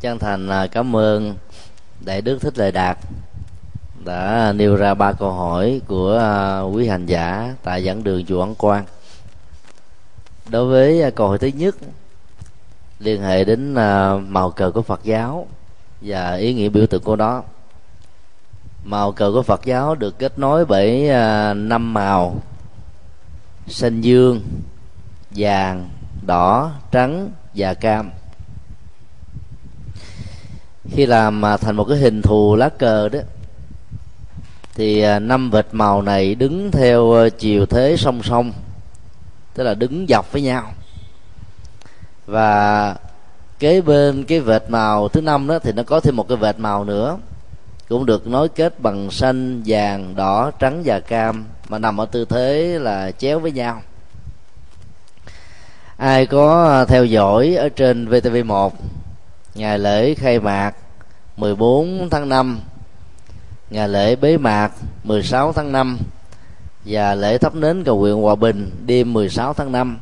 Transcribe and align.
chân 0.00 0.18
thành 0.18 0.48
à, 0.48 0.66
cảm 0.66 0.96
ơn 0.96 1.34
đại 2.00 2.22
đức 2.22 2.38
thích 2.40 2.58
lời 2.58 2.72
đạt 2.72 2.98
đã 4.04 4.52
nêu 4.56 4.76
ra 4.76 4.94
ba 4.94 5.12
câu 5.12 5.32
hỏi 5.32 5.80
của 5.86 6.18
à, 6.18 6.60
quý 6.60 6.88
hành 6.88 7.06
giả 7.06 7.54
tại 7.62 7.84
giảng 7.84 8.04
đường 8.04 8.26
chùa 8.26 8.40
ấn 8.40 8.54
quang. 8.54 8.84
Đối 10.48 10.66
với 10.66 11.02
à, 11.02 11.10
câu 11.10 11.28
hỏi 11.28 11.38
thứ 11.38 11.46
nhất, 11.46 11.76
liên 12.98 13.22
hệ 13.22 13.44
đến 13.44 13.74
màu 14.28 14.50
cờ 14.50 14.70
của 14.70 14.82
phật 14.82 15.00
giáo 15.04 15.46
và 16.00 16.34
ý 16.34 16.54
nghĩa 16.54 16.68
biểu 16.68 16.86
tượng 16.86 17.02
của 17.02 17.16
nó. 17.16 17.42
Màu 18.84 19.12
cờ 19.12 19.30
của 19.32 19.42
phật 19.42 19.64
giáo 19.64 19.94
được 19.94 20.18
kết 20.18 20.38
nối 20.38 20.64
bởi 20.64 21.10
năm 21.54 21.94
màu 21.94 22.36
xanh 23.66 24.00
dương, 24.00 24.42
vàng, 25.30 25.88
đỏ, 26.26 26.72
trắng 26.90 27.30
và 27.54 27.74
cam 27.74 28.10
khi 30.90 31.06
làm 31.06 31.44
à, 31.44 31.56
thành 31.56 31.76
một 31.76 31.84
cái 31.84 31.98
hình 31.98 32.22
thù 32.22 32.56
lá 32.56 32.68
cờ 32.68 33.08
đó, 33.08 33.18
thì 34.74 35.00
à, 35.02 35.18
năm 35.18 35.50
vệt 35.50 35.66
màu 35.72 36.02
này 36.02 36.34
đứng 36.34 36.70
theo 36.70 37.12
à, 37.12 37.28
chiều 37.28 37.66
thế 37.66 37.96
song 37.98 38.22
song, 38.22 38.52
tức 39.54 39.64
là 39.64 39.74
đứng 39.74 40.06
dọc 40.08 40.32
với 40.32 40.42
nhau. 40.42 40.72
Và 42.26 42.94
kế 43.58 43.80
bên 43.80 44.24
cái 44.24 44.40
vệt 44.40 44.62
màu 44.68 45.08
thứ 45.08 45.20
năm 45.20 45.46
đó 45.46 45.58
thì 45.58 45.72
nó 45.72 45.82
có 45.82 46.00
thêm 46.00 46.16
một 46.16 46.28
cái 46.28 46.36
vệt 46.36 46.58
màu 46.58 46.84
nữa, 46.84 47.18
cũng 47.88 48.06
được 48.06 48.26
nối 48.26 48.48
kết 48.48 48.80
bằng 48.80 49.10
xanh, 49.10 49.62
vàng, 49.66 50.14
đỏ, 50.16 50.50
trắng 50.58 50.82
và 50.84 51.00
cam, 51.00 51.44
mà 51.68 51.78
nằm 51.78 52.00
ở 52.00 52.06
tư 52.06 52.24
thế 52.24 52.78
là 52.80 53.10
chéo 53.10 53.38
với 53.38 53.52
nhau. 53.52 53.82
Ai 55.96 56.26
có 56.26 56.84
theo 56.88 57.04
dõi 57.04 57.54
ở 57.54 57.68
trên 57.68 58.08
VTV1 58.10 58.70
ngày 59.54 59.78
lễ 59.78 60.14
khai 60.14 60.40
mạc 60.40 60.72
14 61.36 62.08
tháng 62.10 62.28
5 62.28 62.60
ngày 63.70 63.88
lễ 63.88 64.16
bế 64.16 64.36
mạc 64.36 64.72
16 65.04 65.52
tháng 65.52 65.72
5 65.72 65.98
và 66.84 67.14
lễ 67.14 67.38
thắp 67.38 67.54
nến 67.54 67.84
cầu 67.84 67.98
nguyện 67.98 68.22
hòa 68.22 68.34
bình 68.34 68.70
đêm 68.86 69.12
16 69.12 69.54
tháng 69.54 69.72
5 69.72 69.98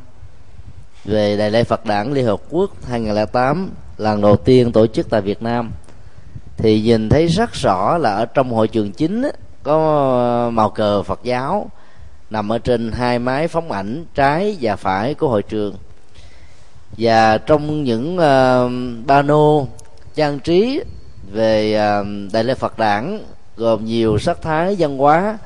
về 1.05 1.37
Đại 1.37 1.51
lễ 1.51 1.63
Phật 1.63 1.85
Đản 1.85 2.13
Liên 2.13 2.25
Hợp 2.25 2.39
Quốc 2.49 2.71
2008 2.87 3.69
lần 3.97 4.21
đầu 4.21 4.37
tiên 4.37 4.71
tổ 4.71 4.87
chức 4.87 5.09
tại 5.09 5.21
Việt 5.21 5.41
Nam. 5.41 5.71
Thì 6.57 6.81
nhìn 6.81 7.09
thấy 7.09 7.27
rất 7.27 7.53
rõ 7.53 7.97
là 7.97 8.13
ở 8.13 8.25
trong 8.25 8.51
hội 8.51 8.67
trường 8.67 8.91
chính 8.91 9.23
có 9.63 10.49
màu 10.53 10.69
cờ 10.69 11.03
Phật 11.03 11.19
giáo 11.23 11.69
nằm 12.29 12.51
ở 12.51 12.57
trên 12.57 12.91
hai 12.91 13.19
máy 13.19 13.47
phóng 13.47 13.71
ảnh 13.71 14.05
trái 14.15 14.57
và 14.61 14.75
phải 14.75 15.13
của 15.13 15.27
hội 15.27 15.43
trường 15.43 15.75
và 16.99 17.37
trong 17.37 17.83
những 17.83 18.17
uh, 18.17 19.07
pano 19.07 19.65
trang 20.15 20.39
trí 20.39 20.83
về 21.31 21.81
uh, 22.01 22.33
đại 22.33 22.43
lễ 22.43 22.53
Phật 22.53 22.77
đản 22.77 23.19
gồm 23.57 23.85
nhiều 23.85 24.19
sắc 24.19 24.41
thái 24.41 24.75
văn 24.79 24.97
hóa 24.97 25.37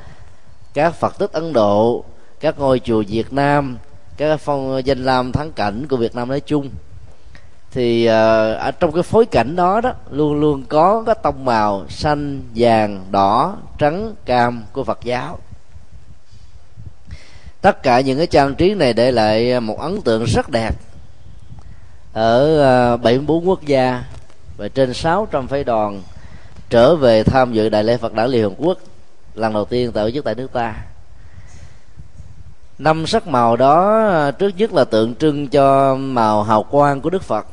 các 0.74 0.94
Phật 0.94 1.18
tích 1.20 1.32
Ấn 1.32 1.54
Độ 1.54 2.04
các 2.40 2.60
ngôi 2.60 2.80
chùa 2.80 3.04
Việt 3.08 3.34
Nam 3.34 3.78
các 4.18 4.40
phong 4.40 4.82
danh 4.86 5.04
lam 5.04 5.32
thắng 5.32 5.52
cảnh 5.52 5.88
của 5.88 5.98
Việt 5.98 6.16
Nam 6.16 6.30
nói 6.30 6.40
chung 6.40 6.70
thì 7.72 8.08
uh, 8.08 8.12
ở 8.58 8.72
trong 8.80 8.92
cái 8.92 9.04
phối 9.04 9.26
cảnh 9.26 9.56
đó 9.56 9.82
đó 9.82 9.94
luôn 10.12 10.40
luôn 10.40 10.64
có 10.70 11.04
cái 11.06 11.16
tông 11.24 11.46
màu 11.46 11.86
xanh 11.90 12.42
vàng 12.56 13.06
đỏ 13.12 13.58
trắng 13.78 14.16
cam 14.26 14.64
của 14.74 14.84
Phật 14.84 15.00
giáo. 15.04 15.40
Tất 17.62 17.84
cả 17.84 18.00
những 18.00 18.18
cái 18.18 18.28
trang 18.28 18.56
trí 18.56 18.74
này 18.74 18.94
để 18.94 19.12
lại 19.12 19.60
một 19.60 19.80
ấn 19.80 20.02
tượng 20.02 20.24
rất 20.24 20.50
đẹp 20.50 20.76
ở 22.14 22.60
ờ, 22.60 22.98
74 22.98 23.48
quốc 23.48 23.66
gia 23.66 24.04
và 24.58 24.68
trên 24.68 24.94
600 24.94 25.48
phái 25.48 25.64
đoàn 25.64 26.02
trở 26.70 26.96
về 26.96 27.24
tham 27.24 27.54
dự 27.54 27.70
đại 27.70 27.84
lễ 27.84 27.98
Phật 27.98 28.14
đản 28.14 28.30
Liên 28.30 28.44
Hợp 28.44 28.54
Quốc 28.58 28.78
lần 29.36 29.54
đầu 29.54 29.66
tiên 29.66 29.92
tổ 29.92 30.12
chức 30.12 30.26
tại 30.26 30.36
nước 30.36 30.54
ta. 30.54 30.76
Năm 32.78 33.08
sắc 33.08 33.28
màu 33.28 33.56
đó, 33.56 34.32
trước 34.32 34.50
nhất 34.58 34.74
là 34.74 34.86
tượng 34.86 35.16
trưng 35.16 35.48
cho 35.48 35.96
màu 35.96 36.44
hào 36.44 36.64
quang 36.64 37.02
của 37.02 37.10
Đức 37.10 37.24
Phật. 37.24 37.46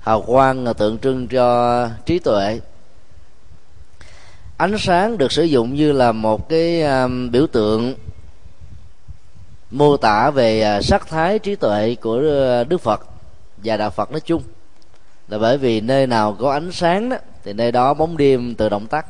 Hào 0.00 0.22
quang 0.22 0.64
là 0.64 0.72
tượng 0.72 0.98
trưng 0.98 1.28
cho 1.28 1.88
trí 2.06 2.18
tuệ. 2.18 2.60
Ánh 4.56 4.78
sáng 4.78 5.18
được 5.18 5.32
sử 5.32 5.42
dụng 5.42 5.74
như 5.74 5.92
là 5.92 6.12
một 6.12 6.48
cái 6.48 6.82
ờ, 6.82 7.08
biểu 7.30 7.46
tượng 7.46 7.94
mô 9.70 9.96
tả 9.96 10.30
về 10.30 10.62
à, 10.62 10.82
sắc 10.82 11.08
thái 11.08 11.38
trí 11.38 11.56
tuệ 11.56 11.96
của 12.00 12.20
à, 12.50 12.64
Đức 12.64 12.78
Phật 12.78 13.06
và 13.56 13.76
đạo 13.76 13.90
Phật 13.90 14.10
nói 14.10 14.20
chung. 14.20 14.42
Là 15.28 15.38
bởi 15.38 15.58
vì 15.58 15.80
nơi 15.80 16.06
nào 16.06 16.36
có 16.40 16.52
ánh 16.52 16.72
sáng 16.72 17.08
đó 17.08 17.16
thì 17.44 17.52
nơi 17.52 17.72
đó 17.72 17.94
bóng 17.94 18.16
đêm 18.16 18.54
tự 18.54 18.68
động 18.68 18.86
tắt. 18.86 19.06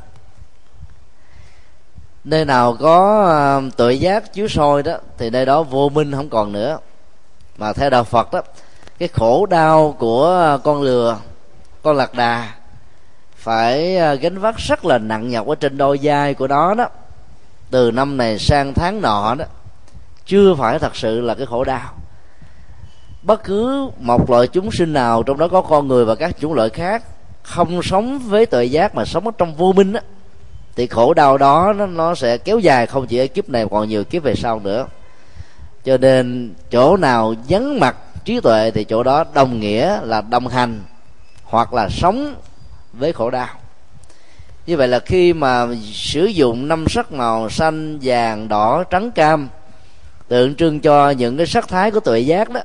Nơi 2.23 2.45
nào 2.45 2.77
có 2.79 3.25
à, 3.29 3.57
uh, 3.57 3.77
tự 3.77 3.89
giác 3.89 4.33
chiếu 4.33 4.47
soi 4.47 4.83
đó 4.83 4.97
thì 5.17 5.29
nơi 5.29 5.45
đó 5.45 5.63
vô 5.63 5.89
minh 5.89 6.11
không 6.11 6.29
còn 6.29 6.51
nữa. 6.51 6.79
Mà 7.57 7.73
theo 7.73 7.89
đạo 7.89 8.03
phật 8.03 8.33
đó 8.33 8.41
cái 8.99 9.07
khổ 9.07 9.45
đau 9.45 9.95
của 9.99 10.57
con 10.63 10.81
lừa 10.81 11.19
con 11.81 11.97
lạc 11.97 12.13
đà 12.13 12.53
phải 13.35 13.99
gánh 14.17 14.39
vác 14.39 14.57
rất 14.57 14.85
là 14.85 14.97
nặng 14.97 15.29
nhọc 15.29 15.47
ở 15.47 15.55
trên 15.55 15.77
đôi 15.77 15.99
vai 16.01 16.33
của 16.33 16.47
nó 16.47 16.73
đó. 16.73 16.89
Từ 17.71 17.91
năm 17.91 18.17
này 18.17 18.39
sang 18.39 18.73
tháng 18.73 19.01
nọ 19.01 19.35
đó 19.35 19.45
chưa 20.29 20.55
phải 20.55 20.79
thật 20.79 20.95
sự 20.95 21.21
là 21.21 21.35
cái 21.35 21.45
khổ 21.45 21.63
đau. 21.63 21.89
Bất 23.23 23.43
cứ 23.43 23.89
một 23.99 24.29
loại 24.29 24.47
chúng 24.47 24.71
sinh 24.71 24.93
nào 24.93 25.23
trong 25.23 25.37
đó 25.37 25.47
có 25.47 25.61
con 25.61 25.87
người 25.87 26.05
và 26.05 26.15
các 26.15 26.39
chủng 26.39 26.53
loại 26.53 26.69
khác 26.69 27.03
không 27.43 27.83
sống 27.83 28.19
với 28.19 28.45
tự 28.45 28.61
giác 28.61 28.95
mà 28.95 29.05
sống 29.05 29.25
ở 29.25 29.31
trong 29.37 29.55
vô 29.55 29.73
minh 29.73 29.93
á 29.93 30.01
thì 30.75 30.87
khổ 30.87 31.13
đau 31.13 31.37
đó 31.37 31.73
nó, 31.77 31.85
nó 31.85 32.15
sẽ 32.15 32.37
kéo 32.37 32.59
dài 32.59 32.87
không 32.87 33.07
chỉ 33.07 33.17
ở 33.17 33.27
kiếp 33.27 33.49
này 33.49 33.65
còn 33.71 33.89
nhiều 33.89 34.03
kiếp 34.03 34.23
về 34.23 34.35
sau 34.35 34.59
nữa. 34.59 34.87
Cho 35.83 35.97
nên 35.97 36.53
chỗ 36.71 36.97
nào 36.97 37.35
vắng 37.49 37.79
mặt 37.79 37.95
trí 38.25 38.39
tuệ 38.39 38.71
thì 38.71 38.83
chỗ 38.83 39.03
đó 39.03 39.25
đồng 39.33 39.59
nghĩa 39.59 39.99
là 40.01 40.21
đồng 40.21 40.47
hành 40.47 40.81
hoặc 41.43 41.73
là 41.73 41.89
sống 41.89 42.35
với 42.93 43.13
khổ 43.13 43.29
đau. 43.29 43.47
Như 44.67 44.77
vậy 44.77 44.87
là 44.87 44.99
khi 44.99 45.33
mà 45.33 45.67
sử 45.93 46.25
dụng 46.25 46.67
năm 46.67 46.85
sắc 46.89 47.11
màu 47.11 47.49
xanh 47.49 47.99
vàng 48.01 48.47
đỏ 48.47 48.83
trắng 48.83 49.11
cam 49.11 49.49
tượng 50.29 50.55
trưng 50.55 50.79
cho 50.79 51.09
những 51.09 51.37
cái 51.37 51.45
sắc 51.45 51.67
thái 51.67 51.91
của 51.91 51.99
tuệ 51.99 52.19
giác 52.19 52.49
đó 52.49 52.61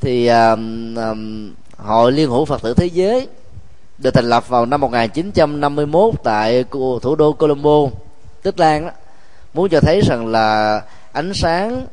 thì 0.00 0.26
um, 0.26 0.94
um, 0.94 1.52
hội 1.76 2.12
liên 2.12 2.30
hữu 2.30 2.44
phật 2.44 2.62
tử 2.62 2.74
thế 2.74 2.86
giới 2.86 3.28
được 3.98 4.10
thành 4.10 4.24
lập 4.24 4.48
vào 4.48 4.66
năm 4.66 4.80
1951 4.80 6.14
tại 6.22 6.64
thủ 7.02 7.16
đô 7.18 7.32
Colombo, 7.32 7.86
Tích 8.42 8.60
Lan 8.60 8.86
đó, 8.86 8.92
muốn 9.54 9.68
cho 9.68 9.80
thấy 9.80 10.00
rằng 10.00 10.26
là 10.26 10.80
ánh 11.12 11.32
sáng 11.34 11.86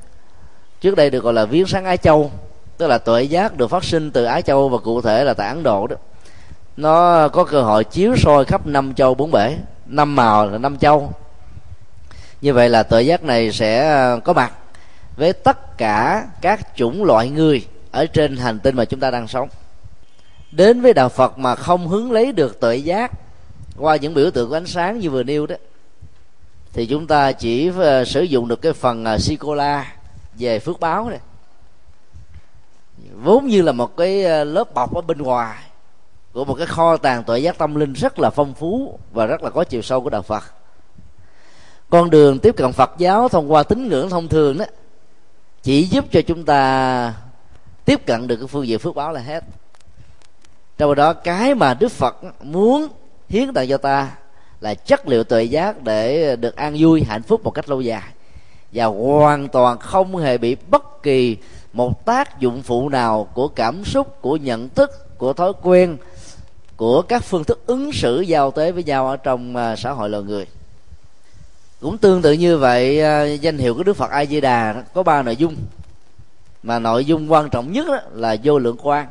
trước 0.82 0.96
đây 0.96 1.10
được 1.10 1.24
gọi 1.24 1.34
là 1.34 1.46
viếng 1.46 1.68
sáng 1.68 1.86
Á 1.86 1.96
Châu, 1.96 2.32
tức 2.78 2.88
là 2.88 2.98
tuệ 2.98 3.24
giác 3.24 3.58
được 3.58 3.68
phát 3.68 3.84
sinh 3.84 4.12
từ 4.12 4.24
Á 4.24 4.42
Châu 4.42 4.70
và 4.70 4.78
cụ 4.78 5.02
thể 5.02 5.24
là 5.24 5.34
tại 5.34 5.48
Ấn 5.48 5.64
Độ 5.64 5.88
đó. 5.88 5.96
Nó 6.78 7.28
có 7.28 7.44
cơ 7.44 7.62
hội 7.62 7.84
chiếu 7.84 8.16
soi 8.18 8.46
khắp 8.46 8.68
năm 8.68 8.94
châu 8.94 9.16
bốn 9.16 9.32
bể, 9.32 9.58
năm 9.86 10.16
màu 10.16 10.50
là 10.50 10.58
năm 10.58 10.78
châu. 10.78 11.14
Như 12.42 12.54
vậy 12.54 12.70
là 12.70 12.84
tuệ 12.84 13.02
giác 13.02 13.24
này 13.24 13.52
sẽ 13.52 13.90
à, 13.90 14.18
có 14.24 14.34
mặt 14.34 14.54
với 15.20 15.34
tất 15.34 15.78
cả 15.78 16.28
các 16.42 16.68
chủng 16.76 17.04
loại 17.04 17.30
người 17.30 17.66
ở 17.92 18.06
trên 18.06 18.38
hành 18.38 18.60
tinh 18.60 18.76
mà 18.76 18.86
chúng 18.86 19.00
ta 19.00 19.12
đang 19.12 19.28
sống. 19.28 19.50
Đến 20.52 20.82
với 20.82 20.94
đạo 20.94 21.10
phật 21.10 21.38
mà 21.38 21.56
không 21.56 21.88
hướng 21.88 22.12
lấy 22.12 22.32
được 22.32 22.60
tuệ 22.60 22.76
giác 22.76 23.12
qua 23.78 23.96
những 23.96 24.14
biểu 24.14 24.32
tượng 24.32 24.50
của 24.50 24.58
ánh 24.58 24.66
sáng 24.66 25.00
như 25.00 25.10
vừa 25.10 25.24
nêu 25.24 25.48
đó 25.48 25.56
thì 26.74 26.86
chúng 26.86 27.08
ta 27.08 27.32
chỉ 27.32 27.72
ờ, 27.78 28.06
sử 28.06 28.22
dụng 28.22 28.48
được 28.48 28.62
cái 28.62 28.74
phần 28.74 29.06
ờ, 29.06 29.16
uh, 29.16 29.22
sicola 29.22 29.94
về 30.40 30.60
phước 30.60 30.80
báo 30.80 31.10
này. 31.10 31.20
Vốn 33.24 33.48
như 33.48 33.62
là 33.62 33.72
một 33.72 33.98
cái 33.98 34.24
ờ, 34.24 34.44
lớp 34.44 34.74
bọc 34.74 34.96
ở 34.96 35.02
bên 35.02 35.18
ngoài 35.18 35.58
của 36.34 36.46
một 36.46 36.56
cái 36.56 36.68
kho 36.68 36.98
tàng 36.98 37.24
tuệ 37.24 37.40
giác 37.40 37.58
tâm 37.58 37.76
linh 37.76 37.94
rất 37.94 38.20
là 38.20 38.30
phong 38.30 38.54
phú 38.54 39.00
và 39.12 39.26
rất 39.26 39.44
là 39.44 39.50
có 39.50 39.64
chiều 39.64 39.82
sâu 39.82 40.02
của 40.02 40.10
đạo 40.10 40.22
Phật. 40.22 40.44
Con 41.90 42.10
đường 42.10 42.40
tiếp 42.40 42.56
cận 42.58 42.72
Phật 42.74 42.92
giáo 42.98 43.30
thông 43.30 43.52
qua 43.52 43.64
tín 43.64 43.88
ngưỡng 43.88 44.10
thông 44.10 44.28
thường 44.28 44.58
đó 44.58 44.66
chỉ 45.64 45.84
giúp 45.84 46.06
cho 46.12 46.22
chúng 46.22 46.46
ta 46.46 47.14
tiếp 47.86 48.06
cận 48.06 48.28
được 48.28 48.36
cái 48.36 48.48
phương 48.48 48.68
diện 48.68 48.80
phước 48.80 48.96
báo 48.96 49.12
là 49.12 49.22
hết. 49.22 49.44
Trong 50.78 50.96
đó 50.96 51.14
cái 51.14 51.56
mà 51.56 51.74
đức 51.74 51.92
phật 51.92 52.18
muốn 52.44 52.88
hiến 53.30 53.54
tặng 53.54 53.70
cho 53.70 53.78
ta 53.78 54.12
là 54.62 54.74
chất 54.74 55.08
liệu 55.08 55.24
tuệ 55.24 55.44
giác 55.44 55.84
để 55.84 56.36
được 56.36 56.56
an 56.56 56.76
vui, 56.80 57.04
hạnh 57.04 57.24
phúc 57.24 57.44
một 57.44 57.52
cách 57.52 57.70
lâu 57.70 57.82
dài. 57.82 58.04
Và 58.74 58.86
hoàn 58.86 59.48
toàn 59.48 59.78
không 59.78 60.18
hề 60.18 60.38
bị 60.38 60.56
bất 60.70 61.04
kỳ 61.04 61.38
một 61.74 62.06
tác 62.06 62.40
dụng 62.40 62.62
phụ 62.62 62.90
nào 62.90 63.28
của 63.34 63.48
cảm 63.48 63.86
xúc, 63.86 64.22
của 64.22 64.38
nhận 64.38 64.70
thức, 64.70 65.18
của 65.18 65.34
thói 65.34 65.54
quen, 65.62 65.98
của 66.78 67.02
các 67.02 67.24
phương 67.24 67.44
thức 67.44 67.64
ứng 67.66 67.94
xử 67.94 68.22
giao 68.22 68.52
tế 68.52 68.72
với 68.72 68.84
nhau 68.84 69.08
ở 69.08 69.18
trong 69.18 69.56
à, 69.56 69.76
xã 69.76 69.92
hội 69.92 70.10
loài 70.10 70.24
người 70.24 70.46
cũng 71.82 71.98
tương 71.98 72.22
tự 72.22 72.32
như 72.32 72.58
vậy 72.58 73.02
à, 73.02 73.24
danh 73.24 73.58
hiệu 73.58 73.76
của 73.76 73.84
đức 73.84 73.94
phật 73.94 74.12
a 74.12 74.26
di 74.26 74.42
đà 74.42 74.84
có 74.94 75.04
ba 75.04 75.22
nội 75.22 75.36
dung. 75.36 75.56
Mà 76.64 76.80
nội 76.80 77.06
dung 77.06 77.32
quan 77.32 77.50
trọng 77.50 77.72
nhất 77.72 77.88
là 78.14 78.36
vô 78.44 78.60
lượng 78.60 78.78
quan 78.84 79.08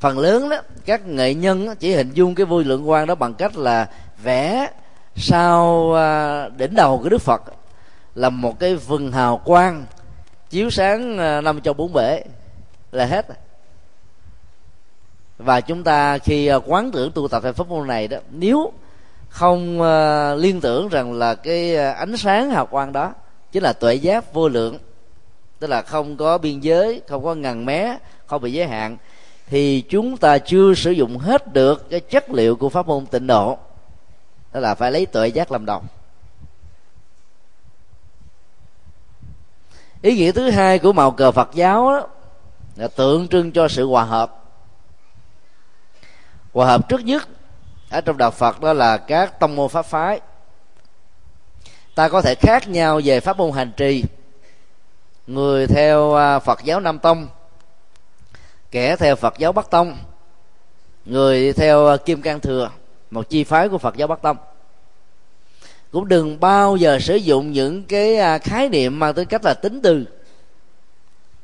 phần 0.00 0.18
lớn 0.18 0.48
đó, 0.48 0.56
các 0.84 1.06
nghệ 1.06 1.34
nhân 1.34 1.74
chỉ 1.78 1.94
hình 1.94 2.10
dung 2.14 2.34
cái 2.34 2.46
vui 2.46 2.64
lượng 2.64 2.90
quan 2.90 3.06
đó 3.06 3.14
bằng 3.14 3.34
cách 3.34 3.56
là 3.56 3.88
vẽ 4.22 4.70
sau 5.16 5.94
à, 5.94 6.48
đỉnh 6.48 6.74
đầu 6.74 6.98
của 7.02 7.08
đức 7.08 7.20
phật 7.22 7.42
là 8.14 8.28
một 8.28 8.58
cái 8.58 8.74
vừng 8.74 9.12
hào 9.12 9.38
quang 9.44 9.86
chiếu 10.50 10.70
sáng 10.70 11.18
à, 11.18 11.40
năm 11.40 11.60
châu 11.60 11.74
bốn 11.74 11.92
bể 11.92 12.22
là 12.92 13.06
hết. 13.06 13.26
Và 15.38 15.60
chúng 15.60 15.84
ta 15.84 16.18
khi 16.18 16.50
quán 16.66 16.90
tưởng 16.90 17.12
tu 17.12 17.28
tập 17.28 17.42
theo 17.42 17.52
pháp 17.52 17.68
môn 17.68 17.86
này 17.86 18.08
đó, 18.08 18.18
nếu 18.30 18.72
không 19.32 19.82
ờ, 19.82 20.34
liên 20.34 20.60
tưởng 20.60 20.88
rằng 20.88 21.12
là 21.12 21.34
cái 21.34 21.74
ờ, 21.74 21.90
ánh 21.92 22.16
sáng 22.16 22.50
hào 22.50 22.66
quang 22.66 22.92
đó 22.92 23.14
chính 23.52 23.62
là 23.62 23.72
tuệ 23.72 23.94
giác 23.94 24.32
vô 24.32 24.48
lượng. 24.48 24.78
Tức 25.58 25.66
là 25.66 25.82
không 25.82 26.16
có 26.16 26.38
biên 26.38 26.60
giới 26.60 27.02
không 27.08 27.24
có 27.24 27.34
ngần 27.34 27.66
mé 27.66 27.98
không 28.26 28.42
bị 28.42 28.52
giới 28.52 28.66
hạn. 28.66 28.96
Thì 29.46 29.80
chúng 29.88 30.16
ta 30.16 30.38
chưa 30.38 30.74
sử 30.74 30.90
dụng 30.90 31.18
hết 31.18 31.52
được 31.52 31.90
cái 31.90 32.00
chất 32.00 32.30
liệu 32.30 32.56
của 32.56 32.68
pháp 32.68 32.86
môn 32.86 33.06
tịnh 33.06 33.26
độ. 33.26 33.58
Tức 34.52 34.60
là 34.60 34.74
phải 34.74 34.92
lấy 34.92 35.06
tuệ 35.06 35.28
giác 35.28 35.52
làm 35.52 35.66
đồng. 35.66 35.86
Ý 40.02 40.16
nghĩa 40.16 40.32
thứ 40.32 40.50
hai 40.50 40.78
của 40.78 40.92
màu 40.92 41.10
cờ 41.10 41.32
phật 41.32 41.50
giáo 41.54 41.90
đó, 41.90 42.08
là 42.76 42.88
tượng 42.88 43.28
trưng 43.28 43.52
cho 43.52 43.68
sự 43.68 43.86
hòa 43.86 44.04
hợp. 44.04 44.44
Hòa 46.52 46.66
hợp 46.66 46.88
trước 46.88 47.04
nhất 47.04 47.28
ở 47.92 48.00
trong 48.00 48.16
đạo 48.16 48.30
phật 48.30 48.60
đó 48.60 48.72
là 48.72 48.96
các 48.96 49.40
tông 49.40 49.56
môn 49.56 49.68
pháp 49.68 49.82
phái. 49.82 50.20
Ta 51.94 52.08
có 52.08 52.22
thể 52.22 52.34
khác 52.34 52.68
nhau 52.68 53.00
về 53.04 53.20
pháp 53.20 53.36
môn 53.36 53.52
hành 53.52 53.72
trì. 53.76 54.04
Người 55.26 55.66
theo 55.66 56.14
à, 56.14 56.38
phật 56.38 56.64
giáo 56.64 56.80
nam 56.80 56.98
tông, 56.98 57.28
kẻ 58.70 58.96
theo 58.96 59.16
phật 59.16 59.34
giáo 59.38 59.52
bắc 59.52 59.70
tông, 59.70 59.96
người 61.04 61.52
theo 61.52 61.86
à, 61.86 61.96
kim 61.96 62.22
cang 62.22 62.40
thừa, 62.40 62.70
một 63.10 63.28
chi 63.28 63.44
phái 63.44 63.68
của 63.68 63.78
phật 63.78 63.96
giáo 63.96 64.08
bắc 64.08 64.22
tông. 64.22 64.36
Cũng 65.90 66.08
đừng 66.08 66.40
bao 66.40 66.76
giờ 66.76 66.98
sử 66.98 67.16
dụng 67.16 67.52
những 67.52 67.84
cái 67.84 68.16
à, 68.16 68.38
khái 68.38 68.68
niệm 68.68 68.98
mang 68.98 69.14
tính 69.14 69.28
cách 69.28 69.44
là 69.44 69.54
tính 69.54 69.80
từ. 69.82 70.04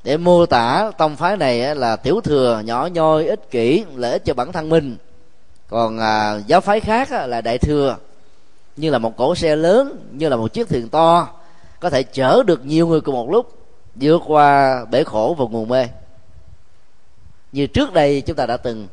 Để 0.05 0.17
mô 0.17 0.47
tả 0.47 0.91
tông 0.99 1.17
phái 1.17 1.37
này 1.37 1.75
là 1.75 1.97
tiểu 1.97 2.21
thừa, 2.21 2.63
nhỏ 2.65 2.89
nhoi, 2.93 3.27
ích 3.27 3.51
kỷ, 3.51 3.85
lợi 3.95 4.13
ích 4.13 4.25
cho 4.25 4.35
bản 4.35 4.53
thân 4.53 4.69
mình 4.69 4.97
còn 5.69 5.99
à, 5.99 6.41
giáo 6.47 6.61
phái 6.61 6.81
khác 6.81 7.13
là 7.13 7.41
đại 7.41 7.59
thừa 7.59 7.97
như 8.77 8.91
là 8.91 8.99
một 8.99 9.17
cỗ 9.17 9.35
xe 9.35 9.57
lớn 9.57 10.09
như 10.13 10.29
là 10.29 10.37
một 10.37 10.53
chiếc 10.53 10.69
thuyền 10.69 10.89
to 10.89 11.29
có 11.81 11.91
thể 11.91 12.03
chở 12.03 12.43
được 12.47 12.65
nhiều 12.65 12.87
người 12.87 13.01
cùng 13.01 13.15
một 13.15 13.31
lúc 13.31 13.59
vượt 13.95 14.23
qua 14.27 14.85
bể 14.85 15.05
khổ 15.05 15.35
và 15.39 15.45
nguồn 15.51 15.69
mê. 15.69 15.89
Như 17.53 17.67
trước 17.67 17.93
đây 17.93 18.21
chúng 18.21 18.37
ta 18.37 18.47
đã 18.47 18.57
từng 18.57 18.89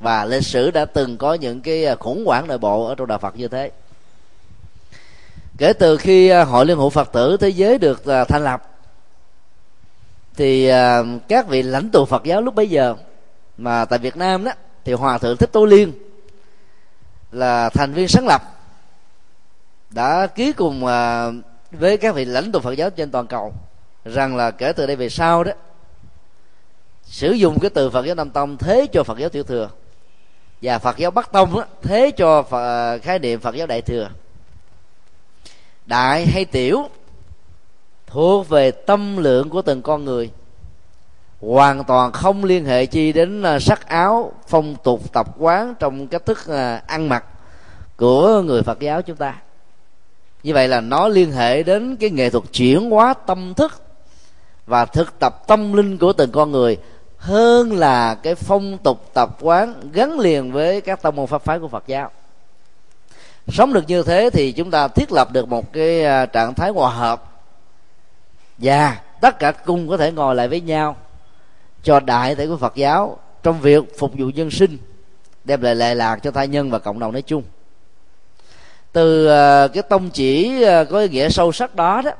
và 0.00 0.24
lịch 0.24 0.44
sử 0.44 0.70
đã 0.70 0.84
từng 0.84 1.16
có 1.16 1.34
những 1.34 1.60
cái 1.60 1.84
à, 1.84 1.94
khủng 1.94 2.24
hoảng 2.26 2.46
nội 2.46 2.58
bộ 2.58 2.86
ở 2.86 2.94
trong 2.94 3.06
đạo 3.06 3.18
Phật 3.18 3.36
như 3.36 3.48
thế. 3.48 3.70
Kể 5.58 5.72
từ 5.72 5.96
khi 5.96 6.28
à, 6.28 6.44
hội 6.44 6.66
liên 6.66 6.78
hữu 6.78 6.90
Phật 6.90 7.12
tử 7.12 7.36
thế 7.36 7.48
giới 7.48 7.78
được 7.78 8.06
à, 8.06 8.24
thành 8.24 8.44
lập 8.44 8.62
thì 10.36 10.70
các 11.28 11.48
vị 11.48 11.62
lãnh 11.62 11.90
tụ 11.90 12.04
Phật 12.04 12.24
giáo 12.24 12.42
lúc 12.42 12.54
bấy 12.54 12.70
giờ 12.70 12.94
mà 13.56 13.84
tại 13.84 13.98
Việt 13.98 14.16
Nam 14.16 14.44
đó 14.44 14.52
thì 14.86 14.92
hòa 14.92 15.18
thượng 15.18 15.36
thích 15.36 15.52
tố 15.52 15.64
liên 15.64 15.92
là 17.32 17.68
thành 17.68 17.92
viên 17.92 18.08
sáng 18.08 18.26
lập 18.26 18.42
đã 19.90 20.26
ký 20.26 20.52
cùng 20.52 20.86
à, 20.86 21.30
với 21.70 21.96
các 21.96 22.14
vị 22.14 22.24
lãnh 22.24 22.52
tụ 22.52 22.60
Phật 22.60 22.72
giáo 22.72 22.90
trên 22.90 23.10
toàn 23.10 23.26
cầu 23.26 23.54
rằng 24.04 24.36
là 24.36 24.50
kể 24.50 24.72
từ 24.72 24.86
đây 24.86 24.96
về 24.96 25.08
sau 25.08 25.44
đó 25.44 25.52
sử 27.02 27.32
dụng 27.32 27.58
cái 27.60 27.70
từ 27.70 27.90
Phật 27.90 28.06
giáo 28.06 28.14
Nam 28.14 28.30
Tông 28.30 28.56
thế 28.56 28.86
cho 28.92 29.04
Phật 29.04 29.18
giáo 29.18 29.28
Tiểu 29.28 29.42
thừa 29.42 29.70
và 30.62 30.78
Phật 30.78 30.96
giáo 30.96 31.10
Bắc 31.10 31.32
Tông 31.32 31.54
đó, 31.54 31.64
thế 31.82 32.10
cho 32.16 32.42
Phật, 32.42 32.94
à, 32.94 32.98
khái 32.98 33.18
niệm 33.18 33.40
Phật 33.40 33.54
giáo 33.54 33.66
Đại 33.66 33.82
thừa. 33.82 34.10
Đại 35.86 36.26
hay 36.26 36.44
tiểu 36.44 36.88
thuộc 38.06 38.48
về 38.48 38.70
tâm 38.70 39.16
lượng 39.16 39.50
của 39.50 39.62
từng 39.62 39.82
con 39.82 40.04
người 40.04 40.30
hoàn 41.40 41.84
toàn 41.84 42.12
không 42.12 42.44
liên 42.44 42.64
hệ 42.64 42.86
chi 42.86 43.12
đến 43.12 43.42
à, 43.42 43.58
sắc 43.58 43.88
áo 43.88 44.32
phong 44.48 44.76
tục 44.84 45.12
tập 45.12 45.26
quán 45.38 45.74
trong 45.78 46.06
cách 46.06 46.26
thức 46.26 46.46
à, 46.48 46.82
ăn 46.86 47.08
mặc 47.08 47.24
của 47.96 48.42
người 48.42 48.62
phật 48.62 48.80
giáo 48.80 49.02
chúng 49.02 49.16
ta. 49.16 49.34
Như 50.42 50.54
vậy 50.54 50.68
là 50.68 50.80
nó 50.80 51.08
liên 51.08 51.32
hệ 51.32 51.62
đến 51.62 51.96
cái 51.96 52.10
nghệ 52.10 52.30
thuật 52.30 52.44
chuyển 52.52 52.90
hóa 52.90 53.14
tâm 53.26 53.54
thức 53.54 53.82
và 54.66 54.84
thực 54.84 55.18
tập 55.18 55.46
tâm 55.46 55.72
linh 55.72 55.98
của 55.98 56.12
từng 56.12 56.32
con 56.32 56.50
người, 56.50 56.76
hơn 57.18 57.72
là 57.72 58.14
cái 58.14 58.34
phong 58.34 58.78
tục 58.78 59.10
tập 59.14 59.36
quán 59.40 59.74
gắn 59.92 60.18
liền 60.18 60.52
với 60.52 60.80
các 60.80 61.02
tông 61.02 61.16
môn 61.16 61.26
pháp 61.26 61.42
phái 61.42 61.58
của 61.58 61.68
Phật 61.68 61.84
giáo. 61.86 62.10
Sống 63.48 63.72
được 63.72 63.84
như 63.86 64.02
thế 64.02 64.30
thì 64.32 64.52
chúng 64.52 64.70
ta 64.70 64.88
thiết 64.88 65.12
lập 65.12 65.32
được 65.32 65.48
một 65.48 65.72
cái 65.72 66.04
à, 66.04 66.26
trạng 66.26 66.54
thái 66.54 66.70
hòa 66.70 66.90
hợp 66.90 67.32
và 68.58 69.00
tất 69.20 69.38
cả 69.38 69.52
cùng 69.52 69.88
có 69.88 69.96
thể 69.96 70.12
ngồi 70.12 70.34
lại 70.34 70.48
với 70.48 70.60
nhau 70.60 70.96
cho 71.86 72.00
đại 72.00 72.34
thể 72.34 72.46
của 72.46 72.56
Phật 72.56 72.74
giáo 72.74 73.18
trong 73.42 73.60
việc 73.60 73.98
phục 73.98 74.12
vụ 74.18 74.28
dân 74.28 74.50
sinh 74.50 74.78
đem 75.44 75.60
lại 75.60 75.74
lệ 75.74 75.94
lạc 75.94 76.16
cho 76.16 76.30
thai 76.30 76.48
nhân 76.48 76.70
và 76.70 76.78
cộng 76.78 76.98
đồng 76.98 77.12
nói 77.12 77.22
chung. 77.22 77.42
Từ 78.92 79.26
ờ, 79.26 79.68
cái 79.68 79.82
tông 79.82 80.10
chỉ 80.10 80.62
ờ, 80.62 80.84
có 80.84 80.98
ý 81.00 81.08
nghĩa 81.08 81.28
sâu 81.28 81.52
sắc 81.52 81.74
đó 81.74 82.02
đó 82.04 82.10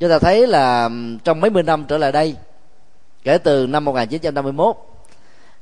chúng 0.00 0.10
ta 0.10 0.18
thấy 0.18 0.46
là 0.46 0.90
trong 1.24 1.40
mấy 1.40 1.50
mươi 1.50 1.62
năm 1.62 1.84
trở 1.88 1.98
lại 1.98 2.12
đây 2.12 2.36
kể 3.22 3.38
từ 3.38 3.66
năm 3.66 3.84
1951 3.84 4.76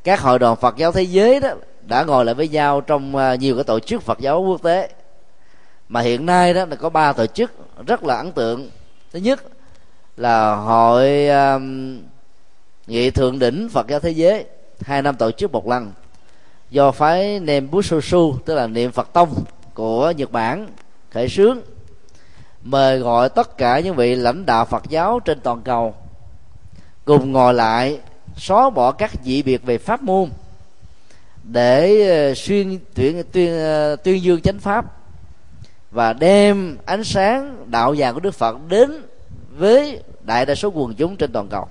các 0.05 0.21
hội 0.21 0.39
đoàn 0.39 0.57
Phật 0.57 0.77
giáo 0.77 0.93
thế 0.93 1.03
giới 1.03 1.41
đó 1.41 1.49
đã 1.83 2.05
ngồi 2.05 2.25
lại 2.25 2.35
với 2.35 2.49
nhau 2.49 2.81
trong 2.81 3.17
ờ, 3.17 3.35
nhiều 3.35 3.55
cái 3.55 3.65
tổ 3.65 3.81
chức 3.81 4.03
Phật 4.03 4.19
giáo 4.19 4.43
quốc 4.43 4.63
tế. 4.63 4.89
Mà 5.89 6.01
hiện 6.01 6.27
nay 6.27 6.55
đó 6.55 6.65
là 6.65 6.77
có 6.77 6.91
ba 6.91 7.13
tổ 7.13 7.27
chức 7.27 7.53
rất 7.87 8.05
là 8.05 8.17
ấn 8.17 8.33
tượng. 8.33 8.71
Thứ 9.13 9.19
nhất 9.19 9.43
là 10.17 10.55
hội 10.55 11.29
um, 11.29 11.99
nghị 12.91 13.11
thượng 13.11 13.39
đỉnh 13.39 13.69
Phật 13.69 13.89
giáo 13.89 14.01
thế 14.01 14.11
giới, 14.11 14.45
hai 14.81 15.03
năm 15.03 15.17
tổ 15.17 15.31
chức 15.31 15.53
một 15.53 15.69
lần 15.69 15.93
do 16.71 16.91
phái 16.91 17.41
Nembusoshu 17.41 18.35
tức 18.45 18.55
là 18.55 18.67
niệm 18.67 18.93
Phật 18.93 19.13
tông 19.13 19.45
của 19.75 20.11
Nhật 20.11 20.33
Bản 20.33 20.69
khởi 21.11 21.29
xướng, 21.29 21.61
mời 22.63 22.99
gọi 22.99 23.29
tất 23.29 23.57
cả 23.57 23.81
những 23.81 23.97
vị 23.97 24.15
lãnh 24.15 24.47
đạo 24.47 24.65
Phật 24.65 24.83
giáo 24.89 25.21
trên 25.21 25.41
toàn 25.41 25.63
cầu 25.63 25.95
cùng 27.05 27.33
ngồi 27.33 27.55
lại 27.55 27.99
xóa 28.37 28.71
bỏ 28.71 28.93
các 28.93 29.11
dị 29.25 29.43
biệt 29.43 29.63
về 29.63 29.79
pháp 29.79 30.03
môn 30.03 30.31
để 31.43 32.09
ờ, 32.09 32.35
xuyên 32.35 32.79
tuyên 32.95 33.23
tuyên 33.33 33.53
tuyên 34.05 34.23
dương 34.23 34.41
chánh 34.41 34.59
pháp 34.59 34.85
và 35.91 36.13
đem 36.13 36.77
ánh 36.85 37.05
sáng 37.05 37.71
đạo 37.71 37.95
vàng 37.99 38.15
của 38.15 38.21
Đức 38.21 38.35
Phật 38.35 38.57
đến 38.69 39.03
với 39.51 40.03
đại 40.21 40.47
đa 40.47 40.55
số 40.55 40.69
quần 40.75 40.95
chúng 40.95 41.17
trên 41.17 41.33
toàn 41.33 41.49
cầu. 41.49 41.69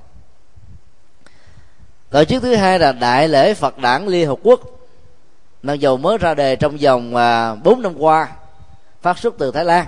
Tổ 2.10 2.24
chức 2.24 2.44
thứ 2.44 2.56
hai 2.56 2.80
là 2.80 2.92
Đại 2.92 3.28
lễ 3.28 3.54
Phật 3.54 3.78
Đản 3.78 4.06
Liên 4.06 4.28
Hợp 4.28 4.40
Quốc. 4.44 4.60
Mặc 5.64 5.74
dầu 5.74 5.98
mới 5.98 6.18
ra 6.18 6.34
đề 6.34 6.56
trong 6.56 6.78
vòng 6.78 7.16
à, 7.16 7.56
4 7.56 7.82
năm 7.82 7.94
qua, 7.98 8.28
Phát 9.02 9.18
xuất 9.18 9.36
từ 9.38 9.52
Thái 9.52 9.66
Lan, 9.66 9.88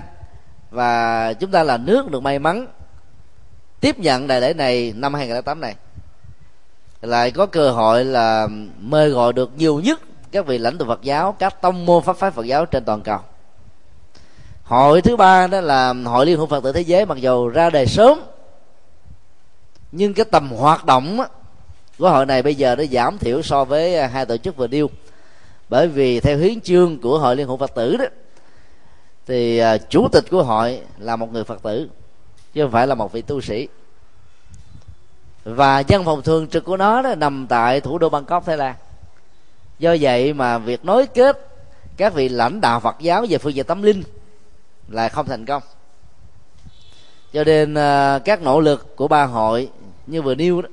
Và 0.70 1.32
chúng 1.32 1.50
ta 1.50 1.62
là 1.62 1.76
nước 1.76 2.10
được 2.10 2.22
may 2.22 2.38
mắn 2.38 2.66
Tiếp 3.82 3.98
nhận 3.98 4.26
đại 4.26 4.40
lễ 4.40 4.54
này 4.54 4.92
năm 4.96 5.14
2008 5.14 5.60
này, 5.60 5.74
lại 7.00 7.30
có 7.30 7.46
cơ 7.46 7.70
hội 7.70 8.04
là 8.04 8.48
mời 8.78 9.10
gọi 9.10 9.32
được 9.32 9.50
nhiều 9.56 9.80
nhất 9.80 10.00
các 10.32 10.46
vị 10.46 10.58
lãnh 10.58 10.78
tụ 10.78 10.84
Phật 10.84 11.02
giáo, 11.02 11.36
các 11.38 11.62
tông 11.62 11.86
môn 11.86 12.02
pháp 12.02 12.16
phái 12.16 12.30
Phật 12.30 12.46
giáo 12.46 12.66
trên 12.66 12.84
toàn 12.84 13.02
cầu. 13.02 13.18
Hội 14.64 15.02
thứ 15.02 15.16
ba 15.16 15.46
đó 15.46 15.60
là 15.60 15.94
hội 16.04 16.26
liên 16.26 16.36
hữu 16.36 16.46
Phật 16.46 16.64
tử 16.64 16.72
thế 16.72 16.80
giới, 16.80 17.06
mặc 17.06 17.18
dù 17.18 17.48
ra 17.48 17.70
đời 17.70 17.86
sớm, 17.86 18.20
nhưng 19.92 20.14
cái 20.14 20.24
tầm 20.24 20.50
hoạt 20.50 20.84
động 20.84 21.20
của 22.02 22.10
hội 22.10 22.26
này 22.26 22.42
bây 22.42 22.54
giờ 22.54 22.76
nó 22.76 22.84
giảm 22.84 23.18
thiểu 23.18 23.42
so 23.42 23.64
với 23.64 23.96
à, 23.96 24.06
hai 24.06 24.26
tổ 24.26 24.36
chức 24.36 24.56
vừa 24.56 24.66
điêu 24.66 24.90
bởi 25.68 25.88
vì 25.88 26.20
theo 26.20 26.38
hiến 26.38 26.60
chương 26.60 26.98
của 27.00 27.18
hội 27.18 27.36
liên 27.36 27.46
hữu 27.46 27.56
Phật 27.56 27.74
tử 27.74 27.96
đó, 27.96 28.04
thì 29.26 29.58
à, 29.58 29.78
chủ 29.78 30.08
tịch 30.12 30.24
của 30.30 30.42
hội 30.42 30.80
là 30.98 31.16
một 31.16 31.32
người 31.32 31.44
Phật 31.44 31.62
tử, 31.62 31.88
chứ 32.54 32.62
không 32.62 32.70
phải 32.70 32.86
là 32.86 32.94
một 32.94 33.12
vị 33.12 33.22
tu 33.22 33.40
sĩ. 33.40 33.68
Và 35.44 35.82
văn 35.88 36.04
phòng 36.04 36.22
thường 36.22 36.48
trực 36.48 36.64
của 36.64 36.76
nó 36.76 37.02
đó 37.02 37.14
nằm 37.14 37.46
tại 37.48 37.80
thủ 37.80 37.98
đô 37.98 38.08
bangkok, 38.08 38.46
thái 38.46 38.56
lan. 38.56 38.74
Do 39.78 39.96
vậy 40.00 40.32
mà 40.32 40.58
việc 40.58 40.84
nối 40.84 41.06
kết 41.06 41.48
các 41.96 42.14
vị 42.14 42.28
lãnh 42.28 42.60
đạo 42.60 42.80
phật 42.80 42.96
giáo 43.00 43.26
về 43.28 43.38
phương 43.38 43.54
diện 43.54 43.66
tâm 43.66 43.82
linh 43.82 44.02
là 44.88 45.08
không 45.08 45.26
thành 45.26 45.46
công. 45.46 45.62
Cho 47.32 47.44
nên 47.44 47.74
à, 47.74 48.18
các 48.18 48.42
nỗ 48.42 48.60
lực 48.60 48.96
của 48.96 49.08
ba 49.08 49.24
hội 49.24 49.68
như 50.06 50.22
vừa 50.22 50.34
nêu 50.34 50.62
đó 50.62 50.68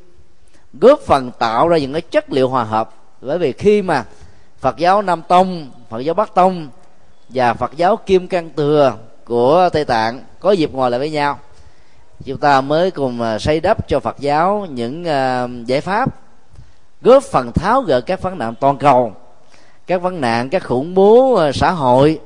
góp 0.74 1.00
phần 1.00 1.32
tạo 1.40 1.68
ra 1.68 1.78
những 1.78 1.94
cái 1.94 2.02
chất 2.02 2.32
liệu 2.32 2.50
hòa 2.50 2.64
hợp. 2.64 2.90
Bởi 3.22 3.38
vì 3.38 3.52
khi 3.52 3.82
mà 3.82 4.06
phật 4.60 4.78
giáo 4.78 5.02
nam 5.02 5.22
tông, 5.28 5.72
phật 5.90 6.00
giáo 6.00 6.14
bắc 6.14 6.36
tông 6.36 6.68
và 7.30 7.54
phật 7.54 7.72
giáo 7.76 7.98
kim 7.98 8.28
cang 8.28 8.50
từa 8.50 8.94
của 9.26 9.70
tây 9.74 9.86
tạng 9.86 10.24
có 10.40 10.52
dịp 10.52 10.74
ngồi 10.74 10.92
lại 10.92 11.00
với 11.00 11.10
nhau, 11.10 11.40
chúng 12.26 12.38
ta 12.38 12.62
mới 12.62 12.92
cùng 12.92 13.22
à, 13.22 13.40
xây 13.40 13.60
đắp 13.60 13.88
cho 13.88 14.00
Phật 14.00 14.20
giáo 14.20 14.68
những 14.70 15.06
à, 15.06 15.48
giải 15.66 15.82
pháp 15.82 16.16
góp 17.02 17.24
phần 17.24 17.52
tháo 17.52 17.82
gỡ 17.82 18.02
các 18.02 18.22
vấn 18.22 18.38
nạn 18.38 18.56
toàn 18.60 18.78
cầu, 18.78 19.14
các 19.88 20.02
vấn 20.02 20.22
nạn, 20.22 20.50
các 20.50 20.64
khủng 20.64 20.94
bố 20.94 21.36
à, 21.36 21.52
xã 21.52 21.72
hội 21.72 22.20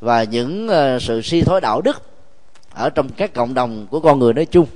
và 0.00 0.22
những 0.22 0.68
sự 1.00 1.22
suy 1.22 1.42
thoái 1.42 1.60
đạo 1.60 1.80
đức 1.80 2.02
ở 2.74 2.90
trong 2.90 3.08
các 3.08 3.34
cộng 3.34 3.54
đồng 3.54 3.86
của 3.90 4.00
con 4.00 4.18
người 4.18 4.32
nói 4.32 4.46
chung. 4.46 4.66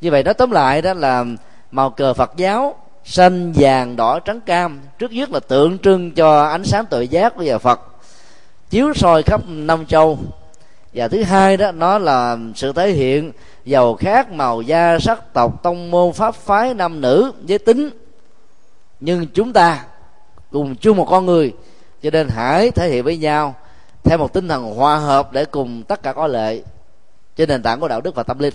Như 0.00 0.10
vậy 0.10 0.22
đó 0.22 0.32
tóm 0.32 0.50
lại 0.50 0.82
đó 0.82 0.94
là 0.94 1.24
màu 1.70 1.90
cờ 1.90 2.14
phật 2.14 2.32
giáo, 2.36 2.74
xanh, 3.04 3.52
vàng, 3.52 3.96
đỏ, 3.96 4.18
trắng, 4.18 4.40
cam. 4.40 4.80
Trước 4.98 5.12
nhất 5.12 5.30
là 5.30 5.40
tượng 5.40 5.78
trưng 5.78 6.10
cho 6.10 6.42
ánh 6.42 6.64
sáng 6.64 6.86
tự 6.86 7.00
giác 7.00 7.36
của 7.36 7.42
nhà 7.42 7.58
phật. 7.58 7.80
Chiếu 8.70 8.94
soi 8.94 9.22
khắp 9.22 9.40
năm 9.46 9.86
châu. 9.86 10.18
Và 10.94 11.08
thứ 11.08 11.22
hai 11.22 11.56
đó, 11.56 11.72
nó 11.72 11.98
là 11.98 12.36
sự 12.54 12.72
thể 12.72 12.90
hiện 12.90 13.32
giàu 13.64 13.94
khác 13.94 14.32
màu 14.32 14.62
da, 14.62 14.98
sắc 14.98 15.32
tộc, 15.32 15.62
tông 15.62 15.90
môn, 15.90 16.12
pháp 16.12 16.34
phái, 16.34 16.74
nam 16.74 17.00
nữ, 17.00 17.32
giới 17.44 17.58
tính. 17.58 17.90
Nhưng 19.00 19.26
chúng 19.26 19.52
ta 19.52 19.84
cùng 20.50 20.76
chung 20.76 20.96
một 20.96 21.06
con 21.10 21.26
người, 21.26 21.54
cho 22.02 22.10
nên 22.10 22.28
hãy 22.28 22.70
thể 22.70 22.88
hiện 22.88 23.04
với 23.04 23.16
nhau 23.16 23.54
theo 24.04 24.18
một 24.18 24.32
tinh 24.32 24.48
thần 24.48 24.74
hòa 24.74 24.96
hợp 24.96 25.32
để 25.32 25.44
cùng 25.44 25.82
tất 25.82 26.02
cả 26.02 26.12
có 26.12 26.26
lệ. 26.26 26.62
Trên 27.36 27.48
nền 27.48 27.62
tảng 27.62 27.80
của 27.80 27.88
đạo 27.88 28.00
đức 28.00 28.14
và 28.14 28.22
tâm 28.22 28.38
linh. 28.38 28.54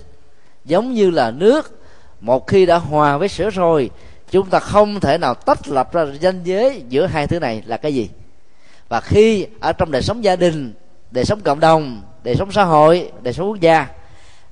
Giống 0.66 0.94
như 0.94 1.10
là 1.10 1.32
nước 1.32 1.85
một 2.26 2.48
khi 2.48 2.66
đã 2.66 2.78
hòa 2.78 3.18
với 3.18 3.28
sữa 3.28 3.50
rồi, 3.50 3.90
chúng 4.32 4.50
ta 4.50 4.60
không 4.60 5.00
thể 5.00 5.18
nào 5.18 5.34
tách 5.34 5.68
lập 5.68 5.94
ra 5.94 6.06
danh 6.20 6.44
giới 6.44 6.84
giữa 6.90 7.06
hai 7.06 7.28
thứ 7.28 7.40
này 7.40 7.64
là 7.66 7.78
cái 7.78 7.96
gì? 7.96 8.10
Và 8.90 9.02
khi 9.02 9.48
ở 9.60 9.74
trong 9.74 9.92
đời 9.92 10.02
sống 10.02 10.24
gia 10.24 10.36
đình, 10.36 10.74
đời 11.12 11.26
sống 11.26 11.40
cộng 11.42 11.60
đồng, 11.60 12.02
đời 12.24 12.36
sống 12.36 12.52
xã 12.52 12.64
hội, 12.64 13.12
đời 13.22 13.34
sống 13.34 13.48
quốc 13.48 13.60
gia, 13.60 13.88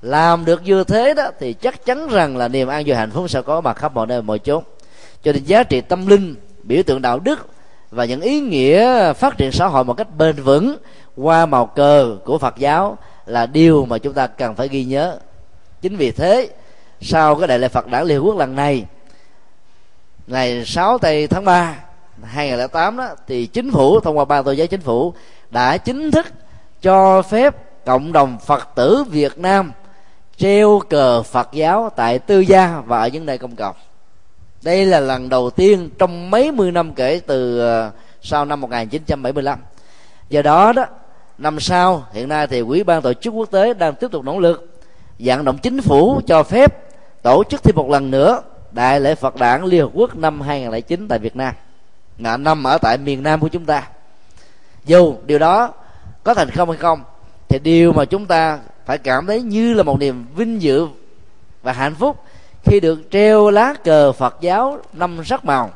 làm 0.02 0.44
được 0.44 0.62
như 0.62 0.84
thế 0.84 1.14
đó, 1.14 1.30
thì 1.40 1.52
chắc 1.52 1.86
chắn 1.86 2.08
rằng 2.08 2.36
là 2.36 2.48
niềm 2.48 2.68
an 2.68 2.84
vui 2.86 2.96
hạnh 2.96 3.10
phúc 3.10 3.30
sẽ 3.30 3.42
có 3.42 3.60
mặt 3.60 3.76
khắp 3.76 3.94
mọi 3.94 4.06
nơi, 4.06 4.22
mọi 4.22 4.38
chốn. 4.38 4.64
Cho 5.22 5.32
nên 5.32 5.44
giá 5.44 5.62
trị 5.62 5.80
tâm 5.80 6.06
linh, 6.06 6.34
biểu 6.62 6.82
tượng 6.82 7.02
đạo 7.02 7.18
đức 7.18 7.48
và 7.90 8.04
những 8.04 8.20
ý 8.20 8.40
nghĩa 8.40 9.12
phát 9.12 9.38
triển 9.38 9.52
xã 9.52 9.66
hội 9.66 9.84
một 9.84 9.94
cách 9.94 10.16
bền 10.16 10.36
vững 10.42 10.76
qua 11.16 11.46
màu 11.46 11.66
cờ 11.66 12.16
của 12.24 12.38
Phật 12.38 12.58
giáo 12.58 12.98
là 13.26 13.46
điều 13.46 13.86
mà 13.86 13.98
chúng 13.98 14.12
ta 14.12 14.26
cần 14.26 14.54
phải 14.54 14.68
ghi 14.68 14.84
nhớ. 14.84 15.18
Chính 15.82 15.96
vì 15.96 16.10
thế 16.10 16.48
sau 17.00 17.36
cái 17.36 17.48
đại 17.48 17.58
lễ 17.58 17.68
Phật 17.68 17.86
đản 17.86 18.06
Liên 18.06 18.24
Quốc 18.24 18.36
lần 18.36 18.56
này. 18.56 18.84
Ngày 20.26 20.64
6 20.64 20.98
tây 20.98 21.26
tháng 21.26 21.44
3 21.44 21.78
2008 22.22 22.96
đó, 22.96 23.08
thì 23.26 23.46
chính 23.46 23.70
phủ, 23.70 24.00
thông 24.00 24.18
qua 24.18 24.24
ba 24.24 24.42
tôn 24.42 24.56
giáo 24.56 24.66
chính 24.66 24.80
phủ, 24.80 25.14
đã 25.50 25.76
chính 25.76 26.10
thức 26.10 26.26
cho 26.82 27.22
phép 27.22 27.54
cộng 27.84 28.12
đồng 28.12 28.38
Phật 28.46 28.68
tử 28.74 29.04
Việt 29.10 29.38
Nam 29.38 29.72
treo 30.36 30.80
cờ 30.88 31.22
Phật 31.22 31.48
giáo 31.52 31.90
tại 31.96 32.18
tư 32.18 32.40
gia 32.40 32.82
và 32.86 33.00
ở 33.00 33.08
những 33.08 33.26
nơi 33.26 33.38
công 33.38 33.56
cộng. 33.56 33.76
Đây 34.62 34.86
là 34.86 35.00
lần 35.00 35.28
đầu 35.28 35.50
tiên 35.50 35.90
trong 35.98 36.30
mấy 36.30 36.52
mươi 36.52 36.72
năm 36.72 36.94
kể 36.94 37.20
từ 37.26 37.60
ờ, 37.60 37.90
sau 38.22 38.44
năm 38.44 38.60
1975 38.60 39.58
do 40.28 40.42
đó 40.42 40.72
đó, 40.72 40.86
năm 41.38 41.60
sau, 41.60 42.06
hiện 42.12 42.28
nay 42.28 42.46
thì 42.46 42.62
quỹ 42.62 42.82
ban 42.82 43.02
tổ 43.02 43.12
chức 43.12 43.34
quốc 43.34 43.50
tế 43.50 43.74
đang 43.74 43.94
tiếp 43.94 44.08
tục 44.10 44.24
nỗ 44.24 44.40
lực 44.40 44.73
vận 45.18 45.44
động 45.44 45.58
chính 45.58 45.80
phủ 45.80 46.20
cho 46.26 46.42
phép 46.42 46.74
tổ 47.22 47.44
chức 47.44 47.62
thêm 47.62 47.76
một 47.76 47.90
lần 47.90 48.10
nữa 48.10 48.42
đại 48.70 49.00
lễ 49.00 49.14
Phật 49.14 49.36
đản 49.36 49.64
Liên 49.64 49.82
Hợp 49.82 49.90
Quốc 49.94 50.16
năm 50.16 50.40
2009 50.40 51.08
tại 51.08 51.18
Việt 51.18 51.36
Nam. 51.36 51.54
Là 52.18 52.36
năm 52.36 52.64
ở 52.64 52.78
tại 52.78 52.98
miền 52.98 53.22
Nam 53.22 53.40
của 53.40 53.48
chúng 53.48 53.64
ta. 53.64 53.88
Dù 54.84 55.14
điều 55.26 55.38
đó 55.38 55.72
có 56.22 56.34
thành 56.34 56.50
công 56.50 56.68
hay 56.70 56.78
không, 56.78 57.02
thì 57.48 57.58
điều 57.58 57.92
mà 57.92 58.04
chúng 58.04 58.26
ta 58.26 58.58
phải 58.86 58.98
cảm 58.98 59.26
thấy 59.26 59.42
như 59.42 59.74
là 59.74 59.82
một 59.82 60.00
niềm 60.00 60.26
vinh 60.36 60.62
dự 60.62 60.88
và 61.62 61.72
hạnh 61.72 61.94
phúc 61.94 62.16
khi 62.64 62.80
được 62.80 63.00
treo 63.10 63.50
lá 63.50 63.74
cờ 63.84 64.12
Phật 64.12 64.36
giáo 64.40 64.78
năm 64.92 65.24
sắc 65.24 65.44
màu 65.44 65.70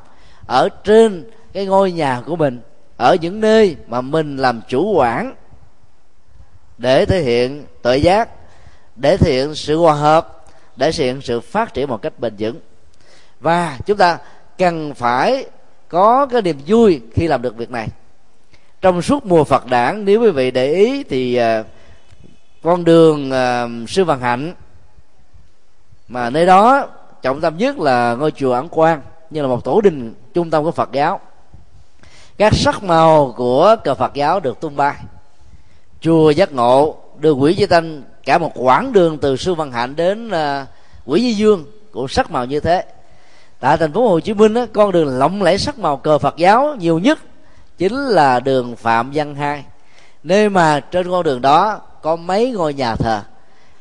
ở 0.47 0.68
trên 0.85 1.30
cái 1.52 1.66
ngôi 1.66 1.92
nhà 1.92 2.23
của 2.26 2.37
mình, 2.37 2.61
ở 2.97 3.16
những 3.21 3.40
nơi 3.40 3.76
mà 3.87 4.00
mình 4.00 4.37
làm 4.37 4.61
chủ 4.68 4.92
quản 4.97 5.35
để 6.78 7.04
thể 7.04 7.23
hiện 7.23 7.64
tội 7.83 8.02
giác 8.02 8.28
để 9.00 9.17
thể 9.17 9.33
hiện 9.33 9.55
sự 9.55 9.76
hòa 9.76 9.95
hợp 9.95 10.45
để 10.76 10.93
thể 10.93 11.05
hiện 11.05 11.21
sự 11.21 11.40
phát 11.40 11.75
triển 11.75 11.88
một 11.88 12.02
cách 12.02 12.19
bền 12.19 12.35
vững. 12.38 12.61
Và 13.40 13.78
chúng 13.87 13.97
ta 13.97 14.19
cần 14.59 14.95
phải 14.95 15.47
có 15.88 16.26
cái 16.26 16.43
niềm 16.43 16.59
vui 16.67 17.00
khi 17.14 17.26
làm 17.26 17.43
được 17.43 17.57
việc 17.57 17.71
này. 17.71 17.88
Trong 18.81 19.02
suốt 19.02 19.26
mùa 19.26 19.45
Phật 19.45 19.67
đản 19.67 20.05
nếu 20.05 20.21
quý 20.21 20.31
vị 20.31 20.50
để 20.50 20.73
ý 20.73 21.02
thì 21.02 21.40
uh, 21.40 21.67
con 22.62 22.85
đường 22.85 23.31
uh, 23.31 23.90
sư 23.90 24.05
Văn 24.05 24.21
Hạnh 24.21 24.55
mà 26.09 26.31
nơi 26.31 26.47
đó 26.47 26.88
trọng 27.23 27.40
tâm 27.40 27.57
nhất 27.57 27.78
là 27.78 28.14
ngôi 28.14 28.31
chùa 28.31 28.52
ẩn 28.52 28.69
quang 28.69 29.00
như 29.31 29.43
là 29.43 29.49
một 29.49 29.64
tổ 29.64 29.81
đình 29.81 30.14
trung 30.35 30.50
tâm 30.50 30.64
của 30.64 30.71
phật 30.71 30.93
giáo. 30.93 31.21
Các 32.38 32.55
sắc 32.55 32.83
màu 32.83 33.35
của 33.37 33.76
cờ 33.85 33.95
phật 33.95 34.14
giáo 34.14 34.40
được 34.40 34.61
tung 34.61 34.76
bay. 34.76 34.95
Chùa 36.00 36.31
giác 36.31 36.52
ngộ 36.52 36.97
được 37.19 37.33
quỷ 37.33 37.55
di 37.59 37.67
Tanh 37.67 38.02
cả 38.28 38.38
một 38.38 38.52
quãng 38.54 38.92
đường 38.92 39.18
từ 39.18 39.37
sư 39.37 39.54
văn 39.54 39.73
hạnh 39.73 39.97
đến 39.97 40.28
uh, 40.28 40.68
quỷ 41.06 41.20
di 41.20 41.32
dương 41.32 41.64
của 41.92 42.08
sắc 42.08 42.30
màu 42.30 42.44
như 42.44 42.61
thế. 42.61 42.85
Tại 43.61 43.76
thành 43.76 43.92
phố 43.92 44.08
hồ 44.08 44.20
chí 44.20 44.35
minh 44.35 44.54
á, 44.54 44.66
con 44.73 44.92
đường 44.92 45.18
lộng 45.18 45.42
lẫy 45.42 45.58
sắc 45.58 45.78
màu 45.78 45.97
cờ 45.97 46.18
phật 46.18 46.37
giáo 46.37 46.76
nhiều 46.78 46.99
nhất 46.99 47.18
chính 47.78 47.94
là 47.94 48.40
đường 48.40 48.76
phạm 48.76 49.11
văn 49.14 49.35
hai. 49.35 49.64
Nơi 50.23 50.49
mà 50.49 50.80
trên 50.80 51.11
con 51.11 51.23
đường 51.23 51.40
đó 51.40 51.80
có 52.02 52.16
mấy 52.16 52.50
ngôi 52.50 52.75
nhà 52.75 52.97
thờ 52.97 53.23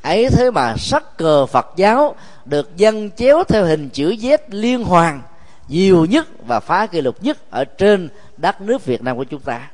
ấy 0.01 0.29
thế 0.29 0.51
mà 0.51 0.75
sắc 0.77 1.17
cờ 1.17 1.45
phật 1.45 1.67
giáo 1.75 2.15
được 2.45 2.77
dân 2.77 3.11
chéo 3.11 3.43
theo 3.43 3.65
hình 3.65 3.89
chữ 3.89 4.09
Z 4.09 4.37
liên 4.49 4.83
hoàn 4.83 5.21
nhiều 5.67 6.05
nhất 6.05 6.27
và 6.47 6.59
phá 6.59 6.85
kỷ 6.85 7.01
lục 7.01 7.23
nhất 7.23 7.51
ở 7.51 7.65
trên 7.65 8.09
đất 8.37 8.61
nước 8.61 8.85
Việt 8.85 9.01
Nam 9.01 9.17
của 9.17 9.23
chúng 9.23 9.41
ta. 9.41 9.69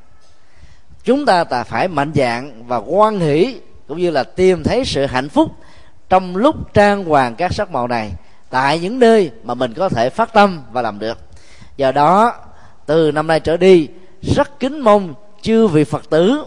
Chúng 1.03 1.25
ta 1.25 1.44
ta 1.44 1.63
phải 1.63 1.88
mạnh 1.88 2.12
dạng 2.15 2.68
và 2.68 2.77
quan 2.77 3.20
hỷ 3.20 3.60
cũng 3.88 3.98
như 3.98 4.12
là 4.12 4.24
tìm 4.24 4.63
thấy 4.63 4.86
sự 4.86 5.06
hạnh 5.06 5.30
phúc 5.30 5.52
trong 6.10 6.36
lúc 6.36 6.74
trang 6.74 7.06
hoàng 7.06 7.36
các 7.36 7.54
sắc 7.54 7.72
màu 7.72 7.88
này 7.88 8.12
tại 8.50 8.80
những 8.80 9.00
nơi 9.00 9.32
mà 9.44 9.54
mình 9.54 9.74
có 9.74 9.90
thể 9.90 10.10
phát 10.10 10.34
tâm 10.34 10.63
và 10.72 10.82
làm 10.82 11.00
được. 11.00 11.18
Do 11.78 11.92
đó, 11.92 12.34
từ 12.86 13.12
năm 13.12 13.28
nay 13.28 13.40
trở 13.40 13.58
đi, 13.58 13.88
rất 14.22 14.60
kính 14.60 14.80
mong 14.80 15.13
chư 15.42 15.68
vị 15.68 15.84
phật 15.84 16.10
tử 16.10 16.46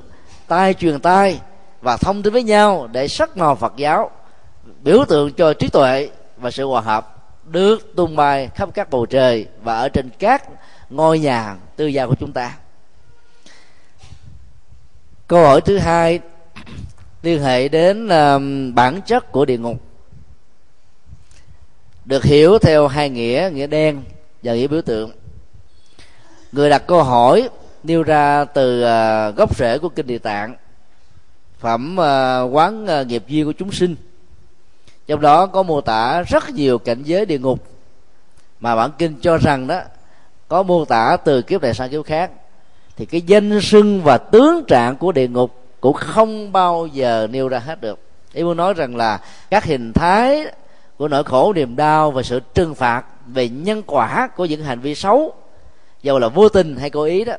tay 0.49 0.75
truyền 0.75 1.01
tay 1.01 1.41
và 1.81 1.97
thông 1.97 2.23
tin 2.23 2.33
với 2.33 2.43
nhau 2.43 2.89
để 2.93 3.09
sắc 3.09 3.37
màu 3.37 3.55
phật 3.55 3.73
giáo 3.77 4.11
biểu 4.83 5.05
tượng 5.09 5.33
cho 5.33 5.53
trí 5.53 5.69
tuệ 5.69 6.09
và 6.37 6.51
sự 6.51 6.65
hòa 6.67 6.81
hợp 6.81 7.17
được 7.45 7.97
tung 7.97 8.17
bay 8.17 8.49
khắp 8.55 8.69
các 8.75 8.91
bầu 8.91 9.07
trời 9.07 9.47
và 9.63 9.79
ở 9.79 9.89
trên 9.89 10.11
các 10.19 10.43
ngôi 10.91 11.19
nhà 11.19 11.57
tư 11.77 11.87
gia 11.87 12.07
của 12.07 12.15
chúng 12.15 12.33
ta. 12.33 12.57
Câu 15.27 15.43
hỏi 15.43 15.61
thứ 15.61 15.79
hai 15.79 16.21
liên 17.27 17.43
hệ 17.43 17.69
đến 17.69 18.07
uh, 18.07 18.75
bản 18.75 19.01
chất 19.07 19.33
của 19.33 19.45
địa 19.45 19.59
ngục. 19.59 19.77
Được 22.05 22.25
hiểu 22.25 22.59
theo 22.59 22.87
hai 22.87 23.11
nghĩa 23.11 23.51
nghĩa 23.55 23.67
đen 23.67 24.03
và 24.43 24.55
nghĩa 24.55 24.67
biểu 24.67 24.83
tượng. 24.83 25.11
Người 26.53 26.71
đặt 26.71 26.87
câu 26.87 27.03
hỏi 27.03 27.49
nêu 27.83 28.03
ra 28.03 28.45
từ 28.45 28.85
uh, 28.85 29.37
gốc 29.37 29.59
rễ 29.59 29.79
của 29.79 29.89
kinh 29.89 30.07
địa 30.07 30.19
tạng 30.19 30.57
phẩm 31.59 31.97
uh, 31.99 32.55
quán 32.55 32.87
uh, 33.01 33.07
nghiệp 33.07 33.25
duyên 33.29 33.47
của 33.47 33.53
chúng 33.53 33.73
sinh. 33.73 33.97
Trong 35.07 35.21
đó 35.21 35.47
có 35.47 35.63
mô 35.63 35.81
tả 35.81 36.23
rất 36.23 36.51
nhiều 36.51 36.79
cảnh 36.79 37.03
giới 37.03 37.27
địa 37.27 37.39
ngục 37.39 37.67
mà 38.61 38.77
bản 38.77 38.91
kinh 38.99 39.15
cho 39.21 39.37
rằng 39.39 39.67
đó 39.67 39.81
có 40.49 40.63
mô 40.63 40.85
tả 40.85 41.17
từ 41.25 41.43
kiếp 41.43 41.63
này 41.63 41.75
sang 41.75 41.91
kiếp 41.91 42.05
khác. 42.05 42.31
Thì 42.97 43.07
cái 43.07 43.21
danh 43.21 43.61
sưng 43.61 44.03
và 44.03 44.19
tướng 44.19 44.65
trạng 44.69 44.97
của 44.97 45.13
địa 45.13 45.29
ngục 45.29 45.66
cũng 45.87 45.97
không 45.97 46.53
bao 46.53 46.87
giờ 46.87 47.29
nêu 47.31 47.49
ra 47.49 47.59
hết 47.59 47.81
được. 47.81 47.99
Ý 48.33 48.43
muốn 48.45 48.57
nói 48.57 48.75
rằng 48.75 48.97
là 48.97 49.21
các 49.51 49.65
hình 49.65 49.93
thái 49.93 50.45
của 50.97 51.09
nỗi 51.09 51.25
khổ, 51.25 51.53
niềm 51.53 51.77
đau 51.77 52.11
và 52.11 52.23
sự 52.23 52.41
trừng 52.55 52.75
phạt 52.75 53.05
về 53.27 53.49
nhân 53.49 53.83
quả 53.87 54.29
của 54.37 54.45
những 54.45 54.65
hành 54.65 54.81
vi 54.81 54.95
xấu 54.95 55.35
dầu 56.03 56.19
là 56.19 56.29
vô 56.29 56.49
tình 56.49 56.77
hay 56.77 56.91
cố 56.91 57.03
ý 57.03 57.25
đó, 57.25 57.33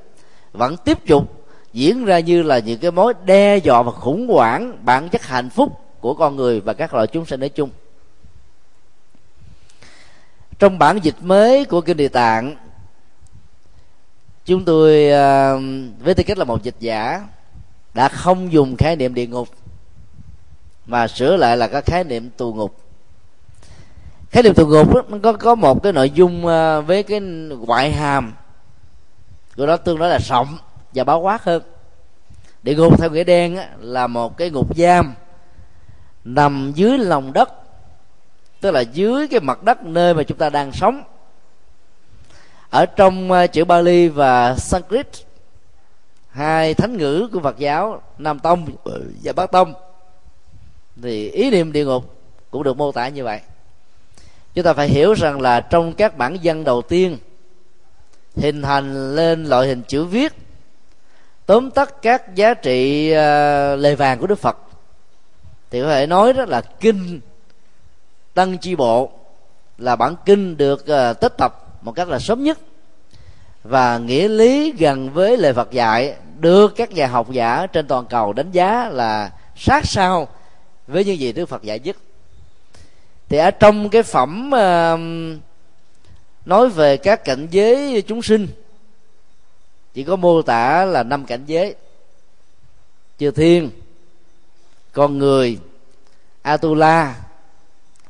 vẫn 0.51 0.77
tiếp 0.77 0.97
tục 1.07 1.45
diễn 1.73 2.05
ra 2.05 2.19
như 2.19 2.43
là 2.43 2.59
những 2.59 2.79
cái 2.79 2.91
mối 2.91 3.13
đe 3.25 3.57
dọa 3.57 3.81
và 3.81 3.91
khủng 3.91 4.27
hoảng 4.27 4.77
bản 4.85 5.09
chất 5.09 5.25
hạnh 5.25 5.49
phúc 5.49 5.79
của 5.99 6.13
con 6.13 6.35
người 6.35 6.61
và 6.61 6.73
các 6.73 6.93
loài 6.93 7.07
chúng 7.07 7.25
sinh 7.25 7.39
nói 7.39 7.49
chung. 7.49 7.69
Trong 10.59 10.79
bản 10.79 10.99
dịch 11.03 11.15
mới 11.21 11.65
của 11.65 11.81
kinh 11.81 11.97
địa 11.97 12.07
tạng, 12.07 12.55
chúng 14.45 14.65
tôi 14.65 15.11
à, 15.11 15.53
với 15.99 16.13
tư 16.13 16.23
cách 16.27 16.37
là 16.37 16.43
một 16.43 16.63
dịch 16.63 16.75
giả 16.79 17.21
đã 17.97 18.09
không 18.09 18.51
dùng 18.51 18.77
khái 18.77 18.95
niệm 18.95 19.13
địa 19.13 19.27
ngục 19.27 19.47
mà 20.85 21.07
sửa 21.07 21.37
lại 21.37 21.57
là 21.57 21.67
các 21.67 21.85
khái 21.85 22.03
niệm 22.03 22.29
tù 22.29 22.53
ngục. 22.53 22.75
Khái 24.29 24.43
niệm 24.43 24.53
tù 24.53 24.67
ngục 24.67 24.93
đó, 24.93 25.01
nó 25.07 25.17
có 25.23 25.33
có 25.33 25.55
một 25.55 25.83
cái 25.83 25.93
nội 25.93 26.09
dung 26.09 26.45
ờ, 26.45 26.81
với 26.81 27.03
cái 27.03 27.19
ngoại 27.65 27.91
hàm 27.91 28.33
của 29.55 29.65
nó 29.65 29.77
tương 29.77 29.97
đối 29.97 30.09
là 30.09 30.19
rộng 30.19 30.57
và 30.93 31.03
báo 31.03 31.19
quát 31.19 31.43
hơn. 31.43 31.63
Địa 32.63 32.75
ngục 32.75 32.99
theo 32.99 33.09
nghĩa 33.09 33.23
đen 33.23 33.57
á, 33.57 33.69
là 33.79 34.07
một 34.07 34.37
cái 34.37 34.49
ngục 34.49 34.77
giam 34.77 35.13
nằm 36.23 36.71
dưới 36.75 36.97
lòng 36.97 37.33
đất 37.33 37.49
tức 38.61 38.71
là 38.71 38.81
dưới 38.81 39.27
cái 39.27 39.39
mặt 39.39 39.63
đất 39.63 39.83
nơi 39.83 40.13
mà 40.13 40.23
chúng 40.23 40.37
ta 40.37 40.49
đang 40.49 40.71
sống. 40.71 41.03
Ở 42.69 42.85
trong 42.85 43.31
ờ, 43.31 43.47
chữ 43.47 43.65
Bali 43.65 44.07
và 44.07 44.55
Sanskrit 44.55 45.26
hai 46.37 46.73
thánh 46.73 46.97
ngữ 46.97 47.29
của 47.33 47.39
Phật 47.39 47.57
giáo 47.57 48.01
Nam 48.17 48.39
Tông 48.39 48.67
và 49.23 49.33
Bắc 49.33 49.51
Tông. 49.51 49.73
Thì 51.01 51.29
ý 51.29 51.49
niệm 51.49 51.71
địa 51.71 51.85
ngục 51.85 52.15
cũng 52.51 52.63
được 52.63 52.77
mô 52.77 52.91
tả 52.91 53.07
như 53.07 53.23
vậy. 53.23 53.39
Chúng 54.53 54.63
ta 54.63 54.73
phải 54.73 54.87
hiểu 54.87 55.13
rằng 55.13 55.41
là 55.41 55.61
trong 55.61 55.93
các 55.93 56.17
bản 56.17 56.37
văn 56.43 56.63
đầu 56.63 56.81
tiên 56.81 57.17
hình 58.35 58.61
thành 58.61 59.15
lên 59.15 59.45
loại 59.45 59.67
hình 59.67 59.81
chữ 59.87 60.05
viết 60.05 60.33
tóm 61.45 61.71
tắt 61.71 61.93
các 62.01 62.35
giá 62.35 62.53
trị 62.53 63.09
uh, 63.11 63.79
lề 63.79 63.95
vàng 63.95 64.19
của 64.19 64.27
Đức 64.27 64.39
Phật 64.39 64.57
thì 65.69 65.81
có 65.81 65.87
thể 65.87 66.07
nói 66.07 66.33
đó 66.33 66.45
là 66.45 66.61
kinh 66.61 67.19
tăng 68.33 68.57
chi 68.57 68.75
bộ 68.75 69.11
là 69.77 69.95
bản 69.95 70.15
kinh 70.25 70.57
được 70.57 70.79
uh, 70.81 71.19
tích 71.19 71.33
tập 71.37 71.79
một 71.81 71.91
cách 71.91 72.07
là 72.07 72.19
sớm 72.19 72.43
nhất 72.43 72.57
và 73.63 73.97
nghĩa 73.97 74.27
lý 74.27 74.71
gần 74.71 75.09
với 75.13 75.37
lời 75.37 75.53
Phật 75.53 75.71
dạy 75.71 76.15
được 76.39 76.73
các 76.75 76.91
nhà 76.91 77.07
học 77.07 77.31
giả 77.31 77.67
trên 77.67 77.87
toàn 77.87 78.05
cầu 78.05 78.33
đánh 78.33 78.51
giá 78.51 78.89
là 78.89 79.31
sát 79.55 79.85
sao 79.85 80.27
với 80.87 81.05
những 81.05 81.19
gì 81.19 81.31
Đức 81.31 81.45
Phật 81.45 81.63
dạy 81.63 81.79
nhất 81.79 81.97
thì 83.29 83.37
ở 83.37 83.51
trong 83.51 83.89
cái 83.89 84.03
phẩm 84.03 84.51
uh, 84.53 84.99
nói 86.45 86.69
về 86.69 86.97
các 86.97 87.25
cảnh 87.25 87.47
giới 87.51 88.01
chúng 88.01 88.21
sinh 88.21 88.47
chỉ 89.97 90.03
có 90.03 90.15
mô 90.15 90.41
tả 90.41 90.85
là 90.85 91.03
năm 91.03 91.25
cảnh 91.25 91.43
giới. 91.45 91.75
Chư 93.19 93.31
thiên 93.31 93.69
con 94.91 95.17
người 95.17 95.59
atula 96.41 97.15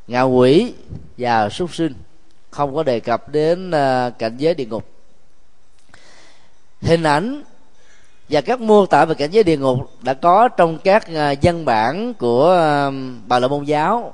ngạ 0.08 0.22
quỷ 0.22 0.74
và 1.18 1.50
súc 1.50 1.76
sinh. 1.76 1.94
Không 2.50 2.76
có 2.76 2.84
đề 2.84 3.00
cập 3.00 3.30
đến 3.30 3.72
ờ, 3.72 4.12
cảnh 4.20 4.38
giới 4.38 4.54
địa 4.54 4.66
ngục 4.66 4.97
hình 6.82 7.04
ảnh 7.04 7.44
và 8.30 8.42
các 8.42 8.62
mô 8.62 8.86
tả 8.86 9.06
về 9.06 9.16
cảnh 9.16 9.32
giới 9.32 9.44
địa 9.44 9.58
ngục 9.58 9.92
đã 10.02 10.14
có 10.14 10.48
trong 10.48 10.78
các 10.78 11.08
à, 11.16 11.34
văn 11.42 11.66
bản 11.66 12.14
của 12.14 12.52
à, 12.52 12.92
bà 13.28 13.40
la 13.40 13.48
môn 13.48 13.64
giáo 13.64 14.14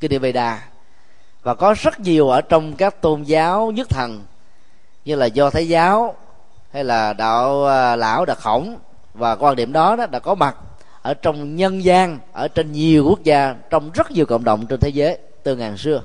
kinh 0.00 0.20
địa 0.20 0.32
đà. 0.32 0.60
Và 1.42 1.54
có 1.54 1.74
rất 1.78 2.00
nhiều 2.00 2.28
ở 2.28 2.40
trong 2.40 2.72
các 2.72 3.00
tôn 3.00 3.22
giáo 3.22 3.70
nhất 3.70 3.88
thần 3.88 4.24
như 5.04 5.14
là 5.14 5.26
do 5.26 5.50
thái 5.50 5.68
giáo 5.68 6.14
hay 6.72 6.84
là 6.84 7.12
đạo 7.12 7.66
à, 7.66 7.96
lão 7.96 8.24
đạo 8.24 8.36
khổng. 8.40 8.76
Và 9.14 9.36
quan 9.36 9.56
điểm 9.56 9.72
đó, 9.72 9.96
đó 9.96 10.06
đã 10.06 10.18
có 10.18 10.34
mặt 10.34 10.56
ở 11.02 11.14
trong 11.14 11.56
nhân 11.56 11.84
gian 11.84 12.18
ở 12.32 12.48
trên 12.48 12.72
nhiều 12.72 13.04
quốc 13.08 13.22
gia 13.24 13.54
trong 13.70 13.90
rất 13.94 14.10
nhiều 14.10 14.26
cộng 14.26 14.44
đồng 14.44 14.66
trên 14.66 14.80
thế 14.80 14.88
giới 14.88 15.18
từ 15.42 15.56
ngàn 15.56 15.76
xưa. 15.76 16.02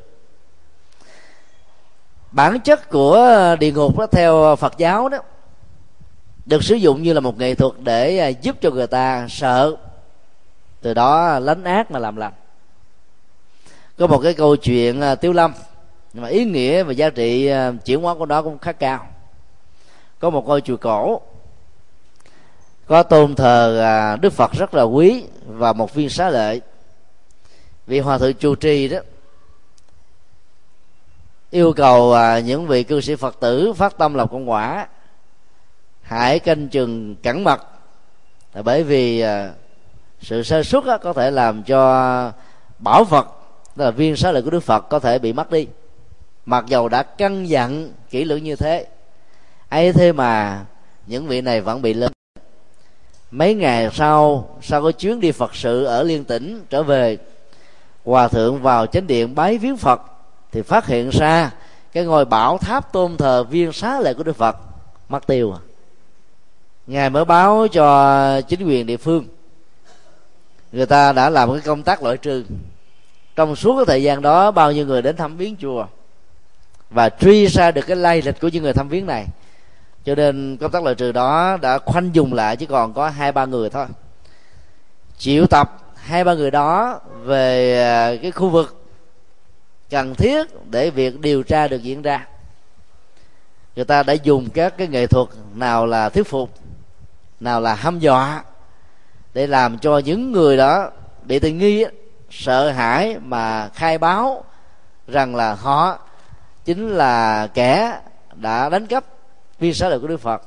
Bản 2.31 2.59
chất 2.59 2.89
của 2.89 3.55
địa 3.59 3.71
ngục 3.71 3.99
đó 3.99 4.07
theo 4.11 4.55
phật 4.55 4.77
giáo 4.77 5.09
đó 5.09 5.17
được 6.45 6.63
sử 6.63 6.75
dụng 6.75 7.03
như 7.03 7.13
là 7.13 7.19
một 7.19 7.37
nghệ 7.37 7.55
thuật 7.55 7.73
để 7.79 8.17
à, 8.17 8.27
giúp 8.27 8.55
cho 8.61 8.71
người 8.71 8.87
ta 8.87 9.27
sợ 9.29 9.75
từ 10.81 10.93
đó 10.93 11.39
lánh 11.39 11.63
ác 11.63 11.91
mà 11.91 11.99
làm 11.99 12.15
lành. 12.15 12.33
Có 13.97 14.07
một 14.07 14.19
cái 14.23 14.33
câu 14.33 14.55
chuyện 14.55 15.01
à, 15.01 15.15
tiêu 15.15 15.33
lâm, 15.33 15.53
nhưng 16.13 16.23
mà 16.23 16.29
ý 16.29 16.45
nghĩa 16.45 16.83
và 16.83 16.93
giá 16.93 17.09
trị 17.09 17.47
à, 17.47 17.71
chuyển 17.85 18.01
hóa 18.01 18.15
của 18.15 18.25
nó 18.25 18.41
cũng 18.41 18.57
khá 18.57 18.71
cao. 18.71 19.07
Có 20.19 20.29
một 20.29 20.47
ngôi 20.47 20.61
chùa 20.61 20.77
cổ, 20.77 21.21
có 22.85 23.03
tôn 23.03 23.35
thờ 23.35 24.17
đức 24.21 24.33
phật 24.33 24.51
rất 24.51 24.73
là 24.73 24.83
quý 24.83 25.23
và 25.45 25.73
một 25.73 25.93
viên 25.93 26.09
xá 26.09 26.29
lợi 26.29 26.61
vị 27.87 27.99
hòa 27.99 28.17
thượng 28.17 28.33
chủ 28.33 28.55
trì 28.55 28.87
đó 28.87 28.99
yêu 31.51 31.73
cầu 31.73 32.15
những 32.45 32.67
vị 32.67 32.83
cư 32.83 33.01
sĩ 33.01 33.15
phật 33.15 33.39
tử 33.39 33.73
phát 33.73 33.97
tâm 33.97 34.13
lập 34.13 34.29
công 34.31 34.49
quả 34.49 34.87
hãy 36.03 36.39
canh 36.39 36.67
chừng 36.67 37.15
cẩn 37.23 37.43
mật 37.43 37.61
là 38.53 38.61
bởi 38.61 38.83
vì 38.83 39.19
à, 39.19 39.51
sự 40.21 40.43
sơ 40.43 40.63
suất 40.63 40.83
có 41.01 41.13
thể 41.13 41.31
làm 41.31 41.63
cho 41.63 42.31
bảo 42.79 43.03
vật 43.03 43.27
tức 43.75 43.83
là 43.83 43.91
viên 43.91 44.15
xá 44.15 44.31
lợi 44.31 44.41
của 44.41 44.49
đức 44.49 44.63
phật 44.63 44.89
có 44.89 44.99
thể 44.99 45.19
bị 45.19 45.33
mất 45.33 45.51
đi. 45.51 45.67
Mặc 46.45 46.65
dầu 46.67 46.89
đã 46.89 47.03
căn 47.03 47.49
dặn 47.49 47.93
kỹ 48.09 48.23
lưỡng 48.23 48.43
như 48.43 48.55
thế, 48.55 48.87
ấy 49.69 49.93
thế 49.93 50.11
mà 50.11 50.65
những 51.07 51.27
vị 51.27 51.41
này 51.41 51.61
vẫn 51.61 51.81
bị 51.81 51.93
lên. 51.93 52.11
Mấy 53.31 53.55
ngày 53.55 53.89
sau 53.93 54.49
sau 54.61 54.83
cái 54.83 54.93
chuyến 54.93 55.19
đi 55.19 55.31
phật 55.31 55.55
sự 55.55 55.83
ở 55.83 56.03
liên 56.03 56.23
tỉnh 56.23 56.65
trở 56.69 56.83
về, 56.83 57.17
hòa 58.05 58.27
thượng 58.27 58.61
vào 58.61 58.85
chánh 58.85 59.07
điện 59.07 59.35
bái 59.35 59.57
viếng 59.57 59.77
phật, 59.77 60.01
thì 60.51 60.61
phát 60.61 60.85
hiện 60.85 61.09
ra 61.09 61.51
cái 61.91 62.05
ngôi 62.05 62.25
bảo 62.25 62.57
tháp 62.57 62.93
tôn 62.93 63.17
thờ 63.17 63.43
viên 63.43 63.73
xá 63.73 63.99
lợi 63.99 64.13
của 64.13 64.23
đức 64.23 64.35
phật 64.35 64.57
mất 65.09 65.27
tiêu 65.27 65.53
à 65.53 65.59
ngài 66.87 67.09
mới 67.09 67.25
báo 67.25 67.67
cho 67.71 68.41
chính 68.41 68.67
quyền 68.67 68.85
địa 68.85 68.97
phương. 68.97 69.25
Người 70.71 70.85
ta 70.85 71.11
đã 71.11 71.29
làm 71.29 71.51
cái 71.51 71.61
công 71.61 71.83
tác 71.83 72.03
loại 72.03 72.17
trừ. 72.17 72.43
Trong 73.35 73.55
suốt 73.55 73.75
cái 73.75 73.85
thời 73.85 74.03
gian 74.03 74.21
đó, 74.21 74.51
bao 74.51 74.71
nhiêu 74.71 74.85
người 74.85 75.01
đến 75.01 75.15
thăm 75.15 75.37
viếng 75.37 75.55
chùa 75.55 75.85
và 76.89 77.09
truy 77.09 77.45
ra 77.47 77.71
được 77.71 77.81
cái 77.87 77.97
lai 77.97 78.21
lịch 78.21 78.41
của 78.41 78.47
những 78.47 78.63
người 78.63 78.73
thăm 78.73 78.89
viếng 78.89 79.05
này. 79.05 79.27
Cho 80.05 80.15
nên 80.15 80.57
công 80.57 80.71
tác 80.71 80.83
loại 80.83 80.95
trừ 80.95 81.11
đó 81.11 81.57
đã 81.61 81.79
khoanh 81.79 82.09
dùng 82.15 82.33
lại 82.33 82.57
chỉ 82.57 82.65
còn 82.65 82.93
có 82.93 83.09
hai, 83.09 83.31
ba 83.31 83.45
người 83.45 83.69
thôi. 83.69 83.85
Triệu 85.17 85.47
tập 85.47 85.79
hai, 85.95 86.23
ba 86.23 86.33
người 86.33 86.51
đó 86.51 86.99
về 87.23 87.77
à, 87.83 88.21
cái 88.21 88.31
khu 88.31 88.49
vực 88.49 88.85
cần 89.89 90.15
thiết 90.15 90.47
để 90.69 90.89
việc 90.89 91.19
điều 91.19 91.43
tra 91.43 91.67
được 91.67 91.83
diễn 91.83 92.01
ra. 92.01 92.27
Người 93.75 93.85
ta 93.85 94.03
đã 94.03 94.13
dùng 94.13 94.49
các 94.49 94.77
cái 94.77 94.87
nghệ 94.87 95.07
thuật 95.07 95.27
nào 95.53 95.85
là 95.85 96.09
thuyết 96.09 96.27
phục 96.27 96.49
nào 97.43 97.61
là 97.61 97.73
hăm 97.73 97.99
dọa, 97.99 98.43
để 99.33 99.47
làm 99.47 99.77
cho 99.77 99.97
những 99.97 100.31
người 100.31 100.57
đó 100.57 100.89
bị 101.23 101.39
tình 101.39 101.57
nghi 101.57 101.85
sợ 102.29 102.71
hãi 102.71 103.17
mà 103.19 103.69
khai 103.73 103.97
báo 103.97 104.43
rằng 105.07 105.35
là 105.35 105.53
họ 105.53 105.99
chính 106.65 106.89
là 106.89 107.47
kẻ 107.47 107.99
đã 108.35 108.69
đánh 108.69 108.87
cắp 108.87 109.03
viên 109.59 109.73
xá 109.73 109.89
lợi 109.89 109.99
của 109.99 110.07
đức 110.07 110.17
phật. 110.17 110.41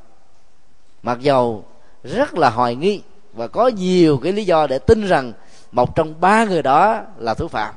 Mặc 1.02 1.20
dầu 1.20 1.64
rất 2.04 2.34
là 2.34 2.50
hoài 2.50 2.74
nghi 2.74 3.02
và 3.32 3.48
có 3.48 3.68
nhiều 3.68 4.20
cái 4.22 4.32
lý 4.32 4.44
do 4.44 4.66
để 4.66 4.78
tin 4.78 5.06
rằng 5.06 5.32
một 5.72 5.96
trong 5.96 6.20
ba 6.20 6.44
người 6.44 6.62
đó 6.62 7.00
là 7.18 7.34
thủ 7.34 7.48
phạm. 7.48 7.74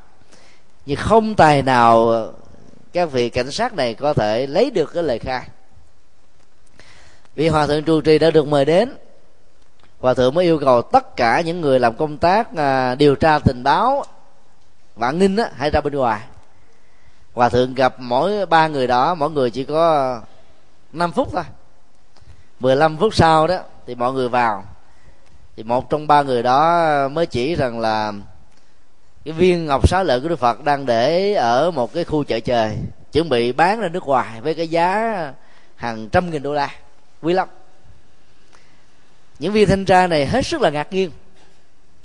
Nhưng 0.86 0.98
không 0.98 1.36
tài 1.36 1.62
nào 1.62 2.26
các 2.94 3.12
vị 3.12 3.30
cảnh 3.30 3.52
sát 3.52 3.74
này 3.74 3.94
có 3.94 4.14
thể 4.14 4.48
lấy 4.48 4.72
được 4.72 4.94
cái 4.94 5.04
lời 5.04 5.20
khai. 5.20 5.48
Vị 7.36 7.48
hòa 7.48 7.68
thượng 7.68 7.84
trụ 7.84 8.02
trì 8.02 8.20
đã 8.20 8.32
được 8.32 8.48
mời 8.48 8.66
đến 8.66 8.94
hòa 10.00 10.14
thượng 10.14 10.34
mới 10.34 10.46
yêu 10.46 10.60
cầu 10.60 10.82
tất 10.82 11.16
cả 11.16 11.42
những 11.42 11.62
người 11.62 11.80
làm 11.80 11.96
công 11.96 12.18
tác 12.18 12.56
à, 12.56 12.96
điều 12.96 13.16
tra 13.16 13.40
tình 13.40 13.64
báo 13.64 14.04
vạn 14.96 15.20
ninh 15.20 15.36
á 15.36 15.50
hãy 15.56 15.70
ra 15.70 15.82
bên 15.82 15.94
ngoài. 15.94 16.22
Hòa 17.34 17.50
thượng 17.50 17.74
gặp 17.74 17.96
mỗi 17.98 18.46
ba 18.46 18.68
người 18.68 18.88
đó 18.88 19.16
mỗi 19.16 19.32
người 19.32 19.52
chỉ 19.52 19.64
có 19.64 20.22
5 20.94 21.12
phút 21.12 21.30
thôi. 21.32 21.44
15 22.60 22.98
phút 22.98 23.16
sau 23.16 23.48
đó 23.48 23.60
thì 23.88 23.96
mọi 23.96 24.14
người 24.14 24.30
vào. 24.30 24.64
Thì 25.56 25.64
một 25.64 25.90
trong 25.90 26.08
ba 26.08 26.22
người 26.22 26.44
đó 26.44 27.08
mới 27.08 27.26
chỉ 27.26 27.56
rằng 27.56 27.80
là 27.80 28.14
cái 29.26 29.34
viên 29.34 29.66
ngọc 29.66 29.90
xá 29.90 30.04
lợi 30.04 30.22
của 30.22 30.30
đức 30.30 30.40
phật 30.40 30.64
đang 30.64 30.86
để 30.86 31.34
ở 31.34 31.72
một 31.72 31.94
cái 31.94 32.04
khu 32.04 32.24
chợ 32.24 32.40
trời 32.40 32.78
chuẩn 33.12 33.30
bị 33.30 33.52
bán 33.52 33.80
ra 33.80 33.88
nước 33.90 34.04
ngoài 34.04 34.42
với 34.42 34.54
cái 34.54 34.68
giá 34.68 35.34
hàng 35.76 36.10
trăm 36.10 36.30
nghìn 36.30 36.44
đô 36.44 36.54
la. 36.54 36.70
Quý 37.22 37.34
lắm 37.34 37.48
những 39.39 39.54
viên 39.54 39.67
thanh 39.67 39.86
tra 39.86 40.08
này 40.08 40.25
hết 40.25 40.45
sức 40.45 40.62
là 40.62 40.69
ngạc 40.69 40.93
nhiên. 40.93 41.12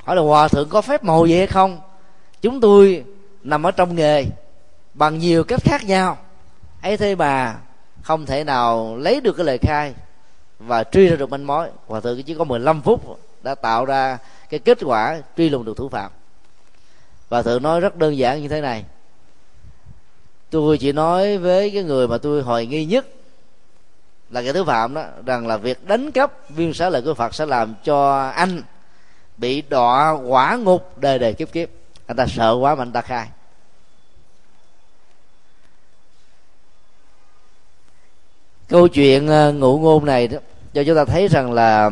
Hỏi 0.04 0.16
là 0.16 0.22
hòa 0.22 0.48
thượng 0.48 0.68
có 0.68 0.82
phép 0.82 1.04
màu 1.04 1.26
gì 1.26 1.36
hay 1.36 1.46
không? 1.46 1.80
Chúng 2.42 2.60
tôi 2.60 3.04
nằm 3.42 3.62
ở 3.62 3.70
trong 3.70 3.94
nghề, 3.94 4.26
bằng 4.94 5.18
nhiều 5.18 5.44
cách 5.44 5.60
khác 5.64 5.84
nhau. 5.84 6.18
Ấy 6.82 6.96
thế 6.96 7.14
mà 7.14 7.56
không 8.02 8.26
thể 8.26 8.44
nào 8.44 8.96
lấy 8.96 9.20
được 9.20 9.32
cái 9.36 9.46
lời 9.46 9.58
khai 9.58 9.94
và 10.58 10.84
truy 10.84 11.08
ra 11.08 11.16
được 11.16 11.30
manh 11.30 11.46
mối. 11.46 11.68
Hòa 11.86 12.00
thượng 12.00 12.22
chỉ 12.22 12.34
có 12.34 12.44
15 12.44 12.82
phút 12.82 13.20
đã 13.42 13.54
tạo 13.54 13.84
ra 13.84 14.18
cái 14.50 14.60
kết 14.60 14.78
quả 14.84 15.22
truy 15.36 15.48
lùng 15.48 15.64
được 15.64 15.76
thủ 15.76 15.88
phạm. 15.88 16.10
Và 17.28 17.42
thượng 17.42 17.62
nói 17.62 17.80
rất 17.80 17.96
đơn 17.96 18.16
giản 18.16 18.42
như 18.42 18.48
thế 18.48 18.60
này. 18.60 18.84
Tôi 20.50 20.78
chỉ 20.78 20.92
nói 20.92 21.38
với 21.38 21.70
cái 21.70 21.82
người 21.82 22.08
mà 22.08 22.18
tôi 22.18 22.42
hoài 22.42 22.66
nghi 22.66 22.84
nhất 22.84 23.06
là 24.34 24.42
cái 24.42 24.52
thứ 24.52 24.64
phạm 24.64 24.94
đó, 24.94 25.04
rằng 25.26 25.46
là 25.46 25.56
việc 25.56 25.86
đánh 25.86 26.12
cắp 26.12 26.50
viên 26.50 26.74
xá 26.74 26.90
lợi 26.90 27.02
của 27.02 27.14
phật 27.14 27.34
sẽ 27.34 27.46
làm 27.46 27.74
cho 27.84 28.28
anh 28.36 28.62
bị 29.36 29.62
đọa 29.62 30.10
quả 30.10 30.56
ngục 30.56 30.92
đời 30.96 31.18
đời 31.18 31.34
kiếp 31.34 31.52
kiếp. 31.52 31.68
Anh 32.06 32.16
ta 32.16 32.26
sợ 32.26 32.56
quá 32.60 32.74
mà 32.74 32.82
anh 32.82 32.92
ta 32.92 33.00
khai. 33.00 33.28
Câu 38.68 38.88
chuyện 38.88 39.28
ờ, 39.28 39.52
ngụ 39.52 39.78
ngôn 39.78 40.04
này 40.04 40.28
đó 40.28 40.38
cho 40.74 40.84
chúng 40.84 40.96
ta 40.96 41.04
thấy 41.04 41.28
rằng 41.28 41.52
là 41.52 41.90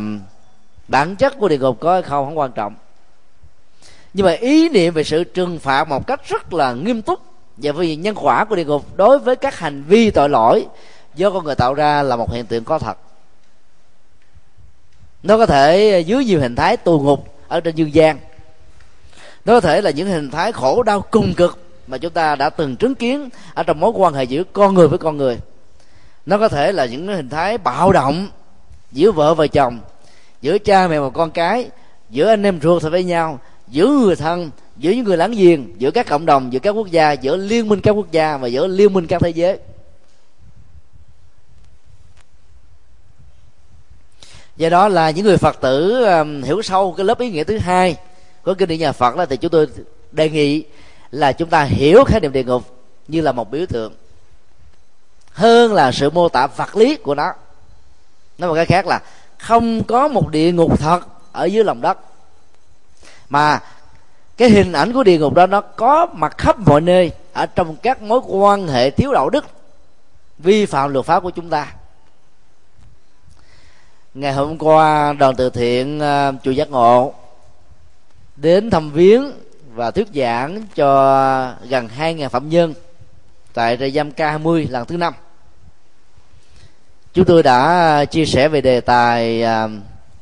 bản 0.88 1.16
chất 1.16 1.38
của 1.38 1.48
địa 1.48 1.59
ngục 1.59 1.81
có 1.81 1.92
hay 1.92 2.02
không 2.02 2.24
không 2.24 2.38
quan 2.38 2.52
trọng. 2.52 2.74
Nhưng 4.14 4.26
mà 4.26 4.33
ý 4.33 4.68
niệm 4.68 4.94
về 4.94 5.05
sự 5.05 5.24
trừng 5.24 5.59
phạt 5.59 5.88
một 5.88 6.07
cách 6.07 6.28
rất 6.28 6.52
là 6.52 6.72
nghiêm 6.72 7.02
túc 7.02 7.20
và 7.57 7.72
vì 7.72 7.96
nhân 7.96 8.14
quả 8.20 8.44
của 8.44 8.57
địa 8.57 8.64
ngục 8.64 8.96
đối 8.96 9.18
với 9.18 9.37
các 9.37 9.59
hành 9.59 9.83
vi 9.83 10.11
tội 10.11 10.28
lỗi 10.28 10.66
do 11.14 11.31
con 11.31 11.44
người 11.44 11.55
tạo 11.55 11.75
ra 11.75 12.03
là 12.03 12.16
một 12.16 12.33
hiện 12.33 12.46
tượng 12.46 12.64
có 12.64 12.79
thật. 12.79 12.98
Nó 15.22 15.38
có 15.38 15.46
thể 15.46 16.01
dưới 16.07 16.25
nhiều 16.25 16.40
hình 16.40 16.57
thái 16.57 16.77
tù 16.77 17.01
ngục 17.01 17.35
ở 17.48 17.61
trên 17.61 17.75
dương 17.75 17.94
gian. 17.94 18.18
Nó 19.44 19.53
có 19.53 19.61
thể 19.61 19.81
là 19.81 19.90
những 19.90 20.09
hình 20.09 20.31
thái 20.31 20.53
khổ 20.53 20.83
đau 20.83 21.01
cùng 21.01 21.35
cực 21.35 21.59
mà 21.87 21.98
chúng 21.98 22.12
ta 22.12 22.37
đã 22.37 22.51
từng 22.51 22.77
chứng 22.77 22.94
kiến 22.94 23.29
ở 23.55 23.62
trong 23.62 23.81
mối 23.81 23.92
quan 23.94 24.14
hệ 24.14 24.25
giữa 24.25 24.44
con 24.53 24.75
người 24.75 24.88
với 24.88 24.98
con 24.98 25.16
người. 25.16 25.38
Nó 26.27 26.38
có 26.38 26.48
thể 26.48 26.72
là 26.72 26.87
những 26.87 27.07
hình 27.07 27.29
thái 27.29 27.59
bạo 27.59 27.92
động 27.92 28.29
giữa 28.92 29.12
vợ 29.12 29.35
và 29.35 29.46
chồng, 29.46 29.79
giữa 30.40 30.59
cha 30.59 30.88
mẹ 30.88 30.98
và 30.98 31.11
con 31.11 31.31
cái, 31.31 31.70
giữa 32.11 32.29
anh 32.29 32.42
em 32.42 32.61
ruột 32.62 32.83
với 32.83 33.05
nhau, 33.05 33.38
giữa 33.68 33.87
người 33.87 34.16
thân, 34.16 34.51
giữa 34.77 34.90
những 34.90 35.05
người 35.05 35.16
láng 35.16 35.33
giềng, 35.33 35.75
giữa 35.79 35.90
các 35.90 36.07
cộng 36.07 36.27
đồng, 36.27 36.53
giữa 36.53 36.59
các 36.59 36.70
quốc 36.70 36.90
gia, 36.90 37.12
giữa 37.12 37.37
liên 37.37 37.68
minh 37.68 37.81
các 37.81 37.90
quốc 37.90 38.12
gia 38.12 38.37
và 38.37 38.48
giữa 38.48 38.66
liên 38.66 38.92
minh 38.92 39.07
các 39.07 39.22
thế 39.22 39.31
giới. 39.31 39.59
Do 44.57 44.69
đó 44.69 44.88
là 44.88 45.11
những 45.11 45.25
người 45.25 45.37
phật 45.37 45.61
tử 45.61 46.05
um, 46.05 46.43
hiểu 46.43 46.62
sâu 46.62 46.95
cái 46.97 47.07
lớp 47.07 47.19
ý 47.19 47.31
nghĩa 47.31 47.45
thứ 47.45 47.59
hai 47.59 47.97
của 48.43 48.55
kinh 48.55 48.69
điển 48.69 48.79
nhà 48.79 48.93
phật 48.93 49.17
đó 49.17 49.27
thì 49.27 49.37
chúng 49.37 49.51
tôi 49.51 49.67
đề 50.12 50.31
nghị 50.31 50.65
là 51.11 51.33
chúng 51.33 51.49
ta 51.49 51.62
hiểu 51.62 52.05
khái 52.05 52.21
niệm 52.21 52.33
địa 52.33 52.45
ngục 52.45 52.62
như 53.09 53.21
là 53.21 53.33
một 53.33 53.51
biểu 53.51 53.67
tượng 53.67 53.93
hơn 55.33 55.73
là 55.73 55.93
sự 55.93 56.11
mô 56.11 56.29
tả 56.29 56.47
vật 56.47 56.77
lý 56.77 56.97
của 56.97 57.15
nó. 57.15 57.33
Nói 58.38 58.49
một 58.49 58.55
cái 58.55 58.67
khác 58.67 58.87
là 58.87 59.01
không 59.38 59.85
có 59.85 60.09
một 60.09 60.29
địa 60.29 60.53
ngục 60.53 60.81
thật 60.81 61.01
ở 61.33 61.45
dưới 61.45 61.65
lòng 61.65 61.81
đất 61.81 61.99
mà 63.29 63.61
cái 64.37 64.51
hình 64.51 64.73
ảnh 64.73 64.93
của 64.93 65.03
địa 65.03 65.19
ngục 65.19 65.35
đó 65.35 65.47
nó 65.47 65.61
có 65.61 66.07
mặt 66.12 66.38
khắp 66.38 66.59
mọi 66.59 66.81
nơi 66.81 67.12
ở 67.33 67.47
trong 67.47 67.77
các 67.77 68.03
mối 68.03 68.21
quan 68.29 68.69
hệ 68.69 68.91
thiếu 68.91 69.12
đạo 69.12 69.31
đức 69.31 69.45
vi 70.38 70.67
phạm 70.67 70.93
luật 70.93 71.07
pháp 71.07 71.23
của 71.23 71.31
chúng 71.31 71.51
ta 71.51 71.73
ngày 74.14 74.33
hôm 74.33 74.59
qua 74.59 75.12
đoàn 75.12 75.35
từ 75.37 75.51
thiện 75.51 75.98
uh, 75.98 76.42
chùa 76.42 76.51
giác 76.51 76.70
ngộ 76.70 77.14
đến 78.37 78.70
thăm 78.70 78.90
viếng 78.90 79.33
và 79.75 79.90
thuyết 79.90 80.09
giảng 80.14 80.62
cho 80.75 81.55
gần 81.68 81.88
2.000 81.98 82.29
phạm 82.29 82.48
nhân 82.48 82.75
tại 83.55 83.77
trại 83.77 83.90
giam 83.90 84.11
K20 84.11 84.70
lần 84.70 84.87
thứ 84.87 84.96
năm. 84.96 85.14
Chúng 87.14 87.25
tôi 87.25 87.42
đã 87.42 87.88
ờ, 87.98 88.05
chia 88.05 88.25
sẻ 88.25 88.48
về 88.48 88.61
đề 88.61 88.81
tài 88.81 89.42
ờ, 89.42 89.68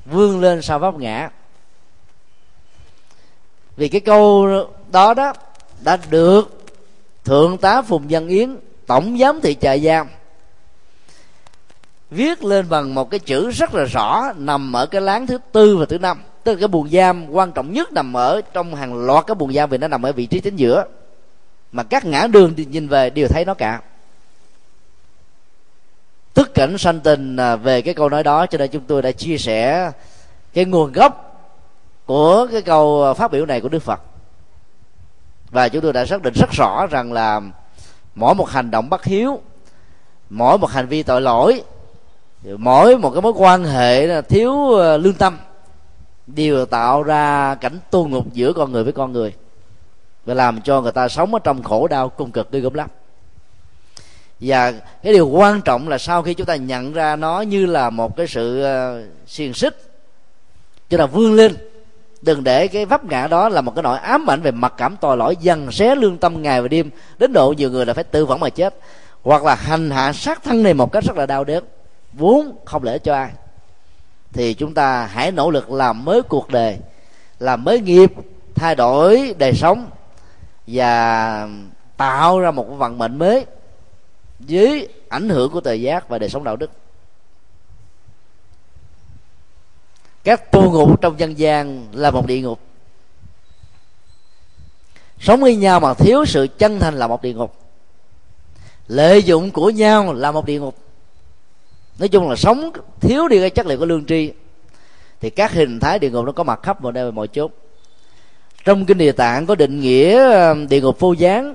vươn 0.04 0.40
lên 0.40 0.62
sau 0.62 0.78
vấp 0.78 0.94
ngã. 0.94 1.30
Vì 3.76 3.88
cái 3.88 4.00
câu 4.00 4.48
đó 4.92 5.14
đó 5.14 5.32
đã 5.80 5.98
được 6.10 6.64
thượng 7.24 7.58
tá 7.58 7.82
phùng 7.82 8.06
văn 8.08 8.28
yến 8.28 8.56
tổng 8.86 9.18
giám 9.18 9.40
thị 9.40 9.56
trại 9.60 9.80
giam 9.80 10.08
viết 12.10 12.44
lên 12.44 12.68
bằng 12.68 12.94
một 12.94 13.10
cái 13.10 13.20
chữ 13.20 13.50
rất 13.50 13.74
là 13.74 13.84
rõ, 13.84 14.32
nằm 14.36 14.72
ở 14.76 14.86
cái 14.86 15.00
láng 15.00 15.26
thứ 15.26 15.38
tư 15.52 15.76
và 15.76 15.86
thứ 15.86 15.98
năm. 15.98 16.22
Tức 16.44 16.52
là 16.52 16.58
cái 16.58 16.68
buồng 16.68 16.88
giam 16.90 17.30
quan 17.30 17.52
trọng 17.52 17.72
nhất 17.72 17.92
nằm 17.92 18.16
ở 18.16 18.40
trong 18.52 18.74
hàng 18.74 19.06
loạt 19.06 19.26
cái 19.26 19.34
buồng 19.34 19.52
giam 19.52 19.70
vì 19.70 19.78
nó 19.78 19.88
nằm 19.88 20.02
ở 20.02 20.12
vị 20.12 20.26
trí 20.26 20.40
chính 20.40 20.56
giữa. 20.56 20.84
Mà 21.72 21.82
các 21.82 22.04
ngã 22.04 22.26
đường 22.26 22.54
nhìn 22.56 22.88
về 22.88 23.10
đều 23.10 23.28
thấy 23.28 23.44
nó 23.44 23.54
cả. 23.54 23.80
Tức 26.34 26.54
cảnh 26.54 26.78
sanh 26.78 27.00
tình 27.00 27.36
à, 27.36 27.56
về 27.56 27.82
cái 27.82 27.94
câu 27.94 28.08
nói 28.08 28.22
đó, 28.22 28.46
cho 28.46 28.58
nên 28.58 28.70
chúng 28.70 28.84
tôi 28.84 29.02
đã 29.02 29.12
chia 29.12 29.38
sẻ 29.38 29.90
cái 30.52 30.64
nguồn 30.64 30.92
gốc 30.92 31.26
của 32.06 32.46
cái 32.52 32.62
câu 32.62 33.14
phát 33.14 33.32
biểu 33.32 33.46
này 33.46 33.60
của 33.60 33.68
đức 33.68 33.82
phật. 33.82 34.00
Và 35.50 35.68
chúng 35.68 35.82
tôi 35.82 35.92
đã 35.92 36.06
xác 36.06 36.22
định 36.22 36.34
rất 36.36 36.50
rõ 36.52 36.86
rằng 36.90 37.12
là 37.12 37.40
mỗi 38.14 38.34
một 38.34 38.48
hành 38.48 38.70
động 38.70 38.90
bất 38.90 39.04
hiếu, 39.04 39.40
mỗi 40.30 40.58
một 40.58 40.70
hành 40.70 40.86
vi 40.86 41.02
tội 41.02 41.20
lỗi 41.20 41.62
mỗi 42.42 42.98
một 42.98 43.10
cái 43.10 43.22
mối 43.22 43.32
quan 43.36 43.64
hệ 43.64 44.06
là 44.06 44.20
thiếu 44.20 44.70
ờ, 44.70 44.96
lương 44.96 45.14
tâm 45.14 45.38
đều 46.26 46.66
tạo 46.66 47.02
ra 47.02 47.54
cảnh 47.54 47.78
tu 47.90 48.08
ngục 48.08 48.26
giữa 48.32 48.52
con 48.52 48.72
người 48.72 48.84
với 48.84 48.92
con 48.92 49.12
người 49.12 49.32
và 50.24 50.34
làm 50.34 50.60
cho 50.60 50.80
người 50.80 50.92
ta 50.92 51.08
sống 51.08 51.34
ở 51.34 51.40
trong 51.44 51.62
khổ 51.62 51.88
đau 51.88 52.08
cung 52.08 52.30
cực 52.30 52.52
ghê 52.52 52.60
gớm 52.60 52.74
lắm. 52.74 52.88
Và 54.40 54.72
cái 55.02 55.12
điều 55.12 55.28
quan 55.28 55.60
trọng 55.60 55.88
là 55.88 55.98
sau 55.98 56.22
khi 56.22 56.34
chúng 56.34 56.46
ta 56.46 56.56
nhận 56.56 56.92
ra 56.92 57.16
nó 57.16 57.40
như 57.40 57.66
là 57.66 57.90
một 57.90 58.16
cái 58.16 58.26
sự 58.26 58.62
ờ, 58.62 59.02
xiềng 59.26 59.54
xích, 59.54 59.76
chúng 60.90 60.98
ta 60.98 61.06
vươn 61.06 61.34
lên. 61.34 61.56
Đừng 62.22 62.44
để 62.44 62.68
cái 62.68 62.86
vấp 62.86 63.04
ngã 63.04 63.26
đó 63.26 63.48
là 63.48 63.60
một 63.60 63.74
cái 63.74 63.82
nỗi 63.82 63.98
ám 63.98 64.30
ảnh 64.30 64.42
về 64.42 64.50
mặc 64.50 64.74
cảm 64.76 64.96
tội 65.00 65.16
lỗi 65.16 65.36
dần 65.40 65.72
xé 65.72 65.94
lương 65.94 66.18
tâm 66.18 66.42
ngày 66.42 66.62
và 66.62 66.68
đêm 66.68 66.90
đến 67.18 67.32
độ 67.32 67.54
nhiều 67.56 67.70
người 67.70 67.86
là 67.86 67.94
phải 67.94 68.04
tự 68.04 68.26
vẫn 68.26 68.40
mà 68.40 68.50
chết 68.50 68.74
hoặc 69.22 69.44
là 69.44 69.54
hành 69.54 69.90
hạ 69.90 70.12
sát 70.12 70.42
thân 70.42 70.62
này 70.62 70.74
một 70.74 70.92
cách 70.92 71.04
rất 71.04 71.16
là 71.16 71.26
đau 71.26 71.44
đớn 71.44 71.64
vốn 72.12 72.56
không 72.64 72.84
lẽ 72.84 72.98
cho 72.98 73.14
ai? 73.14 73.30
Thì 74.32 74.54
chúng 74.54 74.74
ta 74.74 75.06
hãy 75.06 75.32
nỗ 75.32 75.50
lực 75.50 75.70
làm 75.70 76.04
mới 76.04 76.22
cuộc 76.22 76.48
đời, 76.48 76.78
làm 77.38 77.64
mới 77.64 77.80
nghiệp, 77.80 78.12
thay 78.54 78.74
đổi 78.74 79.34
đời 79.38 79.52
sống 79.54 79.90
và 80.66 81.48
tạo 81.96 82.40
ra 82.40 82.50
một 82.50 82.64
vận 82.64 82.98
mệnh 82.98 83.18
mới 83.18 83.46
dưới 84.40 84.88
ảnh 85.08 85.28
hưởng 85.28 85.52
của 85.52 85.60
thời 85.60 85.80
giác 85.82 86.08
và 86.08 86.18
đời 86.18 86.28
sống 86.28 86.44
đạo 86.44 86.56
đức. 86.56 86.70
Các 90.24 90.52
tu 90.52 90.72
ngục 90.72 91.00
trong 91.00 91.20
dân 91.20 91.38
gian 91.38 91.86
là 91.92 92.10
một 92.10 92.26
địa 92.26 92.40
ngục. 92.40 92.60
Sống 95.20 95.40
với 95.40 95.56
nhau 95.56 95.80
mà 95.80 95.94
thiếu 95.94 96.24
sự 96.24 96.46
chân 96.58 96.80
thành 96.80 96.94
là 96.94 97.06
một 97.06 97.22
địa 97.22 97.32
ngục. 97.32 97.56
Lợi 98.88 99.22
dụng 99.22 99.50
của 99.50 99.70
nhau 99.70 100.12
là 100.12 100.32
một 100.32 100.44
địa 100.44 100.60
ngục 100.60 100.76
nói 101.98 102.08
chung 102.08 102.28
là 102.28 102.36
sống 102.36 102.70
thiếu 103.00 103.28
đi 103.28 103.40
cái 103.40 103.50
chất 103.50 103.66
liệu 103.66 103.78
của 103.78 103.86
lương 103.86 104.04
tri, 104.04 104.32
thì 105.20 105.30
các 105.30 105.52
hình 105.52 105.80
thái 105.80 105.98
địa 105.98 106.10
ngục 106.10 106.24
nó 106.24 106.32
có 106.32 106.42
mặt 106.44 106.60
khắp 106.62 106.82
mọi 106.82 106.92
nơi 106.92 107.12
mọi 107.12 107.28
chốn 107.28 107.50
trong 108.64 108.84
kinh 108.84 108.98
địa 108.98 109.12
tạng 109.12 109.46
có 109.46 109.54
định 109.54 109.80
nghĩa 109.80 110.34
um, 110.48 110.66
địa 110.68 110.80
ngục 110.80 111.00
vô 111.00 111.12
gián 111.12 111.54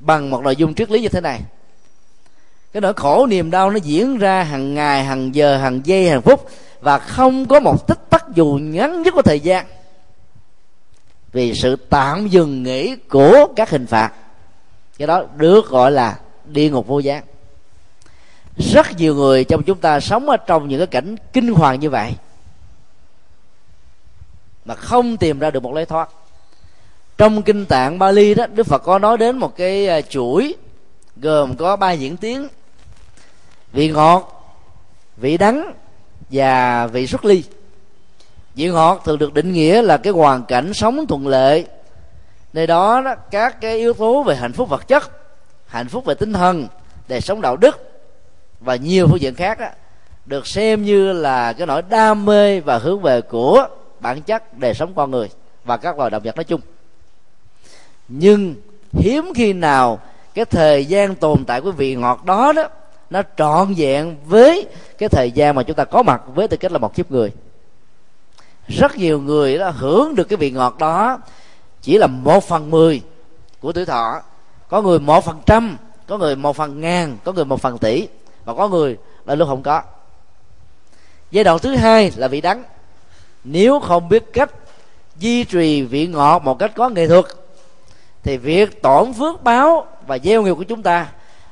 bằng 0.00 0.30
một 0.30 0.42
nội 0.42 0.56
dung 0.56 0.74
triết 0.74 0.90
lý 0.90 1.00
như 1.00 1.08
thế 1.08 1.20
này. 1.20 1.40
Cái 2.72 2.80
nỗi 2.80 2.94
khổ 2.94 3.26
niềm 3.26 3.50
đau 3.50 3.70
nó 3.70 3.76
diễn 3.76 4.18
ra 4.18 4.42
hàng 4.42 4.74
ngày, 4.74 5.04
hàng 5.04 5.34
giờ, 5.34 5.56
hàng 5.56 5.80
giây, 5.84 6.08
hàng 6.08 6.22
phút, 6.22 6.48
và 6.80 6.98
không 6.98 7.46
có 7.46 7.60
một 7.60 7.86
tích 7.86 8.10
tắc 8.10 8.24
dù 8.34 8.58
ngắn 8.62 9.02
nhất 9.02 9.14
của 9.14 9.22
thời 9.22 9.40
gian. 9.40 9.66
Vì 11.32 11.54
sự 11.54 11.76
tạm 11.76 12.28
dừng 12.28 12.62
nghỉ 12.62 12.96
của 12.96 13.46
các 13.56 13.70
hình 13.70 13.86
phạt, 13.86 14.12
cái 14.98 15.06
đó 15.06 15.24
được 15.36 15.68
gọi 15.68 15.90
là 15.90 16.18
địa 16.44 16.70
ngục 16.70 16.86
vô 16.86 16.98
gián 16.98 17.22
rất 18.56 18.86
nhiều 18.96 19.14
người 19.14 19.44
trong 19.44 19.62
chúng 19.62 19.78
ta 19.78 20.00
sống 20.00 20.28
ở 20.28 20.36
trong 20.36 20.68
những 20.68 20.78
cái 20.80 20.86
cảnh 20.86 21.16
kinh 21.32 21.52
hoàng 21.52 21.80
như 21.80 21.90
vậy 21.90 22.14
mà 24.64 24.74
không 24.74 25.16
tìm 25.16 25.38
ra 25.38 25.50
được 25.50 25.62
một 25.62 25.74
lối 25.74 25.86
thoát. 25.86 26.08
Trong 27.18 27.42
kinh 27.42 27.66
tạng 27.66 27.98
Bali 27.98 28.34
đó 28.34 28.46
Đức 28.46 28.66
Phật 28.66 28.78
có 28.78 28.98
nói 28.98 29.18
đến 29.18 29.38
một 29.38 29.56
cái 29.56 29.88
à, 29.88 30.00
chuỗi 30.00 30.54
gồm 31.16 31.56
có 31.56 31.76
ba 31.76 31.92
diễn 31.92 32.16
tiến 32.16 32.48
vị 33.72 33.90
ngọt 33.90 34.52
vị 35.16 35.36
đắng 35.36 35.72
và 36.30 36.86
vị 36.86 37.06
xuất 37.06 37.24
ly. 37.24 37.44
Vị 38.54 38.68
ngọt 38.68 39.02
thường 39.04 39.18
được 39.18 39.34
định 39.34 39.52
nghĩa 39.52 39.82
là 39.82 39.96
cái 39.96 40.12
hoàn 40.12 40.44
cảnh 40.44 40.74
sống 40.74 41.06
thuận 41.06 41.26
lợi. 41.26 41.66
Nơi 42.52 42.66
đó, 42.66 43.02
đó 43.04 43.14
các 43.30 43.60
cái 43.60 43.78
yếu 43.78 43.92
tố 43.92 44.22
về 44.22 44.36
hạnh 44.36 44.52
phúc 44.52 44.68
vật 44.68 44.88
chất 44.88 45.10
hạnh 45.66 45.88
phúc 45.88 46.04
về 46.04 46.14
tinh 46.14 46.32
thần 46.32 46.68
đời 47.08 47.20
sống 47.20 47.40
đạo 47.40 47.56
đức 47.56 47.91
và 48.64 48.76
nhiều 48.76 49.06
phương 49.08 49.20
diện 49.20 49.34
khác 49.34 49.60
đó, 49.60 49.68
được 50.26 50.46
xem 50.46 50.82
như 50.82 51.12
là 51.12 51.52
cái 51.52 51.66
nỗi 51.66 51.82
đam 51.82 52.24
mê 52.24 52.60
và 52.60 52.78
hướng 52.78 53.00
về 53.00 53.20
của 53.20 53.66
bản 54.00 54.22
chất 54.22 54.58
đời 54.58 54.74
sống 54.74 54.92
con 54.96 55.10
người 55.10 55.28
và 55.64 55.76
các 55.76 55.98
loài 55.98 56.10
động 56.10 56.22
vật 56.22 56.36
nói 56.36 56.44
chung. 56.44 56.60
Nhưng 58.08 58.54
hiếm 58.92 59.32
khi 59.34 59.52
nào 59.52 60.00
cái 60.34 60.44
thời 60.44 60.86
gian 60.86 61.14
tồn 61.14 61.44
tại 61.44 61.60
của 61.60 61.70
vị 61.70 61.94
ngọt 61.94 62.24
đó 62.24 62.52
đó 62.52 62.68
nó 63.10 63.22
trọn 63.36 63.74
vẹn 63.76 64.16
với 64.24 64.66
cái 64.98 65.08
thời 65.08 65.30
gian 65.30 65.54
mà 65.54 65.62
chúng 65.62 65.76
ta 65.76 65.84
có 65.84 66.02
mặt 66.02 66.22
với 66.34 66.48
tư 66.48 66.56
cách 66.56 66.72
là 66.72 66.78
một 66.78 66.94
kiếp 66.94 67.10
người. 67.10 67.32
Rất 68.68 68.96
nhiều 68.96 69.20
người 69.20 69.58
đó 69.58 69.70
hưởng 69.70 70.14
được 70.14 70.24
cái 70.24 70.36
vị 70.36 70.50
ngọt 70.50 70.78
đó 70.78 71.18
chỉ 71.82 71.98
là 71.98 72.06
một 72.06 72.44
phần 72.44 72.70
mười 72.70 73.02
của 73.60 73.72
tuổi 73.72 73.84
thọ. 73.84 74.22
Có 74.68 74.82
người 74.82 74.98
một 74.98 75.24
phần 75.24 75.40
trăm 75.46 75.76
có 76.06 76.18
người 76.18 76.36
một 76.36 76.56
phần 76.56 76.80
ngàn 76.80 77.16
có 77.24 77.32
người 77.32 77.44
một 77.44 77.60
phần 77.60 77.78
tỷ 77.78 78.08
và 78.44 78.54
có 78.54 78.68
người 78.68 78.98
là 79.24 79.34
lúc 79.34 79.48
không 79.48 79.62
có. 79.62 79.82
Giai 81.30 81.44
đoạn 81.44 81.58
thứ 81.58 81.76
hai 81.76 82.12
là 82.16 82.28
vị 82.28 82.40
đắng. 82.40 82.64
Nếu 83.44 83.80
không 83.80 84.08
biết 84.08 84.24
cách 84.32 84.50
duy 85.16 85.44
trì 85.44 85.82
vị 85.82 86.06
ngọt 86.06 86.42
một 86.44 86.58
cách 86.58 86.72
có 86.74 86.88
nghệ 86.88 87.08
thuật, 87.08 87.24
thì 88.22 88.36
việc 88.36 88.82
tổn 88.82 89.12
phước 89.12 89.42
báo 89.42 89.86
và 90.06 90.18
gieo 90.18 90.42
nghiệp 90.42 90.54
của 90.54 90.64
chúng 90.64 90.82
ta 90.82 91.08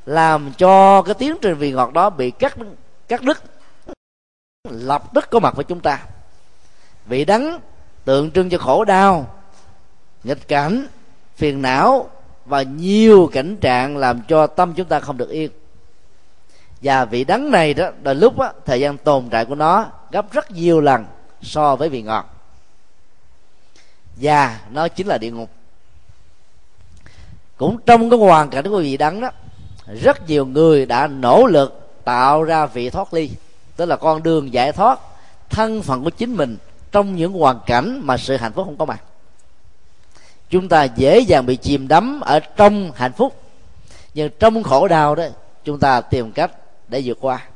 làm 0.07 0.53
cho 0.59 1.03
cái 1.03 1.15
tiến 1.15 1.37
trình 1.43 1.55
vị 1.55 1.73
ngọt 1.73 1.93
đó 1.93 2.11
bị 2.11 2.31
cắt 2.31 2.57
cắt 3.09 3.23
đứt, 3.23 3.43
lập 4.71 5.05
tức 5.15 5.31
có 5.31 5.39
mặt 5.39 5.57
với 5.57 5.65
chúng 5.65 5.81
ta. 5.81 6.07
Vị 7.07 7.25
đắng 7.25 7.61
tượng 8.05 8.31
trưng 8.31 8.51
cho 8.51 8.59
khổ 8.59 8.85
đau, 8.85 9.35
nghịch 10.25 10.49
cảnh, 10.49 10.87
phiền 11.37 11.63
não 11.63 12.11
và 12.45 12.63
nhiều 12.63 13.31
cảnh 13.33 13.57
trạng 13.57 13.97
làm 13.97 14.21
cho 14.29 14.47
tâm 14.47 14.75
chúng 14.75 14.87
ta 14.87 15.01
không 15.01 15.17
được 15.17 15.31
yên 15.31 15.51
và 16.83 17.05
vị 17.05 17.25
đắng 17.25 17.51
này 17.51 17.75
đó 17.75 17.91
đôi 18.03 18.15
lúc 18.15 18.39
đó, 18.39 18.53
thời 18.67 18.81
gian 18.81 18.97
tồn 18.97 19.29
tại 19.31 19.45
của 19.45 19.55
nó 19.55 19.87
gấp 20.11 20.33
rất 20.33 20.51
nhiều 20.51 20.81
lần 20.81 21.05
so 21.43 21.77
với 21.77 21.89
vị 21.89 22.03
ngọt. 22.03 22.35
Và 24.17 24.61
nó 24.71 24.89
chính 24.89 25.07
là 25.07 25.19
địa 25.19 25.31
ngục. 25.31 25.51
Cũng 27.57 27.79
trong 27.87 28.11
cái 28.11 28.19
hoàn 28.19 28.51
cảnh 28.51 28.65
của 28.65 28.79
vị 28.79 28.97
đắng 28.97 29.21
đó 29.21 29.31
rất 30.03 30.29
nhiều 30.29 30.47
người 30.47 30.87
đã 30.87 31.07
nỗ 31.07 31.47
lực 31.47 31.91
tạo 32.05 32.43
ra 32.43 32.67
vị 32.67 32.91
thoát 32.91 33.15
ly 33.15 33.31
tức 33.77 33.87
là 33.87 33.97
con 33.97 34.23
đường 34.23 34.53
giải 34.53 34.73
thoát 34.73 35.01
thân 35.51 35.83
phận 35.83 36.05
của 36.05 36.11
chính 36.11 36.37
mình 36.37 36.57
trong 36.93 37.17
những 37.17 37.33
hoàn 37.33 37.61
cảnh 37.67 38.01
mà 38.05 38.17
sự 38.17 38.37
hạnh 38.37 38.53
phúc 38.53 38.65
không 38.65 38.77
có 38.77 38.85
mặt. 38.85 39.03
Chúng 40.51 40.69
ta 40.69 40.85
dễ 40.85 41.19
dàng 41.19 41.47
bị 41.47 41.57
chìm 41.57 41.89
đắm 41.89 42.21
ở 42.21 42.41
trong 42.41 42.93
hạnh 42.95 43.13
phúc 43.13 43.43
nhưng 44.15 44.31
trong 44.39 44.63
khổ 44.63 44.89
đau 44.89 45.15
đó 45.15 45.25
chúng 45.65 45.79
ta 45.79 46.01
tìm 46.01 46.33
cách 46.33 46.51
để 46.91 47.03
vượt 47.05 47.19
qua. 47.21 47.47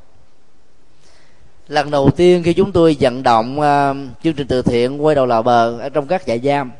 Lần 1.67 1.91
đầu 1.91 2.09
tiên 2.15 2.43
khi 2.43 2.53
chúng 2.53 2.71
tôi 2.71 2.97
vận 2.99 3.23
động 3.23 3.59
uh, 3.59 4.23
chương 4.23 4.33
trình 4.33 4.47
từ 4.47 4.61
thiện 4.61 5.05
quay 5.05 5.15
đầu 5.15 5.25
lò 5.25 5.41
bờ 5.41 5.79
ở 5.79 5.89
trong 5.89 6.07
các 6.07 6.25
trại 6.25 6.39
giam 6.39 6.71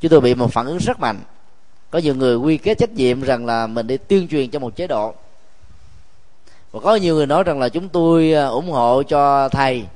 chúng 0.00 0.10
tôi 0.10 0.20
bị 0.20 0.34
một 0.34 0.52
phản 0.52 0.66
ứng 0.66 0.78
rất 0.78 1.00
mạnh. 1.00 1.20
Có 1.90 1.98
nhiều 1.98 2.14
người 2.14 2.36
quy 2.36 2.56
kết 2.56 2.78
trách 2.78 2.90
nhiệm 2.90 3.22
rằng 3.22 3.46
là 3.46 3.66
mình 3.66 3.86
đi 3.86 3.96
tuyên 3.96 4.28
truyền 4.28 4.50
cho 4.50 4.58
một 4.58 4.76
chế 4.76 4.86
độ. 4.86 5.14
Và 6.72 6.80
có 6.80 6.94
nhiều 6.94 7.14
người 7.14 7.26
nói 7.26 7.44
rằng 7.44 7.60
là 7.60 7.68
chúng 7.68 7.88
tôi 7.88 8.32
à, 8.32 8.46
ủng 8.46 8.70
hộ 8.70 9.02
cho 9.02 9.48
thầy 9.48 9.86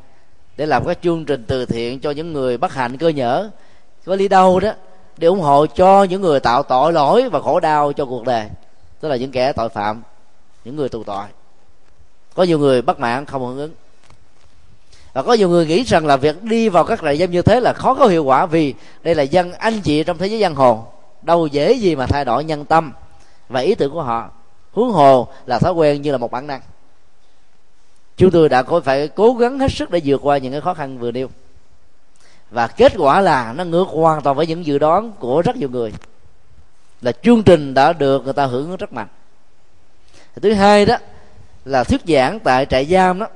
để 0.56 0.66
làm 0.66 0.86
các 0.86 0.98
chương 1.02 1.24
trình 1.24 1.44
từ 1.46 1.66
thiện 1.66 2.00
cho 2.00 2.10
những 2.10 2.32
người 2.32 2.58
bất 2.58 2.72
hạnh 2.72 2.98
cơ 2.98 3.08
nhở. 3.08 3.50
Có 4.04 4.16
lý 4.16 4.28
đâu 4.28 4.60
đó 4.60 4.72
để 5.16 5.28
ủng 5.28 5.40
hộ 5.40 5.66
cho 5.66 6.04
những 6.04 6.22
người 6.22 6.40
tạo 6.40 6.62
tội 6.62 6.92
lỗi 6.92 7.28
và 7.28 7.40
khổ 7.40 7.60
đau 7.60 7.92
cho 7.92 8.04
cuộc 8.04 8.24
đời 8.24 8.46
tức 9.00 9.08
là 9.08 9.16
những 9.16 9.30
kẻ 9.30 9.52
tội 9.52 9.68
phạm 9.68 10.02
những 10.64 10.76
người 10.76 10.88
tù 10.88 11.04
tội 11.04 11.24
có 12.36 12.42
nhiều 12.42 12.58
người 12.58 12.82
bất 12.82 13.00
mãn, 13.00 13.24
không 13.24 13.46
hưởng 13.46 13.58
ứng. 13.58 13.72
Và 15.12 15.22
có 15.22 15.32
nhiều 15.32 15.48
người 15.48 15.66
nghĩ 15.66 15.82
rằng 15.82 16.06
là 16.06 16.16
việc 16.16 16.42
đi 16.42 16.68
vào 16.68 16.84
các 16.84 17.00
trại 17.02 17.16
giam 17.16 17.30
như 17.30 17.42
thế 17.42 17.60
là 17.60 17.72
khó 17.72 17.94
có 17.94 18.06
hiệu 18.06 18.24
quả 18.24 18.46
vì 18.46 18.74
đây 19.02 19.14
là 19.14 19.22
dân 19.22 19.52
anh 19.52 19.80
chị 19.80 20.04
trong 20.04 20.18
thế 20.18 20.26
giới 20.26 20.40
giang 20.40 20.54
hồ. 20.54 20.86
Đâu 21.22 21.46
dễ 21.46 21.72
gì 21.72 21.96
mà 21.96 22.06
thay 22.06 22.24
đổi 22.24 22.44
nhân 22.44 22.64
tâm 22.64 22.92
và 23.48 23.60
ý 23.60 23.74
tưởng 23.74 23.92
của 23.92 24.02
họ. 24.02 24.30
Huống 24.72 24.90
hồ 24.90 25.28
là 25.46 25.58
thói 25.58 25.72
quen 25.72 26.02
như 26.02 26.12
là 26.12 26.18
một 26.18 26.30
bản 26.30 26.46
năng. 26.46 26.60
Chúng 28.16 28.30
tôi 28.30 28.48
đã 28.48 28.62
có 28.62 28.80
phải 28.80 29.08
cố 29.08 29.34
gắng 29.34 29.58
hết 29.58 29.72
sức 29.72 29.90
để 29.90 30.00
vượt 30.04 30.20
qua 30.22 30.38
những 30.38 30.52
cái 30.52 30.60
khó 30.60 30.74
khăn 30.74 30.98
vừa 30.98 31.10
nêu. 31.10 31.28
Và 32.50 32.66
kết 32.66 32.92
quả 32.98 33.20
là 33.20 33.52
nó 33.52 33.64
ngược 33.64 33.88
hoàn 33.88 34.22
toàn 34.22 34.36
với 34.36 34.46
những 34.46 34.66
dự 34.66 34.78
đoán 34.78 35.12
của 35.18 35.42
rất 35.42 35.56
nhiều 35.56 35.68
người. 35.68 35.92
Là 37.00 37.12
chương 37.12 37.42
trình 37.42 37.74
đã 37.74 37.92
được 37.92 38.24
người 38.24 38.32
ta 38.32 38.46
hưởng 38.46 38.76
rất 38.76 38.92
mạnh. 38.92 39.08
Thứ 40.42 40.52
hai 40.52 40.86
đó 40.86 40.96
là 41.66 41.84
thuyết 41.84 42.00
giảng 42.06 42.40
tại 42.40 42.66
trại 42.66 42.84
giam 42.84 43.18
đó. 43.18 43.26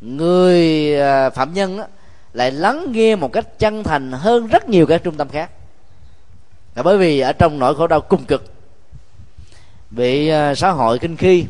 Người 0.00 0.94
à, 1.00 1.30
phạm 1.30 1.54
nhân 1.54 1.76
đó, 1.76 1.84
lại 2.32 2.50
lắng 2.50 2.92
nghe 2.92 3.16
một 3.16 3.32
cách 3.32 3.58
chân 3.58 3.84
thành 3.84 4.12
hơn 4.12 4.46
rất 4.46 4.68
nhiều 4.68 4.86
các 4.86 5.02
trung 5.04 5.14
tâm 5.14 5.28
khác. 5.28 5.50
Là 6.74 6.82
bởi 6.82 6.98
vì 6.98 7.20
ở 7.20 7.32
trong 7.32 7.58
nỗi 7.58 7.74
khổ 7.74 7.86
đau 7.86 8.00
cung 8.00 8.24
cực 8.24 8.44
bị 9.90 10.28
à, 10.28 10.54
xã 10.54 10.70
hội 10.70 10.98
kinh 10.98 11.16
khi 11.16 11.44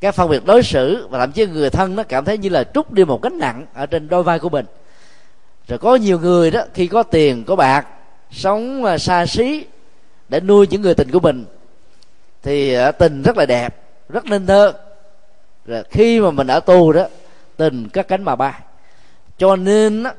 các 0.00 0.14
phân 0.14 0.30
biệt 0.30 0.44
đối 0.44 0.62
xử 0.62 1.06
và 1.10 1.18
thậm 1.18 1.32
chí 1.32 1.46
người 1.46 1.70
thân 1.70 1.96
nó 1.96 2.02
cảm 2.02 2.24
thấy 2.24 2.38
như 2.38 2.48
là 2.48 2.64
trút 2.64 2.90
đi 2.90 3.04
một 3.04 3.22
gánh 3.22 3.38
nặng 3.38 3.66
ở 3.74 3.86
trên 3.86 4.08
đôi 4.08 4.22
vai 4.22 4.38
của 4.38 4.48
mình. 4.48 4.66
Rồi 5.68 5.78
có 5.78 5.94
nhiều 5.94 6.18
người 6.18 6.50
đó 6.50 6.64
khi 6.74 6.86
có 6.86 7.02
tiền 7.02 7.44
có 7.44 7.56
bạc 7.56 7.86
sống 8.30 8.84
à, 8.84 8.98
xa 8.98 9.26
xí 9.26 9.64
để 10.28 10.40
nuôi 10.40 10.66
những 10.70 10.82
người 10.82 10.94
tình 10.94 11.10
của 11.10 11.20
mình 11.20 11.44
thì 12.42 12.76
tình 12.98 13.22
rất 13.22 13.36
là 13.36 13.46
đẹp 13.46 13.76
rất 14.08 14.24
nên 14.24 14.46
thơ 14.46 14.72
rồi 15.66 15.84
khi 15.90 16.20
mà 16.20 16.30
mình 16.30 16.46
ở 16.46 16.60
tu 16.60 16.92
đó 16.92 17.06
tình 17.56 17.88
các 17.88 18.08
cánh 18.08 18.22
mà 18.22 18.36
bay 18.36 18.60
cho 19.38 19.56
nên 19.56 20.02
á, 20.02 20.14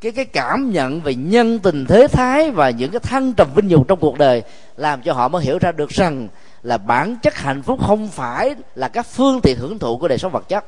cái 0.00 0.12
cái 0.12 0.24
cảm 0.24 0.70
nhận 0.70 1.00
về 1.00 1.14
nhân 1.14 1.58
tình 1.58 1.86
thế 1.86 2.06
thái 2.06 2.50
và 2.50 2.70
những 2.70 2.90
cái 2.90 3.00
thăng 3.00 3.32
trầm 3.32 3.48
vinh 3.54 3.68
nhục 3.68 3.88
trong 3.88 4.00
cuộc 4.00 4.18
đời 4.18 4.42
làm 4.76 5.02
cho 5.02 5.12
họ 5.12 5.28
mới 5.28 5.44
hiểu 5.44 5.58
ra 5.58 5.72
được 5.72 5.90
rằng 5.90 6.28
là 6.62 6.78
bản 6.78 7.16
chất 7.22 7.34
hạnh 7.34 7.62
phúc 7.62 7.80
không 7.86 8.08
phải 8.08 8.54
là 8.74 8.88
các 8.88 9.06
phương 9.06 9.40
tiện 9.40 9.58
hưởng 9.58 9.78
thụ 9.78 9.98
của 9.98 10.08
đời 10.08 10.18
sống 10.18 10.32
vật 10.32 10.48
chất 10.48 10.64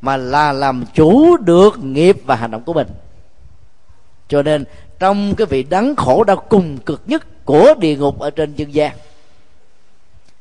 mà 0.00 0.16
là 0.16 0.52
làm 0.52 0.84
chủ 0.94 1.36
được 1.36 1.78
nghiệp 1.78 2.16
và 2.26 2.34
hành 2.36 2.50
động 2.50 2.62
của 2.62 2.72
mình. 2.72 2.86
Cho 4.28 4.42
nên 4.42 4.64
trong 4.98 5.34
cái 5.34 5.46
vị 5.46 5.62
đắng 5.62 5.96
khổ 5.96 6.24
đau 6.24 6.36
cùng 6.36 6.78
cực 6.78 7.02
nhất 7.06 7.44
của 7.44 7.74
địa 7.78 7.96
ngục 7.96 8.20
ở 8.20 8.30
trên 8.30 8.54
dương 8.54 8.74
gian 8.74 8.92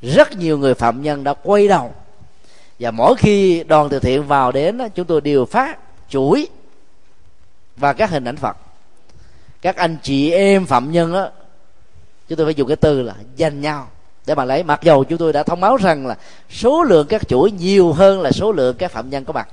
rất 0.01 0.37
nhiều 0.37 0.57
người 0.57 0.73
phạm 0.73 1.01
nhân 1.01 1.23
đã 1.23 1.33
quay 1.33 1.67
đầu 1.67 1.93
và 2.79 2.91
mỗi 2.91 3.15
khi 3.15 3.63
đoàn 3.63 3.89
từ 3.89 3.99
thiện 3.99 4.27
vào 4.27 4.51
đến 4.51 4.79
chúng 4.95 5.05
tôi 5.05 5.21
đều 5.21 5.45
phát 5.45 5.79
chuỗi 6.09 6.47
và 7.77 7.93
các 7.93 8.09
hình 8.09 8.25
ảnh 8.25 8.37
phật. 8.37 8.57
Các 9.61 9.75
anh 9.75 9.97
chị 10.03 10.31
em 10.31 10.65
phạm 10.65 10.91
nhân 10.91 11.13
đó, 11.13 11.29
chúng 12.27 12.37
tôi 12.37 12.47
phải 12.47 12.55
dùng 12.55 12.67
cái 12.67 12.77
từ 12.77 13.01
là 13.01 13.13
danh 13.35 13.61
nhau 13.61 13.87
để 14.25 14.35
mà 14.35 14.45
lấy. 14.45 14.63
Mặc 14.63 14.79
dầu 14.83 15.03
chúng 15.03 15.17
tôi 15.17 15.33
đã 15.33 15.43
thông 15.43 15.59
báo 15.59 15.77
rằng 15.77 16.07
là 16.07 16.17
số 16.49 16.83
lượng 16.83 17.07
các 17.07 17.27
chuỗi 17.27 17.51
nhiều 17.51 17.93
hơn 17.93 18.21
là 18.21 18.31
số 18.31 18.51
lượng 18.51 18.75
các 18.77 18.91
phạm 18.91 19.09
nhân 19.09 19.25
có 19.25 19.33
mặt. 19.33 19.47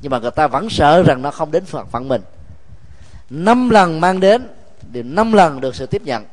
Nhưng 0.00 0.10
mà 0.10 0.18
người 0.18 0.30
ta 0.30 0.46
vẫn 0.46 0.70
sợ 0.70 1.02
rằng 1.02 1.22
nó 1.22 1.30
không 1.30 1.50
đến 1.50 1.64
phận 1.64 1.86
phận 1.86 2.08
mình. 2.08 2.22
Năm 3.30 3.70
lần 3.70 4.00
mang 4.00 4.20
đến 4.20 4.48
thì 4.92 5.02
năm 5.02 5.32
lần 5.32 5.60
được 5.60 5.74
sự 5.74 5.86
tiếp 5.86 6.02
nhận. 6.04 6.24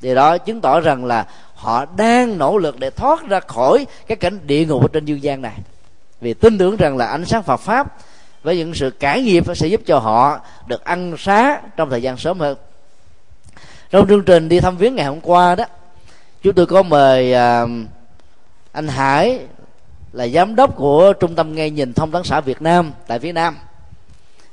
Điều 0.00 0.14
đó 0.14 0.38
chứng 0.38 0.60
tỏ 0.60 0.80
rằng 0.80 1.04
là 1.04 1.26
họ 1.56 1.84
đang 1.96 2.38
nỗ 2.38 2.58
lực 2.58 2.78
để 2.78 2.90
thoát 2.90 3.28
ra 3.28 3.40
khỏi 3.40 3.86
cái 4.06 4.16
cảnh 4.16 4.38
địa 4.46 4.64
ngục 4.64 4.82
ở 4.82 4.88
trên 4.92 5.04
dương 5.04 5.22
gian 5.22 5.42
này. 5.42 5.58
Vì 6.20 6.34
tin 6.34 6.58
tưởng 6.58 6.76
rằng 6.76 6.96
là 6.96 7.06
ánh 7.06 7.24
sáng 7.24 7.42
Phật 7.42 7.56
pháp 7.56 7.96
với 8.42 8.56
những 8.56 8.74
sự 8.74 8.90
cải 8.90 9.22
nghiệp 9.22 9.44
sẽ 9.56 9.66
giúp 9.66 9.80
cho 9.86 9.98
họ 9.98 10.40
được 10.66 10.84
ăn 10.84 11.16
xá 11.18 11.60
trong 11.76 11.90
thời 11.90 12.02
gian 12.02 12.16
sớm 12.16 12.40
hơn. 12.40 12.58
Trong 13.90 14.08
chương 14.08 14.22
trình 14.22 14.48
đi 14.48 14.60
thăm 14.60 14.76
viếng 14.76 14.94
ngày 14.94 15.06
hôm 15.06 15.20
qua 15.20 15.54
đó, 15.54 15.64
chúng 16.42 16.54
tôi 16.54 16.66
có 16.66 16.82
mời 16.82 17.32
à, 17.34 17.66
anh 18.72 18.88
Hải 18.88 19.38
là 20.12 20.28
giám 20.28 20.56
đốc 20.56 20.76
của 20.76 21.12
trung 21.12 21.34
tâm 21.34 21.54
nghe 21.54 21.70
nhìn 21.70 21.92
thông 21.92 22.10
tấn 22.10 22.24
xã 22.24 22.40
Việt 22.40 22.62
Nam 22.62 22.92
tại 23.06 23.18
phía 23.18 23.32
Nam 23.32 23.56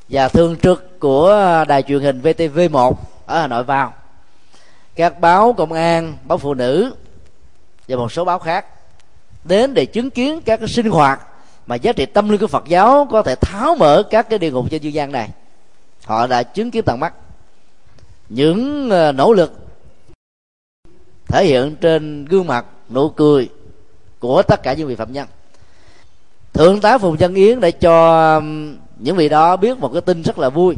và 0.09 0.27
thường 0.27 0.55
trực 0.55 0.99
của 0.99 1.65
đài 1.67 1.81
truyền 1.81 2.01
hình 2.01 2.21
VTV1 2.21 2.93
ở 3.25 3.41
Hà 3.41 3.47
Nội 3.47 3.63
vào 3.63 3.93
các 4.95 5.19
báo 5.19 5.53
công 5.53 5.71
an, 5.71 6.17
báo 6.25 6.37
phụ 6.37 6.53
nữ 6.53 6.95
và 7.87 7.95
một 7.95 8.11
số 8.11 8.25
báo 8.25 8.39
khác 8.39 8.65
đến 9.43 9.73
để 9.73 9.85
chứng 9.85 10.09
kiến 10.09 10.41
các 10.45 10.57
cái 10.57 10.67
sinh 10.67 10.89
hoạt 10.89 11.21
mà 11.67 11.75
giá 11.75 11.93
trị 11.93 12.05
tâm 12.05 12.29
linh 12.29 12.39
của 12.39 12.47
Phật 12.47 12.63
giáo 12.67 13.07
có 13.11 13.21
thể 13.21 13.35
tháo 13.35 13.75
mở 13.75 14.03
các 14.09 14.29
cái 14.29 14.39
địa 14.39 14.51
ngục 14.51 14.65
trên 14.71 14.81
dương 14.81 14.93
gian 14.93 15.11
này. 15.11 15.29
Họ 16.05 16.27
đã 16.27 16.43
chứng 16.43 16.71
kiến 16.71 16.83
tận 16.85 16.99
mắt 16.99 17.13
những 18.29 18.89
ờ, 18.89 19.11
nỗ 19.11 19.33
lực 19.33 19.53
thể 21.27 21.45
hiện 21.45 21.75
trên 21.75 22.25
gương 22.25 22.47
mặt 22.47 22.65
nụ 22.89 23.09
cười 23.09 23.49
của 24.19 24.41
tất 24.41 24.63
cả 24.63 24.73
những 24.73 24.87
vị 24.87 24.95
phạm 24.95 25.13
nhân. 25.13 25.27
Thượng 26.53 26.81
tá 26.81 26.97
phùng 26.97 27.15
văn 27.19 27.33
yến 27.33 27.59
đã 27.59 27.71
cho 27.71 28.41
những 28.97 29.15
vị 29.15 29.29
đó 29.29 29.57
biết 29.57 29.77
một 29.77 29.89
cái 29.93 30.01
tin 30.01 30.21
rất 30.21 30.39
là 30.39 30.49
vui. 30.49 30.75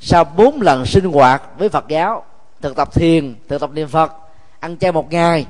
Sau 0.00 0.24
bốn 0.24 0.62
lần 0.62 0.86
sinh 0.86 1.04
hoạt 1.04 1.42
với 1.58 1.68
phật 1.68 1.84
giáo 1.88 2.24
thực 2.60 2.76
tập 2.76 2.94
thiền 2.94 3.34
thực 3.48 3.60
tập 3.60 3.70
niệm 3.72 3.88
phật 3.88 4.12
ăn 4.60 4.78
chay 4.78 4.92
một 4.92 5.12
ngày 5.12 5.46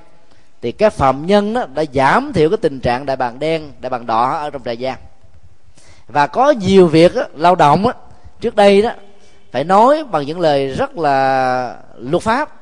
thì 0.62 0.72
các 0.72 0.92
phạm 0.92 1.26
nhân 1.26 1.54
đó 1.54 1.66
đã 1.74 1.84
giảm 1.94 2.32
thiểu 2.32 2.50
cái 2.50 2.56
tình 2.56 2.80
trạng 2.80 3.06
đại 3.06 3.16
bàng 3.16 3.38
đen 3.38 3.72
đại 3.80 3.90
bàng 3.90 4.06
đỏ 4.06 4.30
ở 4.30 4.50
trong 4.50 4.62
trại 4.64 4.76
giam. 4.76 4.96
Và 6.08 6.26
có 6.26 6.50
nhiều 6.50 6.86
việc 6.86 7.14
đó, 7.14 7.22
lao 7.34 7.54
động 7.54 7.82
đó, 7.82 7.92
trước 8.40 8.56
đây 8.56 8.82
đó 8.82 8.90
phải 9.52 9.64
nói 9.64 10.04
bằng 10.04 10.26
những 10.26 10.40
lời 10.40 10.68
rất 10.68 10.98
là 10.98 11.76
luật 11.96 12.22
pháp. 12.22 12.52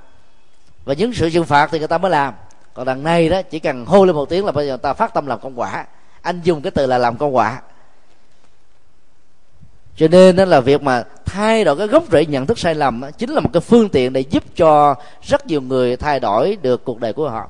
Và 0.84 0.94
những 0.94 1.12
sự 1.12 1.30
trừng 1.30 1.44
phạt 1.44 1.68
thì 1.72 1.78
người 1.78 1.88
ta 1.88 1.98
mới 1.98 2.10
làm. 2.10 2.34
Còn 2.74 2.86
đằng 2.86 3.02
này 3.02 3.28
đó 3.28 3.42
chỉ 3.42 3.58
cần 3.58 3.86
hô 3.86 4.04
lên 4.04 4.16
một 4.16 4.28
tiếng 4.28 4.44
là 4.44 4.52
bây 4.52 4.66
giờ 4.66 4.72
người 4.72 4.78
ta 4.78 4.92
phát 4.92 5.14
tâm 5.14 5.26
làm 5.26 5.40
công 5.40 5.60
quả. 5.60 5.86
Anh 6.22 6.40
dùng 6.44 6.62
cái 6.62 6.70
từ 6.70 6.86
là 6.86 6.98
làm 6.98 7.16
công 7.16 7.36
quả 7.36 7.60
cho 9.96 10.08
nên 10.08 10.36
đó 10.36 10.44
là 10.44 10.60
việc 10.60 10.82
mà 10.82 11.02
thay 11.24 11.64
đổi 11.64 11.76
cái 11.76 11.86
gốc 11.86 12.04
rễ 12.12 12.26
nhận 12.26 12.46
thức 12.46 12.58
sai 12.58 12.74
lầm 12.74 13.00
đó, 13.00 13.10
chính 13.10 13.30
là 13.30 13.40
một 13.40 13.50
cái 13.52 13.60
phương 13.60 13.88
tiện 13.88 14.12
để 14.12 14.20
giúp 14.20 14.44
cho 14.56 14.94
rất 15.22 15.46
nhiều 15.46 15.60
người 15.60 15.96
thay 15.96 16.20
đổi 16.20 16.58
được 16.62 16.84
cuộc 16.84 17.00
đời 17.00 17.12
của 17.12 17.30
họ. 17.30 17.48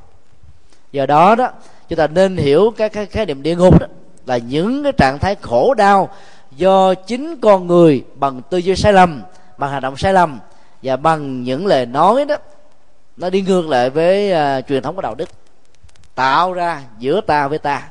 Do 0.92 1.06
đó 1.06 1.34
đó 1.34 1.50
chúng 1.88 1.96
ta 1.96 2.06
nên 2.06 2.36
hiểu 2.36 2.72
cái 2.76 2.88
cái 2.88 3.06
khái 3.06 3.26
niệm 3.26 3.42
địa 3.42 3.56
ngục 3.56 3.80
đó 3.80 3.86
là 4.26 4.36
những 4.36 4.82
cái 4.82 4.92
trạng 4.92 5.18
thái 5.18 5.34
khổ 5.34 5.74
đau 5.74 6.08
do 6.56 6.94
chính 6.94 7.40
con 7.40 7.66
người 7.66 8.04
bằng 8.14 8.42
tư 8.50 8.58
duy 8.58 8.76
sai 8.76 8.92
lầm 8.92 9.22
bằng 9.58 9.70
hành 9.70 9.82
động 9.82 9.96
sai 9.96 10.12
lầm 10.12 10.40
và 10.82 10.96
bằng 10.96 11.42
những 11.42 11.66
lời 11.66 11.86
nói 11.86 12.24
đó 12.24 12.36
nó 13.16 13.30
đi 13.30 13.40
ngược 13.40 13.68
lại 13.68 13.90
với 13.90 14.32
uh, 14.32 14.66
truyền 14.68 14.82
thống 14.82 14.96
của 14.96 15.02
đạo 15.02 15.14
đức. 15.14 15.28
Tạo 16.14 16.52
ra 16.52 16.82
giữa 16.98 17.20
ta 17.20 17.48
với 17.48 17.58
ta 17.58 17.88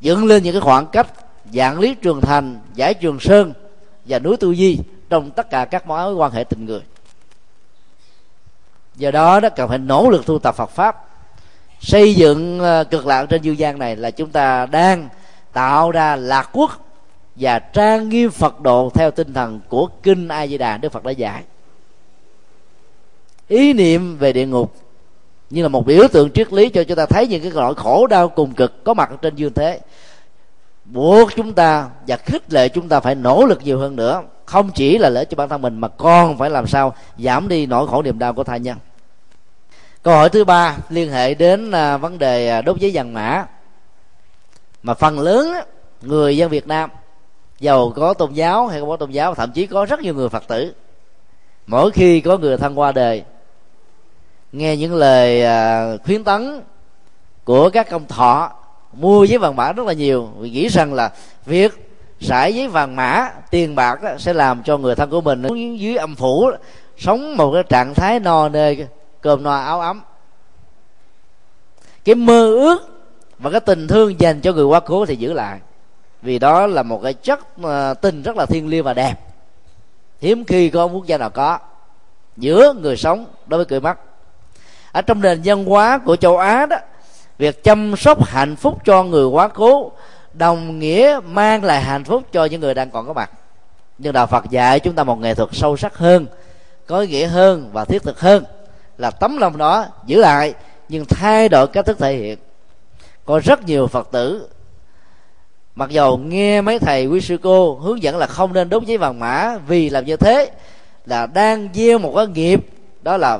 dựng 0.00 0.24
lên 0.24 0.42
những 0.42 0.52
cái 0.52 0.60
khoảng 0.60 0.86
cách 0.86 1.06
dạng 1.52 1.78
lý 1.78 1.94
trường 1.94 2.20
thành, 2.20 2.60
giải 2.74 2.94
trường 2.94 3.20
sơn 3.20 3.52
và 4.04 4.18
núi 4.18 4.36
tu 4.36 4.54
di 4.54 4.78
trong 5.10 5.30
tất 5.30 5.50
cả 5.50 5.64
các 5.64 5.86
mối 5.86 6.14
quan 6.14 6.32
hệ 6.32 6.44
tình 6.44 6.64
người. 6.64 6.82
Do 8.96 9.10
đó 9.10 9.40
đó 9.40 9.48
cần 9.56 9.68
phải 9.68 9.78
nỗ 9.78 10.10
lực 10.10 10.26
tu 10.26 10.38
tập 10.38 10.54
Phật 10.56 10.70
pháp, 10.70 11.08
xây 11.80 12.14
dựng 12.14 12.60
ờ, 12.60 12.84
cực 12.84 13.06
lạc 13.06 13.26
trên 13.26 13.42
dương 13.42 13.58
gian 13.58 13.78
này 13.78 13.96
là 13.96 14.10
chúng 14.10 14.30
ta 14.30 14.66
đang 14.66 15.08
tạo 15.52 15.90
ra 15.90 16.16
lạc 16.16 16.48
quốc 16.52 16.88
và 17.36 17.58
trang 17.58 18.08
nghiêm 18.08 18.30
phật 18.30 18.60
độ 18.60 18.90
theo 18.94 19.10
tinh 19.10 19.34
thần 19.34 19.60
của 19.68 19.88
kinh 20.02 20.28
a 20.28 20.46
di 20.46 20.58
đà 20.58 20.76
đức 20.76 20.92
phật 20.92 21.04
đã 21.04 21.10
dạy. 21.10 21.42
Ý 23.48 23.72
niệm 23.72 24.16
về 24.18 24.32
địa 24.32 24.46
ngục 24.46 24.74
như 25.50 25.62
là 25.62 25.68
một 25.68 25.86
biểu 25.86 26.08
tượng 26.12 26.30
triết 26.30 26.52
lý 26.52 26.68
cho 26.68 26.84
chúng 26.84 26.96
ta 26.96 27.06
thấy 27.06 27.26
những 27.26 27.42
cái 27.42 27.52
nỗi 27.54 27.74
khổ 27.74 28.06
đau 28.06 28.28
cùng 28.28 28.54
cực 28.54 28.84
có 28.84 28.94
mặt 28.94 29.10
trên 29.22 29.36
dương 29.36 29.52
thế 29.54 29.80
buộc 30.92 31.30
chúng 31.36 31.52
ta 31.52 31.88
và 32.06 32.16
khích 32.16 32.52
lệ 32.52 32.68
chúng 32.68 32.88
ta 32.88 33.00
phải 33.00 33.14
nỗ 33.14 33.46
lực 33.46 33.62
nhiều 33.62 33.78
hơn 33.78 33.96
nữa. 33.96 34.22
Không 34.44 34.70
chỉ 34.74 34.98
là 34.98 35.08
lợi 35.08 35.24
cho 35.24 35.36
bản 35.36 35.48
thân 35.48 35.62
mình, 35.62 35.80
mà 35.80 35.88
còn 35.88 36.38
phải 36.38 36.50
làm 36.50 36.66
sao 36.66 36.94
giảm 37.18 37.48
đi 37.48 37.66
nỗi 37.66 37.86
khổ 37.88 38.02
niềm 38.02 38.18
đau 38.18 38.32
của 38.32 38.44
thai 38.44 38.60
nhân. 38.60 38.78
Câu 40.02 40.14
hỏi 40.14 40.28
thứ 40.28 40.44
ba 40.44 40.76
liên 40.88 41.10
hệ 41.10 41.34
đến 41.34 41.70
à, 41.70 41.96
vấn 41.96 42.18
đề 42.18 42.48
à, 42.48 42.62
đốt 42.62 42.78
giấy 42.78 42.90
vàng 42.94 43.14
mã. 43.14 43.46
Mà 44.82 44.94
phần 44.94 45.20
lớn 45.20 45.52
người 46.02 46.36
dân 46.36 46.50
Việt 46.50 46.66
Nam 46.66 46.90
giàu 47.60 47.92
có 47.96 48.14
tôn 48.14 48.32
giáo 48.32 48.66
hay 48.66 48.80
không 48.80 48.88
có 48.88 48.96
tôn 48.96 49.10
giáo, 49.10 49.34
thậm 49.34 49.52
chí 49.52 49.66
có 49.66 49.84
rất 49.84 50.00
nhiều 50.00 50.14
người 50.14 50.28
Phật 50.28 50.48
tử, 50.48 50.74
mỗi 51.66 51.90
khi 51.90 52.20
có 52.20 52.38
người 52.38 52.56
thân 52.56 52.78
qua 52.78 52.92
đời, 52.92 53.24
nghe 54.52 54.76
những 54.76 54.94
lời 54.94 55.44
à, 55.44 55.96
khuyến 56.04 56.24
tấn 56.24 56.62
của 57.44 57.70
các 57.70 57.90
công 57.90 58.06
thọ 58.06 58.52
mua 58.92 59.24
giấy 59.24 59.38
vàng 59.38 59.56
mã 59.56 59.72
rất 59.72 59.86
là 59.86 59.92
nhiều. 59.92 60.28
Vì 60.38 60.50
nghĩ 60.50 60.68
rằng 60.68 60.94
là 60.94 61.12
việc 61.46 61.88
rải 62.20 62.54
giấy 62.54 62.68
vàng 62.68 62.96
mã 62.96 63.30
tiền 63.50 63.74
bạc 63.74 64.02
đó, 64.02 64.10
sẽ 64.18 64.32
làm 64.32 64.62
cho 64.62 64.78
người 64.78 64.94
thân 64.94 65.10
của 65.10 65.20
mình 65.20 65.76
dưới 65.78 65.96
âm 65.96 66.14
phủ 66.14 66.50
sống 66.96 67.36
một 67.36 67.52
cái 67.54 67.62
trạng 67.62 67.94
thái 67.94 68.20
no 68.20 68.48
nê 68.48 68.76
cơm 69.20 69.42
no 69.42 69.56
áo 69.56 69.80
ấm. 69.80 70.02
Cái 72.04 72.14
mơ 72.14 72.46
ước 72.46 72.78
và 73.38 73.50
cái 73.50 73.60
tình 73.60 73.88
thương 73.88 74.20
dành 74.20 74.40
cho 74.40 74.52
người 74.52 74.64
quá 74.64 74.80
cố 74.80 75.06
thì 75.06 75.16
giữ 75.16 75.32
lại. 75.32 75.60
Vì 76.22 76.38
đó 76.38 76.66
là 76.66 76.82
một 76.82 77.00
cái 77.02 77.14
chất 77.14 77.40
ờ, 77.62 77.94
tình 77.94 78.22
rất 78.22 78.36
là 78.36 78.46
thiêng 78.46 78.68
liêng 78.68 78.84
và 78.84 78.94
đẹp. 78.94 79.14
Hiếm 80.20 80.44
khi 80.44 80.70
có 80.70 80.86
quốc 80.86 81.06
gia 81.06 81.18
nào 81.18 81.30
có 81.30 81.58
giữa 82.36 82.74
người 82.80 82.96
sống 82.96 83.26
đối 83.46 83.58
với 83.58 83.66
người 83.70 83.80
mất. 83.80 83.98
Ở 84.92 85.02
trong 85.02 85.20
nền 85.20 85.40
văn 85.44 85.64
hóa 85.64 85.98
của 85.98 86.16
châu 86.16 86.38
á 86.38 86.66
đó 86.66 86.76
việc 87.38 87.64
chăm 87.64 87.96
sóc 87.96 88.24
hạnh 88.24 88.56
phúc 88.56 88.78
cho 88.84 89.04
người 89.04 89.26
quá 89.26 89.48
cố, 89.48 89.92
đồng 90.32 90.78
nghĩa 90.78 91.20
mang 91.24 91.64
lại 91.64 91.80
hạnh 91.80 92.04
phúc 92.04 92.22
cho 92.32 92.44
những 92.44 92.60
người 92.60 92.74
đang 92.74 92.90
còn 92.90 93.06
có 93.06 93.12
mặt. 93.12 93.30
Nhưng 93.98 94.12
đạo 94.12 94.26
phật 94.26 94.50
dạy 94.50 94.80
chúng 94.80 94.94
ta 94.94 95.04
một 95.04 95.20
nghệ 95.20 95.34
thuật 95.34 95.48
sâu 95.52 95.76
sắc 95.76 95.96
hơn, 95.96 96.26
có 96.86 97.00
ý 97.00 97.08
nghĩa 97.08 97.26
hơn 97.26 97.70
và 97.72 97.84
thiết 97.84 98.02
thực 98.02 98.20
hơn, 98.20 98.44
là 98.98 99.10
tấm 99.10 99.38
lòng 99.38 99.58
đó 99.58 99.86
giữ 100.06 100.20
lại, 100.20 100.54
nhưng 100.88 101.04
thay 101.04 101.48
đổi 101.48 101.66
cách 101.66 101.86
thức 101.86 101.98
thể 101.98 102.16
hiện. 102.16 102.38
Có 103.24 103.40
rất 103.44 103.64
nhiều 103.64 103.86
phật 103.86 104.08
tử, 104.12 104.48
mặc 105.74 105.90
dầu 105.90 106.18
nghe 106.18 106.60
mấy 106.60 106.78
thầy 106.78 107.06
quý 107.06 107.20
sư 107.20 107.38
cô 107.42 107.74
hướng 107.74 108.02
dẫn 108.02 108.16
là 108.16 108.26
không 108.26 108.52
nên 108.52 108.68
đốt 108.68 108.82
giấy 108.82 108.98
vàng 108.98 109.20
mã 109.20 109.58
vì 109.66 109.90
làm 109.90 110.04
như 110.04 110.16
thế, 110.16 110.50
là 111.06 111.26
đang 111.26 111.68
gieo 111.74 111.98
một 111.98 112.12
cái 112.16 112.26
nghiệp, 112.26 112.66
đó 113.02 113.16
là 113.16 113.38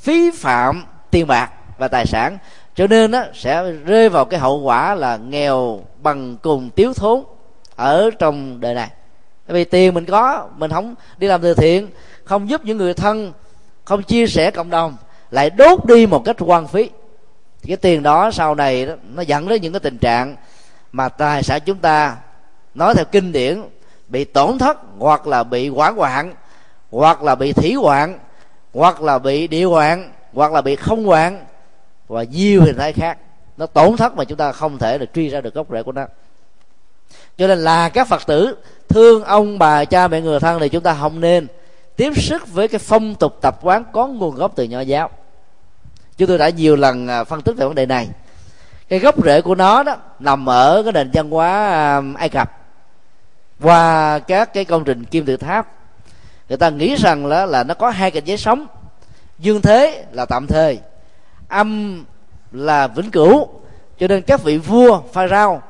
phí 0.00 0.30
phạm 0.30 0.84
tiền 1.10 1.26
bạc 1.26 1.50
và 1.78 1.88
tài 1.88 2.06
sản 2.06 2.38
cho 2.74 2.86
nên 2.86 3.12
á 3.12 3.28
sẽ 3.34 3.72
rơi 3.72 4.08
vào 4.08 4.24
cái 4.24 4.40
hậu 4.40 4.60
quả 4.60 4.94
là 4.94 5.16
nghèo 5.16 5.80
bằng 6.02 6.36
cùng 6.42 6.70
tiếu 6.70 6.94
thốn 6.94 7.22
ở 7.76 8.10
trong 8.18 8.60
đời 8.60 8.74
này. 8.74 8.90
Vì 9.46 9.64
tiền 9.64 9.94
mình 9.94 10.04
có 10.04 10.48
mình 10.56 10.70
không 10.70 10.94
đi 11.18 11.26
làm 11.26 11.42
từ 11.42 11.54
thiện 11.54 11.88
không 12.24 12.50
giúp 12.50 12.64
những 12.64 12.76
người 12.76 12.94
thân 12.94 13.32
không 13.84 14.02
chia 14.02 14.26
sẻ 14.26 14.50
cộng 14.50 14.70
đồng 14.70 14.96
lại 15.30 15.50
đốt 15.50 15.84
đi 15.84 16.06
một 16.06 16.24
cách 16.24 16.36
quan 16.38 16.66
phí. 16.66 16.90
Thì 17.62 17.68
cái 17.68 17.76
tiền 17.76 18.02
đó 18.02 18.30
sau 18.30 18.54
này 18.54 18.86
đó, 18.86 18.94
nó 19.14 19.22
dẫn 19.22 19.48
đến 19.48 19.62
những 19.62 19.72
cái 19.72 19.80
tình 19.80 19.98
trạng 19.98 20.36
mà 20.92 21.08
tài 21.08 21.42
sản 21.42 21.60
chúng 21.64 21.78
ta 21.78 22.16
nói 22.74 22.94
theo 22.94 23.04
kinh 23.04 23.32
điển 23.32 23.62
bị 24.08 24.24
tổn 24.24 24.58
thất 24.58 24.78
hoặc 24.98 25.26
là 25.26 25.42
bị 25.42 25.68
hoảng 25.68 25.96
hoạn 25.96 26.34
hoặc 26.90 27.22
là 27.22 27.34
bị 27.34 27.52
thủy 27.52 27.74
hoạn 27.74 28.18
hoặc 28.74 29.02
là 29.02 29.18
bị 29.18 29.46
địa 29.46 29.64
hoạn 29.64 30.12
hoặc 30.32 30.52
là 30.52 30.60
bị 30.60 30.76
không 30.76 31.04
hoạn 31.04 31.44
và 32.08 32.22
nhiều 32.22 32.62
hình 32.62 32.76
thái 32.76 32.92
khác. 32.92 33.18
Nó 33.56 33.66
tổn 33.66 33.96
thất 33.96 34.16
mà 34.16 34.24
chúng 34.24 34.38
ta 34.38 34.52
không 34.52 34.78
thể 34.78 34.98
được 34.98 35.14
truy 35.14 35.28
ra 35.28 35.40
được 35.40 35.54
gốc 35.54 35.66
rễ 35.70 35.82
của 35.82 35.92
nó. 35.92 36.06
Cho 37.38 37.46
nên 37.46 37.58
là 37.58 37.88
các 37.88 38.08
phật 38.08 38.26
tử 38.26 38.56
thương 38.88 39.24
ông 39.24 39.58
bà 39.58 39.84
cha 39.84 40.08
mẹ 40.08 40.20
người 40.20 40.40
thân 40.40 40.60
thì 40.60 40.68
chúng 40.68 40.82
ta 40.82 40.96
không 41.00 41.20
nên 41.20 41.46
tiếp 41.96 42.12
sức 42.16 42.52
với 42.52 42.68
cái 42.68 42.78
phong 42.78 43.14
tục 43.14 43.38
tập 43.40 43.58
quán 43.62 43.84
có 43.92 44.06
nguồn 44.06 44.34
gốc 44.34 44.52
từ 44.56 44.64
nho 44.64 44.80
giáo. 44.80 45.10
Chúng 46.16 46.28
tôi 46.28 46.38
đã 46.38 46.48
nhiều 46.48 46.76
lần 46.76 47.08
à, 47.08 47.24
phân 47.24 47.42
tích 47.42 47.56
về 47.56 47.66
vấn 47.66 47.74
đề 47.74 47.86
này. 47.86 48.08
Cái 48.88 48.98
gốc 48.98 49.24
rễ 49.24 49.40
của 49.40 49.54
nó 49.54 49.82
đó 49.82 49.96
nằm 50.18 50.48
ở 50.48 50.82
cái 50.82 50.92
nền 50.92 51.10
văn 51.14 51.30
hóa 51.30 51.66
à, 51.66 52.02
ai 52.16 52.28
cập. 52.28 52.50
Qua 53.60 54.18
các 54.18 54.54
cái 54.54 54.64
công 54.64 54.84
trình 54.84 55.04
kim 55.04 55.24
tự 55.24 55.36
tháp 55.36 55.66
người 56.48 56.58
ta 56.58 56.70
nghĩ 56.70 56.96
rằng 56.96 57.26
là, 57.26 57.46
là 57.46 57.64
nó 57.64 57.74
có 57.74 57.90
hai 57.90 58.10
cảnh 58.10 58.24
giới 58.24 58.36
sống. 58.36 58.66
Dương 59.38 59.60
thế 59.60 60.04
là 60.12 60.26
tạm 60.26 60.46
thời 60.46 60.78
âm 61.54 62.04
là 62.52 62.86
vĩnh 62.86 63.10
cửu. 63.10 63.48
Cho 63.98 64.08
nên 64.08 64.22
các 64.22 64.42
vị 64.42 64.58
vua 64.58 65.00
pha 65.12 65.28
rao 65.28 65.62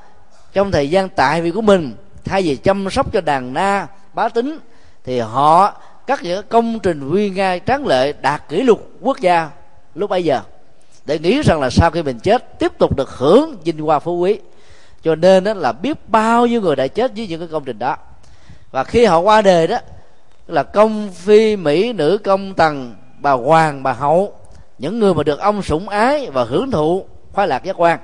trong 0.52 0.72
thời 0.72 0.90
gian 0.90 1.08
tại 1.08 1.42
vị 1.42 1.50
của 1.50 1.62
mình, 1.62 1.94
thay 2.24 2.42
vì 2.42 2.56
chăm 2.56 2.90
sóc 2.90 3.12
cho 3.12 3.20
đàn 3.20 3.54
na 3.54 3.86
bá 4.14 4.28
tính, 4.28 4.58
thì 5.04 5.18
họ 5.18 5.80
các 6.06 6.22
những 6.22 6.46
công 6.48 6.78
trình 6.78 7.10
uy 7.10 7.30
nga 7.30 7.58
tráng 7.58 7.86
lệ 7.86 8.12
đạt 8.12 8.48
kỷ 8.48 8.62
lục 8.62 8.90
quốc 9.00 9.20
gia 9.20 9.50
lúc 9.94 10.10
bấy 10.10 10.24
giờ, 10.24 10.40
để 11.04 11.18
nghĩ 11.18 11.42
rằng 11.42 11.60
là 11.60 11.70
sau 11.70 11.90
khi 11.90 12.02
mình 12.02 12.18
chết, 12.18 12.58
tiếp 12.58 12.72
tục 12.78 12.96
được 12.96 13.10
hưởng 13.10 13.56
vinh 13.64 13.78
hoa 13.78 13.98
phú 13.98 14.18
quý. 14.18 14.38
Cho 15.02 15.14
nên 15.14 15.44
đó 15.44 15.54
là 15.54 15.72
biết 15.72 16.08
bao 16.08 16.46
nhiêu 16.46 16.60
người 16.60 16.76
đã 16.76 16.86
chết 16.86 17.12
với 17.16 17.26
những 17.26 17.40
cái 17.40 17.48
công 17.52 17.64
trình 17.64 17.78
đó. 17.78 17.96
Và 18.70 18.84
khi 18.84 19.04
họ 19.04 19.18
qua 19.18 19.42
đời 19.42 19.66
đó 19.66 19.78
là 20.46 20.62
công 20.62 21.10
phi 21.12 21.56
mỹ 21.56 21.92
nữ 21.92 22.18
công 22.24 22.54
tần, 22.54 22.94
bà 23.18 23.32
hoàng, 23.32 23.82
bà 23.82 23.92
hậu 23.92 24.32
những 24.78 24.98
người 24.98 25.14
mà 25.14 25.22
được 25.22 25.40
ông 25.40 25.62
sủng 25.62 25.88
ái 25.88 26.30
và 26.30 26.44
hưởng 26.44 26.70
thụ 26.70 27.06
khoái 27.32 27.48
lạc 27.48 27.64
giác 27.64 27.80
quan 27.80 27.98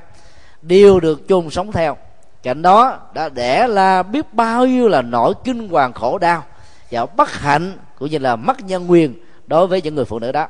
đều 0.63 1.01
được 1.01 1.29
chung 1.29 1.51
sống 1.51 1.73
theo. 1.73 1.97
Cạnh 2.43 2.63
đó 2.63 2.99
đã 3.15 3.29
đẻ 3.29 3.69
ra 3.69 4.03
biết 4.03 4.35
bao 4.35 4.67
nhiêu 4.67 4.89
là 4.89 5.03
nỗi 5.03 5.35
kinh 5.45 5.69
hoàng 5.69 5.93
khổ 5.93 6.19
đau 6.19 6.45
và 6.91 7.07
bất 7.07 7.33
hạnh 7.33 7.79
cũng 7.99 8.11
như 8.11 8.19
là 8.19 8.37
mất 8.37 8.61
nhân 8.65 8.91
quyền 8.91 9.15
đối 9.47 9.67
với 9.67 9.83
những 9.83 9.95
người 9.95 10.05
phụ 10.05 10.19
nữ 10.19 10.33
đó. 10.33 10.47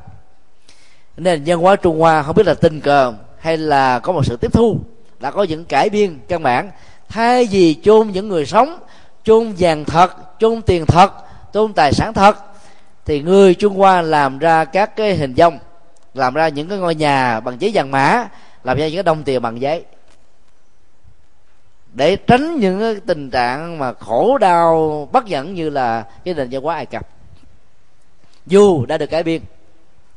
Nên 1.17 1.45
nhân 1.45 1.61
hóa 1.61 1.77
trung 1.77 2.01
hoa 2.01 2.23
không 2.23 2.37
biết 2.37 2.47
là 2.47 2.55
tình 2.55 2.81
cờ 2.81 3.15
hay 3.39 3.57
là 3.57 3.99
có 3.99 4.13
một 4.13 4.27
sự 4.27 4.37
tiếp 4.37 4.53
thu, 4.53 4.77
đã 5.21 5.31
có 5.31 5.43
những 5.43 5.65
cải 5.65 5.91
biên 5.91 6.19
căn 6.29 6.43
bản. 6.43 6.71
Thay 7.09 7.49
vì 7.51 7.77
chôn 7.83 8.09
những 8.09 8.29
người 8.29 8.47
sống, 8.47 8.79
chôn 9.25 9.53
vàng 9.59 9.85
thật, 9.85 10.11
chôn 10.39 10.63
tiền 10.63 10.87
thật, 10.87 11.13
chôn 11.53 11.73
tài 11.73 11.93
sản 11.93 12.13
thật, 12.13 12.37
thì 13.05 13.23
người 13.23 13.55
trung 13.55 13.77
hoa 13.77 14.03
làm 14.03 14.39
ra 14.39 14.65
các 14.65 14.97
cái 14.97 15.17
hình 15.17 15.35
dung 15.35 15.59
làm 16.15 16.35
ra 16.35 16.49
những 16.49 16.69
cái 16.69 16.79
ngôi 16.79 16.95
nhà 16.95 17.41
bằng 17.41 17.57
giấy 17.61 17.71
vàng 17.75 17.91
mã, 17.91 18.29
làm 18.65 18.79
ra 18.79 18.87
những 18.87 18.95
cái 18.95 19.03
đồng 19.03 19.23
tiền 19.23 19.43
bằng 19.43 19.61
giấy. 19.61 19.85
Để 21.93 22.17
tránh 22.17 22.57
những 22.61 22.81
cái 22.81 22.97
tình 23.07 23.31
trạng 23.31 23.79
mà 23.79 23.93
khổ 23.93 24.39
đau, 24.39 25.09
bất 25.13 25.27
dẫn 25.27 25.55
như 25.55 25.71
là 25.71 26.05
cái 26.25 26.35
nền 26.35 26.49
văn 26.51 26.63
hóa 26.63 26.75
ai 26.75 26.87
cập. 26.87 27.09
Dù 28.47 28.87
đã 28.87 28.99
được 28.99 29.07
cải 29.07 29.23
biên, 29.23 29.43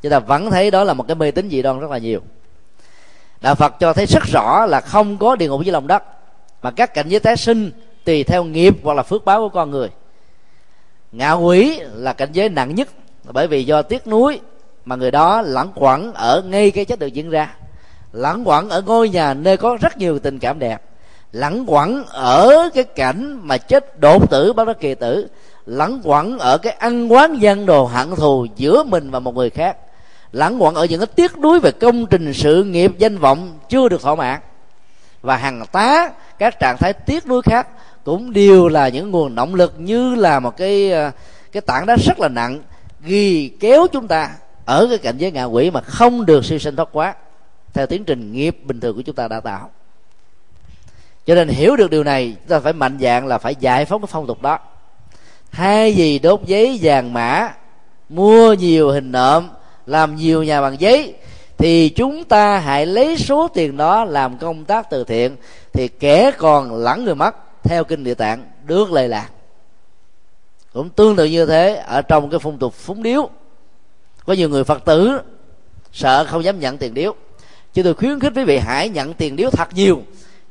chúng 0.02 0.12
ta 0.12 0.20
vẫn 0.20 0.52
thấy 0.52 0.72
đó 0.72 0.84
là 0.84 0.94
một 0.94 1.08
cái 1.08 1.16
mê 1.16 1.32
tín 1.32 1.50
dị 1.50 1.62
đoan 1.62 1.80
rất 1.80 1.92
là 1.92 1.98
nhiều. 1.98 2.22
Đạo 3.42 3.56
phật 3.56 3.76
cho 3.80 3.94
thấy 3.94 4.06
rất 4.06 4.24
rõ 4.24 4.66
là 4.66 4.82
không 4.82 5.18
có 5.18 5.36
địa 5.36 5.48
ngục 5.48 5.64
dưới 5.64 5.72
lòng 5.72 5.88
đất, 5.88 6.04
mà 6.62 6.72
các 6.72 6.94
cảnh 6.94 7.10
giới 7.10 7.20
tái 7.20 7.38
sinh 7.38 7.72
tùy 8.04 8.24
theo 8.24 8.44
nghiệp 8.44 8.76
hoặc 8.84 8.94
là 8.94 9.04
phước 9.04 9.26
báo 9.26 9.40
của 9.40 9.50
con 9.50 9.72
người. 9.72 9.90
Ngạ 11.12 11.34
quỷ 11.34 11.80
là 11.94 12.14
cảnh 12.14 12.30
giới 12.32 12.50
nặng 12.50 12.76
nhất, 12.76 12.88
bởi 13.24 13.48
vì 13.48 13.64
do 13.64 13.82
tiếc 13.82 14.08
nuối 14.08 14.40
mà 14.86 14.96
người 14.96 15.12
đó 15.12 15.42
lãng 15.42 15.72
quẩn 15.76 16.14
ở 16.14 16.42
ngay 16.46 16.72
cái 16.72 16.86
chết 16.86 17.00
được 17.00 17.08
diễn 17.08 17.30
ra. 17.30 17.56
Lãng 18.12 18.48
quẩn 18.48 18.70
ở 18.70 18.82
ngôi 18.82 19.10
nhà 19.10 19.34
nơi 19.34 19.58
có 19.58 19.78
rất 19.82 19.98
nhiều 19.98 20.20
tình 20.20 20.40
cảm 20.40 20.60
đẹp. 20.60 20.82
Lãng 21.32 21.64
quẩn 21.68 22.04
ở 22.10 22.70
cái 22.74 22.84
cảnh 22.84 23.40
mà 23.44 23.58
chết 23.58 24.00
đột 24.00 24.30
tử 24.30 24.54
bắt 24.54 24.68
đất 24.68 24.80
kỳ 24.80 24.96
tử. 24.96 25.28
Lãng 25.66 26.02
quẩn 26.04 26.40
ở 26.40 26.58
cái 26.58 26.74
ăn 26.74 27.12
quán 27.12 27.38
gian 27.40 27.66
đồ 27.66 27.86
hận 27.86 28.16
thù 28.16 28.46
giữa 28.56 28.84
mình 28.84 29.12
và 29.12 29.20
một 29.20 29.36
người 29.36 29.50
khác. 29.50 29.78
Lãng 30.32 30.62
quẩn 30.62 30.76
ở 30.76 30.86
những 30.86 31.00
cái 31.00 31.08
tiếc 31.08 31.38
nuối 31.38 31.60
về 31.60 31.72
công 31.72 32.06
trình 32.06 32.34
sự 32.34 32.64
nghiệp 32.64 32.92
danh 32.98 33.18
vọng 33.18 33.60
chưa 33.70 33.90
được 33.90 34.02
thỏa 34.02 34.16
mãn. 34.16 34.40
Và 35.22 35.38
hàng 35.38 35.66
tá 35.72 36.12
các 36.40 36.60
trạng 36.60 36.78
thái 36.78 36.94
tiếc 36.94 37.28
nuối 37.28 37.42
khác 37.42 37.68
cũng 38.04 38.34
đều 38.34 38.68
là 38.68 38.90
những 38.90 39.12
nguồn 39.12 39.36
động 39.36 39.56
lực 39.56 39.74
như 39.78 40.16
là 40.16 40.40
một 40.40 40.58
cái 40.58 40.92
ờ, 40.92 41.12
cái 41.52 41.62
tảng 41.62 41.86
đá 41.86 41.96
rất 42.06 42.20
là 42.20 42.28
nặng, 42.28 42.60
ghi 43.02 43.52
kéo 43.60 43.88
chúng 43.92 44.08
ta 44.08 44.30
ở 44.66 44.88
cái 44.90 44.98
cảnh 44.98 45.18
giới 45.18 45.32
ngạ 45.32 45.44
quỷ 45.44 45.72
mà 45.72 45.82
không 45.82 46.26
được 46.26 46.46
siêu 46.46 46.60
sinh 46.60 46.76
thoát 46.76 46.90
quá, 46.92 47.16
theo 47.74 47.88
tiến 47.88 48.04
trình 48.04 48.34
nghiệp 48.34 48.58
bình 48.64 48.80
thường 48.80 48.96
của 48.96 49.02
chúng 49.02 49.16
ta 49.16 49.28
đã 49.28 49.40
tạo. 49.40 49.70
Cho 51.26 51.36
nên 51.36 51.48
hiểu 51.48 51.76
được 51.76 51.90
điều 51.90 52.04
này, 52.04 52.36
chúng 52.40 52.48
ta 52.48 52.60
phải 52.60 52.74
mạnh 52.74 52.98
dạng 53.02 53.28
là 53.28 53.38
phải 53.38 53.56
giải 53.60 53.86
phóng 53.86 54.02
cái 54.02 54.08
phong 54.12 54.28
tục 54.28 54.42
đó. 54.42 54.60
Thay 55.52 55.94
gì 55.94 56.20
đốt 56.20 56.42
giấy 56.46 56.80
vàng 56.82 57.14
mã, 57.14 57.54
mua 58.10 58.54
nhiều 58.54 58.92
hình 58.92 59.12
nộm, 59.12 59.50
làm 59.86 60.16
nhiều 60.16 60.44
nhà 60.44 60.62
bằng 60.62 60.80
giấy, 60.80 61.14
thì 61.58 61.90
chúng 61.90 62.24
ta 62.24 62.58
hãy 62.58 62.86
lấy 62.86 63.18
số 63.18 63.48
tiền 63.48 63.78
đó 63.78 64.06
làm 64.06 64.38
công 64.38 64.66
tác 64.66 64.90
từ 64.90 65.04
thiện, 65.04 65.36
thì 65.74 65.88
kẻ 65.88 66.32
còn 66.38 66.76
lẫn 66.76 67.06
người 67.06 67.16
mất, 67.16 67.36
theo 67.64 67.84
kinh 67.84 68.04
địa 68.04 68.14
tạng, 68.14 68.44
được 68.66 68.92
lệ 68.92 69.08
lạc. 69.08 69.30
Cũng 70.74 70.90
tương 70.90 71.16
tự 71.16 71.26
như 71.26 71.46
thế, 71.46 71.76
ở 71.76 72.02
trong 72.02 72.30
cái 72.30 72.40
phong 72.40 72.58
tục 72.58 72.74
phúng 72.74 73.04
điếu 73.04 73.30
có 74.26 74.34
nhiều 74.34 74.50
người 74.50 74.64
phật 74.64 74.86
tử 74.86 75.20
sợ 75.92 76.26
không 76.26 76.44
dám 76.44 76.60
nhận 76.60 76.78
tiền 76.78 76.94
điếu. 76.94 77.16
Chứ 77.74 77.84
tôi 77.84 77.94
khuyến 77.94 78.20
khích 78.20 78.34
quý 78.36 78.44
vị 78.44 78.58
hãy 78.58 78.90
nhận 78.90 79.14
tiền 79.14 79.36
điếu 79.36 79.50
thật 79.50 79.68
nhiều 79.76 80.02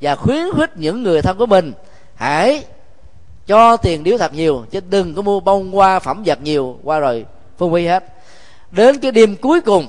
và 0.00 0.16
khuyến 0.16 0.44
khích 0.56 0.76
những 0.76 1.02
người 1.02 1.22
thân 1.22 1.38
của 1.38 1.46
mình 1.46 1.72
hãy 2.14 2.64
cho 3.46 3.76
tiền 3.76 4.04
điếu 4.04 4.18
thật 4.18 4.34
nhiều, 4.34 4.64
chứ 4.70 4.80
đừng 4.90 5.14
có 5.14 5.22
mua 5.22 5.40
bông, 5.40 5.72
hoa, 5.72 5.98
phẩm 5.98 6.22
vật 6.26 6.38
nhiều 6.42 6.78
qua 6.82 6.98
rồi 6.98 7.26
phân 7.58 7.72
phí 7.74 7.86
hết. 7.86 8.04
Đến 8.70 8.98
cái 8.98 9.12
đêm 9.12 9.36
cuối 9.36 9.60
cùng, 9.60 9.86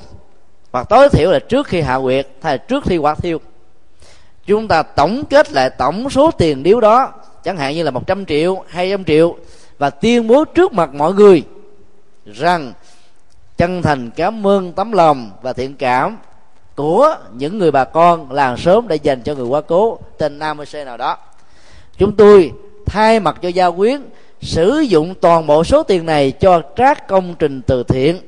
hoặc 0.72 0.90
tối 0.90 1.10
thiểu 1.10 1.32
là 1.32 1.40
trước 1.40 1.68
khi 1.68 1.82
hạ 1.82 2.00
quyệt 2.00 2.28
hay 2.42 2.54
là 2.54 2.58
trước 2.58 2.84
khi 2.84 2.98
quả 2.98 3.16
thiêu, 3.16 3.40
chúng 4.46 4.68
ta 4.68 4.84
tổng 4.84 5.24
kết 5.30 5.52
lại 5.52 5.70
tổng 5.70 6.10
số 6.10 6.32
tiền 6.32 6.64
điếu 6.64 6.80
đó, 6.80 7.14
chẳng 7.44 7.58
hạn 7.58 7.76
như 7.76 7.84
là 7.84 7.92
100 7.92 8.26
triệu 8.26 8.64
200 8.68 9.04
triệu, 9.04 9.38
và 9.78 9.90
tuyên 9.90 10.28
bố 10.28 10.46
trước 10.46 10.74
mặt 10.74 10.94
mọi 10.94 11.14
người 11.14 11.44
rằng 12.26 12.74
chân 13.58 13.82
thành 13.82 14.10
cảm 14.16 14.48
ơn 14.48 14.72
tấm 14.72 14.92
lòng 14.92 15.32
và 15.42 15.54
thiện 15.54 15.76
cảm 15.76 16.18
của 16.76 17.16
những 17.34 17.58
người 17.58 17.72
bà 17.72 17.84
con 17.84 18.32
làng 18.32 18.58
sớm 18.58 18.88
đã 18.88 18.96
dành 18.96 19.22
cho 19.22 19.36
người 19.36 19.46
quá 19.46 19.62
cố 19.62 20.00
tên 20.18 20.40
nam 20.40 20.58
c 20.72 20.76
nào 20.86 20.98
đó. 20.98 21.18
Chúng 21.98 22.16
tôi 22.16 22.52
thay 22.86 23.20
mặt 23.20 23.36
cho 23.42 23.50
gia 23.50 23.70
quyến 23.70 24.02
sử 24.42 24.80
dụng 24.80 25.16
toàn 25.22 25.48
bộ 25.48 25.64
số 25.64 25.84
tiền 25.84 26.06
này 26.06 26.32
cho 26.32 26.62
các 26.76 27.08
công 27.08 27.36
trình 27.40 27.62
từ 27.62 27.84
thiện. 27.84 28.20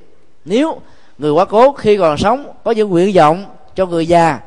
Nếu 0.45 0.81
người 1.17 1.31
quá 1.31 1.45
cố 1.45 1.71
khi 1.71 1.97
còn 1.97 2.17
sống 2.17 2.51
có 2.63 2.71
những 2.71 2.89
nguyện 2.89 3.15
vọng 3.15 3.45
cho 3.75 3.85
người 3.85 4.07
già, 4.07 4.39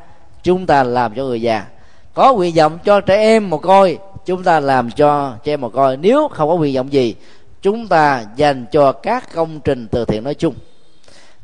chúng 0.43 0.65
ta 0.65 0.83
làm 0.83 1.15
cho 1.15 1.23
người 1.23 1.41
già. 1.41 1.65
Có 2.13 2.33
nguyện 2.33 2.55
vọng 2.55 2.79
cho 2.85 3.01
trẻ 3.01 3.15
em 3.15 3.49
một 3.49 3.61
coi 3.61 3.97
chúng 4.25 4.43
ta 4.43 4.59
làm 4.59 4.91
cho 4.91 5.33
trẻ 5.43 5.53
em 5.53 5.61
một 5.61 5.73
coi 5.73 5.97
nếu 5.97 6.27
không 6.27 6.49
có 6.49 6.55
nguyện 6.55 6.75
vọng 6.75 6.93
gì, 6.93 7.15
chúng 7.61 7.87
ta 7.87 8.25
dành 8.35 8.65
cho 8.71 8.91
các 8.91 9.33
công 9.33 9.59
trình 9.59 9.87
từ 9.91 10.05
thiện 10.05 10.23
nói 10.23 10.33
chung 10.33 10.53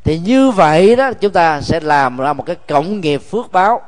thì 0.06 0.18
như 0.18 0.50
vậy 0.50 0.96
đó, 0.96 1.12
chúng 1.12 1.32
ta 1.32 1.60
sẽ 1.60 1.80
làm 1.80 2.16
ra 2.16 2.32
một 2.32 2.46
cái 2.46 2.56
cộng 2.68 3.00
nghiệp 3.00 3.18
phước 3.18 3.52
báo 3.52 3.80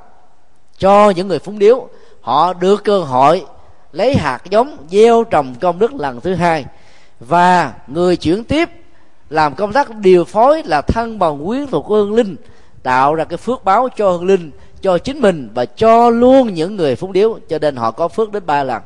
cho 0.79 1.11
những 1.11 1.29
người 1.29 1.39
phúng 1.39 1.59
điếu. 1.59 1.89
Họ 2.21 2.53
được 2.53 2.85
cơ 2.85 3.01
hội 3.01 3.47
lấy 3.93 4.15
hạt 4.15 4.39
giống, 4.51 4.77
gieo 4.91 5.25
trồng 5.25 5.55
công 5.61 5.79
đức 5.79 5.95
lần 5.95 6.21
thứ 6.21 6.35
hai. 6.35 6.65
Và 7.21 7.73
người 7.87 8.17
chuyển 8.17 8.45
tiếp 8.45 8.69
làm 9.31 9.55
công 9.55 9.73
tác 9.73 9.95
điều 9.95 10.25
phối 10.25 10.63
là 10.63 10.81
thân 10.81 11.19
bằng 11.19 11.47
quyến 11.47 11.67
thuộc 11.67 11.85
của 11.87 11.95
hương 11.95 12.15
linh, 12.15 12.37
tạo 12.83 13.15
ra 13.15 13.25
cái 13.25 13.37
phước 13.37 13.65
báo 13.65 13.89
cho 13.97 14.11
hương 14.11 14.27
linh, 14.27 14.51
cho 14.83 14.99
chính 14.99 15.21
mình 15.21 15.49
và 15.55 15.65
cho 15.65 16.11
luôn 16.11 16.55
những 16.55 16.77
người 16.77 16.97
phúng 16.97 17.13
điếu. 17.13 17.39
Cho 17.49 17.59
nên 17.59 17.77
họ 17.77 17.91
có 17.91 18.09
phước 18.09 18.33
đến 18.33 18.47
ba 18.47 18.65
lần. 18.65 18.83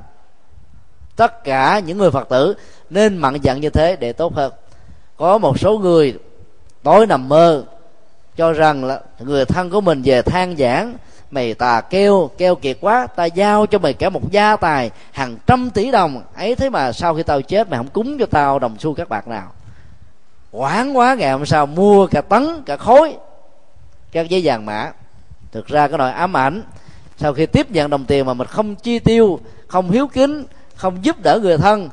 Tất 1.16 1.44
cả 1.44 1.78
những 1.86 1.98
người 1.98 2.10
phật 2.10 2.28
tử 2.28 2.54
nên 2.90 3.16
mặn 3.16 3.40
dặn 3.42 3.60
như 3.60 3.70
thế 3.70 3.96
để 3.96 4.12
tốt 4.12 4.34
hơn. 4.34 4.52
Có 5.16 5.38
một 5.38 5.58
số 5.58 5.78
người 5.78 6.18
tối 6.82 7.06
nằm 7.06 7.28
mơ, 7.28 7.64
cho 8.36 8.52
rằng 8.52 8.84
là 8.84 9.00
người 9.18 9.44
thân 9.44 9.70
của 9.70 9.80
mình 9.80 10.02
về 10.04 10.22
than 10.22 10.56
giảng, 10.56 10.94
mày 11.30 11.54
tà 11.54 11.80
kêu 11.80 12.30
kêu 12.38 12.54
kiệt 12.54 12.76
quá, 12.80 13.06
ta 13.06 13.24
giao 13.24 13.66
cho 13.66 13.78
mày 13.78 13.92
cả 13.92 14.08
một 14.08 14.30
gia 14.30 14.56
tài, 14.56 14.90
hàng 15.12 15.36
trăm 15.46 15.70
tỷ 15.70 15.90
đồng, 15.90 16.22
ấy 16.36 16.54
thế 16.54 16.70
mà 16.70 16.92
sau 16.92 17.14
khi 17.14 17.22
tao 17.22 17.42
chết 17.42 17.70
mày 17.70 17.78
không 17.78 17.88
cúng 17.88 18.18
cho 18.18 18.26
tao 18.26 18.58
đồng 18.58 18.76
xu 18.78 18.94
các 18.94 19.08
bạc 19.08 19.28
nào. 19.28 19.52
Quán 20.50 20.96
quá, 20.96 21.14
ngày 21.14 21.32
hôm 21.32 21.46
sau 21.46 21.66
mua 21.66 22.06
cả 22.06 22.20
tấn, 22.20 22.62
cả 22.66 22.76
khối, 22.76 23.16
các 24.12 24.28
giấy 24.28 24.40
vàng 24.44 24.66
mã. 24.66 24.92
Thực 25.52 25.66
ra 25.66 25.88
cái 25.88 25.98
nỗi 25.98 26.10
ám 26.10 26.36
ảnh, 26.36 26.62
sau 27.16 27.34
khi 27.34 27.46
tiếp 27.46 27.70
nhận 27.70 27.90
đồng 27.90 28.04
tiền 28.04 28.26
mà 28.26 28.34
mình 28.34 28.46
không 28.46 28.74
chi 28.74 28.98
tiêu, 28.98 29.40
không 29.66 29.90
hiếu 29.90 30.06
kính, 30.06 30.44
không 30.76 31.04
giúp 31.04 31.16
đỡ 31.22 31.38
người 31.42 31.58
thân 31.58 31.88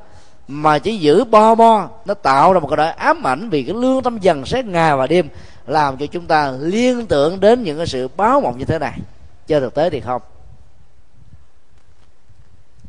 mà 0.51 0.79
chỉ 0.79 0.97
giữ 0.97 1.23
bo 1.23 1.55
bo, 1.55 1.89
nó 2.05 2.13
tạo 2.13 2.53
ra 2.53 2.59
một 2.59 2.67
cái 2.67 2.77
nỗi 2.77 2.87
ám 2.87 3.27
ảnh 3.27 3.49
vì 3.49 3.63
cái 3.63 3.75
lương 3.75 4.03
tâm 4.03 4.17
dần 4.17 4.45
xét 4.45 4.65
ngày 4.65 4.97
và 4.97 5.07
đêm, 5.07 5.29
làm 5.67 5.97
cho 5.97 6.05
chúng 6.05 6.25
ta 6.25 6.51
liên 6.59 7.05
tưởng 7.05 7.39
đến 7.39 7.63
những 7.63 7.77
cái 7.77 7.87
sự 7.87 8.07
báo 8.17 8.41
mộng 8.41 8.57
như 8.57 8.65
thế 8.65 8.79
này. 8.79 8.99
Cho 9.47 9.59
thực 9.59 9.73
tế 9.73 9.89
thì 9.89 9.99
không. 9.99 10.21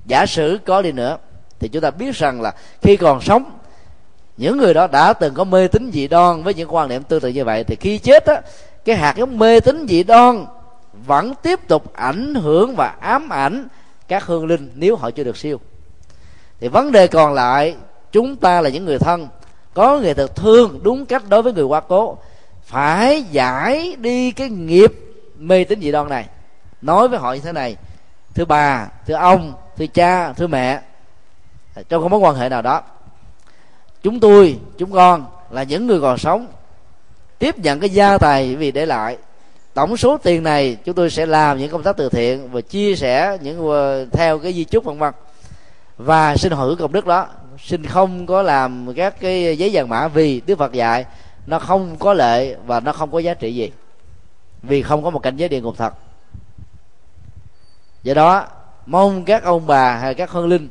Giả 0.07 0.27
sử 0.27 0.59
có 0.67 0.83
đi 0.83 0.93
nữa, 0.93 1.19
thì 1.59 1.69
chúng 1.69 1.83
ta 1.83 1.91
biết 1.91 2.17
rằng 2.17 2.41
là 2.43 2.55
khi 2.83 2.97
còn 2.97 3.21
sống, 3.21 3.59
những 4.37 4.59
người 4.59 4.75
đó 4.75 4.87
đã 4.87 5.13
từng 5.13 5.35
có 5.35 5.45
mê 5.45 5.69
tín 5.69 5.91
dị 5.93 6.09
đoan 6.09 6.43
với 6.43 6.55
những 6.55 6.75
quan 6.75 6.89
niệm 6.89 7.03
tương 7.03 7.21
tự 7.21 7.29
như 7.29 7.45
vậy, 7.45 7.65
thì 7.65 7.77
khi 7.77 7.99
chết 7.99 8.27
á, 8.27 8.41
cái 8.85 8.97
hạt 8.97 9.17
giống 9.17 9.39
mê 9.39 9.61
tín 9.61 9.87
dị 9.89 10.03
đoan 10.03 10.47
vẫn 11.07 11.35
tiếp 11.43 11.69
tục 11.69 11.93
ảnh 11.93 12.35
hưởng 12.35 12.77
và 12.77 12.87
ám 13.01 13.33
ảnh 13.33 13.69
các 14.09 14.25
hương 14.25 14.47
linh 14.47 14.71
nếu 14.75 14.97
họ 14.97 15.11
chưa 15.11 15.25
được 15.25 15.37
siêu 15.37 15.61
thì 16.61 16.69
vấn 16.69 16.93
đề 16.93 17.07
còn 17.07 17.35
lại, 17.35 17.77
chúng 18.13 18.37
ta 18.37 18.61
là 18.61 18.71
những 18.71 18.85
người 18.85 18.99
thân. 18.99 19.29
Có 19.75 19.99
nghệ 19.99 20.15
thuật 20.15 20.37
thương 20.37 20.81
đúng 20.83 21.07
cách 21.07 21.23
đối 21.29 21.43
với 21.43 21.53
người 21.53 21.65
quá 21.65 21.81
cố. 21.81 22.19
Phải 22.63 23.23
giải 23.23 23.97
đi 23.99 24.31
cái 24.31 24.49
nghiệp 24.49 24.93
mê 25.39 25.65
tín 25.65 25.81
dị 25.81 25.93
đoan 25.93 26.09
này. 26.09 26.27
Nói 26.83 27.09
với 27.09 27.19
họ 27.19 27.33
như 27.33 27.41
thế 27.41 27.53
này, 27.53 27.77
thưa 28.35 28.45
bà, 28.45 28.89
thưa 29.07 29.15
ông, 29.15 29.53
thưa 29.77 29.87
cha, 29.87 30.33
thưa 30.33 30.47
mẹ. 30.47 30.81
Trong 31.89 32.03
không 32.03 32.11
mối 32.11 32.21
quan 32.21 32.35
hệ 32.35 32.49
nào 32.49 32.63
đó, 32.63 32.83
chúng 34.03 34.21
tôi, 34.21 34.59
chúng 34.79 34.93
con 34.93 35.27
là 35.51 35.63
những 35.63 35.87
người 35.87 36.01
còn 36.01 36.19
sống. 36.19 36.47
Tiếp 37.39 37.59
nhận 37.59 37.81
cái 37.81 37.91
gia 37.91 38.19
tài 38.19 38.57
vì 38.57 38.71
để 38.71 38.87
lại. 38.87 39.17
Tổng 39.75 39.97
số 39.97 40.19
tiền 40.19 40.43
này 40.43 40.77
chúng 40.85 40.95
tôi 40.95 41.11
sẽ 41.11 41.27
làm 41.27 41.59
những 41.59 41.71
công 41.71 41.83
tác 41.83 41.97
từ 41.97 42.09
thiện 42.09 42.51
và 42.53 42.61
chia 42.61 42.97
sẻ 42.97 43.39
những 43.43 43.69
ờ, 43.71 44.07
theo 44.13 44.39
cái 44.39 44.53
di 44.53 44.65
chúc 44.65 44.85
vân 44.85 44.99
vân 44.99 45.15
và 46.05 46.37
xin 46.37 46.53
hưởng 46.53 46.77
công 46.77 46.93
đức 46.93 47.07
đó, 47.07 47.27
xin 47.59 47.87
không 47.87 48.27
có 48.27 48.43
làm 48.43 48.93
các 48.97 49.21
cái 49.21 49.59
giấy 49.59 49.71
vàng 49.73 49.89
mã 49.89 50.09
vì 50.09 50.41
đức 50.47 50.59
phật 50.59 50.73
dạy, 50.73 51.05
nó 51.47 51.59
không 51.59 51.97
có 51.99 52.13
lệ 52.13 52.57
và 52.67 52.81
nó 52.81 52.93
không 52.93 53.11
có 53.11 53.19
giá 53.19 53.35
trị 53.35 53.55
gì. 53.55 53.71
Vì 54.63 54.83
không 54.83 55.05
có 55.05 55.11
một 55.11 55.19
cảnh 55.19 55.37
giới 55.37 55.49
địa 55.49 55.61
ngục 55.61 55.75
thật. 55.79 55.95
Do 58.03 58.15
đó, 58.15 58.47
mong 58.87 59.25
các 59.25 59.45
ông 59.45 59.67
bà 59.67 59.97
hay 59.97 60.15
các 60.15 60.31
hương 60.31 60.49
linh 60.49 60.69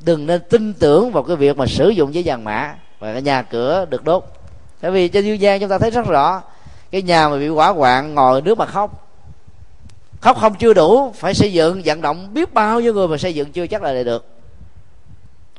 đừng 0.00 0.26
nên 0.26 0.40
tin 0.50 0.72
tưởng 0.72 1.12
vào 1.12 1.22
cái 1.22 1.36
việc 1.36 1.56
mà 1.56 1.66
sử 1.66 1.88
dụng 1.88 2.14
giấy 2.14 2.22
vàng 2.26 2.44
mã 2.44 2.74
và 2.98 3.12
cái 3.12 3.22
nhà 3.22 3.42
cửa 3.42 3.86
được 3.90 4.04
đốt. 4.04 4.24
Tại 4.80 4.90
vì 4.90 5.08
trên 5.08 5.24
dương 5.24 5.40
gian 5.40 5.60
chúng 5.60 5.68
ta 5.68 5.78
thấy 5.78 5.90
rất 5.90 6.06
rõ, 6.06 6.42
cái 6.90 7.02
nhà 7.02 7.28
mà 7.28 7.36
bị 7.36 7.48
hỏa 7.48 7.68
hoạn 7.68 8.14
ngồi 8.14 8.42
nước 8.42 8.58
mà 8.58 8.66
khóc. 8.66 9.08
Khóc 10.20 10.38
không 10.40 10.54
chưa 10.54 10.74
đủ, 10.74 11.12
phải 11.14 11.34
xây 11.34 11.52
dựng, 11.52 11.82
vận 11.84 12.00
động 12.00 12.34
biết 12.34 12.54
bao 12.54 12.80
nhiêu 12.80 12.94
người 12.94 13.08
mà 13.08 13.18
xây 13.18 13.34
dựng 13.34 13.52
chưa 13.52 13.66
chắc 13.66 13.82
là 13.82 14.02
được 14.02 14.31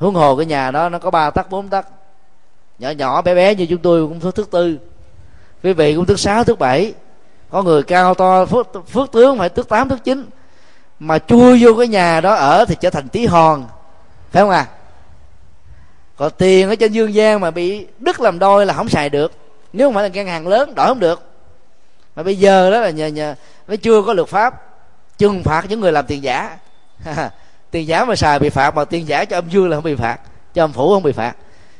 huống 0.03 0.15
hồ 0.15 0.35
cái 0.35 0.45
nhà 0.45 0.71
đó 0.71 0.89
nó 0.89 0.99
có 0.99 1.11
ba 1.11 1.29
tấc 1.29 1.49
bốn 1.49 1.69
tấc. 1.69 1.87
Nhỏ 2.79 2.89
nhỏ 2.89 3.21
bé 3.21 3.35
bé 3.35 3.55
như 3.55 3.65
chúng 3.65 3.81
tôi 3.81 4.07
cũng 4.07 4.19
thức 4.19 4.35
thứ 4.35 4.45
tư. 4.51 4.79
Quý 5.63 5.73
vị 5.73 5.95
cũng 5.95 6.05
thức 6.05 6.19
sáu 6.19 6.43
thức 6.43 6.59
bảy. 6.59 6.93
Có 7.49 7.63
người 7.63 7.83
cao 7.83 8.13
to 8.13 8.45
phước, 8.45 8.67
phước 8.89 9.11
tướng 9.11 9.37
phải 9.37 9.49
thức 9.49 9.69
tám 9.69 9.89
thức 9.89 9.99
chín. 10.03 10.29
Mà 10.99 11.19
chui 11.19 11.63
vô 11.63 11.73
cái 11.77 11.87
nhà 11.87 12.21
đó 12.21 12.33
ở 12.33 12.65
thì 12.65 12.75
trở 12.79 12.89
thành 12.89 13.07
tí 13.07 13.25
hòn. 13.25 13.67
Phải 14.31 14.41
không 14.43 14.49
à 14.49 14.67
còn 16.17 16.31
tiền 16.37 16.69
ở 16.69 16.75
trên 16.75 16.91
dương 16.91 17.13
gian 17.13 17.39
mà 17.39 17.51
bị 17.51 17.87
đứt 17.99 18.21
làm 18.21 18.39
đôi 18.39 18.65
là 18.65 18.73
không 18.73 18.89
xài 18.89 19.09
được. 19.09 19.31
Nếu 19.73 19.87
không 19.87 19.93
phải 19.93 20.03
là 20.03 20.09
ngân 20.09 20.27
hàng 20.27 20.47
lớn 20.47 20.75
đổi 20.75 20.87
không 20.87 20.99
được. 20.99 21.21
Mà 22.15 22.23
bây 22.23 22.37
giờ 22.37 22.71
đó 22.71 22.79
là 22.79 22.89
nhờ 22.89 23.07
nhờ 23.07 23.35
nó 23.67 23.75
chưa 23.75 24.01
có 24.01 24.13
luật 24.13 24.27
pháp 24.27 24.61
trừng 25.17 25.43
phạt 25.43 25.65
những 25.69 25.79
người 25.79 25.91
làm 25.91 26.05
tiền 26.05 26.23
giả. 26.23 26.57
tiền 27.73 27.87
giả 27.87 28.05
mà 28.05 28.15
xài 28.15 28.39
bị 28.39 28.49
phạt, 28.49 28.75
mà 28.75 28.85
tiền 28.85 29.07
giả 29.07 29.25
cho 29.25 29.37
âm 29.37 29.49
dương 29.49 29.69
là 29.69 29.77
không 29.77 29.83
bị 29.83 29.95
phạt, 29.95 30.19
cho 30.53 30.63
âm 30.63 30.71
phủ 30.71 30.93
không 30.93 31.03
bị 31.03 31.11
phạt. 31.11 31.35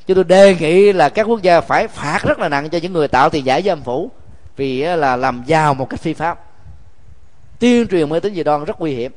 Cho 0.08 0.16
tôi 0.16 0.24
đề 0.24 0.56
nghị 0.56 0.94
là 0.94 1.10
các 1.10 1.24
quốc 1.24 1.42
gia 1.42 1.62
phải 1.62 1.88
phạt 1.88 2.20
rất 2.24 2.40
là 2.40 2.50
nặng 2.50 2.70
cho 2.70 2.78
những 2.78 2.94
người 2.94 3.08
tạo 3.08 3.30
tiền 3.30 3.46
giả 3.46 3.60
với 3.64 3.70
âm 3.70 3.82
phủ, 3.82 4.12
vì 4.56 4.82
là 4.82 5.16
làm 5.16 5.44
giàu 5.46 5.74
một 5.74 5.90
cách 5.90 6.00
phi 6.00 6.14
pháp. 6.14 6.40
Tuyên 7.60 7.88
truyền 7.88 8.10
mê 8.10 8.20
tín 8.20 8.36
dị 8.36 8.44
đoan 8.44 8.64
rất 8.64 8.80
nguy 8.80 8.94
hiểm. 8.94 9.12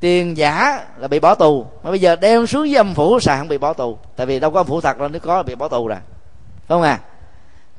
Tiền 0.00 0.36
giả 0.36 0.84
là 0.96 1.08
bị 1.08 1.20
bỏ 1.20 1.34
tù, 1.34 1.66
mà 1.82 1.90
bây 1.90 2.00
giờ 2.00 2.16
đem 2.16 2.46
xuống 2.46 2.62
với 2.62 2.76
âm 2.76 2.94
phủ 2.94 3.20
xài 3.20 3.38
không 3.38 3.48
bị 3.48 3.58
bỏ 3.58 3.72
tù, 3.72 3.98
tại 4.16 4.26
vì 4.26 4.40
đâu 4.40 4.50
có 4.50 4.60
âm 4.60 4.66
phủ 4.66 4.80
thật 4.80 4.98
đâu, 4.98 5.08
nếu 5.08 5.20
có 5.20 5.36
là 5.36 5.42
bị 5.42 5.54
bỏ 5.54 5.68
tù 5.68 5.88
rồi. 5.88 5.98
Không 6.68 6.82
à? 6.82 6.98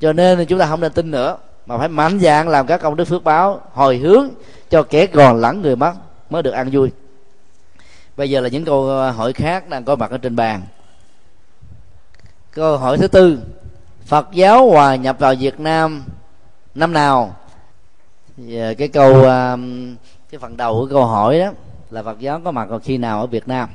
Cho 0.00 0.12
nên 0.12 0.46
chúng 0.46 0.58
ta 0.58 0.66
không 0.66 0.80
nên 0.80 0.92
tin 0.92 1.10
nữa, 1.10 1.36
mà 1.66 1.78
phải 1.78 1.88
mạnh 1.88 2.20
dạng 2.20 2.48
làm 2.48 2.66
các 2.66 2.80
công 2.80 2.96
đức 2.96 3.04
phước 3.04 3.24
báo 3.24 3.60
hồi 3.72 3.96
hướng 3.96 4.28
cho 4.70 4.82
kẻ 4.82 5.06
còn 5.06 5.40
lẫn 5.40 5.62
người 5.62 5.76
mất 5.76 5.92
mới 6.30 6.42
được 6.42 6.50
ăn 6.50 6.68
vui 6.72 6.90
bây 8.22 8.30
giờ 8.30 8.40
là 8.40 8.48
những 8.48 8.64
câu 8.64 8.88
ờ, 8.88 9.10
hỏi 9.10 9.32
khác 9.32 9.68
đang 9.68 9.84
có 9.84 9.96
mặt 9.96 10.10
ở 10.10 10.18
trên 10.18 10.36
bàn. 10.36 10.62
Câu 12.52 12.78
hỏi 12.78 12.98
thứ 12.98 13.08
tư. 13.08 13.38
Phật 14.06 14.28
giáo 14.32 14.70
hòa 14.70 14.96
nhập 14.96 15.16
vào 15.18 15.34
việt 15.34 15.60
nam 15.60 16.04
năm 16.74 16.92
nào? 16.92 17.36
Và 18.36 18.68
ờ, 18.68 18.74
cái 18.74 18.88
câu 18.88 19.22
cái 20.30 20.38
phần 20.40 20.56
đầu 20.56 20.74
của 20.74 20.86
câu 20.90 21.06
hỏi 21.06 21.38
đó 21.38 21.50
là 21.90 22.02
phật 22.02 22.20
giáo 22.20 22.40
có 22.44 22.50
mặt 22.50 22.66
còn 22.70 22.80
khi 22.80 22.98
nào 22.98 23.20
ở 23.20 23.26
việt 23.26 23.48
nam? 23.48 23.68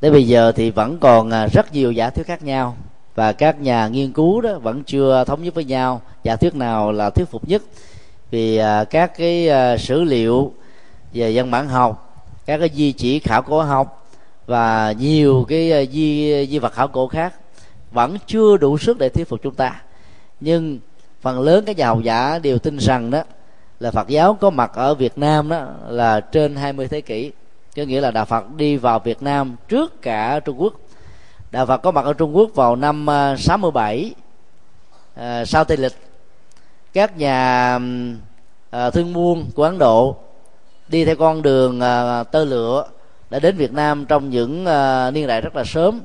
Đến 0.00 0.12
bây 0.12 0.26
giờ 0.26 0.52
thì 0.52 0.70
vẫn 0.70 0.98
còn 0.98 1.30
ờ, 1.30 1.46
rất 1.46 1.72
nhiều 1.72 1.92
giả 1.92 2.10
thuyết 2.10 2.26
khác 2.26 2.42
nhau 2.42 2.76
và 3.14 3.32
các 3.32 3.60
nhà 3.60 3.88
nghiên 3.88 4.12
cứu 4.12 4.40
đó 4.40 4.58
vẫn 4.58 4.84
chưa 4.84 5.24
thống 5.26 5.42
nhất 5.42 5.54
với 5.54 5.64
nhau 5.64 6.00
giả 6.24 6.36
thuyết 6.36 6.54
nào 6.54 6.92
là 6.92 7.10
thuyết 7.10 7.30
phục 7.30 7.48
nhất. 7.48 7.62
Vì 8.30 8.60
các 8.90 9.18
cái 9.18 9.48
sử 9.78 10.02
liệu 10.02 10.52
về 11.12 11.32
văn 11.34 11.50
bản 11.50 11.68
học 11.68 12.09
các 12.46 12.58
cái 12.58 12.70
di 12.74 12.92
chỉ 12.92 13.18
khảo 13.18 13.42
cổ 13.42 13.62
học 13.62 14.06
và 14.46 14.94
nhiều 14.98 15.46
cái 15.48 15.70
ờ, 15.70 15.84
di 15.86 16.46
di 16.46 16.58
vật 16.58 16.72
khảo 16.72 16.88
cổ 16.88 17.08
khác 17.08 17.34
vẫn 17.90 18.16
chưa 18.26 18.56
đủ 18.56 18.78
sức 18.78 18.98
để 18.98 19.08
thuyết 19.08 19.28
phục 19.28 19.42
chúng 19.42 19.54
ta. 19.54 19.82
Nhưng 20.40 20.78
phần 21.20 21.40
lớn 21.40 21.64
các 21.66 21.76
nhà 21.76 21.86
học 21.86 21.98
giả 22.02 22.38
đều 22.38 22.58
tin 22.58 22.76
rằng 22.76 23.10
đó 23.10 23.22
là 23.80 23.90
Phật 23.90 24.08
giáo 24.08 24.34
có 24.34 24.50
mặt 24.50 24.70
ở 24.74 24.94
Việt 24.94 25.18
Nam 25.18 25.48
đó 25.48 25.66
là 25.88 26.20
trên 26.20 26.56
20 26.56 26.88
thế 26.88 27.00
kỷ. 27.00 27.32
Có 27.76 27.82
nghĩa 27.82 28.00
là 28.00 28.10
đạo 28.10 28.24
Phật 28.24 28.54
đi 28.56 28.76
vào 28.76 28.98
Việt 28.98 29.22
Nam 29.22 29.56
trước 29.68 30.02
cả 30.02 30.40
Trung 30.40 30.60
Quốc. 30.60 30.74
Đạo 31.50 31.66
Phật 31.66 31.76
có 31.76 31.90
mặt 31.90 32.04
ở 32.04 32.12
Trung 32.12 32.36
Quốc 32.36 32.50
vào 32.54 32.76
năm 32.76 33.06
ờ, 33.06 33.36
67 33.38 34.14
à, 35.14 35.38
ờ, 35.38 35.44
sau 35.44 35.64
Tây 35.64 35.76
lịch. 35.76 35.92
Các 36.92 37.18
nhà 37.18 37.78
à, 38.70 38.90
thương 38.90 39.12
buôn 39.12 39.50
của 39.54 39.64
Ấn 39.64 39.78
Độ 39.78 40.16
đi 40.90 41.04
theo 41.04 41.16
con 41.16 41.42
đường 41.42 41.80
à, 41.80 42.22
tơ 42.24 42.44
lụa, 42.44 42.84
đã 43.30 43.38
đến 43.38 43.56
Việt 43.56 43.72
Nam 43.72 44.06
trong 44.06 44.30
những 44.30 44.66
à, 44.66 45.10
niên 45.10 45.26
đại 45.26 45.40
rất 45.40 45.56
là 45.56 45.64
sớm. 45.64 46.00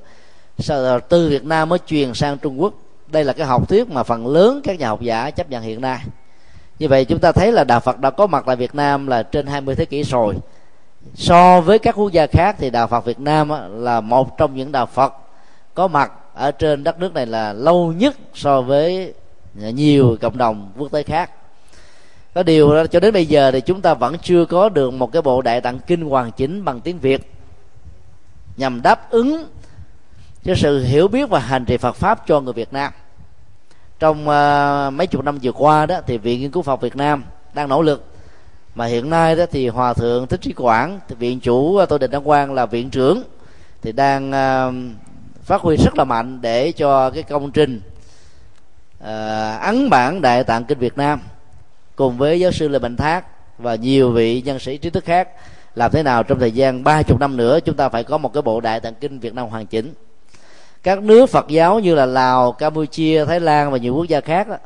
Sau 0.59 0.99
từ 0.99 1.29
Việt 1.29 1.45
Nam 1.45 1.69
mới 1.69 1.79
truyền 1.87 2.13
sang 2.13 2.37
Trung 2.37 2.61
Quốc. 2.61 2.73
Đây 3.07 3.23
là 3.23 3.33
cái 3.33 3.47
học 3.47 3.69
thuyết 3.69 3.89
mà 3.89 4.03
phần 4.03 4.27
lớn 4.27 4.61
các 4.63 4.79
nhà 4.79 4.87
học 4.87 5.01
giả 5.01 5.31
chấp 5.31 5.49
nhận 5.49 5.63
hiện 5.63 5.81
nay. 5.81 5.99
Như 6.79 6.87
vậy 6.87 7.05
chúng 7.05 7.19
ta 7.19 7.31
thấy 7.31 7.51
là 7.51 7.63
đạo 7.63 7.79
Phật 7.79 7.99
đã 7.99 8.09
có 8.09 8.27
mặt 8.27 8.43
tại 8.47 8.55
Việt 8.55 8.75
Nam 8.75 9.07
là 9.07 9.23
trên 9.23 9.47
20 9.47 9.75
thế 9.75 9.85
kỷ 9.85 10.03
rồi. 10.03 10.35
So 11.15 11.61
với 11.61 11.79
các 11.79 11.95
quốc 11.95 12.11
gia 12.11 12.27
khác 12.27 12.55
thì 12.59 12.69
đạo 12.69 12.87
Phật 12.87 13.05
Việt 13.05 13.19
Nam 13.19 13.49
là 13.71 14.01
một 14.01 14.37
trong 14.37 14.55
những 14.55 14.71
đạo 14.71 14.85
Phật 14.85 15.13
có 15.73 15.87
mặt 15.87 16.11
ở 16.33 16.51
trên 16.51 16.83
đất 16.83 16.99
nước 16.99 17.13
này 17.13 17.25
là 17.25 17.53
lâu 17.53 17.93
nhất 17.97 18.15
so 18.33 18.61
với 18.61 19.13
nhiều 19.55 20.17
cộng 20.21 20.37
đồng 20.37 20.71
quốc 20.77 20.91
tế 20.91 21.03
khác 21.03 21.31
có 22.35 22.43
điều 22.43 22.75
đó, 22.75 22.87
cho 22.87 22.99
đến 22.99 23.13
bây 23.13 23.25
giờ 23.25 23.51
thì 23.51 23.61
chúng 23.61 23.81
ta 23.81 23.93
vẫn 23.93 24.17
chưa 24.17 24.45
có 24.45 24.69
được 24.69 24.93
một 24.93 25.11
cái 25.11 25.21
bộ 25.21 25.41
đại 25.41 25.61
tạng 25.61 25.79
kinh 25.79 26.01
hoàn 26.01 26.31
chỉnh 26.31 26.65
bằng 26.65 26.81
tiếng 26.81 26.99
việt 26.99 27.31
nhằm 28.57 28.81
đáp 28.81 29.09
ứng 29.09 29.45
cho 30.43 30.55
sự 30.55 30.83
hiểu 30.83 31.07
biết 31.07 31.29
và 31.29 31.39
hành 31.39 31.65
trì 31.65 31.77
Phật 31.77 31.95
pháp 31.95 32.27
cho 32.27 32.41
người 32.41 32.53
Việt 32.53 32.73
Nam. 32.73 32.93
Trong 33.99 34.17
uh, 34.19 34.93
mấy 34.93 35.07
chục 35.07 35.23
năm 35.23 35.39
vừa 35.43 35.51
qua 35.51 35.85
đó 35.85 36.01
thì 36.07 36.17
viện 36.17 36.41
nghiên 36.41 36.51
cứu 36.51 36.63
Phật 36.63 36.81
Việt 36.81 36.95
Nam 36.95 37.23
đang 37.53 37.69
nỗ 37.69 37.81
lực. 37.81 38.05
Mà 38.75 38.85
hiện 38.85 39.09
nay 39.09 39.35
đó 39.35 39.45
thì 39.51 39.67
hòa 39.67 39.93
thượng 39.93 40.27
thích 40.27 40.41
trí 40.41 40.53
quảng 40.53 40.99
thì 41.07 41.15
viện 41.15 41.39
chủ 41.39 41.77
ờ, 41.77 41.85
tôi 41.85 41.99
định 41.99 42.11
đăng 42.11 42.23
quang 42.23 42.53
là 42.53 42.65
viện 42.65 42.89
trưởng 42.89 43.23
thì 43.81 43.91
đang 43.91 44.29
uh, 44.29 44.73
phát 45.43 45.61
huy 45.61 45.77
rất 45.77 45.97
là 45.97 46.03
mạnh 46.03 46.41
để 46.41 46.71
cho 46.71 47.09
cái 47.09 47.23
công 47.23 47.51
trình 47.51 47.81
uh, 49.03 49.61
ấn 49.61 49.89
bản 49.89 50.21
đại 50.21 50.43
tạng 50.43 50.63
kinh 50.63 50.79
Việt 50.79 50.97
Nam 50.97 51.19
cùng 51.95 52.17
với 52.17 52.39
giáo 52.39 52.51
sư 52.51 52.67
Lê 52.67 52.79
Mạnh 52.79 52.97
Thác 52.97 53.25
và 53.57 53.75
nhiều 53.75 54.11
vị 54.11 54.41
nhân 54.41 54.59
sĩ 54.59 54.77
trí 54.77 54.89
thức 54.89 55.05
khác 55.05 55.29
làm 55.75 55.91
thế 55.91 56.03
nào 56.03 56.23
trong 56.23 56.39
thời 56.39 56.51
gian 56.51 56.83
ba 56.83 57.03
chục 57.03 57.19
năm 57.19 57.37
nữa 57.37 57.59
chúng 57.59 57.75
ta 57.75 57.89
phải 57.89 58.03
có 58.03 58.17
một 58.17 58.33
cái 58.33 58.41
bộ 58.41 58.61
đại 58.61 58.79
tạng 58.79 58.93
kinh 58.93 59.19
Việt 59.19 59.33
Nam 59.33 59.47
hoàn 59.47 59.65
chỉnh? 59.65 59.93
Các 60.83 61.03
nước 61.03 61.29
Phật 61.29 61.47
giáo 61.47 61.79
như 61.79 61.95
là 61.95 62.05
Lào, 62.05 62.51
Campuchia, 62.51 63.25
Thái 63.25 63.39
Lan 63.39 63.71
và 63.71 63.77
nhiều 63.77 63.95
quốc 63.95 64.07
gia 64.07 64.21
khác 64.21 64.47
đó, 64.47 64.57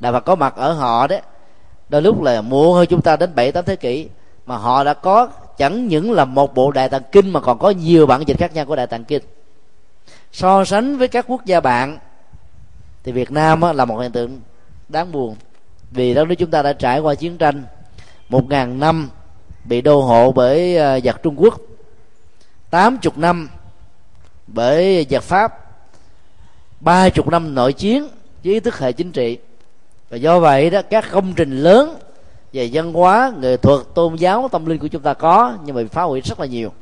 Đạo 0.00 0.12
Phật 0.12 0.20
có 0.20 0.34
mặt 0.34 0.56
ở 0.56 0.72
họ 0.72 1.06
đấy. 1.06 1.20
Đôi 1.88 2.02
lúc 2.02 2.22
là 2.22 2.40
muộn 2.40 2.74
hơn 2.74 2.86
chúng 2.86 3.02
ta 3.02 3.16
đến 3.16 3.34
bảy 3.34 3.52
tám 3.52 3.64
thế 3.64 3.76
kỷ 3.76 4.08
mà 4.46 4.56
họ 4.56 4.84
đã 4.84 4.94
có 4.94 5.28
chẳng 5.58 5.88
những 5.88 6.12
là 6.12 6.24
một 6.24 6.54
bộ 6.54 6.70
đại 6.70 6.88
tạng 6.88 7.02
kinh 7.12 7.30
mà 7.30 7.40
còn 7.40 7.58
có 7.58 7.70
nhiều 7.70 8.06
bản 8.06 8.22
dịch 8.26 8.38
khác 8.38 8.54
nhau 8.54 8.64
của 8.64 8.76
đại 8.76 8.86
tạng 8.86 9.04
kinh. 9.04 9.22
So 10.32 10.64
sánh 10.64 10.98
với 10.98 11.08
các 11.08 11.24
quốc 11.28 11.44
gia 11.44 11.60
bạn 11.60 11.98
thì 13.04 13.12
Việt 13.12 13.30
Nam 13.30 13.62
là 13.74 13.84
một 13.84 13.98
hiện 13.98 14.12
tượng 14.12 14.40
đáng 14.88 15.12
buồn 15.12 15.36
vì 15.90 16.14
đất 16.14 16.28
nước 16.28 16.34
chúng 16.34 16.50
ta 16.50 16.62
đã 16.62 16.72
trải 16.72 17.00
qua 17.00 17.14
chiến 17.14 17.38
tranh, 17.38 17.64
một 18.28 18.48
ngàn 18.48 18.80
năm 18.80 19.10
bị 19.64 19.80
đô 19.80 20.00
hộ 20.00 20.32
bởi 20.32 20.76
ờ, 20.76 21.00
giặc 21.00 21.22
Trung 21.22 21.34
Quốc, 21.36 21.60
tám 22.70 22.98
chục 22.98 23.18
năm 23.18 23.48
bởi 24.46 25.06
giặc 25.10 25.22
Pháp, 25.22 25.52
ba 26.80 27.08
chục 27.08 27.28
năm 27.28 27.54
nội 27.54 27.72
chiến 27.72 28.08
với 28.44 28.52
ý 28.54 28.60
thức 28.60 28.78
hệ 28.78 28.92
chính 28.92 29.12
trị. 29.12 29.38
Và 30.10 30.16
do 30.16 30.40
vậy 30.40 30.70
đó, 30.70 30.82
các 30.82 31.04
công 31.10 31.32
trình 31.32 31.62
lớn 31.62 31.98
về 32.52 32.70
văn 32.72 32.92
hóa, 32.92 33.32
nghệ 33.40 33.56
thuật, 33.56 33.80
tôn 33.94 34.14
giáo, 34.14 34.48
tâm 34.52 34.66
linh 34.66 34.78
của 34.78 34.88
chúng 34.88 35.02
ta 35.02 35.14
có, 35.14 35.54
nhưng 35.64 35.76
mà 35.76 35.82
bị 35.82 35.88
phá 35.88 36.02
hủy 36.02 36.20
rất 36.20 36.40
là 36.40 36.46
nhiều. 36.46 36.72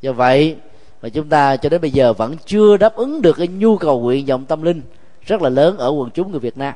Do 0.00 0.12
vậy 0.12 0.56
mà 1.02 1.08
chúng 1.08 1.28
ta 1.28 1.56
cho 1.56 1.68
đến 1.68 1.80
bây 1.80 1.90
giờ 1.90 2.12
vẫn 2.12 2.36
chưa 2.46 2.76
đáp 2.76 2.94
ứng 2.94 3.22
được 3.22 3.36
cái 3.36 3.48
nhu 3.48 3.76
cầu 3.76 4.00
nguyện 4.00 4.26
vọng 4.26 4.44
tâm 4.44 4.62
linh 4.62 4.82
rất 5.26 5.42
là 5.42 5.48
lớn 5.48 5.78
ở 5.78 5.90
quần 5.90 6.10
chúng 6.10 6.30
người 6.30 6.40
Việt 6.40 6.58
Nam 6.58 6.74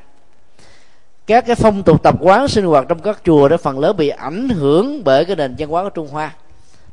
các 1.31 1.47
cái 1.47 1.57
phong 1.57 1.83
tục 1.83 2.03
tập 2.03 2.15
quán 2.21 2.49
sinh 2.49 2.65
hoạt 2.65 2.85
trong 2.89 2.99
các 2.99 3.21
chùa 3.25 3.49
đó 3.49 3.57
phần 3.57 3.79
lớn 3.79 3.97
bị 3.97 4.09
ảnh 4.09 4.49
hưởng 4.49 5.05
bởi 5.05 5.25
cái 5.25 5.37
nền 5.37 5.55
văn 5.59 5.69
hóa 5.69 5.83
của 5.83 5.91
Trung 5.91 6.09
Hoa. 6.09 6.35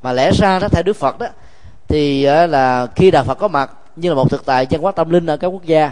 Mà 0.02 0.14
lẽ 0.14 0.32
ra 0.32 0.60
đó, 0.60 0.68
theo 0.72 0.84
Đức 0.84 0.96
Phật 0.96 1.20
đó, 1.20 1.28
thì 1.88 2.24
ờ, 2.24 2.46
là 2.48 2.88
khi 2.96 3.12
đạo 3.12 3.24
Phật 3.24 3.36
có 3.36 3.48
mặt 3.48 3.72
như 3.96 4.10
là 4.10 4.16
một 4.16 4.30
thực 4.30 4.46
tại 4.46 4.68
văn 4.70 4.82
hóa 4.82 4.92
tâm 4.92 5.10
linh 5.10 5.26
ở 5.26 5.38
các 5.38 5.48
quốc 5.48 5.64
gia, 5.64 5.92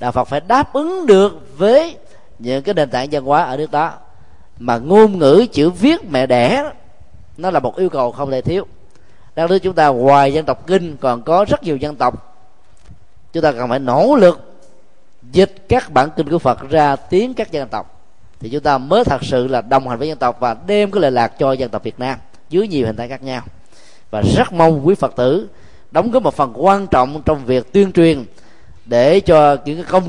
đạo 0.00 0.12
Phật 0.12 0.24
phải 0.24 0.40
đáp 0.40 0.72
ứng 0.72 1.06
được 1.06 1.58
với 1.58 1.96
những 2.38 2.62
cái 2.62 2.74
nền 2.74 2.90
tảng 2.90 3.08
văn 3.12 3.24
hóa 3.24 3.42
ở 3.42 3.56
nước 3.56 3.70
đó. 3.70 3.92
Mà 4.58 4.78
ngôn 4.78 5.18
ngữ 5.18 5.46
chữ 5.52 5.70
viết 5.70 6.10
mẹ 6.10 6.26
đẻ 6.26 6.64
nó 7.36 7.50
là 7.50 7.60
một 7.60 7.76
yêu 7.76 7.88
cầu 7.88 8.12
không 8.12 8.30
thể 8.30 8.40
thiếu. 8.40 8.66
Đang 9.34 9.48
đưa 9.48 9.58
chúng 9.58 9.74
ta 9.74 9.88
ngoài 9.88 10.32
dân 10.32 10.44
tộc 10.44 10.66
kinh 10.66 10.96
còn 10.96 11.22
có 11.22 11.44
rất 11.48 11.62
nhiều 11.62 11.76
dân 11.76 11.96
tộc. 11.96 12.36
Chúng 13.32 13.42
ta 13.42 13.52
cần 13.52 13.68
phải 13.68 13.78
nỗ 13.78 14.16
lực 14.16 14.51
dịch 15.32 15.68
các 15.68 15.92
bản 15.92 16.08
kinh 16.16 16.28
của 16.28 16.38
Phật 16.38 16.70
ra 16.70 16.96
tiếng 16.96 17.34
các 17.34 17.52
dân 17.52 17.68
tộc. 17.68 18.00
Thì 18.40 18.48
chúng 18.48 18.62
ta 18.62 18.78
mới 18.78 19.04
thật 19.04 19.24
sự 19.24 19.46
là 19.46 19.60
đồng 19.60 19.88
hành 19.88 19.98
với 19.98 20.08
dân 20.08 20.18
tộc 20.18 20.40
và 20.40 20.56
đem 20.66 20.90
cái 20.90 21.02
lệ 21.02 21.10
lạc 21.10 21.28
cho 21.38 21.52
dân 21.52 21.70
tộc 21.70 21.84
Việt 21.84 21.98
Nam 21.98 22.18
dưới 22.48 22.68
nhiều 22.68 22.86
hình 22.86 22.96
thái 22.96 23.08
khác 23.08 23.22
nhau. 23.22 23.42
Và 24.10 24.22
rất 24.36 24.52
mong 24.52 24.86
quý 24.86 24.94
Phật 24.94 25.16
tử 25.16 25.48
đóng 25.90 26.10
góp 26.10 26.22
một 26.22 26.34
phần 26.34 26.52
quan 26.56 26.86
trọng 26.86 27.22
trong 27.24 27.44
việc 27.44 27.72
tuyên 27.72 27.92
truyền 27.92 28.24
để 28.84 29.20
cho 29.20 29.56
những 29.64 29.76
cái 29.76 29.86
công 29.90 30.08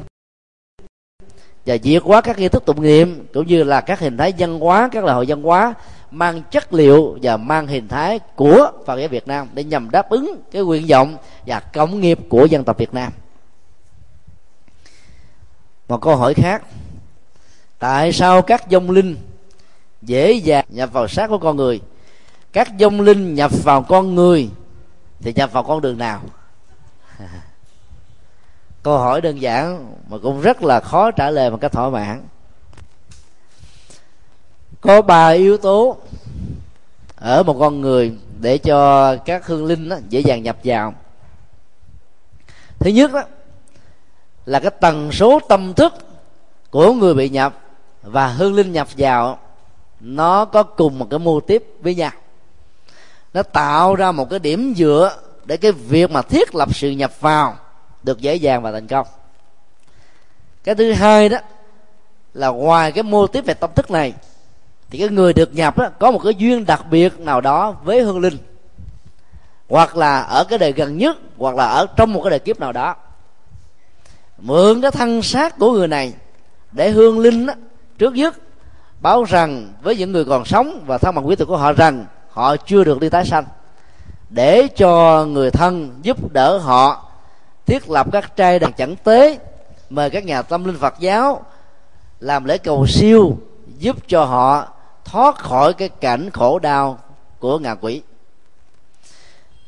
và 1.65 1.78
diệt 1.84 2.03
hóa 2.03 2.21
các 2.21 2.39
nghi 2.39 2.47
thức 2.49 2.65
tụng 2.65 2.82
niệm 2.82 3.26
cũng 3.34 3.47
như 3.47 3.63
là 3.63 3.82
các 3.82 3.99
hình 3.99 4.17
thái 4.17 4.34
văn 4.38 4.59
hóa, 4.59 4.89
các 4.91 5.03
lễ 5.03 5.13
hội 5.13 5.26
văn 5.28 5.43
hóa 5.43 5.74
mang 6.11 6.41
chất 6.51 6.74
liệu 6.74 7.17
và 7.21 7.38
mang 7.38 7.67
hình 7.67 7.88
thái 7.88 8.19
của 8.36 8.71
Phật 8.86 8.99
giáo 8.99 9.07
Việt 9.07 9.28
Nam 9.28 9.47
để 9.53 9.63
nhằm 9.63 9.91
đáp 9.91 10.09
ứng 10.09 10.41
cái 10.51 10.61
nguyện 10.61 10.86
vọng 10.89 11.17
và 11.45 11.59
cộng 11.59 12.01
nghiệp 12.01 12.19
của 12.30 12.45
dân 12.45 12.63
tộc 12.63 12.78
Việt 12.78 12.93
Nam 12.93 13.13
một 15.93 16.01
câu 16.01 16.15
hỏi 16.15 16.33
khác. 16.33 16.63
Tại 17.79 18.13
sao 18.13 18.41
các 18.41 18.63
dông 18.71 18.91
linh 18.91 19.17
dễ 20.01 20.31
dàng 20.31 20.65
nhập 20.69 20.93
vào 20.93 21.07
xác 21.07 21.27
của 21.27 21.37
con 21.37 21.55
người? 21.57 21.81
Các 22.53 22.67
dông 22.79 23.01
linh 23.01 23.35
nhập 23.35 23.51
vào 23.63 23.81
con 23.83 24.15
người 24.15 24.49
thì 25.21 25.33
nhập 25.33 25.51
vào 25.53 25.63
con 25.63 25.81
đường 25.81 25.97
nào? 25.97 26.21
Câu 28.83 28.97
hỏi 28.97 29.21
đơn 29.21 29.41
giản 29.41 29.93
mà 30.09 30.17
cũng 30.23 30.41
rất 30.41 30.63
là 30.63 30.79
khó 30.79 31.11
trả 31.11 31.29
lời 31.29 31.51
một 31.51 31.57
cách 31.61 31.71
thỏa 31.71 31.89
mãn. 31.89 32.21
Có 34.81 35.01
ba 35.01 35.29
yếu 35.29 35.57
tố 35.57 35.97
ở 37.15 37.43
một 37.43 37.55
con 37.59 37.81
người 37.81 38.17
để 38.39 38.57
cho 38.57 39.15
các 39.15 39.47
hương 39.47 39.65
linh 39.65 39.89
đó 39.89 39.97
dễ 40.09 40.19
dàng 40.19 40.43
nhập 40.43 40.57
vào. 40.63 40.93
Thứ 42.79 42.89
nhất 42.89 43.11
đó 43.13 43.23
là 44.45 44.59
cái 44.59 44.71
tần 44.81 45.11
số 45.11 45.39
tâm 45.49 45.73
thức 45.73 45.93
của 46.71 46.93
người 46.93 47.13
bị 47.13 47.29
nhập 47.29 47.57
và 48.03 48.27
hương 48.27 48.53
linh 48.53 48.71
nhập 48.71 48.87
vào 48.97 49.39
nó 49.99 50.45
có 50.45 50.63
cùng 50.63 50.99
một 50.99 51.07
cái 51.09 51.19
mô 51.19 51.39
tiếp 51.39 51.63
với 51.81 51.95
nhau. 51.95 52.11
Nó 53.33 53.43
tạo 53.43 53.95
ra 53.95 54.11
một 54.11 54.29
cái 54.29 54.39
điểm 54.39 54.73
dựa 54.77 55.17
để 55.45 55.57
cái 55.57 55.71
việc 55.71 56.11
mà 56.11 56.21
thiết 56.21 56.55
lập 56.55 56.75
sự 56.75 56.91
nhập 56.91 57.21
vào 57.21 57.55
được 58.03 58.19
dễ 58.19 58.35
dàng 58.35 58.61
và 58.61 58.71
thành 58.71 58.87
công. 58.87 59.07
Cái 60.63 60.75
thứ 60.75 60.93
hai 60.93 61.29
đó 61.29 61.37
là 62.33 62.47
ngoài 62.47 62.91
cái 62.91 63.03
mô 63.03 63.27
tiếp 63.27 63.45
về 63.45 63.53
tâm 63.53 63.69
thức 63.75 63.91
này 63.91 64.13
thì 64.89 64.99
cái 64.99 65.09
người 65.09 65.33
được 65.33 65.53
nhập 65.53 65.77
đó, 65.77 65.89
có 65.99 66.11
một 66.11 66.19
cái 66.23 66.35
duyên 66.35 66.65
đặc 66.65 66.85
biệt 66.89 67.19
nào 67.19 67.41
đó 67.41 67.75
với 67.83 68.01
hương 68.01 68.19
linh 68.19 68.37
hoặc 69.69 69.97
là 69.97 70.21
ở 70.21 70.43
cái 70.43 70.59
đời 70.59 70.71
gần 70.71 70.97
nhất 70.97 71.17
hoặc 71.37 71.55
là 71.55 71.65
ở 71.65 71.85
trong 71.95 72.13
một 72.13 72.21
cái 72.23 72.29
đời 72.29 72.39
kiếp 72.39 72.59
nào 72.59 72.71
đó 72.71 72.95
mượn 74.43 74.81
cái 74.81 74.91
thân 74.91 75.21
xác 75.21 75.59
của 75.59 75.71
người 75.71 75.87
này 75.87 76.13
để 76.71 76.89
hương 76.89 77.19
linh 77.19 77.45
đó, 77.45 77.53
trước 77.97 78.13
nhất 78.13 78.35
báo 78.99 79.23
rằng 79.23 79.73
với 79.81 79.95
những 79.97 80.11
người 80.11 80.25
còn 80.25 80.45
sống 80.45 80.83
và 80.85 80.97
thân 80.97 81.15
bằng 81.15 81.27
quý 81.27 81.35
tử 81.35 81.45
của 81.45 81.57
họ 81.57 81.73
rằng 81.73 82.05
họ 82.29 82.55
chưa 82.57 82.83
được 82.83 82.99
đi 82.99 83.09
tái 83.09 83.25
sanh 83.25 83.45
để 84.29 84.67
cho 84.67 85.25
người 85.25 85.51
thân 85.51 85.99
giúp 86.01 86.33
đỡ 86.33 86.57
họ 86.57 87.11
thiết 87.65 87.89
lập 87.89 88.07
các 88.11 88.35
trai 88.35 88.59
đàn 88.59 88.73
chẳng 88.73 88.95
tế 88.95 89.39
mời 89.89 90.09
các 90.09 90.25
nhà 90.25 90.41
tâm 90.41 90.65
linh 90.65 90.77
phật 90.77 90.93
giáo 90.99 91.45
làm 92.19 92.45
lễ 92.45 92.57
cầu 92.57 92.87
siêu 92.87 93.37
giúp 93.77 93.97
cho 94.07 94.25
họ 94.25 94.67
thoát 95.05 95.37
khỏi 95.37 95.73
cái 95.73 95.89
cảnh 95.89 96.29
khổ 96.29 96.59
đau 96.59 96.99
của 97.39 97.59
ngạ 97.59 97.75
quỷ. 97.75 98.01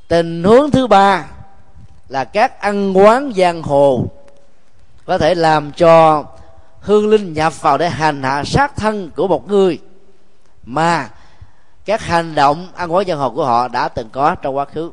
Tình 0.08 0.44
huống 0.44 0.72
thứ 0.72 0.88
ba 0.88 1.26
là 2.10 2.24
các 2.24 2.60
ăn 2.60 2.98
quán 2.98 3.32
giang 3.36 3.64
hồ 3.64 4.06
có 5.06 5.18
thể 5.18 5.36
làm 5.36 5.72
cho 5.72 6.24
hương 6.80 7.10
linh 7.10 7.34
nhập 7.34 7.62
vào 7.62 7.78
để 7.78 7.90
hành 7.90 8.24
hạ 8.24 8.44
sát 8.44 8.76
thân 8.76 9.12
của 9.16 9.28
một 9.28 9.48
người. 9.48 9.80
Mà 10.64 11.10
các 11.86 12.02
hành 12.02 12.36
động 12.36 12.68
ăn 12.76 12.94
quán 12.94 13.08
dân 13.08 13.20
hồn 13.20 13.36
của 13.36 13.46
họ 13.46 13.68
đã 13.68 13.90
từng 13.90 14.10
có 14.10 14.36
trong 14.36 14.58
quá 14.58 14.66
khứ. 14.66 14.92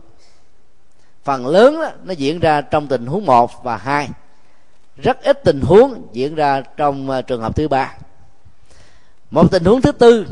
Phần 1.24 1.46
lớn 1.46 1.80
đó, 1.80 1.90
nó 2.04 2.12
diễn 2.12 2.40
ra 2.40 2.60
trong 2.60 2.86
tình 2.86 3.06
huống 3.06 3.26
một 3.26 3.64
và 3.64 3.76
hai. 3.76 4.08
Rất 4.96 5.22
ít 5.22 5.44
tình 5.44 5.60
huống 5.60 6.06
diễn 6.12 6.34
ra 6.34 6.60
trong 6.76 7.10
ờ, 7.10 7.22
trường 7.22 7.40
hợp 7.40 7.56
thứ 7.56 7.68
ba. 7.68 7.94
Một 9.30 9.50
tình 9.50 9.64
huống 9.64 9.80
thứ 9.80 9.92
tư 9.92 10.26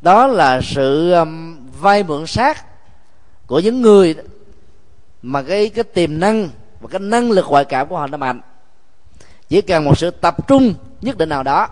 đó 0.00 0.26
là 0.26 0.60
sự 0.62 1.14
vay 1.80 2.02
mượn 2.02 2.26
sát 2.26 2.64
của 3.46 3.60
những 3.60 3.82
người 3.82 4.14
mà 5.22 5.42
cái 5.42 5.68
cái 5.68 5.84
tiềm 5.84 6.20
năng 6.20 6.48
và 6.80 6.88
cái 6.88 7.00
năng 7.00 7.30
lực 7.30 7.46
ngoại 7.48 7.64
cảm 7.64 7.88
của 7.88 7.98
họ 7.98 8.06
nó 8.06 8.16
mạnh 8.16 8.40
chỉ 9.52 9.62
cần 9.62 9.84
một 9.84 9.98
sự 9.98 10.10
tập 10.10 10.48
trung 10.48 10.74
nhất 11.00 11.18
định 11.18 11.28
nào 11.28 11.42
đó, 11.42 11.68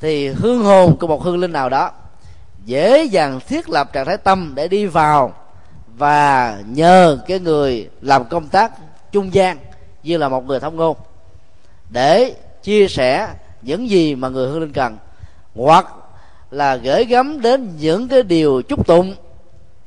thì 0.00 0.28
hương 0.28 0.64
hồn 0.64 0.96
của 0.96 1.06
một 1.06 1.22
hương 1.22 1.38
linh 1.38 1.52
nào 1.52 1.68
đó 1.68 1.90
dễ 2.64 3.04
dàng 3.04 3.40
thiết 3.48 3.68
lập 3.68 3.92
trạng 3.92 4.06
thái 4.06 4.16
tâm 4.16 4.52
để 4.54 4.68
đi 4.68 4.86
vào 4.86 5.34
và 5.96 6.58
nhờ 6.66 7.18
cái 7.26 7.40
người 7.40 7.88
làm 8.00 8.24
công 8.24 8.48
tác 8.48 8.72
trung 9.12 9.34
gian 9.34 9.58
như 10.02 10.16
là 10.16 10.28
một 10.28 10.46
người 10.46 10.60
thông 10.60 10.76
ngôn 10.76 10.96
để 11.90 12.34
chia 12.62 12.88
sẻ 12.88 13.28
những 13.62 13.90
gì 13.90 14.14
mà 14.14 14.28
người 14.28 14.48
hương 14.48 14.60
linh 14.60 14.72
cần, 14.72 14.96
hoặc 15.54 15.86
là 16.50 16.76
gửi 16.76 17.04
gắm 17.04 17.40
đến 17.40 17.72
những 17.78 18.08
cái 18.08 18.22
điều 18.22 18.62
chúc 18.62 18.86
tụng 18.86 19.14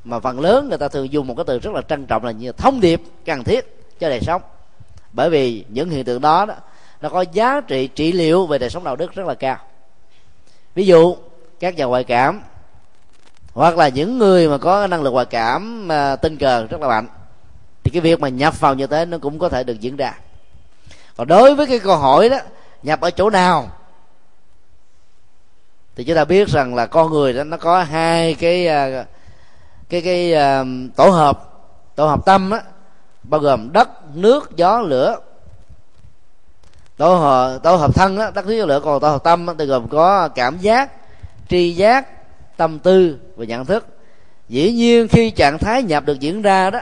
mà 0.04 0.20
phần 0.20 0.40
lớn 0.40 0.68
người 0.68 0.78
ta 0.78 0.88
thường 0.88 1.12
dùng 1.12 1.26
một 1.26 1.34
cái 1.36 1.44
từ 1.46 1.58
rất 1.58 1.74
là 1.74 1.82
trân 1.82 2.06
trọng 2.06 2.24
là 2.24 2.30
như 2.30 2.52
thông 2.52 2.80
điệp, 2.80 3.02
cần 3.24 3.44
thiết 3.44 3.78
cho 4.00 4.08
đời 4.08 4.20
sống 4.20 4.42
bởi 5.12 5.30
vì 5.30 5.64
những 5.68 5.90
hiện 5.90 6.04
tượng 6.04 6.20
đó, 6.20 6.46
đó 6.46 6.54
nó 7.00 7.08
có 7.08 7.24
giá 7.32 7.60
trị 7.60 7.86
trị 7.86 8.12
liệu 8.12 8.46
về 8.46 8.58
đời 8.58 8.70
sống 8.70 8.84
đạo 8.84 8.96
đức 8.96 9.14
rất 9.14 9.26
là 9.26 9.34
cao. 9.34 9.58
Ví 10.74 10.86
dụ 10.86 11.16
các 11.60 11.76
nhà 11.76 11.84
ngoại 11.84 12.04
cảm 12.04 12.40
hoặc 13.54 13.76
là 13.76 13.88
những 13.88 14.18
người 14.18 14.48
mà 14.48 14.58
có 14.58 14.86
năng 14.86 15.02
lực 15.02 15.10
ngoại 15.10 15.26
cảm 15.26 15.88
mà 15.88 16.16
tinh 16.16 16.36
cờ 16.36 16.66
rất 16.66 16.80
là 16.80 16.88
mạnh 16.88 17.06
thì 17.84 17.90
cái 17.90 18.00
việc 18.00 18.20
mà 18.20 18.28
nhập 18.28 18.60
vào 18.60 18.74
như 18.74 18.86
thế 18.86 19.04
nó 19.04 19.18
cũng 19.18 19.38
có 19.38 19.48
thể 19.48 19.64
được 19.64 19.80
diễn 19.80 19.96
ra. 19.96 20.14
Còn 21.16 21.28
đối 21.28 21.54
với 21.54 21.66
cái 21.66 21.78
câu 21.78 21.96
hỏi 21.96 22.28
đó 22.28 22.38
nhập 22.82 23.00
ở 23.00 23.10
chỗ 23.10 23.30
nào 23.30 23.70
thì 25.96 26.04
chúng 26.04 26.16
ta 26.16 26.24
biết 26.24 26.48
rằng 26.48 26.74
là 26.74 26.86
con 26.86 27.10
người 27.10 27.32
đó 27.32 27.44
nó 27.44 27.56
có 27.56 27.82
hai 27.82 28.34
cái 28.34 28.66
à, 28.66 29.04
cái 29.88 30.02
cái 30.02 30.02
cái 30.02 30.34
tổ 30.96 31.08
hợp 31.10 31.48
tổ 31.94 32.06
hợp 32.06 32.26
tâm 32.26 32.50
á 32.50 32.60
bao 33.22 33.40
gồm 33.40 33.72
đất, 33.72 33.88
nước, 34.14 34.56
gió, 34.56 34.80
lửa. 34.80 35.16
Tổ 36.96 37.14
hợp 37.14 37.58
tổ 37.62 37.76
hợp 37.76 37.94
thân 37.94 38.18
á, 38.18 38.30
đất, 38.34 38.46
nước, 38.46 38.56
gió, 38.58 38.64
lửa, 38.66 38.80
còn 38.84 39.00
tổ 39.00 39.08
hợp 39.08 39.24
tâm 39.24 39.46
thì 39.58 39.66
gồm 39.66 39.88
có 39.88 40.28
cảm 40.28 40.58
giác, 40.58 40.90
tri 41.48 41.72
giác, 41.72 42.06
tâm 42.56 42.78
tư 42.78 43.18
và 43.36 43.44
nhận 43.44 43.64
thức. 43.64 43.86
Dĩ 44.48 44.72
nhiên 44.72 45.08
khi 45.08 45.30
trạng 45.30 45.58
thái 45.58 45.82
nhập 45.82 46.04
được 46.06 46.20
diễn 46.20 46.42
ra 46.42 46.70
đó, 46.70 46.80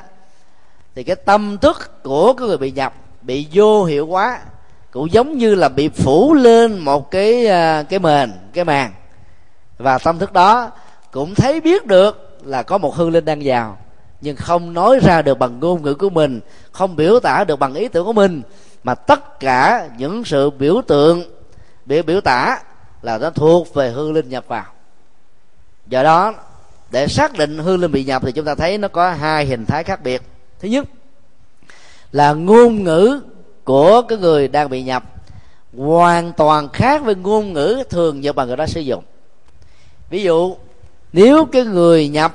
thì 0.95 1.03
cái 1.03 1.17
tâm 1.17 1.59
thức 1.59 2.03
của 2.03 2.33
cái 2.33 2.49
người 2.49 2.59
bị 2.59 2.71
nhập 2.71 2.95
bị 3.23 3.47
vô 3.53 3.85
hiệu 3.85 4.07
hóa, 4.07 4.41
cũng 4.91 5.13
giống 5.13 5.39
như 5.39 5.55
là 5.55 5.69
bị 5.69 5.89
phủ 5.89 6.35
lên 6.35 6.79
một 6.79 7.11
cái 7.11 7.47
à, 7.47 7.83
cái 7.83 7.99
mền, 7.99 8.33
cái 8.53 8.65
màn 8.65 8.93
và 9.79 9.99
tâm 9.99 10.19
thức 10.19 10.33
đó 10.33 10.71
cũng 11.11 11.35
thấy 11.35 11.61
biết 11.61 11.87
được 11.87 12.39
là 12.45 12.63
có 12.63 12.79
một 12.79 12.95
hương 12.95 13.11
linh 13.11 13.25
đang 13.25 13.41
vào 13.45 13.79
nhưng 14.21 14.37
không 14.37 14.73
nói 14.73 14.99
ra 15.03 15.23
được 15.23 15.39
bằng 15.39 15.61
ngôn 15.61 15.83
ngữ 15.83 15.95
của 15.95 16.11
mình, 16.11 16.41
không 16.73 16.97
biểu 16.97 17.21
tả 17.21 17.45
được 17.45 17.59
bằng 17.59 17.75
ý 17.75 17.89
tưởng 17.89 18.07
của 18.07 18.13
mình, 18.13 18.43
mà 18.85 18.95
tất 18.95 19.41
cả 19.41 19.89
những 19.99 20.25
sự 20.25 20.51
biểu 20.51 20.81
tượng 20.87 21.23
biểu 21.87 22.03
biểu 22.03 22.21
tả 22.21 22.59
là 23.03 23.19
nó 23.19 23.31
thuộc 23.31 23.75
về 23.75 23.91
hư 23.91 24.13
linh 24.13 24.29
nhập 24.29 24.45
vào. 24.49 24.65
Do 25.87 26.03
đó, 26.03 26.35
để 26.91 27.07
xác 27.07 27.39
định 27.39 27.59
hư 27.59 27.77
linh 27.77 27.93
bị 27.93 28.05
nhập 28.05 28.23
thì 28.25 28.33
chúng 28.33 28.45
ta 28.45 28.55
thấy 28.55 28.79
nó 28.79 28.89
có 28.89 29.11
hai 29.13 29.47
hình 29.47 29.67
thái 29.67 29.85
khác 29.85 30.03
biệt. 30.03 30.23
Thứ 30.61 30.69
nhất 30.69 30.87
là 32.13 32.33
ngôn 32.33 32.85
ngữ 32.85 33.21
của 33.65 34.03
cái 34.03 34.19
người 34.19 34.49
đang 34.49 34.71
bị 34.71 34.83
nhập 34.83 35.05
hoàn 35.77 36.33
toàn 36.33 36.69
khác 36.69 37.03
với 37.05 37.15
ngôn 37.15 37.53
ngữ 37.53 37.83
thường 37.91 38.25
do 38.25 38.33
bằng 38.33 38.49
người 38.49 38.57
đó 38.57 38.67
sử 38.67 38.81
dụng. 38.81 39.05
Ví 40.11 40.23
dụ, 40.23 40.57
nếu 41.13 41.45
cái 41.45 41.65
người 41.65 42.09
nhập 42.09 42.35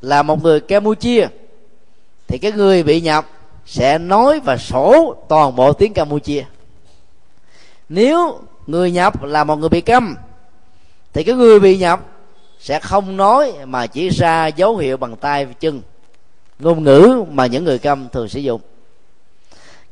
là 0.00 0.22
một 0.22 0.42
người 0.42 0.60
campuchia, 0.60 1.26
thì 2.26 2.38
cái 2.38 2.52
người 2.52 2.82
bị 2.82 3.00
nhập 3.00 3.26
sẽ 3.66 3.98
nói 3.98 4.40
và 4.40 4.56
sổ 4.56 5.16
toàn 5.28 5.56
bộ 5.56 5.72
tiếng 5.72 5.92
campuchia. 5.92 6.44
Nếu 7.88 8.40
người 8.66 8.90
nhập 8.90 9.22
là 9.22 9.44
một 9.44 9.56
người 9.56 9.68
bị 9.68 9.80
câm 9.80 10.16
thì 11.12 11.24
cái 11.24 11.34
người 11.34 11.60
bị 11.60 11.76
nhập 11.76 12.00
sẽ 12.60 12.80
không 12.80 13.16
nói 13.16 13.52
mà 13.64 13.86
chỉ 13.86 14.08
ra 14.08 14.46
dấu 14.46 14.76
hiệu 14.76 14.96
bằng 14.96 15.16
tay 15.16 15.46
và 15.46 15.52
chân, 15.52 15.82
ngôn 16.58 16.84
ngữ 16.84 17.24
mà 17.30 17.46
những 17.46 17.64
người 17.64 17.78
câm 17.78 18.08
thường 18.08 18.28
sử 18.28 18.40
dụng. 18.40 18.60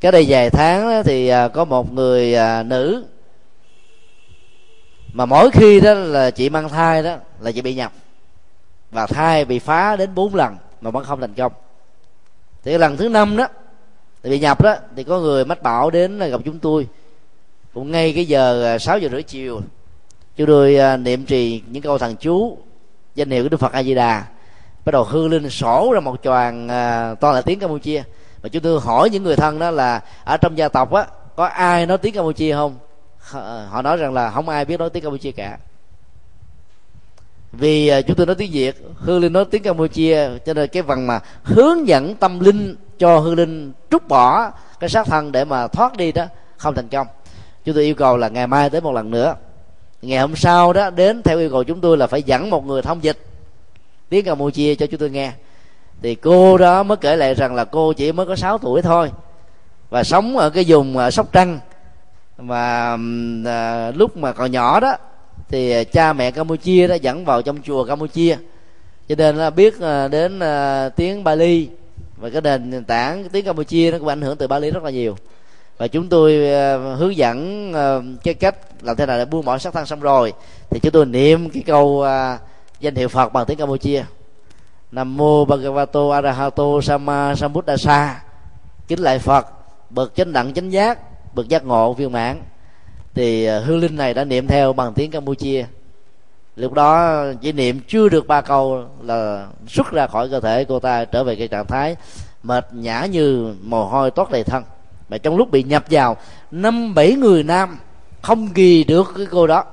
Cái 0.00 0.12
đây 0.12 0.24
vài 0.28 0.50
tháng 0.50 1.02
thì 1.04 1.28
à, 1.28 1.48
có 1.48 1.64
một 1.64 1.92
người 1.92 2.34
à, 2.34 2.62
nữ 2.62 3.04
mà 5.12 5.26
mỗi 5.26 5.50
khi 5.50 5.80
đó 5.80 5.94
là 5.94 6.30
chị 6.30 6.50
mang 6.50 6.68
thai 6.68 7.02
đó 7.02 7.16
là 7.40 7.52
chị 7.52 7.60
bị 7.62 7.74
nhập 7.74 7.92
và 8.94 9.06
thai 9.06 9.44
bị 9.44 9.58
phá 9.58 9.96
đến 9.96 10.14
bốn 10.14 10.34
lần 10.34 10.56
mà 10.80 10.90
vẫn 10.90 11.04
không 11.04 11.20
thành 11.20 11.34
công. 11.34 11.52
Thì 12.62 12.78
lần 12.78 12.96
thứ 12.96 13.08
năm 13.08 13.36
đó 13.36 13.46
thì 14.22 14.30
bị 14.30 14.38
nhập 14.38 14.62
đó, 14.62 14.76
thì 14.96 15.04
có 15.04 15.20
người 15.20 15.44
mách 15.44 15.62
bảo 15.62 15.90
đến 15.90 16.18
gặp 16.18 16.40
chúng 16.44 16.58
tôi. 16.58 16.88
Cũng 17.74 17.90
ngay 17.90 18.12
cái 18.12 18.24
giờ 18.24 18.64
à, 18.64 18.78
6 18.78 18.98
giờ 18.98 19.08
rưỡi 19.08 19.22
chiều, 19.22 19.60
chúng 20.36 20.46
tôi 20.46 20.76
à, 20.76 20.96
niệm 20.96 21.24
trì 21.24 21.62
những 21.66 21.82
câu 21.82 21.98
thần 21.98 22.16
chú, 22.16 22.58
danh 23.14 23.30
hiệu 23.30 23.42
của 23.42 23.48
đức 23.48 23.60
phật 23.60 23.72
a 23.72 23.82
di 23.82 23.94
đà. 23.94 24.24
Bắt 24.84 24.90
đầu 24.92 25.04
hư 25.04 25.28
linh 25.28 25.50
sổ 25.50 25.90
ra 25.94 26.00
một 26.00 26.22
choàng 26.22 26.68
toàn 26.68 27.16
to 27.16 27.32
là 27.32 27.42
tiếng 27.42 27.58
campuchia. 27.58 28.02
Và 28.42 28.48
chúng 28.48 28.62
tôi 28.62 28.80
hỏi 28.80 29.10
những 29.10 29.22
người 29.22 29.36
thân 29.36 29.58
đó 29.58 29.70
là, 29.70 30.00
ở 30.24 30.36
trong 30.36 30.58
gia 30.58 30.68
tộc 30.68 30.92
á, 30.92 31.06
có 31.36 31.44
ai 31.44 31.86
nói 31.86 31.98
tiếng 31.98 32.14
campuchia 32.14 32.54
không? 32.54 32.76
À, 33.32 33.66
họ 33.70 33.82
nói 33.82 33.96
rằng 33.96 34.12
là 34.14 34.30
không 34.30 34.48
ai 34.48 34.64
biết 34.64 34.80
nói 34.80 34.90
tiếng 34.90 35.02
campuchia 35.02 35.32
cả 35.32 35.58
vì 37.58 37.88
à, 37.88 38.00
chúng 38.00 38.16
tôi 38.16 38.26
nói 38.26 38.34
tiếng 38.34 38.50
việt 38.52 38.76
hương 38.96 39.20
linh 39.20 39.32
nói 39.32 39.44
tiếng 39.44 39.62
campuchia 39.62 40.28
cho 40.46 40.54
nên 40.54 40.68
cái 40.68 40.82
phần 40.82 41.06
mà 41.06 41.20
hướng 41.42 41.88
dẫn 41.88 42.14
tâm 42.14 42.40
linh 42.40 42.76
cho 42.98 43.18
hương 43.18 43.34
linh 43.34 43.72
trút 43.90 44.08
bỏ 44.08 44.50
cái 44.80 44.90
sát 44.90 45.06
thân 45.06 45.32
để 45.32 45.44
mà 45.44 45.66
thoát 45.66 45.96
đi 45.96 46.12
đó 46.12 46.24
không 46.56 46.74
thành 46.74 46.88
công. 46.88 47.06
Chúng 47.64 47.74
tôi 47.74 47.84
yêu 47.84 47.94
cầu 47.94 48.16
là 48.16 48.28
ngày 48.28 48.46
mai 48.46 48.70
tới 48.70 48.80
một 48.80 48.92
lần 48.92 49.10
nữa. 49.10 49.34
Ngày 50.02 50.18
hôm 50.18 50.36
sau 50.36 50.72
đó 50.72 50.90
đến 50.90 51.22
theo 51.22 51.38
yêu 51.38 51.50
cầu 51.50 51.64
chúng 51.64 51.80
tôi 51.80 51.96
là 51.96 52.06
phải 52.06 52.22
dẫn 52.22 52.50
một 52.50 52.66
người 52.66 52.82
thông 52.82 53.04
dịch 53.04 53.18
tiếng 54.08 54.24
campuchia 54.24 54.74
cho 54.74 54.86
chúng 54.86 55.00
tôi 55.00 55.10
nghe. 55.10 55.32
Thì 56.02 56.14
cô 56.14 56.58
đó 56.58 56.82
mới 56.82 56.96
kể 56.96 57.16
lại 57.16 57.34
rằng 57.34 57.54
là 57.54 57.64
cô 57.64 57.92
chỉ 57.92 58.12
mới 58.12 58.26
có 58.26 58.36
6 58.36 58.58
tuổi 58.58 58.82
thôi 58.82 59.10
và 59.90 60.04
sống 60.04 60.36
ở 60.36 60.50
cái 60.50 60.64
vùng 60.66 60.98
à, 60.98 61.10
sóc 61.10 61.32
trăng. 61.32 61.58
Và 62.36 62.98
à, 63.46 63.90
lúc 63.90 64.16
mà 64.16 64.32
còn 64.32 64.50
nhỏ 64.50 64.80
đó 64.80 64.96
thì 65.48 65.70
à, 65.70 65.84
cha 65.84 66.12
mẹ 66.12 66.30
campuchia 66.30 66.86
đã 66.86 66.94
dẫn 66.94 67.24
vào 67.24 67.42
trong 67.42 67.62
chùa 67.62 67.84
campuchia. 67.84 68.36
Cho 69.08 69.14
nên 69.14 69.36
là 69.36 69.50
biết 69.50 69.80
à, 69.80 70.08
đến 70.08 70.38
à, 70.38 70.88
tiếng 70.88 71.24
bali 71.24 71.68
và 72.16 72.30
cái 72.30 72.40
nền 72.40 72.84
tảng 72.84 73.28
tiếng 73.28 73.44
campuchia 73.44 73.90
nó 73.90 73.98
cũng 73.98 74.08
ảnh 74.08 74.20
hưởng 74.20 74.36
từ 74.36 74.46
bali 74.46 74.70
rất 74.70 74.82
là 74.82 74.90
nhiều. 74.90 75.16
Và 75.78 75.88
chúng 75.88 76.08
tôi 76.08 76.48
hướng 76.96 77.16
dẫn 77.16 77.72
cái 78.24 78.34
cách 78.34 78.56
làm 78.82 78.96
thế 78.96 79.06
nào 79.06 79.18
để 79.18 79.24
buông 79.24 79.44
bỏ 79.44 79.58
sát 79.58 79.74
thân 79.74 79.86
xong 79.86 80.00
rồi. 80.00 80.32
Thì 80.70 80.80
chúng 80.80 80.92
tôi 80.92 81.06
niệm 81.06 81.50
cái 81.50 81.62
câu 81.66 82.04
danh 82.80 82.94
hiệu 82.94 83.08
phật 83.08 83.32
bằng 83.32 83.46
tiếng 83.46 83.58
campuchia. 83.58 84.04
Nam 84.92 85.16
mô 85.16 85.44
bhagavato 85.44 86.10
arahato 86.10 86.64
sama 86.82 87.34
sambuddhasa. 87.34 88.22
Kính 88.88 89.00
lại 89.00 89.18
phật, 89.18 89.46
bậc 89.90 90.14
chánh 90.16 90.32
đẳng 90.32 90.54
chánh 90.54 90.72
giác, 90.72 90.98
bậc 91.34 91.48
giác 91.48 91.64
ngộ 91.64 91.92
viên 91.92 92.12
mãn 92.12 92.40
thì 93.14 93.44
ờ, 93.44 93.60
hương 93.60 93.78
linh 93.78 93.96
này 93.96 94.14
đã 94.14 94.24
niệm 94.24 94.46
theo 94.46 94.72
bằng 94.72 94.94
tiếng 94.94 95.10
campuchia. 95.10 95.66
Lúc 96.56 96.72
đó 96.72 97.22
chỉ 97.40 97.52
niệm 97.52 97.80
chưa 97.88 98.08
được 98.08 98.26
ba 98.26 98.40
câu 98.40 98.84
là 99.02 99.46
xuất 99.68 99.90
ra 99.90 100.06
khỏi 100.06 100.28
cơ 100.28 100.40
thể 100.40 100.64
cô 100.64 100.78
ta 100.80 101.04
trở 101.04 101.24
về 101.24 101.36
cái 101.36 101.48
trạng 101.48 101.66
thái 101.66 101.96
mệt 102.42 102.66
nhã 102.72 103.06
như 103.06 103.54
mồ 103.62 103.84
hôi 103.84 104.10
toát 104.10 104.30
đầy 104.30 104.44
thân. 104.44 104.62
Mà 105.08 105.18
trong 105.18 105.36
lúc 105.36 105.50
bị 105.50 105.62
nhập 105.62 105.84
vào 105.90 106.16
năm 106.50 106.94
bảy 106.94 107.12
người 107.12 107.42
nam 107.42 107.78
không 108.22 108.48
ghi 108.54 108.84
được 108.84 109.12
cái 109.16 109.26
cô 109.30 109.46
đó. 109.46 109.64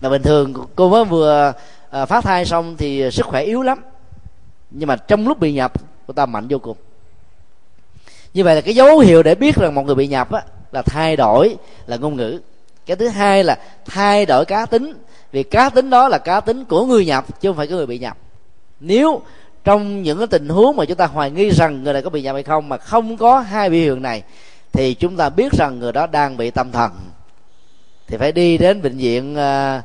Mà 0.00 0.08
bình 0.08 0.22
thường 0.22 0.54
cô 0.74 0.88
mới 0.88 1.04
vừa 1.04 1.52
à, 1.90 2.06
phát 2.06 2.24
thai 2.24 2.44
xong 2.44 2.76
thì 2.76 3.10
sức 3.10 3.26
khỏe 3.26 3.42
yếu 3.42 3.62
lắm. 3.62 3.82
Nhưng 4.70 4.86
mà 4.86 4.96
trong 4.96 5.28
lúc 5.28 5.38
bị 5.38 5.52
nhập 5.52 5.72
cô 6.06 6.12
ta 6.12 6.26
mạnh 6.26 6.46
vô 6.48 6.58
cùng. 6.58 6.76
Như 8.34 8.44
vậy 8.44 8.54
là 8.54 8.60
cái 8.60 8.74
dấu 8.74 8.98
hiệu 8.98 9.22
để 9.22 9.34
biết 9.34 9.56
rằng 9.56 9.74
một 9.74 9.82
người 9.82 9.94
bị 9.94 10.06
nhập 10.08 10.32
á, 10.32 10.42
là 10.72 10.82
thay 10.82 11.16
đổi 11.16 11.56
là 11.86 11.96
ngôn 11.96 12.16
ngữ 12.16 12.40
cái 12.86 12.96
thứ 12.96 13.08
hai 13.08 13.44
là 13.44 13.58
thay 13.84 14.26
đổi 14.26 14.44
cá 14.44 14.66
tính. 14.66 14.94
Vì 15.32 15.42
cá 15.42 15.70
tính 15.70 15.90
đó 15.90 16.08
là 16.08 16.18
cá 16.18 16.40
tính 16.40 16.64
của 16.64 16.86
người 16.86 17.06
nhập 17.06 17.40
chứ 17.40 17.48
không 17.48 17.56
phải 17.56 17.66
cái 17.66 17.76
người 17.76 17.86
bị 17.86 17.98
nhập. 17.98 18.16
Nếu 18.80 19.22
trong 19.64 20.02
những 20.02 20.18
cái 20.18 20.26
tình 20.26 20.48
huống 20.48 20.76
mà 20.76 20.84
chúng 20.84 20.96
ta 20.96 21.06
hoài 21.06 21.30
nghi 21.30 21.50
rằng 21.50 21.84
người 21.84 21.92
này 21.92 22.02
có 22.02 22.10
bị 22.10 22.22
nhập 22.22 22.34
hay 22.34 22.42
không 22.42 22.68
mà 22.68 22.76
không 22.76 23.16
có 23.16 23.40
hai 23.40 23.70
biểu 23.70 23.80
hiện 23.80 24.02
này 24.02 24.22
thì 24.72 24.94
chúng 24.94 25.16
ta 25.16 25.28
biết 25.28 25.52
rằng 25.52 25.78
người 25.78 25.92
đó 25.92 26.06
đang 26.06 26.36
bị 26.36 26.50
tâm 26.50 26.72
thần. 26.72 26.90
Thì 28.06 28.16
phải 28.16 28.32
đi 28.32 28.58
đến 28.58 28.82
bệnh 28.82 28.96
viện 28.96 29.32
uh, 29.32 29.84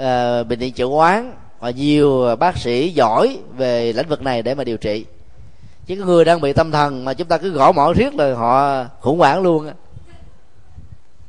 uh, 0.00 0.48
bệnh 0.48 0.58
viện 0.58 0.72
chữa 0.72 0.86
quán 0.86 1.32
và 1.58 1.70
nhiều 1.70 2.36
bác 2.36 2.58
sĩ 2.58 2.92
giỏi 2.92 3.38
về 3.56 3.92
lĩnh 3.92 4.08
vực 4.08 4.22
này 4.22 4.42
để 4.42 4.54
mà 4.54 4.64
điều 4.64 4.76
trị. 4.76 5.04
Chứ 5.86 5.96
người 5.96 6.24
đang 6.24 6.40
bị 6.40 6.52
tâm 6.52 6.70
thần 6.70 7.04
mà 7.04 7.14
chúng 7.14 7.28
ta 7.28 7.38
cứ 7.38 7.50
gõ 7.50 7.72
mỏ 7.72 7.92
riết 7.92 8.14
là 8.14 8.34
họ 8.34 8.84
khủng 9.00 9.18
hoảng 9.18 9.42
luôn 9.42 9.66
á 9.66 9.74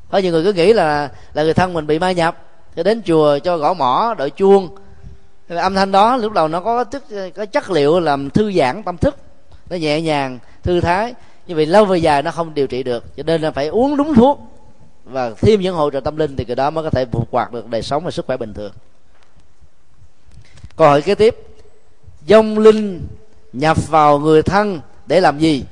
có 0.10 0.18
nhiều 0.18 0.32
người 0.32 0.44
cứ 0.44 0.54
nghĩ 0.54 0.74
là 0.74 1.10
là 1.34 1.44
người 1.44 1.54
thân 1.54 1.74
mình 1.74 1.88
bị 1.88 2.00
ma 2.00 2.12
nhập 2.12 2.44
cho 2.76 2.84
đến 2.84 3.02
chùa 3.06 3.40
cho 3.40 3.58
gõ 3.58 3.74
mỏ 3.74 4.16
đội 4.18 4.30
chuông. 4.30 4.70
Âm 5.50 5.76
thanh 5.76 5.92
đó 5.92 6.18
lúc 6.18 6.34
đầu 6.34 6.48
nó 6.48 6.62
có 6.62 6.84
tức 6.84 7.04
có 7.36 7.46
chất 7.46 7.70
liệu 7.70 8.00
làm 8.00 8.30
thư 8.30 8.52
giãn 8.52 8.84
tâm 8.84 8.98
thức. 8.98 9.18
Nó 9.70 9.76
nhẹ 9.76 10.02
nhàng, 10.02 10.40
thư 10.64 10.82
thái, 10.82 11.14
nhưng 11.48 11.58
vì 11.58 11.66
lâu 11.66 11.86
về 11.86 11.98
dài 11.98 12.22
nó 12.22 12.32
không 12.32 12.54
điều 12.54 12.68
trị 12.68 12.84
được, 12.84 13.16
cho 13.18 13.24
nên 13.24 13.42
là 13.42 13.52
phải 13.52 13.68
uống 13.68 13.98
đúng 13.98 14.14
thuốc. 14.14 14.40
Và 15.04 15.32
thêm 15.42 15.62
những 15.62 15.76
hỗ 15.76 15.90
trợ 15.90 16.00
tâm 16.00 16.18
linh 16.18 16.36
thì 16.36 16.44
cái 16.44 16.56
đó 16.56 16.70
mới 16.70 16.84
có 16.84 16.90
thể 16.90 17.06
phục 17.06 17.32
hoạt 17.32 17.54
được 17.54 17.68
đời 17.68 17.82
sống 17.82 18.04
và 18.04 18.12
sức 18.12 18.26
khỏe 18.26 18.38
bình 18.38 18.54
thường. 18.54 18.72
Câu 20.76 20.88
hỏi 20.88 21.02
kế 21.02 21.16
tiếp. 21.16 21.36
Dông 22.28 22.60
linh 22.60 23.08
nhập 23.54 23.88
vào 23.88 24.20
người 24.20 24.42
thân 24.42 24.80
để 25.06 25.22
làm 25.22 25.40
gì? 25.40 25.64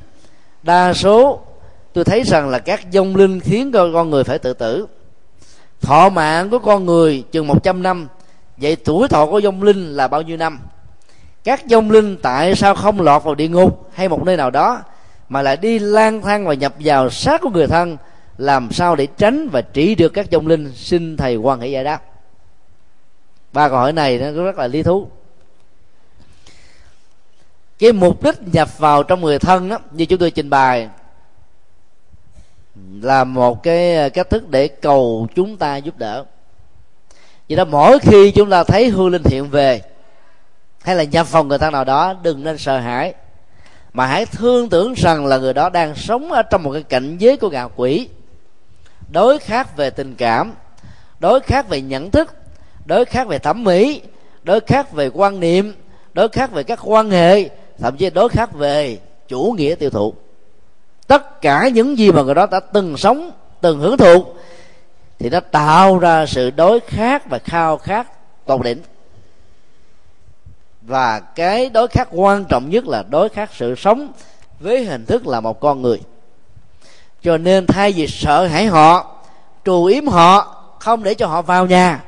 Đa 0.63 0.93
số 0.93 1.41
tôi 1.95 2.03
thấy 2.03 2.23
rằng 2.23 2.49
là 2.49 2.59
các 2.59 2.81
dông 2.91 3.15
linh 3.15 3.39
khiến 3.39 3.71
cho 3.71 3.89
con 3.93 4.09
người 4.09 4.23
phải 4.23 4.39
tự 4.39 4.53
tử. 4.53 4.87
Thọ 5.81 6.09
mạng 6.09 6.49
của 6.49 6.59
con 6.59 6.85
người 6.85 7.23
chừng 7.31 7.47
100 7.47 7.83
năm. 7.83 8.07
Vậy 8.57 8.75
tuổi 8.75 9.07
thọ 9.07 9.25
của 9.25 9.41
dông 9.41 9.63
linh 9.63 9.95
là 9.95 10.07
bao 10.07 10.21
nhiêu 10.21 10.37
năm? 10.37 10.59
Các 11.43 11.63
dông 11.69 11.91
linh 11.91 12.17
tại 12.21 12.55
sao 12.55 12.75
không 12.75 13.01
lọt 13.01 13.23
vào 13.23 13.35
địa 13.35 13.47
ngục 13.47 13.89
hay 13.93 14.09
một 14.09 14.25
nơi 14.25 14.37
nào 14.37 14.51
đó 14.51 14.81
mà 15.29 15.41
lại 15.41 15.57
đi 15.57 15.79
lang 15.79 16.21
thang 16.21 16.45
và 16.45 16.53
nhập 16.53 16.73
vào 16.79 17.09
xác 17.09 17.41
của 17.41 17.49
người 17.49 17.67
thân 17.67 17.97
làm 18.37 18.71
sao 18.71 18.95
để 18.95 19.07
tránh 19.17 19.49
và 19.49 19.61
trị 19.61 19.95
được 19.95 20.09
các 20.09 20.27
dông 20.31 20.47
linh? 20.47 20.71
Xin 20.75 21.17
thầy 21.17 21.35
quan 21.35 21.59
hệ 21.59 21.67
giải 21.67 21.83
đáp. 21.83 22.01
Ba 23.53 23.69
câu 23.69 23.77
hỏi 23.77 23.93
này 23.93 24.17
nó 24.17 24.43
rất 24.43 24.57
là 24.57 24.67
lý 24.67 24.83
thú. 24.83 25.07
Cái 27.79 27.91
mục 27.91 28.23
đích 28.23 28.35
nhập 28.53 28.77
vào 28.77 29.03
trong 29.03 29.21
người 29.21 29.39
thân 29.39 29.69
đó, 29.69 29.77
như 29.91 30.05
chúng 30.05 30.19
tôi 30.19 30.31
trình 30.31 30.49
bày 30.49 30.89
là 33.01 33.23
một 33.23 33.63
cái 33.63 33.95
ờ, 33.95 34.09
cách 34.09 34.29
thức 34.29 34.49
để 34.49 34.67
cầu 34.67 35.27
chúng 35.35 35.57
ta 35.57 35.77
giúp 35.77 35.97
đỡ. 35.97 36.25
Vì 37.47 37.55
đó, 37.55 37.65
mỗi 37.65 37.99
khi 37.99 38.31
chúng 38.31 38.49
ta 38.49 38.63
thấy 38.63 38.89
hương 38.89 39.09
linh 39.09 39.23
hiện 39.23 39.49
về, 39.49 39.81
hay 40.81 40.95
là 40.95 41.03
nhập 41.03 41.27
phòng 41.27 41.47
người 41.47 41.57
thân 41.57 41.73
nào 41.73 41.83
đó, 41.83 42.13
đừng 42.23 42.43
nên 42.43 42.57
sợ 42.57 42.77
hãi, 42.77 43.13
mà 43.93 44.05
hãy 44.05 44.25
thương 44.25 44.69
tưởng 44.69 44.93
rằng 44.93 45.25
là 45.25 45.37
người 45.37 45.53
đó 45.53 45.69
đang 45.69 45.95
sống 45.95 46.31
ở 46.31 46.41
trong 46.41 46.63
một 46.63 46.71
cái 46.71 46.83
cảnh 46.83 47.17
giới 47.17 47.37
của 47.37 47.49
ngạ 47.49 47.67
quỷ. 47.75 48.09
Đối 49.11 49.39
khác 49.39 49.77
về 49.77 49.89
tình 49.89 50.15
cảm, 50.15 50.53
đối 51.19 51.39
khác 51.39 51.69
về 51.69 51.81
nhận 51.81 52.11
thức, 52.11 52.33
đối 52.85 53.05
khác 53.05 53.27
về 53.27 53.39
thẩm 53.39 53.63
mỹ, 53.63 54.01
đối 54.43 54.59
khác 54.59 54.91
về 54.91 55.09
quan 55.13 55.39
niệm, 55.39 55.73
đối 56.13 56.29
khác 56.29 56.51
về 56.51 56.63
các 56.63 56.79
quan 56.83 57.09
hệ, 57.09 57.49
thậm 57.79 57.97
chí 57.97 58.09
đối 58.09 58.29
khác 58.29 58.53
về 58.53 58.97
chủ 59.27 59.55
nghĩa 59.57 59.75
tiêu 59.75 59.89
thụ 59.89 60.13
tất 61.07 61.41
cả 61.41 61.67
những 61.67 61.97
gì 61.97 62.11
mà 62.11 62.21
người 62.21 62.35
đó 62.35 62.47
đã 62.51 62.59
từng 62.59 62.97
sống, 62.97 63.31
từng 63.61 63.79
hưởng 63.79 63.97
thụ, 63.97 64.25
thì 65.19 65.29
nó 65.29 65.39
tạo 65.39 65.99
ra 65.99 66.25
sự 66.25 66.51
đối 66.51 66.79
khác 66.79 67.29
và 67.29 67.39
khao 67.39 67.77
khát 67.77 68.07
tột 68.45 68.61
đỉnh. 68.63 68.81
Và 70.81 71.19
cái 71.19 71.69
đối 71.69 71.87
khác 71.87 72.07
quan 72.11 72.45
trọng 72.45 72.69
nhất 72.69 72.87
là 72.87 73.03
đối 73.09 73.29
khác 73.29 73.49
sự 73.53 73.75
sống 73.75 74.11
với 74.59 74.85
hình 74.85 75.05
thức 75.05 75.27
là 75.27 75.39
một 75.39 75.59
con 75.59 75.81
người. 75.81 76.01
Cho 77.21 77.37
nên 77.37 77.67
thay 77.67 77.91
vì 77.91 78.07
sợ 78.07 78.47
hãi 78.47 78.65
họ, 78.65 79.15
trù 79.65 79.85
yếm 79.85 80.07
họ, 80.07 80.61
không 80.79 81.03
để 81.03 81.13
cho 81.13 81.27
họ 81.27 81.41
vào 81.41 81.65
nhà, 81.65 82.03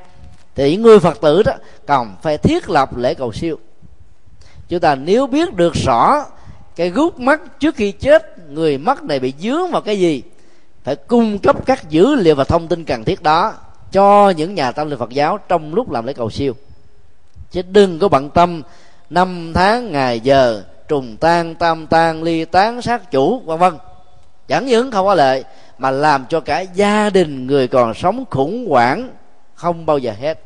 thì 0.56 0.72
những 0.72 0.82
người 0.82 1.00
phật 1.00 1.22
tử 1.22 1.43
đó, 1.43 1.54
cần 1.86 2.16
phải 2.22 2.38
thiết 2.38 2.70
lập 2.70 2.98
lễ 2.98 3.14
cầu 3.14 3.34
siêu. 3.34 3.60
Chúng 4.70 4.80
ta 4.80 4.95
nếu 4.95 5.28
biết 5.28 5.56
được 5.56 5.74
rõ 5.74 6.26
cái 6.78 6.90
gút 6.90 7.20
mắt 7.20 7.60
trước 7.60 7.76
khi 7.76 7.92
chết, 7.92 8.50
người 8.50 8.78
mất 8.78 9.04
này 9.04 9.20
bị 9.20 9.34
dướng 9.40 9.72
vào 9.72 9.82
cái 9.82 10.00
gì? 10.00 10.24
Phải 10.84 10.96
cung 10.96 11.40
cấp 11.40 11.66
các 11.66 11.90
dữ 11.90 12.16
liệu 12.16 12.36
và 12.36 12.44
thông 12.44 12.68
tin 12.68 12.84
cần 12.84 13.04
thiết 13.04 13.24
đó 13.24 13.54
cho 13.92 14.30
những 14.30 14.56
nhà 14.56 14.72
tâm 14.72 14.90
linh 14.90 15.00
Phật 15.00 15.10
giáo 15.10 15.40
trong 15.48 15.74
lúc 15.74 15.92
làm 15.92 16.06
lễ 16.06 16.14
cầu 16.14 16.30
siêu. 16.30 16.54
Chứ 17.52 17.62
đừng 17.62 18.00
có 18.00 18.08
bận 18.08 18.30
tâm, 18.30 18.62
năm 19.10 19.52
tháng, 19.54 19.92
ngày 19.92 20.20
giờ, 20.20 20.64
trùng 20.88 21.18
tan, 21.18 21.56
tam 21.56 21.88
tan, 21.88 22.24
ly 22.24 22.46
tán, 22.46 22.82
sát 22.82 23.12
chủ, 23.12 23.40
vân 23.40 23.60
vân. 23.60 23.74
Chẳng 24.48 24.66
những 24.66 24.92
không 24.92 25.06
có 25.06 25.16
lệ 25.16 25.44
mà 25.78 25.92
làm 25.92 26.26
cho 26.30 26.40
cả 26.40 26.60
gia 26.60 27.10
đình 27.10 27.48
người 27.48 27.68
còn 27.68 27.94
sống 27.94 28.26
khủng 28.30 28.68
hoảng 28.70 29.10
không 29.54 29.86
bao 29.86 29.98
giờ 29.98 30.14
hết. 30.20 30.40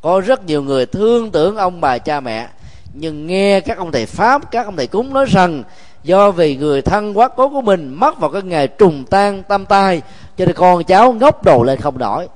Có 0.00 0.20
rất 0.20 0.46
nhiều 0.46 0.62
người 0.62 0.86
thương 0.86 1.30
tưởng 1.30 1.56
ông 1.56 1.80
bà 1.80 1.98
cha 1.98 2.20
mẹ 2.20 2.48
nhưng 2.96 3.26
nghe 3.26 3.60
các 3.60 3.78
ông 3.78 3.92
thầy 3.92 4.06
pháp, 4.06 4.50
các 4.50 4.66
ông 4.66 4.76
thầy 4.76 4.86
cúng 4.86 5.14
nói 5.14 5.26
rằng, 5.28 5.62
do 6.02 6.30
vì 6.30 6.56
người 6.56 6.82
thân 6.82 7.18
quá 7.18 7.28
cố 7.28 7.48
của 7.48 7.62
mình 7.62 7.94
mất 7.94 8.18
vào 8.18 8.30
cái 8.30 8.42
ngày 8.42 8.68
trùng 8.68 9.04
tan 9.04 9.42
tâm 9.42 9.66
tai, 9.66 10.02
cho 10.36 10.46
nên 10.46 10.54
con 10.54 10.84
cháu 10.84 11.12
ngốc 11.12 11.44
đầu 11.44 11.64
lên 11.64 11.80
không 11.80 11.98
nổi. 11.98 12.28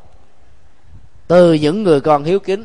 Từ 1.28 1.52
những 1.52 1.82
người 1.82 2.00
con 2.00 2.24
hiếu 2.24 2.38
kính, 2.38 2.64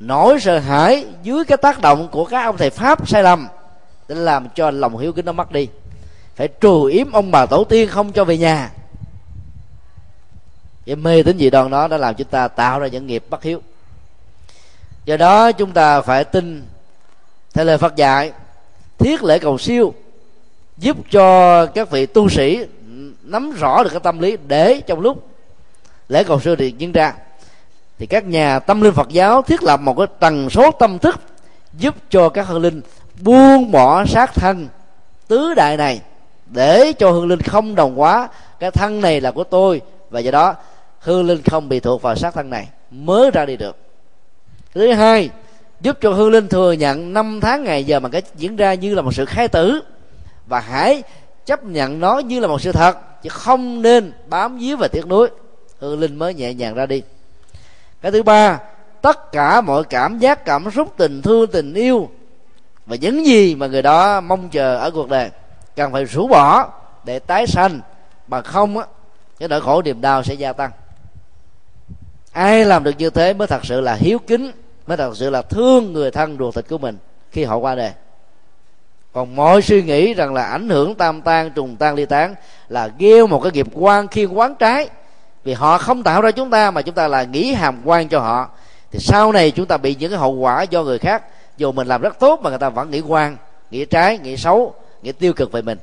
nỗi 0.00 0.40
sợ 0.40 0.58
hãi 0.58 1.06
dưới 1.22 1.44
cái 1.44 1.56
tác 1.56 1.80
động 1.80 2.08
của 2.08 2.24
các 2.24 2.44
ông 2.44 2.56
thầy 2.56 2.70
pháp 2.70 3.08
sai 3.08 3.22
lầm 3.22 3.48
để 4.08 4.14
làm 4.14 4.48
cho 4.54 4.70
lòng 4.70 4.98
hiếu 4.98 5.12
kính 5.12 5.24
nó 5.24 5.32
mất 5.32 5.52
đi. 5.52 5.68
Phải 6.36 6.48
trù 6.60 6.84
yếm 6.84 7.12
ông 7.12 7.30
bà 7.30 7.46
tổ 7.46 7.64
tiên 7.64 7.88
không 7.88 8.12
cho 8.12 8.24
về 8.24 8.38
nhà. 8.38 8.70
Cái 10.86 10.96
mê 10.96 11.22
tín 11.22 11.38
dị 11.38 11.50
đoan 11.50 11.70
đó 11.70 11.88
đã 11.88 11.96
làm 11.96 12.14
chúng 12.14 12.28
ta 12.28 12.48
tạo 12.48 12.80
ra 12.80 12.86
những 12.86 13.06
nghiệp 13.06 13.24
bất 13.30 13.42
hiếu. 13.42 13.62
Do 15.04 15.16
đó 15.16 15.52
chúng 15.52 15.72
ta 15.72 16.00
phải 16.00 16.24
tin 16.24 16.64
theo 17.54 17.64
lời 17.64 17.78
phật 17.78 17.96
dạy, 17.96 18.32
thiết 18.98 19.22
lễ 19.22 19.38
cầu 19.38 19.58
siêu, 19.58 19.94
giúp 20.78 20.96
cho 21.10 21.66
các 21.66 21.90
vị 21.90 22.06
tu 22.06 22.28
sĩ 22.28 22.66
nắm 23.22 23.52
rõ 23.52 23.82
được 23.82 23.90
cái 23.90 24.00
tâm 24.00 24.18
lý 24.18 24.36
để 24.46 24.80
trong 24.86 25.00
lúc 25.00 25.28
lễ 26.08 26.24
cầu 26.24 26.40
siêu 26.40 26.56
thì 26.56 26.74
diễn 26.78 26.92
ra. 26.92 27.14
Thì 27.98 28.06
các 28.06 28.24
nhà 28.24 28.58
tâm 28.58 28.80
linh 28.80 28.94
Phật 28.94 29.08
giáo 29.08 29.42
thiết 29.42 29.62
lập 29.62 29.80
một 29.80 29.96
cái 29.98 30.06
tần 30.18 30.50
số 30.50 30.70
tâm 30.70 30.98
thức 30.98 31.20
giúp 31.78 31.94
cho 32.10 32.28
các 32.28 32.46
hương 32.46 32.62
linh 32.62 32.80
buông 33.20 33.70
bỏ 33.70 34.04
sát 34.06 34.34
thân 34.34 34.68
tứ 35.28 35.54
đại 35.54 35.76
này 35.76 36.00
để 36.46 36.92
cho 36.92 37.10
hương 37.10 37.28
linh 37.28 37.42
không 37.42 37.74
đồng 37.74 37.96
hóa. 37.96 38.28
Cái 38.60 38.70
thân 38.70 39.00
này 39.00 39.20
là 39.20 39.30
của 39.30 39.44
tôi 39.44 39.80
và 40.10 40.20
do 40.20 40.30
đó 40.30 40.54
hương 41.00 41.26
linh 41.26 41.42
không 41.42 41.68
bị 41.68 41.80
thuộc 41.80 42.02
vào 42.02 42.16
sát 42.16 42.34
thân 42.34 42.50
này, 42.50 42.68
mới 42.90 43.30
ra 43.30 43.46
đi 43.46 43.56
được. 43.56 43.76
Thứ 44.74 44.92
hai 44.92 45.30
giúp 45.82 45.98
cho 46.00 46.10
hương 46.12 46.30
linh 46.30 46.48
thừa 46.48 46.72
nhận 46.72 47.12
năm 47.12 47.40
tháng 47.40 47.64
ngày 47.64 47.84
giờ 47.84 48.00
mà 48.00 48.08
cái 48.08 48.22
diễn 48.34 48.56
ra 48.56 48.74
như 48.74 48.94
là 48.94 49.02
một 49.02 49.14
sự 49.14 49.24
khai 49.24 49.48
tử. 49.48 49.80
Và 50.46 50.60
hãy 50.60 51.02
chấp 51.46 51.64
nhận 51.64 52.00
nó 52.00 52.18
như 52.18 52.40
là 52.40 52.48
một 52.48 52.60
sự 52.60 52.72
thật, 52.72 53.22
chứ 53.22 53.28
không 53.28 53.82
nên 53.82 54.12
bám 54.26 54.58
víu 54.58 54.76
và 54.76 54.88
tiếc 54.88 55.06
nuối. 55.06 55.28
Hương 55.78 56.00
linh 56.00 56.16
mới 56.16 56.34
nhẹ 56.34 56.54
nhàng 56.54 56.74
ra 56.74 56.86
đi. 56.86 57.02
Cái 58.00 58.12
thứ 58.12 58.22
ba, 58.22 58.58
tất 59.02 59.32
cả 59.32 59.60
mọi 59.60 59.84
cảm 59.84 60.18
giác, 60.18 60.44
cảm 60.44 60.70
xúc, 60.70 60.94
tình 60.96 61.22
thương, 61.22 61.50
tình 61.50 61.74
yêu 61.74 62.10
và 62.86 62.96
những 62.96 63.26
gì 63.26 63.54
mà 63.54 63.66
người 63.66 63.82
đó 63.82 64.20
mong 64.20 64.48
chờ 64.48 64.76
ở 64.76 64.90
cuộc 64.90 65.08
đời 65.08 65.30
cần 65.76 65.92
phải 65.92 66.04
rũ 66.04 66.28
bỏ 66.28 66.70
để 67.04 67.18
tái 67.18 67.46
sanh. 67.46 67.80
Mà 68.28 68.42
không 68.42 68.78
á, 68.78 68.84
cái 69.38 69.48
nỗi 69.48 69.60
khổ 69.60 69.82
niềm 69.82 70.00
đau 70.00 70.22
sẽ 70.22 70.34
gia 70.34 70.52
tăng. 70.52 70.70
Ai 72.32 72.64
làm 72.64 72.84
được 72.84 72.94
như 72.98 73.10
thế 73.10 73.34
mới 73.34 73.46
thật 73.46 73.64
sự 73.64 73.80
là 73.80 73.94
hiếu 73.94 74.18
kính 74.18 74.50
mới 74.86 74.96
thật 74.96 75.16
sự 75.16 75.30
là 75.30 75.42
thương 75.42 75.92
người 75.92 76.10
thân 76.10 76.36
ruột 76.38 76.54
thịt 76.54 76.68
của 76.68 76.78
mình 76.78 76.98
khi 77.30 77.44
họ 77.44 77.56
qua 77.56 77.74
đời. 77.74 77.92
Còn 79.12 79.36
mọi 79.36 79.62
suy 79.62 79.82
nghĩ 79.82 80.14
rằng 80.14 80.34
là 80.34 80.44
ảnh 80.44 80.68
hưởng 80.68 80.94
tam 80.94 81.22
tan 81.22 81.50
trùng 81.50 81.76
tan 81.76 81.94
ly 81.94 82.06
tán 82.06 82.34
là 82.68 82.90
gieo 83.00 83.26
một 83.26 83.40
cái 83.40 83.52
nghiệp 83.52 83.66
quan 83.72 84.08
khiên 84.08 84.32
quán 84.32 84.54
trái. 84.54 84.88
Vì 85.44 85.52
họ 85.52 85.78
không 85.78 86.02
tạo 86.02 86.20
ra 86.20 86.30
chúng 86.30 86.50
ta 86.50 86.70
mà 86.70 86.82
chúng 86.82 86.94
ta 86.94 87.08
là 87.08 87.22
nghĩ 87.22 87.52
hàm 87.52 87.80
quan 87.84 88.08
cho 88.08 88.20
họ. 88.20 88.48
Thì 88.90 88.98
sau 88.98 89.32
này 89.32 89.50
chúng 89.50 89.66
ta 89.66 89.76
bị 89.76 89.94
những 89.94 90.10
cái 90.10 90.18
hậu 90.18 90.32
quả 90.32 90.62
do 90.62 90.82
người 90.82 90.98
khác 90.98 91.22
dù 91.56 91.72
mình 91.72 91.88
làm 91.88 92.00
rất 92.00 92.18
tốt 92.18 92.40
mà 92.42 92.50
người 92.50 92.58
ta 92.58 92.68
vẫn 92.68 92.90
nghĩ 92.90 93.00
quan 93.00 93.36
nghĩ 93.70 93.84
trái 93.84 94.18
nghĩ 94.18 94.36
xấu 94.36 94.74
nghĩ 95.02 95.12
tiêu 95.12 95.32
cực 95.32 95.52
về 95.52 95.62
mình. 95.62 95.78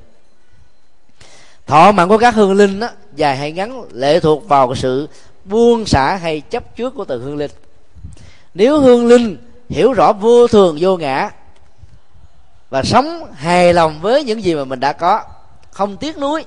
Thọ 1.65 1.91
mạng 1.91 2.09
của 2.09 2.17
các 2.17 2.35
hương 2.35 2.53
linh 2.53 2.79
đó, 2.79 2.89
dài 3.15 3.37
hay 3.37 3.51
ngắn 3.51 3.83
lệ 3.91 4.19
thuộc 4.19 4.47
vào 4.47 4.75
sự 4.75 5.07
buông 5.45 5.85
xả 5.85 6.15
hay 6.15 6.41
chấp 6.41 6.75
trước 6.75 6.95
của 6.95 7.05
từng 7.05 7.23
hương 7.23 7.37
linh 7.37 7.51
nếu 8.53 8.79
hương 8.79 9.07
linh 9.07 9.37
hiểu 9.69 9.93
rõ 9.93 10.13
vô 10.13 10.47
thường 10.47 10.77
vô 10.79 10.97
ngã 10.97 11.29
và 12.69 12.83
sống 12.83 13.33
hài 13.33 13.73
lòng 13.73 13.99
với 14.01 14.23
những 14.23 14.43
gì 14.43 14.55
mà 14.55 14.63
mình 14.63 14.79
đã 14.79 14.93
có, 14.93 15.21
không 15.71 15.97
tiếc 15.97 16.17
nuối, 16.17 16.45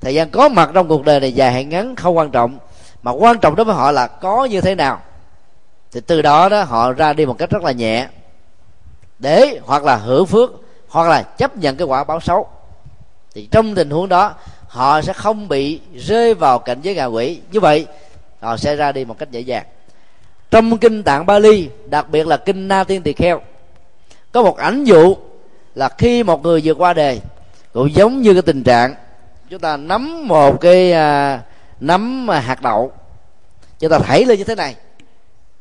thời 0.00 0.14
gian 0.14 0.30
có 0.30 0.48
mặt 0.48 0.70
trong 0.74 0.88
cuộc 0.88 1.04
đời 1.04 1.20
này 1.20 1.32
dài 1.32 1.52
hay 1.52 1.64
ngắn 1.64 1.96
không 1.96 2.16
quan 2.16 2.30
trọng, 2.30 2.58
mà 3.02 3.10
quan 3.10 3.38
trọng 3.38 3.56
đối 3.56 3.64
với 3.64 3.74
họ 3.74 3.92
là 3.92 4.06
có 4.06 4.44
như 4.44 4.60
thế 4.60 4.74
nào, 4.74 5.00
thì 5.92 6.00
từ 6.00 6.22
đó 6.22 6.48
đó 6.48 6.62
họ 6.62 6.92
ra 6.92 7.12
đi 7.12 7.26
một 7.26 7.38
cách 7.38 7.50
rất 7.50 7.62
là 7.62 7.72
nhẹ, 7.72 8.08
để 9.18 9.60
hoặc 9.64 9.84
là 9.84 9.96
hưởng 9.96 10.26
phước, 10.26 10.50
hoặc 10.88 11.08
là 11.08 11.22
chấp 11.22 11.56
nhận 11.56 11.76
cái 11.76 11.86
quả 11.86 12.04
báo 12.04 12.20
xấu. 12.20 12.48
Thì 13.34 13.48
trong 13.50 13.74
tình 13.74 13.90
huống 13.90 14.08
đó, 14.08 14.34
họ 14.68 15.02
sẽ 15.02 15.12
không 15.12 15.48
bị 15.48 15.80
rơi 15.94 16.34
vào 16.34 16.58
cảnh 16.58 16.80
giới 16.82 16.94
ngạ 16.94 17.04
quỷ. 17.04 17.40
Như 17.50 17.60
vậy, 17.60 17.86
họ 18.40 18.56
sẽ 18.56 18.76
ra 18.76 18.92
đi 18.92 19.04
một 19.04 19.18
cách 19.18 19.30
dễ 19.30 19.40
dàng 19.40 19.66
trong 20.50 20.78
kinh 20.78 21.02
tạng 21.02 21.26
Bali 21.26 21.68
đặc 21.86 22.08
biệt 22.10 22.26
là 22.26 22.36
kinh 22.36 22.68
Na 22.68 22.84
Tiên 22.84 23.02
Tỳ 23.02 23.12
Kheo 23.12 23.40
có 24.32 24.42
một 24.42 24.56
ảnh 24.56 24.84
dụ 24.84 25.16
là 25.74 25.88
khi 25.88 26.22
một 26.22 26.42
người 26.42 26.60
vượt 26.64 26.78
qua 26.78 26.92
đề 26.92 27.20
cũng 27.72 27.94
giống 27.94 28.22
như 28.22 28.32
cái 28.32 28.42
tình 28.42 28.62
trạng 28.62 28.94
chúng 29.50 29.60
ta 29.60 29.76
nắm 29.76 30.28
một 30.28 30.60
cái 30.60 30.92
à, 30.92 31.40
nắm 31.80 32.28
hạt 32.28 32.62
đậu. 32.62 32.92
Chúng 33.78 33.90
ta 33.90 33.98
thảy 33.98 34.24
lên 34.24 34.38
như 34.38 34.44
thế 34.44 34.54
này. 34.54 34.76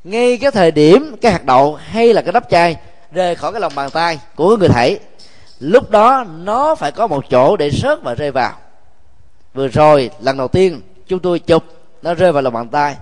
Ngay 0.03 0.37
cái 0.37 0.51
thời 0.51 0.71
điểm 0.71 1.15
cái 1.21 1.31
hạt 1.31 1.45
đậu 1.45 1.75
hay 1.75 2.13
là 2.13 2.21
cái 2.21 2.33
nắp 2.33 2.49
chai 2.49 2.77
rơi 3.11 3.35
khỏi 3.35 3.51
cái 3.51 3.61
lòng 3.61 3.75
bàn 3.75 3.89
tay 3.89 4.19
của 4.35 4.57
người 4.57 4.69
thảy 4.69 4.99
lúc 5.59 5.89
đó 5.89 6.25
nó 6.37 6.75
phải 6.75 6.91
có 6.91 7.07
một 7.07 7.25
chỗ 7.29 7.57
để 7.57 7.69
rớt 7.71 8.03
và 8.03 8.13
rơi 8.13 8.31
vào. 8.31 8.53
Vừa 9.53 9.67
rồi 9.67 10.09
lần 10.21 10.37
đầu 10.37 10.47
tiên 10.47 10.81
chúng 11.07 11.19
tôi 11.19 11.39
chụp 11.39 11.63
nó 12.01 12.13
rơi 12.13 12.31
vào 12.31 12.41
lòng 12.41 12.53
bàn 12.53 12.67
tay 12.67 12.95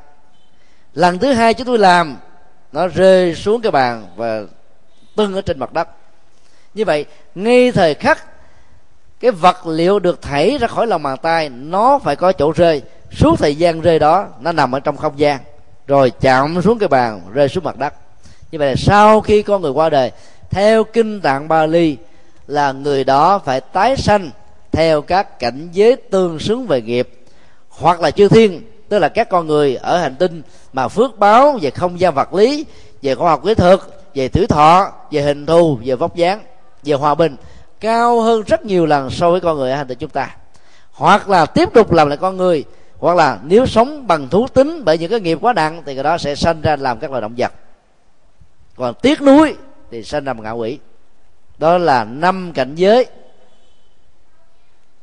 lần 0.93 1.19
thứ 1.19 1.33
hai 1.33 1.53
chúng 1.53 1.67
tôi 1.67 1.79
làm, 1.79 2.17
nó 2.71 2.87
rơi 2.87 3.35
xuống 3.35 3.61
cái 3.61 3.71
bàn 3.71 4.07
và 4.15 4.41
tưng 5.15 5.35
ở 5.35 5.41
trên 5.41 5.59
mặt 5.59 5.73
đất. 5.73 5.87
Như 6.73 6.85
vậy, 6.85 7.05
ngay 7.35 7.71
thời 7.71 7.93
khắc 7.93 8.25
cái 9.19 9.31
vật 9.31 9.67
liệu 9.67 9.99
được 9.99 10.21
thảy 10.21 10.57
ra 10.57 10.67
khỏi 10.67 10.87
lòng 10.87 11.03
bàn 11.03 11.17
tay, 11.17 11.49
nó 11.49 11.99
phải 12.03 12.15
có 12.15 12.31
chỗ 12.31 12.51
rơi. 12.51 12.81
Suốt 13.11 13.39
thời 13.39 13.55
gian 13.55 13.81
rơi 13.81 13.99
đó, 13.99 14.27
nó 14.39 14.51
nằm 14.51 14.75
ở 14.75 14.79
trong 14.79 14.97
không 14.97 15.19
gian. 15.19 15.39
Rồi 15.87 16.11
chạm 16.21 16.61
xuống 16.61 16.79
cái 16.79 16.89
bàn, 16.89 17.21
rơi 17.33 17.49
xuống 17.49 17.63
mặt 17.63 17.77
đất. 17.77 17.93
Như 18.51 18.59
vậy 18.59 18.69
là 18.69 18.75
sau 18.77 19.21
khi 19.21 19.41
con 19.41 19.61
người 19.61 19.71
qua 19.71 19.89
đời, 19.89 20.11
theo 20.49 20.83
kinh 20.83 21.21
tạng 21.21 21.47
Bali 21.47 21.97
là 22.47 22.71
người 22.71 23.03
đó 23.03 23.39
phải 23.39 23.61
tái 23.61 23.97
sanh 23.97 24.31
theo 24.71 25.01
các 25.01 25.39
cảnh 25.39 25.69
giới 25.71 25.95
tương 25.95 26.39
xứng 26.39 26.67
về 26.67 26.81
nghiệp, 26.81 27.09
hoặc 27.69 28.01
là 28.01 28.11
chư 28.11 28.27
thiên 28.27 28.61
tức 28.93 28.99
là 28.99 29.09
các 29.09 29.29
con 29.29 29.47
người 29.47 29.75
ở 29.75 29.97
hành 29.97 30.15
tinh 30.15 30.41
mà 30.73 30.87
phước 30.87 31.19
báo 31.19 31.59
về 31.61 31.69
không 31.69 31.99
gian 31.99 32.13
vật 32.13 32.33
lý, 32.33 32.65
về 33.01 33.15
khoa 33.15 33.29
học 33.29 33.41
kỹ 33.45 33.53
thuật, 33.53 33.79
về 34.15 34.27
tuổi 34.27 34.47
thọ, 34.47 34.91
về 35.11 35.21
hình 35.21 35.45
thù, 35.45 35.79
về 35.83 35.95
vóc 35.95 36.15
dáng, 36.15 36.41
về 36.83 36.93
hòa 36.93 37.15
bình, 37.15 37.35
cao 37.79 38.21
hơn 38.21 38.43
rất 38.47 38.65
nhiều 38.65 38.85
lần 38.85 39.09
so 39.09 39.31
với 39.31 39.39
con 39.39 39.57
người 39.57 39.71
ở 39.71 39.77
hành 39.77 39.87
tinh 39.87 39.97
chúng 39.97 40.09
ta. 40.09 40.35
Hoặc 40.91 41.29
là 41.29 41.45
tiếp 41.45 41.69
tục 41.73 41.91
làm 41.91 42.07
lại 42.07 42.17
con 42.17 42.37
người, 42.37 42.63
hoặc 42.99 43.15
là 43.15 43.39
nếu 43.43 43.65
sống 43.65 44.07
bằng 44.07 44.29
thú 44.29 44.47
tính 44.47 44.81
bởi 44.85 44.97
những 44.97 45.11
cái 45.11 45.19
nghiệp 45.19 45.37
quá 45.41 45.53
nặng 45.53 45.81
thì 45.85 45.95
cái 45.95 46.03
đó 46.03 46.17
sẽ 46.17 46.35
sanh 46.35 46.61
ra 46.61 46.75
làm 46.75 46.99
các 46.99 47.11
loài 47.11 47.21
động 47.21 47.33
vật. 47.37 47.51
Còn 48.75 48.93
tiếc 49.01 49.21
nuối 49.21 49.55
thì 49.91 50.03
sanh 50.03 50.23
ra 50.23 50.33
một 50.33 50.43
ngạ 50.43 50.51
quỷ. 50.51 50.79
Đó 51.57 51.77
là 51.77 52.03
năm 52.03 52.51
cảnh 52.55 52.75
giới. 52.75 53.05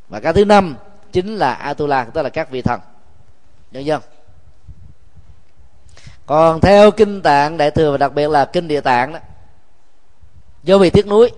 Và 0.08 0.20
cái 0.20 0.32
thứ 0.32 0.44
năm 0.44 0.76
chính 1.12 1.36
là 1.36 1.52
atula, 1.52 2.04
tức 2.04 2.22
là 2.22 2.28
các 2.28 2.50
vị 2.50 2.62
thần 2.62 2.80
nhân 3.72 3.84
dân 3.84 4.00
còn 6.26 6.60
theo 6.60 6.90
kinh 6.90 7.22
tạng, 7.22 7.56
đại 7.56 7.70
thừa 7.70 7.90
và 7.90 7.96
đặc 7.96 8.14
biệt 8.14 8.30
là 8.30 8.44
kinh 8.44 8.68
địa 8.68 8.80
tạng 8.80 9.12
đó, 9.12 9.18
do 10.62 10.78
vì 10.78 10.90
tiếc 10.90 11.06
nuối 11.06 11.30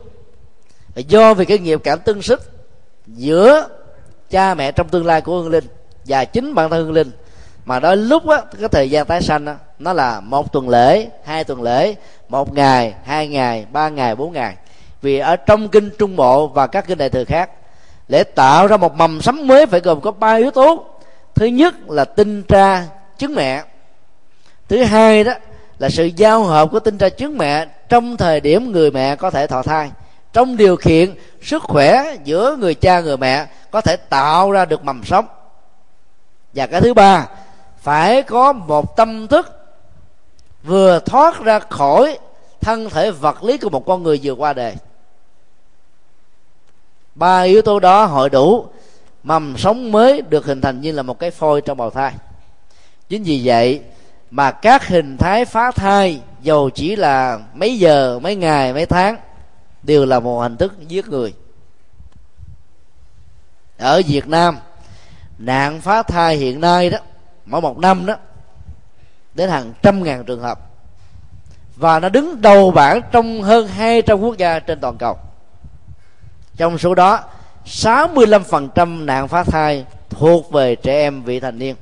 do 0.95 1.35
vì 1.35 1.45
cái 1.45 1.59
nghiệp 1.59 1.81
cảm 1.85 2.01
tương 2.01 2.23
sức 2.23 2.51
giữa 3.07 3.69
cha 4.31 4.55
mẹ 4.55 4.73
trong 4.73 4.89
tương 4.89 5.07
lai 5.07 5.21
của 5.21 5.41
hương 5.41 5.51
linh 5.51 5.65
và 6.05 6.25
chính 6.25 6.55
bản 6.55 6.71
thân 6.71 6.85
hương 6.85 6.93
linh, 6.93 7.11
mà 7.65 7.81
đó 7.81 7.95
lúc 7.95 8.29
á, 8.29 8.43
cái 8.61 8.69
thời 8.69 8.91
gian 8.91 9.07
tái 9.07 9.23
sanh 9.23 9.47
á, 9.47 9.57
nó 9.79 9.93
là 9.93 10.21
một 10.21 10.53
tuần 10.53 10.69
lễ, 10.69 11.09
hai 11.25 11.45
tuần 11.45 11.63
lễ, 11.63 11.95
một 12.29 12.53
ngày, 12.53 12.95
hai 13.05 13.29
ngày, 13.29 13.67
ba 13.73 13.89
ngày, 13.89 14.17
bốn 14.17 14.33
ngày. 14.33 14.57
Vì 15.03 15.19
ở 15.19 15.37
trong 15.37 15.69
kinh 15.69 15.91
trung 15.99 16.17
bộ 16.17 16.47
và 16.47 16.67
các 16.67 16.87
kinh 16.87 16.99
đại 16.99 17.11
thừa 17.11 17.25
khác 17.25 17.51
để 18.09 18.25
tạo 18.25 18.67
ra 18.67 18.77
một 18.77 18.95
mầm 18.95 19.21
sấm 19.21 19.47
mới 19.47 19.67
phải 19.67 19.81
gồm 19.81 20.01
có 20.01 20.11
ba 20.11 20.35
yếu 20.35 20.51
tố 20.51 20.85
thứ 21.35 21.47
nhất 21.47 21.75
là 21.89 22.05
tinh 22.05 22.43
tra 22.43 22.85
trứng 23.19 23.35
mẹ. 23.35 23.65
Thứ 24.69 24.85
hai 24.85 25.25
đó 25.25 25.33
là 25.79 25.89
sự 25.89 26.05
giao 26.05 26.45
hợp 26.45 26.69
của 26.73 26.81
tinh 26.81 26.99
tra 26.99 27.09
trứng 27.09 27.39
mẹ 27.39 27.67
trong 27.89 28.17
thời 28.17 28.41
điểm 28.41 28.73
người 28.73 28.91
mẹ 28.91 29.17
có 29.17 29.31
thể 29.31 29.47
thọ 29.47 29.63
thai. 29.63 29.91
Trong 30.33 30.57
điều 30.57 30.77
kiện 30.77 31.15
sức 31.43 31.63
khỏe 31.63 32.17
giữa 32.25 32.57
người 32.57 32.75
cha, 32.75 33.01
người 33.01 33.17
mẹ 33.17 33.47
có 33.71 33.81
thể 33.81 33.97
tạo 33.97 34.51
ra 34.51 34.65
được 34.65 34.85
mầm 34.85 35.05
sống. 35.05 35.27
Và 36.55 36.67
cái 36.67 36.81
thứ 36.81 36.95
ba, 36.95 37.29
phải 37.79 38.23
có 38.23 38.53
một 38.53 38.97
tâm 38.97 39.29
thức 39.29 39.53
vừa 40.63 40.99
thoát 40.99 41.41
ra 41.41 41.59
khỏi 41.59 42.19
thân 42.61 42.91
thể 42.91 43.11
vật 43.11 43.45
lý 43.45 43.59
của 43.59 43.71
một 43.71 43.87
con 43.87 44.03
người 44.03 44.21
vừa 44.23 44.33
qua 44.33 44.53
đời. 44.53 44.75
Ba 47.15 47.41
yếu 47.41 47.63
tố 47.63 47.81
đó 47.81 48.05
hội 48.05 48.31
đủ 48.31 48.67
mầm 49.23 49.57
sống 49.59 49.93
mới 49.93 50.23
được 50.23 50.47
hình 50.47 50.61
thành 50.61 50.81
như 50.81 50.93
là 50.93 51.03
một 51.03 51.19
cái 51.19 51.31
phôi 51.31 51.61
trong 51.61 51.77
bào 51.77 51.91
thai. 51.91 52.13
Chính 53.09 53.23
vì 53.23 53.41
vậy 53.45 53.81
mà 54.31 54.51
các 54.51 54.89
hình 54.89 55.17
thái 55.17 55.45
phá 55.45 55.71
thai 55.71 56.21
dầu 56.43 56.71
chỉ 56.71 56.97
là 56.97 57.39
mấy 57.55 57.79
giờ, 57.79 58.19
mấy 58.19 58.37
ngày, 58.37 58.73
mấy 58.73 58.87
tháng 58.87 59.17
đều 59.83 60.05
là 60.05 60.21
một 60.21 60.41
hình 60.41 60.57
thức 60.57 60.75
giết 60.89 61.09
người. 61.09 61.35
Ở 63.79 64.03
việt 64.07 64.29
nam, 64.29 64.59
nạn 65.39 65.81
phá 65.81 66.03
thai 66.03 66.37
hiện 66.37 66.61
nay 66.61 66.91
đó, 66.91 66.99
mỗi 67.47 67.61
một 67.61 67.79
năm 67.79 68.07
đó, 68.07 68.17
đến 69.35 69.51
hàng 69.51 69.73
trăm 69.83 70.03
ngàn 70.03 70.25
trường 70.25 70.41
hợp. 70.41 70.61
Và 71.77 71.99
nó 71.99 72.09
đứng 72.09 72.41
đầu 72.41 72.71
bảng 72.71 73.01
trong 73.13 73.43
hơn 73.43 73.69
200 73.69 74.21
quốc 74.21 74.39
gia 74.39 74.59
trên 74.59 74.81
toàn 74.81 74.97
cầu. 74.99 75.19
Trong 76.57 76.79
số 76.79 76.95
đó 76.95 77.21
65% 77.67 79.05
nạn 79.05 79.29
phá 79.29 79.45
thai 79.45 79.85
thuộc 80.09 80.53
về 80.53 80.77
trẻ 80.77 80.93
em 80.93 81.23
vị 81.23 81.41
thành 81.41 81.59
niên. 81.59 81.77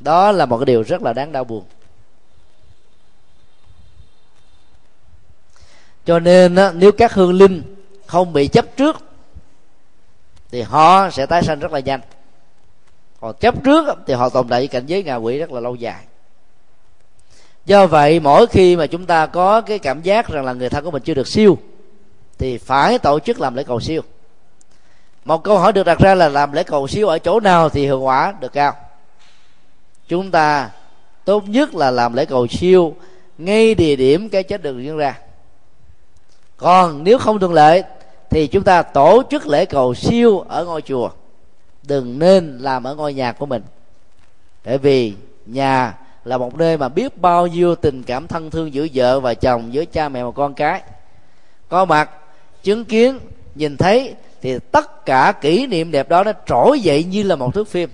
Đó 0.00 0.32
là 0.32 0.46
một 0.46 0.58
cái 0.58 0.66
điều 0.66 0.82
rất 0.82 1.02
là 1.02 1.12
đáng 1.12 1.32
đau 1.32 1.44
buồn. 1.44 1.64
Cho 6.06 6.18
nên 6.18 6.56
nếu 6.74 6.92
các 6.92 7.12
hương 7.12 7.32
linh 7.32 7.76
không 8.06 8.32
bị 8.32 8.48
chấp 8.48 8.76
trước, 8.76 8.96
thì 10.50 10.62
họ 10.62 11.10
sẽ 11.10 11.26
tái 11.26 11.42
sanh 11.42 11.60
rất 11.60 11.72
là 11.72 11.80
nhanh. 11.80 12.00
Còn 13.20 13.34
chấp 13.40 13.64
trước 13.64 13.84
thì 14.06 14.14
họ 14.14 14.28
tồn 14.28 14.48
tại 14.48 14.66
cảnh 14.66 14.86
giới 14.86 15.02
ngạ 15.02 15.16
quỷ 15.16 15.38
rất 15.38 15.52
là 15.52 15.60
lâu 15.60 15.74
dài. 15.74 16.04
Do 17.66 17.86
vậy, 17.86 18.20
mỗi 18.20 18.46
khi 18.46 18.76
mà 18.76 18.86
chúng 18.86 19.06
ta 19.06 19.26
có 19.26 19.60
cái 19.60 19.78
cảm 19.78 20.02
giác 20.02 20.28
rằng 20.28 20.44
là 20.44 20.52
người 20.52 20.68
thân 20.68 20.84
của 20.84 20.90
mình 20.90 21.02
chưa 21.02 21.14
được 21.14 21.28
siêu, 21.28 21.58
thì 22.38 22.58
phải 22.58 22.98
tổ 22.98 23.18
chức 23.18 23.40
làm 23.40 23.54
lễ 23.54 23.64
cầu 23.64 23.80
siêu 23.80 24.02
một 25.24 25.44
câu 25.44 25.58
hỏi 25.58 25.72
được 25.72 25.82
đặt 25.82 25.98
ra 25.98 26.14
là 26.14 26.28
làm 26.28 26.52
lễ 26.52 26.62
cầu 26.62 26.88
siêu 26.88 27.08
ở 27.08 27.18
chỗ 27.18 27.40
nào 27.40 27.68
thì 27.68 27.82
hiệu 27.82 28.00
quả 28.00 28.34
được 28.40 28.52
cao? 28.52 28.76
Chúng 30.08 30.30
ta 30.30 30.70
tốt 31.24 31.44
nhất 31.48 31.74
là 31.74 31.90
làm 31.90 32.14
lễ 32.14 32.24
cầu 32.24 32.46
siêu 32.46 32.94
ngay 33.38 33.74
địa 33.74 33.96
điểm 33.96 34.28
cái 34.28 34.42
chết 34.42 34.62
được 34.62 34.80
diễn 34.80 34.96
ra. 34.96 35.18
Còn 36.56 37.04
nếu 37.04 37.18
không 37.18 37.38
thuận 37.38 37.52
lợi 37.52 37.82
thì 38.30 38.46
chúng 38.46 38.62
ta 38.62 38.82
tổ 38.82 39.22
chức 39.30 39.46
lễ 39.46 39.64
cầu 39.64 39.94
siêu 39.94 40.38
ở 40.38 40.64
ngôi 40.64 40.82
chùa. 40.82 41.10
Đừng 41.82 42.18
nên 42.18 42.58
làm 42.58 42.84
ở 42.84 42.94
ngôi 42.94 43.14
nhà 43.14 43.32
của 43.32 43.46
mình. 43.46 43.62
Bởi 44.64 44.78
vì 44.78 45.14
nhà 45.46 45.94
là 46.24 46.38
một 46.38 46.56
nơi 46.56 46.76
mà 46.76 46.88
biết 46.88 47.18
bao 47.18 47.46
nhiêu 47.46 47.74
tình 47.74 48.02
cảm 48.02 48.26
thân 48.26 48.50
thương 48.50 48.74
giữa 48.74 48.86
vợ 48.94 49.20
và 49.20 49.34
chồng, 49.34 49.74
giữa 49.74 49.84
cha 49.84 50.08
mẹ 50.08 50.24
và 50.24 50.30
con 50.30 50.54
cái. 50.54 50.82
Có 51.68 51.84
mặt, 51.84 52.10
chứng 52.62 52.84
kiến, 52.84 53.18
nhìn 53.54 53.76
thấy 53.76 54.14
thì 54.44 54.58
tất 54.70 55.06
cả 55.06 55.32
kỷ 55.40 55.66
niệm 55.66 55.90
đẹp 55.90 56.08
đó 56.08 56.24
nó 56.24 56.32
trỗi 56.46 56.80
dậy 56.80 57.04
như 57.04 57.22
là 57.22 57.36
một 57.36 57.54
thước 57.54 57.68
phim. 57.68 57.90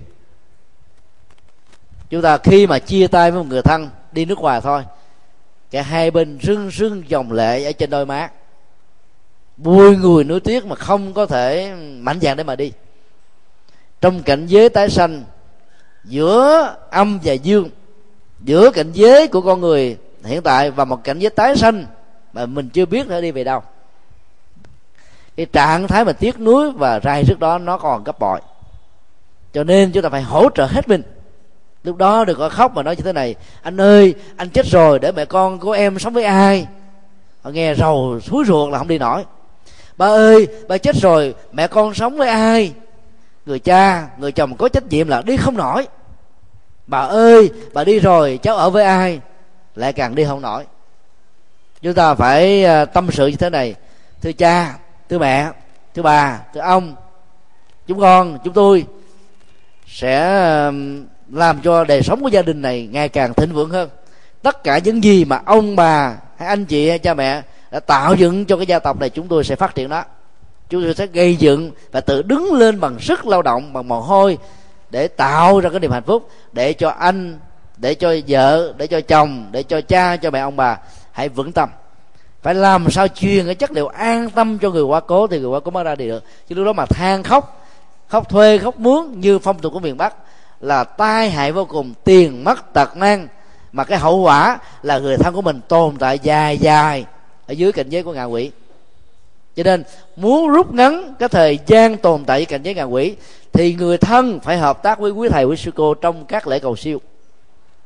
Chúng 2.09 2.21
ta 2.21 2.37
khi 2.37 2.67
mà 2.67 2.79
chia 2.79 3.07
tay 3.07 3.31
với 3.31 3.43
một 3.43 3.49
người 3.49 3.61
thân 3.61 3.89
đi 4.11 4.25
nước 4.25 4.39
ngoài 4.39 4.61
thôi, 4.61 4.83
cả 5.71 5.81
hai 5.81 6.11
bên 6.11 6.39
rưng 6.41 6.71
rưng 6.71 7.03
dòng 7.07 7.31
lệ 7.31 7.63
ở 7.63 7.71
trên 7.71 7.89
đôi 7.89 8.05
má. 8.05 8.29
Bùi 9.57 9.97
người 9.97 10.23
nuối 10.23 10.39
tiếc 10.39 10.65
mà 10.65 10.75
không 10.75 11.13
có 11.13 11.25
thể 11.25 11.73
mạnh 11.99 12.19
dạn 12.21 12.37
để 12.37 12.43
mà 12.43 12.55
đi. 12.55 12.71
Trong 14.01 14.23
cảnh 14.23 14.47
giới 14.47 14.69
tái 14.69 14.89
sanh, 14.89 15.23
giữa 16.03 16.75
âm 16.89 17.19
và 17.23 17.33
dương, 17.33 17.69
giữa 18.43 18.71
cảnh 18.71 18.91
giới 18.93 19.27
của 19.27 19.41
con 19.41 19.61
người 19.61 19.97
hiện 20.23 20.41
tại 20.41 20.71
và 20.71 20.85
một 20.85 21.03
cảnh 21.03 21.19
giới 21.19 21.29
tái 21.29 21.55
sanh 21.55 21.85
mà 22.33 22.45
mình 22.45 22.69
chưa 22.69 22.85
biết 22.85 23.07
nó 23.07 23.21
đi 23.21 23.31
về 23.31 23.43
đâu 23.43 23.61
cái 25.37 25.45
trạng 25.45 25.87
thái 25.87 26.05
mà 26.05 26.13
tiếc 26.13 26.39
nuối 26.39 26.71
và 26.71 26.99
rai 26.99 27.23
trước 27.27 27.39
đó 27.39 27.57
nó 27.57 27.77
còn 27.77 28.03
gấp 28.03 28.19
bội. 28.19 28.39
Cho 29.53 29.63
nên 29.63 29.91
chúng 29.91 30.03
ta 30.03 30.09
phải 30.09 30.21
hỗ 30.21 30.49
trợ 30.55 30.65
hết 30.65 30.87
mình. 30.87 31.03
Lúc 31.83 31.97
đó 31.97 32.25
đừng 32.25 32.37
có 32.37 32.49
khóc 32.49 32.75
mà 32.75 32.83
nói 32.83 32.95
như 32.95 33.03
thế 33.03 33.13
này, 33.13 33.35
anh 33.61 33.81
ơi, 33.81 34.13
anh 34.37 34.49
chết 34.49 34.65
rồi, 34.65 34.99
để 34.99 35.11
mẹ 35.11 35.25
con 35.25 35.59
của 35.59 35.71
em 35.71 35.99
sống 35.99 36.13
với 36.13 36.23
ai? 36.23 36.67
Họ 37.41 37.49
nghe 37.49 37.75
rầu 37.75 38.19
suối 38.19 38.43
ruột 38.47 38.71
là 38.71 38.77
không 38.77 38.87
đi 38.87 38.97
nổi. 38.97 39.25
Ba 39.97 40.05
ơi, 40.05 40.47
ba 40.67 40.77
chết 40.77 40.95
rồi, 40.95 41.35
mẹ 41.51 41.67
con 41.67 41.93
sống 41.93 42.17
với 42.17 42.29
ai? 42.29 42.73
Người 43.45 43.59
cha, 43.59 44.07
người 44.17 44.31
chồng 44.31 44.57
có 44.57 44.69
trách 44.69 44.83
nhiệm 44.89 45.07
là 45.07 45.21
đi 45.21 45.37
không 45.37 45.57
nổi. 45.57 45.87
Bà 46.87 46.99
ơi 46.99 47.49
bà 47.73 47.83
đi 47.83 47.99
rồi, 47.99 48.39
cháu 48.43 48.55
ở 48.55 48.69
với 48.69 48.83
ai? 48.85 49.19
Lại 49.75 49.93
càng 49.93 50.15
đi 50.15 50.25
không 50.25 50.41
nổi. 50.41 50.65
Chúng 51.81 51.93
ta 51.93 52.13
phải 52.13 52.65
à, 52.65 52.85
tâm 52.85 53.11
sự 53.11 53.27
như 53.27 53.35
thế 53.35 53.49
này. 53.49 53.75
Thưa 54.21 54.31
cha 54.31 54.75
thưa 55.11 55.17
mẹ 55.17 55.51
thưa 55.95 56.01
bà 56.01 56.39
thưa 56.53 56.61
ông, 56.61 56.95
chúng 57.87 57.99
con, 57.99 58.37
chúng 58.43 58.53
tôi 58.53 58.85
sẽ 59.87 60.19
làm 61.31 61.61
cho 61.63 61.83
đời 61.83 62.01
sống 62.03 62.21
của 62.21 62.27
gia 62.27 62.41
đình 62.41 62.61
này 62.61 62.89
ngày 62.91 63.09
càng 63.09 63.33
thịnh 63.33 63.53
vượng 63.53 63.69
hơn. 63.69 63.89
Tất 64.41 64.63
cả 64.63 64.77
những 64.77 65.03
gì 65.03 65.25
mà 65.25 65.41
ông 65.45 65.75
bà 65.75 66.17
hay 66.37 66.47
anh 66.47 66.65
chị 66.65 66.89
hay 66.89 66.99
cha 66.99 67.13
mẹ 67.13 67.41
đã 67.71 67.79
tạo 67.79 68.15
dựng 68.15 68.45
cho 68.45 68.57
cái 68.57 68.65
gia 68.65 68.79
tộc 68.79 68.99
này 68.99 69.09
chúng 69.09 69.27
tôi 69.27 69.43
sẽ 69.43 69.55
phát 69.55 69.75
triển 69.75 69.89
đó. 69.89 70.03
Chúng 70.69 70.83
tôi 70.83 70.93
sẽ 70.93 71.07
gây 71.07 71.35
dựng 71.35 71.71
và 71.91 72.01
tự 72.01 72.21
đứng 72.21 72.53
lên 72.53 72.79
bằng 72.79 72.99
sức 72.99 73.27
lao 73.27 73.41
động, 73.41 73.73
bằng 73.73 73.87
mồ 73.87 74.01
hôi 74.01 74.37
để 74.89 75.07
tạo 75.07 75.59
ra 75.59 75.69
cái 75.69 75.79
niềm 75.79 75.91
hạnh 75.91 76.03
phúc 76.03 76.29
để 76.51 76.73
cho 76.73 76.89
anh, 76.89 77.39
để 77.77 77.93
cho 77.93 78.15
vợ, 78.27 78.73
để 78.77 78.87
cho 78.87 79.01
chồng, 79.01 79.47
để 79.51 79.63
cho 79.63 79.81
cha, 79.81 80.17
cho 80.17 80.31
mẹ, 80.31 80.39
ông 80.39 80.55
bà 80.55 80.77
hãy 81.11 81.29
vững 81.29 81.51
tâm 81.51 81.69
phải 82.41 82.55
làm 82.55 82.91
sao 82.91 83.07
truyền 83.07 83.45
cái 83.45 83.55
chất 83.55 83.71
liệu 83.71 83.87
an 83.87 84.29
tâm 84.29 84.59
cho 84.59 84.69
người 84.69 84.83
quá 84.83 84.99
cố 84.99 85.27
thì 85.27 85.39
người 85.39 85.49
quá 85.49 85.59
cố 85.59 85.71
mới 85.71 85.83
ra 85.83 85.95
đi 85.95 86.07
được. 86.07 86.23
Chứ 86.49 86.55
lúc 86.55 86.65
đó 86.65 86.73
mà 86.73 86.85
than 86.85 87.23
khóc 87.23 87.61
khóc 88.11 88.29
thuê, 88.29 88.57
khóc 88.57 88.79
mướn 88.79 89.19
như 89.19 89.39
phong 89.39 89.59
tục 89.59 89.73
của 89.73 89.79
miền 89.79 89.97
bắc, 89.97 90.15
là 90.59 90.83
tai 90.83 91.29
hại 91.29 91.51
vô 91.51 91.65
cùng, 91.65 91.93
tiền 92.03 92.43
mất, 92.43 92.73
tật 92.73 92.97
mang. 92.97 93.27
Mà 93.71 93.83
cái 93.83 93.97
hậu 93.97 94.17
quả 94.17 94.59
là 94.83 94.99
người 94.99 95.17
thân 95.17 95.33
của 95.33 95.41
mình 95.41 95.59
tồn 95.67 95.95
tại 95.97 96.19
dài 96.19 96.57
dài 96.57 97.05
ở 97.47 97.51
dưới 97.51 97.71
cảnh 97.71 97.89
giới 97.89 98.03
của 98.03 98.13
ngạ 98.13 98.23
quỷ. 98.23 98.51
Cho 99.55 99.63
nên, 99.63 99.83
muốn 100.15 100.49
rút 100.49 100.73
ngắn 100.73 101.13
cái 101.19 101.29
thời 101.29 101.59
gian 101.67 101.97
tồn 101.97 102.25
tại 102.25 102.39
với 102.39 102.45
cảnh 102.45 102.63
giới 102.63 102.73
ngạ 102.73 102.83
quỷ, 102.83 103.15
thì 103.53 103.73
người 103.73 103.97
thân 103.97 104.39
phải 104.39 104.57
hợp 104.57 104.83
tác 104.83 104.99
với 104.99 105.11
quý 105.11 105.29
thầy, 105.29 105.43
quý 105.43 105.55
sư 105.57 105.71
cô 105.75 105.93
trong 105.93 106.25
các 106.25 106.47
lễ 106.47 106.59
cầu 106.59 106.75
siêu. 106.75 107.01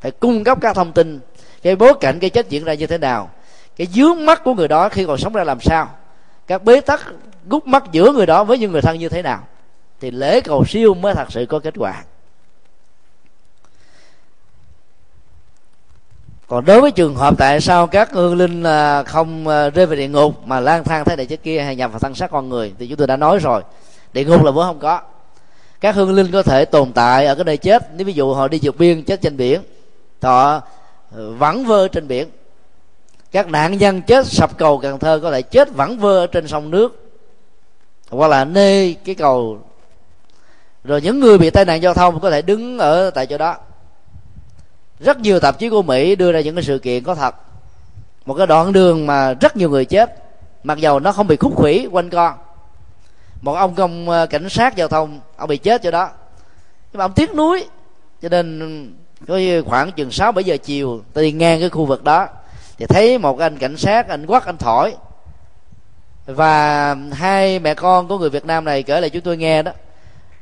Phải 0.01 0.11
cung 0.11 0.43
cấp 0.43 0.57
các 0.61 0.75
thông 0.75 0.91
tin, 0.91 1.19
cái 1.63 1.75
bối 1.75 1.93
cảnh, 1.99 2.19
cái 2.19 2.29
chết 2.29 2.49
diễn 2.49 2.63
ra 2.63 2.73
như 2.73 2.87
thế 2.87 2.97
nào 2.97 3.29
cái 3.75 3.87
dướng 3.87 4.25
mắt 4.25 4.43
của 4.43 4.53
người 4.53 4.67
đó 4.67 4.89
khi 4.89 5.05
còn 5.05 5.17
sống 5.17 5.33
ra 5.33 5.43
làm 5.43 5.59
sao? 5.59 5.89
Các 6.47 6.63
bế 6.63 6.81
tắc 6.81 7.01
gút 7.45 7.67
mắt 7.67 7.83
giữa 7.91 8.11
người 8.11 8.25
đó 8.25 8.43
với 8.43 8.57
những 8.57 8.71
người 8.71 8.81
thân 8.81 8.99
như 8.99 9.09
thế 9.09 9.21
nào? 9.21 9.39
Thì 9.99 10.11
lễ 10.11 10.41
cầu 10.41 10.65
siêu 10.65 10.93
mới 10.93 11.13
thật 11.13 11.31
sự 11.31 11.45
có 11.45 11.59
kết 11.59 11.73
quả. 11.77 12.03
Còn 16.47 16.65
đối 16.65 16.81
với 16.81 16.91
trường 16.91 17.15
hợp 17.15 17.35
tại 17.37 17.61
sao 17.61 17.87
các 17.87 18.11
hương 18.11 18.37
linh 18.37 18.63
à, 18.63 19.03
không 19.03 19.47
à, 19.47 19.69
rơi 19.69 19.85
về 19.85 19.95
địa 19.95 20.07
ngục 20.07 20.47
mà 20.47 20.59
lang 20.59 20.83
thang 20.83 21.05
thế 21.05 21.15
này 21.15 21.25
thế 21.25 21.35
kia 21.35 21.61
hay 21.61 21.75
nhằm 21.75 21.91
vào 21.91 21.99
thân 21.99 22.15
xác 22.15 22.31
con 22.31 22.49
người, 22.49 22.73
thì 22.79 22.87
chúng 22.87 22.97
tôi 22.97 23.07
đã 23.07 23.17
nói 23.17 23.39
rồi. 23.39 23.61
Địa 24.13 24.25
ngục 24.25 24.43
là 24.43 24.51
vốn 24.51 24.65
không 24.65 24.79
có. 24.79 25.01
Các 25.81 25.95
hương 25.95 26.13
linh 26.13 26.31
có 26.31 26.43
thể 26.43 26.65
tồn 26.65 26.91
tại 26.91 27.25
ở 27.25 27.35
cái 27.35 27.43
nơi 27.43 27.57
chết. 27.57 27.83
Nếu 27.95 28.05
ví 28.05 28.13
dụ 28.13 28.33
họ 28.33 28.47
đi 28.47 28.59
vượt 28.63 28.77
biên, 28.77 29.03
chết 29.03 29.21
trên 29.21 29.37
biển 29.37 29.61
họ 30.25 30.61
ờ, 31.15 31.31
vắng 31.31 31.65
vơ 31.65 31.87
trên 31.87 32.07
biển 32.07 32.29
các 33.35 33.47
nạn 33.47 33.77
nhân 33.77 34.01
chết, 34.01 34.25
sập 34.25 34.57
cầu 34.57 34.77
cần 34.77 34.99
thơ 34.99 35.19
có 35.23 35.31
thể 35.31 35.41
chết 35.41 35.73
vẫn 35.73 35.97
vơ 35.97 36.27
trên 36.27 36.47
sông 36.47 36.71
nước. 36.71 37.09
Hoặc 38.09 38.27
là 38.27 38.45
nê 38.45 38.93
cái 38.93 39.15
cầu. 39.15 39.59
Rồi 40.83 41.01
những 41.01 41.19
người 41.19 41.37
bị 41.37 41.49
tai 41.49 41.65
nạn 41.65 41.81
giao 41.81 41.93
thông 41.93 42.19
có 42.19 42.31
thể 42.31 42.41
đứng 42.41 42.79
ở 42.79 43.09
tại 43.09 43.27
chỗ 43.27 43.37
đó. 43.37 43.57
Rất 44.99 45.19
nhiều 45.19 45.39
tạp 45.39 45.59
chí 45.59 45.69
của 45.69 45.81
mỹ 45.81 46.15
đưa 46.15 46.31
ra 46.31 46.41
những 46.41 46.55
cái 46.55 46.63
sự 46.63 46.79
kiện 46.79 47.03
có 47.03 47.15
thật. 47.15 47.35
Một 48.25 48.33
cái 48.33 48.47
đoạn 48.47 48.73
đường 48.73 49.07
mà 49.07 49.33
rất 49.33 49.57
nhiều 49.57 49.69
người 49.69 49.85
chết, 49.85 50.15
mặc 50.63 50.77
dầu 50.77 50.99
nó 50.99 51.11
không 51.11 51.27
bị 51.27 51.35
khúc 51.35 51.55
khủy 51.55 51.87
quanh 51.91 52.09
con 52.09 52.33
một 53.41 53.53
ông 53.53 53.75
công 53.75 54.09
ờ, 54.09 54.25
cảnh 54.25 54.49
sát 54.49 54.75
giao 54.75 54.87
thông, 54.87 55.19
ông 55.37 55.49
bị 55.49 55.57
chết 55.57 55.81
chỗ 55.83 55.91
đó. 55.91 56.09
Nhưng 56.91 56.97
mà 56.97 57.05
ông 57.05 57.13
tiếc 57.13 57.35
nuối, 57.35 57.65
cho 58.21 58.29
nên, 58.29 58.93
có 59.27 59.39
khoảng 59.65 59.91
chừng 59.91 60.11
sáu 60.11 60.31
bảy 60.31 60.43
giờ 60.43 60.57
chiều 60.57 61.01
tôi 61.13 61.23
đi 61.23 61.31
ngang 61.31 61.59
cái 61.59 61.69
khu 61.69 61.85
vực 61.85 62.03
đó 62.03 62.27
thì 62.77 62.85
thấy 62.85 63.17
một 63.17 63.39
anh 63.39 63.57
cảnh 63.57 63.77
sát, 63.77 64.07
anh 64.07 64.25
quát, 64.25 64.45
anh 64.45 64.57
thổi. 64.57 64.95
Và 66.25 66.95
hai 67.13 67.59
mẹ 67.59 67.73
con 67.73 68.07
của 68.07 68.17
người 68.17 68.29
việt 68.29 68.45
nam 68.45 68.65
này 68.65 68.83
kể 68.83 69.01
lại 69.01 69.09
chúng 69.09 69.21
tôi 69.21 69.37
nghe 69.37 69.63
đó. 69.63 69.71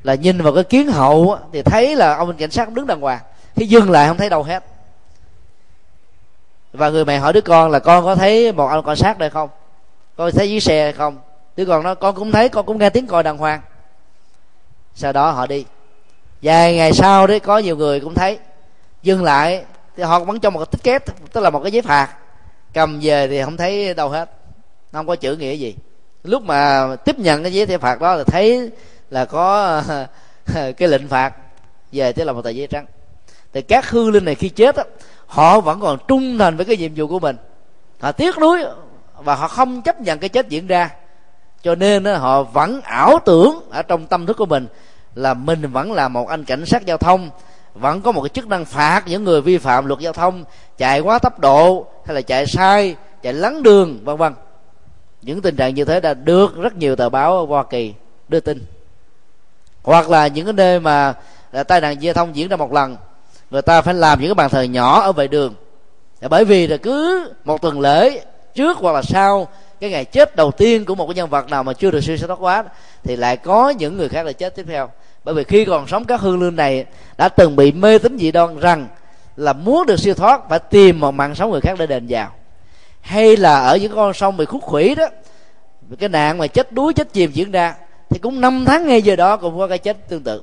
Là 0.03 0.15
nhìn 0.15 0.41
vào 0.41 0.53
cái 0.53 0.63
kiến 0.63 0.88
hậu 0.88 1.38
thì 1.53 1.61
thấy 1.61 1.95
là 1.95 2.15
ông 2.15 2.38
cảnh 2.38 2.51
sát 2.51 2.73
đứng 2.73 2.88
đàng 2.88 3.01
hoàng. 3.01 3.19
Khi 3.55 3.65
dừng 3.65 3.91
lại 3.91 4.07
không 4.07 4.17
thấy 4.17 4.29
đâu 4.29 4.43
hết. 4.43 4.63
Và 6.73 6.89
người 6.89 7.05
mẹ 7.05 7.17
hỏi 7.17 7.34
đứa 7.34 7.41
con 7.41 7.71
là 7.71 7.79
con 7.79 8.03
có 8.05 8.15
thấy 8.15 8.51
một 8.51 8.67
ông 8.67 8.86
cảnh 8.86 8.95
sát 8.95 9.17
đây 9.17 9.29
không? 9.29 9.49
Con 10.15 10.31
thấy 10.31 10.49
dưới 10.49 10.59
xe 10.59 10.84
hay 10.84 10.93
không? 10.93 11.17
Đứa 11.55 11.65
con 11.65 11.84
nói 11.84 11.95
con 11.95 12.15
cũng 12.15 12.31
thấy, 12.31 12.49
con 12.49 12.65
cũng 12.65 12.77
nghe 12.77 12.89
tiếng 12.89 13.07
còi 13.07 13.23
đàng 13.23 13.38
hoàng. 13.38 13.61
Sau 14.95 15.13
đó 15.13 15.31
họ 15.31 15.47
đi. 15.47 15.65
Vài 16.41 16.75
ngày 16.75 16.93
sau 16.93 17.27
đấy, 17.27 17.39
có 17.39 17.57
nhiều 17.57 17.77
người 17.77 17.99
cũng 17.99 18.13
thấy. 18.13 18.39
Dừng 19.03 19.23
lại, 19.23 19.65
thì 19.97 20.03
họ 20.03 20.19
vẫn 20.19 20.39
cho 20.39 20.49
một 20.49 20.59
cái 20.59 20.65
tích 20.71 20.84
kép 20.84 21.03
tức 21.34 21.41
là 21.41 21.49
một 21.49 21.59
cái 21.59 21.71
giấy 21.71 21.81
phạt 21.81 22.09
cầm 22.74 22.99
về 23.01 23.28
thì 23.28 23.43
không 23.43 23.57
thấy 23.57 23.93
đâu 23.93 24.09
hết. 24.09 24.30
Không 24.91 25.07
có 25.07 25.15
chữ 25.15 25.36
nghĩa 25.36 25.53
gì. 25.53 25.76
Lúc 26.24 26.43
mà 26.43 26.88
tiếp 27.05 27.19
nhận 27.19 27.43
cái 27.43 27.53
giấy 27.53 27.78
phạt 27.78 28.01
đó 28.01 28.15
là 28.15 28.24
thấy 28.24 28.71
là 29.09 29.26
có 29.26 29.82
cái 30.78 30.88
lệnh 30.89 31.07
phạt 31.07 31.34
về 31.91 32.11
tức 32.11 32.24
là 32.24 32.34
một 32.34 32.41
tờ 32.41 32.49
giấy 32.49 32.67
trắng. 32.67 32.86
Thì 33.53 33.61
các 33.61 33.89
hư 33.89 34.11
linh 34.11 34.26
này 34.26 34.36
khi 34.36 34.49
chết 34.49 34.76
á, 34.76 34.84
họ 35.26 35.61
vẫn 35.61 35.80
còn 35.80 35.97
trung 36.07 36.38
thành 36.38 36.57
với 36.57 36.65
cái 36.65 36.78
nhiệm 36.78 36.91
vụ 36.95 37.07
của 37.07 37.19
mình. 37.19 37.36
Họ 37.99 38.11
tiếc 38.11 38.38
nuối 38.38 38.63
và 39.17 39.36
họ 39.36 39.47
không 39.47 39.82
chấp 39.82 40.01
nhận 40.01 40.19
cái 40.19 40.30
chết 40.30 40.49
diễn 40.49 40.67
ra. 40.67 40.89
Cho 41.61 41.76
nên 41.76 42.03
á, 42.03 42.17
họ 42.17 42.43
vẫn 42.43 42.82
ảo 42.82 43.19
tưởng 43.26 43.59
ở 43.69 43.82
trong 43.82 44.07
tâm 44.07 44.26
thức 44.26 44.38
của 44.38 44.45
mình 44.45 44.67
là 45.15 45.34
mình 45.34 45.71
vẫn 45.71 45.91
là 45.91 46.07
một 46.07 46.28
anh 46.28 46.43
cảnh 46.43 46.65
sát 46.65 46.86
giao 46.86 46.97
thông 46.97 47.30
vẫn 47.74 48.01
có 48.01 48.11
một 48.11 48.21
cái 48.21 48.30
chức 48.30 48.47
năng 48.47 48.65
phạt 48.65 49.03
những 49.05 49.24
người 49.24 49.41
vi 49.41 49.57
phạm 49.57 49.86
luật 49.86 49.99
giao 49.99 50.13
thông, 50.13 50.43
chạy 50.78 50.99
quá 50.99 51.19
tốc 51.19 51.39
độ 51.39 51.86
hay 52.05 52.15
là 52.15 52.21
chạy 52.21 52.47
sai, 52.47 52.95
chạy 53.21 53.34
lấn 53.34 53.63
đường, 53.63 53.99
vân 54.03 54.17
vân. 54.17 54.34
Những 55.21 55.41
tình 55.41 55.55
trạng 55.55 55.76
như 55.76 55.86
thế 55.86 55.99
đã 55.99 56.13
được 56.13 56.55
rất 56.57 56.76
nhiều 56.76 56.95
tờ 56.95 57.09
báo 57.09 57.38
ở 57.38 57.45
hoa 57.45 57.63
kỳ 57.63 57.93
đưa 58.28 58.39
tin. 58.39 58.65
Hoặc 59.84 60.09
là 60.09 60.28
những 60.28 60.45
cái 60.45 60.53
nơi 60.53 60.80
mà 60.80 61.13
tai 61.67 61.82
nạn 61.82 62.01
giao 62.01 62.13
thông 62.13 62.36
diễn 62.36 62.47
ra 62.47 62.55
một 62.55 62.74
lần, 62.74 62.97
người 63.51 63.61
ta 63.61 63.82
phải 63.82 63.93
làm 63.93 64.19
những 64.19 64.30
cái 64.30 64.36
bàn 64.36 64.49
thờ 64.49 64.61
nhỏ 64.61 65.01
ở 65.01 65.11
vệ 65.11 65.28
đường. 65.28 65.53
Bởi 66.30 66.45
vì 66.45 66.67
là 66.67 66.78
cứ 66.78 67.30
một 67.43 67.61
tuần 67.61 67.80
lễ 67.80 68.26
trước 68.55 68.78
hoặc 68.78 68.91
là 68.91 69.01
sau, 69.01 69.47
cái 69.80 69.89
ngày 69.89 70.05
chết 70.05 70.36
đầu 70.36 70.51
tiên 70.51 70.86
của 70.86 70.95
một 70.95 71.07
cái 71.07 71.15
nhân 71.15 71.30
vật 71.30 71.49
nào 71.49 71.63
mà 71.63 71.74
chưa 71.74 71.91
được 71.91 72.01
siêu 72.01 72.17
thoát 72.17 72.39
quá, 72.39 72.63
thì 73.03 73.15
lại 73.15 73.38
có 73.38 73.69
những 73.69 73.97
người 73.97 74.09
khác 74.09 74.26
là 74.26 74.32
chết 74.32 74.55
tiếp 74.55 74.65
theo 74.67 74.89
bởi 75.24 75.36
vì 75.36 75.43
khi 75.43 75.65
còn 75.65 75.88
sống 75.88 76.05
các 76.05 76.21
hương 76.21 76.41
linh 76.41 76.55
này, 76.55 76.86
đã 77.17 77.30
từng 77.30 77.55
bị 77.55 77.71
mê 77.71 77.97
tín 77.97 78.17
dị 78.17 78.32
đoan 78.32 78.59
rằng 78.59 78.88
là 79.36 79.53
muốn 79.53 79.86
được 79.86 79.99
siêu 79.99 80.13
thoát, 80.13 80.49
phải 80.49 80.59
tìm 80.59 80.99
một 80.99 81.11
mạng 81.11 81.36
sống 81.36 81.51
người 81.51 81.61
khác 81.61 81.76
để 81.80 81.88
đền 81.88 82.05
vào 82.09 82.32
hay 83.01 83.38
là 83.38 83.59
ở 83.59 83.78
những 83.78 83.95
con 83.95 84.13
sông 84.13 84.38
bị 84.38 84.45
khúc 84.45 84.61
khủy 84.61 84.95
đó 84.95 85.05
cái 85.99 86.09
nạn 86.09 86.38
mà 86.38 86.47
chết 86.47 86.71
đuối, 86.71 86.93
chết 86.93 87.13
chìm 87.13 87.32
diễn 87.32 87.51
ra, 87.51 87.76
thì 88.09 88.19
cũng 88.19 88.41
năm 88.41 88.65
tháng 88.65 88.88
ngay 88.88 89.01
giờ 89.01 89.15
đó 89.15 89.38
cũng 89.38 89.57
có 89.57 89.67
cái 89.67 89.78
chết 89.78 90.09
tương 90.09 90.24
tự. 90.24 90.41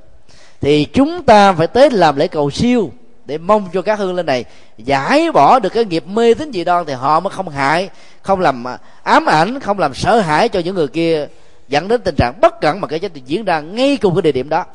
Thì 0.61 0.85
chúng 0.85 1.23
ta 1.23 1.53
phải 1.53 1.67
tới 1.67 1.89
làm 1.89 2.15
lễ 2.15 2.27
cầu 2.27 2.49
siêu 2.49 2.91
để 3.25 3.37
mong 3.37 3.69
cho 3.73 3.81
các 3.81 3.99
hương 3.99 4.15
linh 4.15 4.25
này 4.25 4.45
giải 4.77 5.31
bỏ 5.31 5.59
được 5.59 5.73
cái 5.73 5.85
nghiệp 5.85 6.07
mê 6.07 6.33
tín 6.33 6.51
dị 6.53 6.63
đoan 6.63 6.85
thì 6.85 6.93
họ 6.93 7.19
mới 7.19 7.31
không 7.31 7.49
hại, 7.49 7.89
không 8.21 8.39
làm 8.39 8.63
ám 9.03 9.25
ảnh, 9.25 9.59
không 9.59 9.79
làm 9.79 9.93
sợ 9.93 10.19
hãi 10.19 10.49
cho 10.49 10.59
những 10.59 10.75
người 10.75 10.87
kia 10.87 11.27
dẫn 11.71 11.87
đến 11.87 12.01
tình 12.01 12.15
trạng 12.15 12.41
bất 12.41 12.61
cẩn 12.61 12.81
mà 12.81 12.87
cái 12.87 12.99
chết 12.99 13.11
diễn 13.13 13.45
ra 13.45 13.59
ngay 13.59 13.97
cùng 14.01 14.15
cái 14.15 14.21
địa 14.21 14.31
điểm 14.31 14.49
đó. 14.49 14.65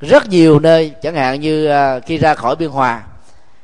Rất 0.00 0.28
nhiều 0.28 0.60
nơi, 0.60 0.92
chẳng 1.02 1.14
hạn 1.14 1.40
như 1.40 1.66
à, 1.66 2.00
khi 2.00 2.18
ra 2.18 2.34
khỏi 2.34 2.56
biên 2.56 2.70
hòa, 2.70 3.02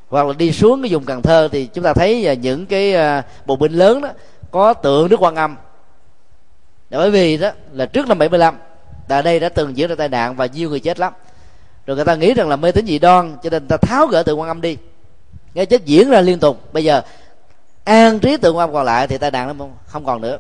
hoặc 0.08 0.26
là 0.26 0.32
đi 0.32 0.52
xuống 0.52 0.82
cái 0.82 0.92
vùng 0.92 1.04
cần 1.04 1.22
thơ, 1.22 1.48
thì 1.52 1.66
chúng 1.66 1.84
ta 1.84 1.92
thấy 1.92 2.26
à, 2.26 2.34
những 2.34 2.66
cái 2.66 2.94
à, 2.94 3.22
bộ 3.46 3.56
binh 3.56 3.72
lớn 3.72 4.00
đó 4.00 4.08
có 4.50 4.74
tượng 4.74 5.08
đức 5.08 5.22
quan 5.22 5.34
âm. 5.34 5.56
Bởi 6.90 7.10
vì 7.10 7.36
đó 7.36 7.50
là 7.72 7.86
trước 7.86 8.08
năm 8.08 8.18
75 8.18 8.56
tại 9.08 9.22
đây 9.22 9.40
đã 9.40 9.48
từng 9.48 9.76
diễn 9.76 9.88
ra 9.88 9.94
tai 9.94 10.08
nạn 10.08 10.36
và 10.36 10.46
nhiều 10.46 10.70
người 10.70 10.80
chết 10.80 10.98
lắm. 10.98 11.12
Rồi 11.86 11.96
người 11.96 12.04
ta 12.04 12.14
nghĩ 12.14 12.34
rằng 12.34 12.48
là 12.48 12.56
mê 12.56 12.72
tín 12.72 12.86
dị 12.86 12.98
đoan, 12.98 13.36
cho 13.42 13.50
nên 13.50 13.62
người 13.62 13.68
ta 13.68 13.76
tháo 13.76 14.06
gỡ 14.06 14.22
tượng 14.22 14.40
quan 14.40 14.48
âm 14.48 14.60
đi. 14.60 14.76
Cái 15.54 15.66
chết 15.66 15.84
diễn 15.84 16.10
ra 16.10 16.20
liên 16.20 16.38
tục. 16.38 16.72
Bây 16.72 16.84
giờ 16.84 17.02
an 17.86 18.18
trí 18.18 18.36
tượng 18.36 18.56
quan 18.56 18.68
âm 18.68 18.74
còn 18.74 18.84
lại 18.84 19.06
thì 19.06 19.18
tai 19.18 19.30
nạn 19.30 19.58
nó 19.58 19.66
không 19.86 20.04
còn 20.04 20.20
nữa. 20.20 20.38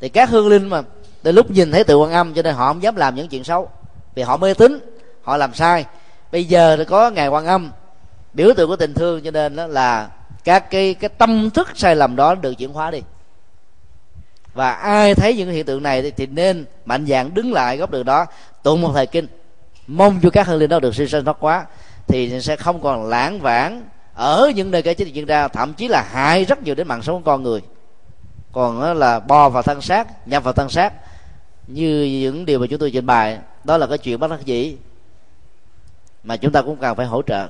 Thì 0.00 0.08
các 0.08 0.30
hương 0.30 0.48
linh 0.48 0.68
mà 0.68 0.82
từ 1.22 1.32
lúc 1.32 1.50
nhìn 1.50 1.72
thấy 1.72 1.84
tượng 1.84 2.00
quan 2.00 2.12
âm 2.12 2.34
cho 2.34 2.42
nên 2.42 2.54
họ 2.54 2.68
không 2.68 2.82
dám 2.82 2.96
làm 2.96 3.14
những 3.14 3.28
chuyện 3.28 3.44
xấu. 3.44 3.70
Vì 4.14 4.22
họ 4.22 4.36
mê 4.36 4.54
tín, 4.54 4.78
họ 5.22 5.36
làm 5.36 5.54
sai. 5.54 5.84
Bây 6.32 6.44
giờ 6.44 6.76
thì 6.76 6.84
có 6.84 7.10
ngày 7.10 7.28
quan 7.28 7.46
âm, 7.46 7.70
biểu 8.34 8.54
tượng 8.56 8.68
của 8.68 8.76
tình 8.76 8.94
thương 8.94 9.22
cho 9.22 9.30
nên 9.30 9.56
đó 9.56 9.66
là 9.66 10.08
các 10.44 10.70
cái 10.70 10.94
cái 10.94 11.08
tâm 11.08 11.50
thức 11.50 11.68
sai 11.74 11.96
lầm 11.96 12.16
đó 12.16 12.34
được 12.34 12.54
chuyển 12.54 12.72
hóa 12.72 12.90
đi. 12.90 13.02
Và 14.54 14.72
ai 14.72 15.14
thấy 15.14 15.36
những 15.36 15.50
hiện 15.50 15.66
tượng 15.66 15.82
này 15.82 16.10
thì 16.10 16.26
nên 16.26 16.64
mạnh 16.84 17.06
dạng 17.06 17.34
đứng 17.34 17.52
lại 17.52 17.76
góc 17.76 17.90
đường 17.90 18.04
đó, 18.04 18.26
tụng 18.62 18.82
một 18.82 18.90
thời 18.94 19.06
kinh, 19.06 19.26
mong 19.86 20.20
cho 20.22 20.30
các 20.30 20.46
hương 20.46 20.58
linh 20.58 20.70
đó 20.70 20.80
được 20.80 20.94
siêu 20.94 21.06
sinh 21.06 21.24
thoát 21.24 21.36
quá 21.40 21.66
thì 22.06 22.40
sẽ 22.40 22.56
không 22.56 22.82
còn 22.82 23.06
lãng 23.06 23.40
vãng 23.40 23.82
ở 24.16 24.52
những 24.54 24.70
nơi 24.70 24.82
cái 24.82 24.94
chết 24.94 25.04
diễn 25.04 25.26
ra, 25.26 25.48
thậm 25.48 25.74
chí 25.74 25.88
là 25.88 26.02
hại 26.10 26.44
rất 26.44 26.62
nhiều 26.62 26.74
đến 26.74 26.88
mạng 26.88 27.02
sống 27.02 27.22
của 27.22 27.26
con 27.30 27.42
người. 27.42 27.62
Còn 28.52 28.98
là 28.98 29.20
bò 29.20 29.48
vào 29.48 29.62
thân 29.62 29.80
xác, 29.80 30.28
nhập 30.28 30.44
vào 30.44 30.52
thân 30.52 30.68
xác. 30.68 30.92
Như 31.66 32.04
những 32.04 32.46
điều 32.46 32.58
mà 32.58 32.66
chúng 32.70 32.78
tôi 32.78 32.90
trình 32.90 33.06
bày, 33.06 33.38
đó 33.64 33.76
là 33.76 33.86
cái 33.86 33.98
chuyện 33.98 34.20
bất 34.20 34.30
đắc 34.30 34.44
dĩ 34.44 34.76
mà 36.24 36.36
chúng 36.36 36.52
ta 36.52 36.62
cũng 36.62 36.76
cần 36.76 36.96
phải 36.96 37.06
hỗ 37.06 37.22
trợ. 37.22 37.48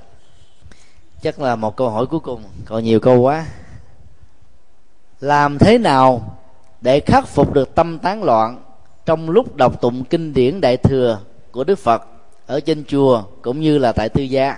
Chắc 1.23 1.41
là 1.41 1.57
một 1.57 1.77
câu 1.77 1.91
hỏi 1.91 2.07
cuối 2.07 2.21
cùng, 2.21 2.43
còn 2.65 2.85
nhiều 2.85 3.01
câu 3.01 3.21
quá. 3.21 3.47
Làm 5.21 5.59
thế 5.59 5.79
nào 5.79 6.39
để 6.81 7.01
khắc 7.01 7.29
phục 7.29 7.55
được 7.55 7.75
tâm 7.75 7.99
tán 7.99 8.23
loạn 8.23 8.63
trong 9.07 9.31
lúc 9.31 9.57
đọc 9.57 9.81
tụng 9.81 10.05
kinh 10.05 10.35
điển 10.35 10.61
đại 10.61 10.77
thừa 10.77 11.21
của 11.51 11.65
đức 11.65 11.79
phật 11.79 12.03
ở 12.47 12.61
trên 12.61 12.85
chùa 12.85 13.23
cũng 13.43 13.61
như 13.61 13.79
là 13.79 13.93
tại 13.93 14.09
tư 14.09 14.23
gia? 14.23 14.57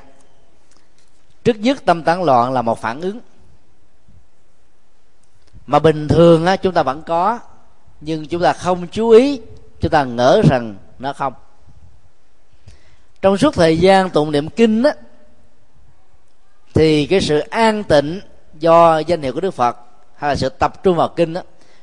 Trước 1.48 1.60
nhất 1.60 1.84
tâm 1.84 2.02
tán 2.02 2.22
loạn 2.22 2.52
là 2.52 2.62
một 2.62 2.78
phản 2.80 3.00
ứng. 3.00 3.20
Mà 5.66 5.78
bình 5.78 6.08
thường 6.08 6.46
á, 6.46 6.56
chúng 6.56 6.74
ta 6.74 6.82
vẫn 6.82 7.02
có 7.02 7.38
nhưng 8.00 8.26
chúng 8.26 8.42
ta 8.42 8.52
không 8.52 8.86
chú 8.86 9.10
ý 9.10 9.40
chúng 9.80 9.90
ta 9.90 10.04
ngỡ 10.04 10.42
rằng 10.50 10.76
nó 10.98 11.12
không. 11.12 11.32
Trong 13.22 13.36
suốt 13.36 13.54
thời 13.54 13.78
gian 13.78 14.10
tụng 14.10 14.32
niệm 14.32 14.48
kinh 14.48 14.82
á, 14.82 14.92
thì 16.74 17.06
cái 17.06 17.20
sự 17.20 17.38
an 17.38 17.84
tịnh 17.84 18.20
do 18.58 18.98
danh 18.98 19.22
hiệu 19.22 19.32
của 19.32 19.40
đức 19.40 19.54
phật 19.54 19.76
hay 20.16 20.30
là 20.30 20.36
sự 20.36 20.48
tập 20.48 20.82
trung 20.82 20.96
vào 20.96 21.08
kinh 21.08 21.34
á, 21.34 21.42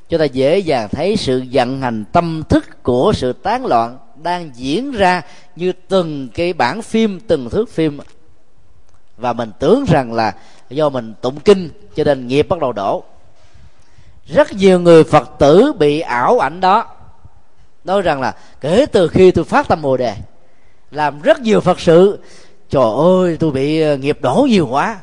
chúng 0.10 0.20
ta 0.20 0.26
dễ 0.26 0.60
dàng 0.60 0.90
thấy 0.92 1.18
sự 1.18 1.44
vận 1.52 1.82
hành 1.82 2.06
tâm 2.12 2.44
thức 2.50 2.84
của 2.84 3.12
sự 3.16 3.34
tán 3.34 3.66
loạn 3.66 3.98
đang 4.24 4.52
diễn 4.56 4.92
ra 4.92 5.22
như 5.56 5.74
từng 5.88 6.30
cái 6.34 6.54
bản 6.54 6.82
phim 6.82 7.20
từng 7.20 7.50
thước 7.50 7.70
phim 7.70 8.00
và 9.18 9.34
mình 9.34 9.52
tưởng 9.60 9.86
rằng 9.88 10.14
là 10.14 10.36
do 10.70 10.90
mình 10.90 11.14
tụng 11.22 11.40
kinh 11.40 11.70
cho 11.96 12.04
nên 12.04 12.28
nghiệp 12.28 12.50
bắt 12.50 12.60
đầu 12.60 12.72
đổ. 12.72 13.04
Rất 14.26 14.54
nhiều 14.54 14.80
người 14.80 15.04
phật 15.04 15.30
tử 15.40 15.74
bị 15.80 16.00
ảo 16.00 16.40
ảnh 16.40 16.60
đó. 16.60 16.86
Nói 17.84 18.02
rằng 18.02 18.22
là 18.22 18.36
kể 18.62 18.86
từ 18.86 19.08
khi 19.08 19.32
tôi 19.32 19.46
phát 19.46 19.68
tâm 19.68 19.82
bồ 19.82 19.98
đề, 19.98 20.16
làm 20.92 21.22
rất 21.22 21.40
nhiều 21.40 21.62
phật 21.62 21.80
sự, 21.80 22.20
trời 22.70 22.92
ơi, 22.98 23.38
tôi 23.40 23.52
bị 23.52 23.82
ờ, 23.82 23.98
nghiệp 23.98 24.18
đổ 24.22 24.48
nhiều 24.50 24.68
quá. 24.68 25.00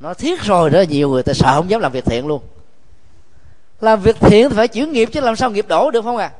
Nó 0.00 0.14
thiết 0.14 0.42
rồi 0.42 0.70
đó, 0.70 0.80
nhiều 0.80 1.10
người 1.10 1.22
ta 1.22 1.32
sợ 1.32 1.54
không 1.54 1.70
dám 1.70 1.80
làm 1.80 1.92
việc 1.92 2.04
thiện 2.04 2.26
luôn. 2.26 2.42
Làm 3.80 4.00
việc 4.00 4.16
thiện 4.20 4.50
thì 4.50 4.56
phải 4.56 4.68
chuyển 4.68 4.92
nghiệp 4.92 5.08
chứ 5.12 5.20
làm 5.20 5.36
sao 5.36 5.50
nghiệp 5.50 5.68
đổ 5.68 5.90
được 5.90 6.02
không 6.02 6.16
à? 6.16 6.30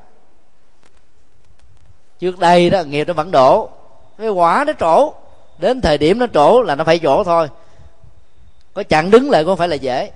Trước 2.18 2.38
đây 2.38 2.70
đó, 2.70 2.82
nghiệp 2.82 3.08
nó 3.08 3.14
vẫn 3.14 3.30
đổ. 3.30 3.70
Cái 4.18 4.28
quả 4.28 4.64
nó 4.66 4.72
trổ 4.80 5.12
đến 5.58 5.80
thời 5.80 5.98
điểm 5.98 6.18
nó 6.18 6.26
trổ 6.34 6.62
là 6.62 6.74
nó 6.74 6.84
phải 6.84 6.98
trổ 6.98 7.24
thôi. 7.24 7.48
Có 8.74 8.82
chặn 8.82 9.10
đứng 9.10 9.30
lại 9.30 9.44
cũng 9.44 9.56
phải 9.56 9.68
là 9.68 9.76
dễ. 9.76 10.10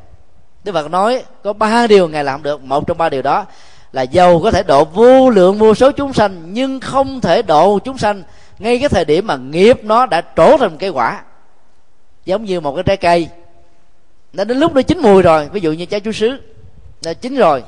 Đức 0.64 0.72
Phật 0.72 0.90
nói, 0.90 1.24
có 1.43 1.53
ba 1.53 1.86
điều 1.86 2.09
ngài 2.09 2.24
làm 2.24 2.43
được. 2.43 2.62
Một 2.62 2.86
trong 2.86 2.99
ba 2.99 3.09
điều 3.09 3.22
đó 3.22 3.47
là 3.93 4.03
dầu 4.03 4.40
có 4.43 4.51
thể 4.51 4.62
độ 4.62 4.84
vô 4.84 5.30
lượng 5.30 5.59
vô 5.59 5.74
số 5.74 5.93
chúng 5.93 6.12
sanh, 6.12 6.53
nhưng 6.53 6.80
không 6.80 7.20
thể 7.20 7.43
độ 7.43 7.78
chúng 7.78 7.99
sanh 7.99 8.22
ngay 8.59 8.78
cái 8.78 8.88
thời 8.88 9.05
điểm 9.05 9.26
mà 9.26 9.36
nghiệp 9.36 9.84
nó 9.84 10.07
đã 10.07 10.22
trổ 10.36 10.57
thành 10.57 10.78
cái 10.78 10.90
quả. 10.90 11.22
Giống 12.24 12.45
như 12.45 12.61
một 12.61 12.74
cái 12.74 12.82
trái 12.82 12.97
cây. 12.97 13.28
Nó 14.32 14.45
đến 14.45 14.59
lúc 14.59 14.74
nó 14.74 14.82
chín 14.82 14.99
mùi 14.99 15.22
rồi, 15.22 15.49
ví 15.53 15.61
dụ 15.61 15.72
như 15.72 15.84
trái 15.84 16.01
chuối 16.01 16.12
sứ, 16.12 16.40
nó 17.05 17.14
chín 17.14 17.36
rồi, 17.36 17.62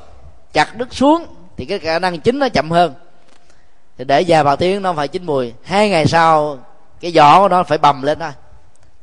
chặt 0.53 0.77
đứt 0.77 0.93
xuống, 0.93 1.25
thì 1.57 1.65
cái 1.65 1.79
khả 1.79 1.99
năng 1.99 2.19
chín 2.19 2.39
nó 2.39 2.49
chậm 2.49 2.71
hơn. 2.71 2.93
Thì 3.97 4.05
để 4.05 4.21
già 4.21 4.43
bà 4.43 4.55
tiếng 4.55 4.81
nó 4.81 4.93
phải 4.93 5.07
chín 5.07 5.25
mùi. 5.25 5.53
Hai 5.63 5.89
ngày 5.89 6.05
sau 6.05 6.59
cái 7.05 7.11
vỏ 7.15 7.39
của 7.39 7.47
nó 7.47 7.63
phải 7.63 7.77
bầm 7.77 8.01
lên 8.01 8.19
thôi 8.19 8.31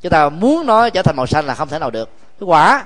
chúng 0.00 0.11
ta 0.11 0.28
muốn 0.28 0.66
nó 0.66 0.90
trở 0.90 1.03
thành 1.03 1.16
màu 1.16 1.26
xanh 1.26 1.44
là 1.44 1.55
không 1.55 1.68
thể 1.68 1.78
nào 1.78 1.90
được. 1.90 2.11
Cái 2.40 2.46
quả. 2.46 2.84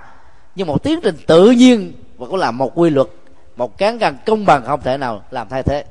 Nhưng 0.55 0.67
một 0.67 0.83
tiến 0.83 1.01
trình 1.03 1.17
tự 1.27 1.51
nhiên 1.51 1.93
và 2.19 2.27
cũng 2.27 2.37
là 2.37 2.51
một 2.51 2.73
quy 2.75 2.91
luật, 2.91 3.07
một 3.57 3.79
cán 3.79 3.99
cân 3.99 4.17
công 4.27 4.47
bằng 4.47 4.65
không 4.67 4.81
thể 4.83 4.97
nào 4.97 5.23
làm 5.31 5.49
thay 5.49 5.63
thế. 5.63 5.85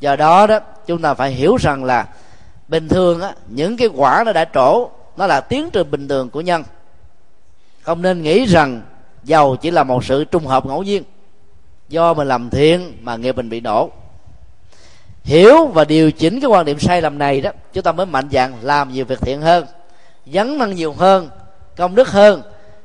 Do 0.00 0.16
đó 0.16 0.46
đó, 0.46 0.58
chúng 0.86 1.02
ta 1.02 1.14
phải 1.14 1.30
hiểu 1.30 1.56
rằng 1.56 1.84
là 1.84 2.06
bình 2.68 2.88
thường 2.88 3.20
á, 3.20 3.34
những 3.48 3.76
cái 3.76 3.88
quả 3.88 4.22
nó 4.26 4.32
đã 4.32 4.44
trổ, 4.54 4.90
nó 5.16 5.26
là 5.26 5.40
tiến 5.40 5.70
trình 5.72 5.90
bình 5.90 6.08
thường 6.08 6.30
của 6.30 6.40
nhân. 6.40 6.64
Không 7.82 8.02
nên 8.02 8.22
nghĩ 8.22 8.46
rằng 8.46 8.82
giàu 9.24 9.56
chỉ 9.56 9.70
là 9.70 9.84
một 9.84 10.04
sự 10.04 10.24
trùng 10.24 10.46
hợp 10.46 10.66
ngẫu 10.66 10.82
nhiên. 10.82 11.02
Do 11.88 12.14
mình 12.14 12.28
làm 12.28 12.50
thiện 12.50 12.96
mà 13.02 13.16
nghiệp 13.16 13.36
mình 13.36 13.48
bị 13.48 13.60
nổ 13.60 13.90
hiểu 15.26 15.66
và 15.66 15.84
điều 15.84 16.12
chỉnh 16.12 16.40
cái 16.40 16.50
quan 16.50 16.64
điểm 16.64 16.78
sai 16.78 17.02
lầm 17.02 17.18
này 17.18 17.40
đó 17.40 17.50
chúng 17.72 17.84
ta 17.84 17.92
mới 17.92 18.06
mạnh 18.06 18.28
dạn 18.30 18.54
làm 18.62 18.92
nhiều 18.92 19.04
việc 19.04 19.20
thiện 19.20 19.40
hơn 19.40 19.66
dấn 20.26 20.58
năng 20.58 20.74
nhiều 20.74 20.92
hơn 20.92 21.30
công 21.76 21.94
đức 21.94 22.08
hơn 22.08 22.42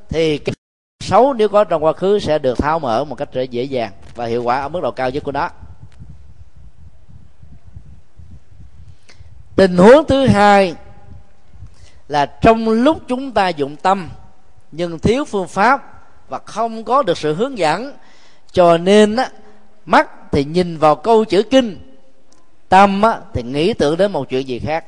thì 0.08 0.38
cái 0.38 0.54
xấu 1.00 1.34
nếu 1.34 1.48
có 1.48 1.64
trong 1.64 1.84
quá 1.84 1.92
khứ 1.92 2.18
sẽ 2.18 2.38
được 2.38 2.58
tháo 2.58 2.78
mở 2.78 3.04
một 3.04 3.14
cách 3.14 3.28
dễ 3.50 3.62
dàng 3.62 3.92
và 4.14 4.26
hiệu 4.26 4.42
quả 4.42 4.60
ở 4.60 4.68
mức 4.68 4.80
độ 4.82 4.90
cao 4.90 5.10
nhất 5.10 5.24
của 5.24 5.32
nó. 5.32 5.50
Tình 9.56 9.76
huống 9.76 10.06
thứ 10.08 10.26
hai 10.26 10.74
là 12.08 12.26
trong 12.26 12.68
lúc 12.68 12.98
chúng 13.08 13.32
ta 13.32 13.48
dụng 13.48 13.76
tâm 13.76 14.08
nhưng 14.72 14.98
thiếu 14.98 15.24
phương 15.24 15.48
pháp 15.48 16.04
và 16.28 16.38
không 16.38 16.84
có 16.84 17.02
được 17.02 17.18
sự 17.18 17.34
hướng 17.34 17.58
dẫn 17.58 17.92
cho 18.52 18.78
nên 18.78 19.16
á, 19.16 19.30
mắt 19.86 20.10
thì 20.32 20.44
nhìn 20.44 20.78
vào 20.78 20.96
câu 20.96 21.24
chữ 21.24 21.42
kinh 21.42 21.81
tâm 22.72 23.02
á, 23.02 23.20
thì 23.34 23.42
nghĩ 23.42 23.74
tưởng 23.74 23.96
đến 23.96 24.12
một 24.12 24.28
chuyện 24.28 24.48
gì 24.48 24.58
khác. 24.58 24.84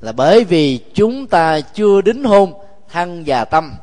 Là 0.00 0.12
bởi 0.12 0.44
vì 0.44 0.80
chúng 0.94 1.26
ta 1.26 1.60
chưa 1.60 2.00
đính 2.00 2.24
hôn 2.24 2.52
thân 2.90 3.22
và 3.26 3.44
tâm 3.44 3.74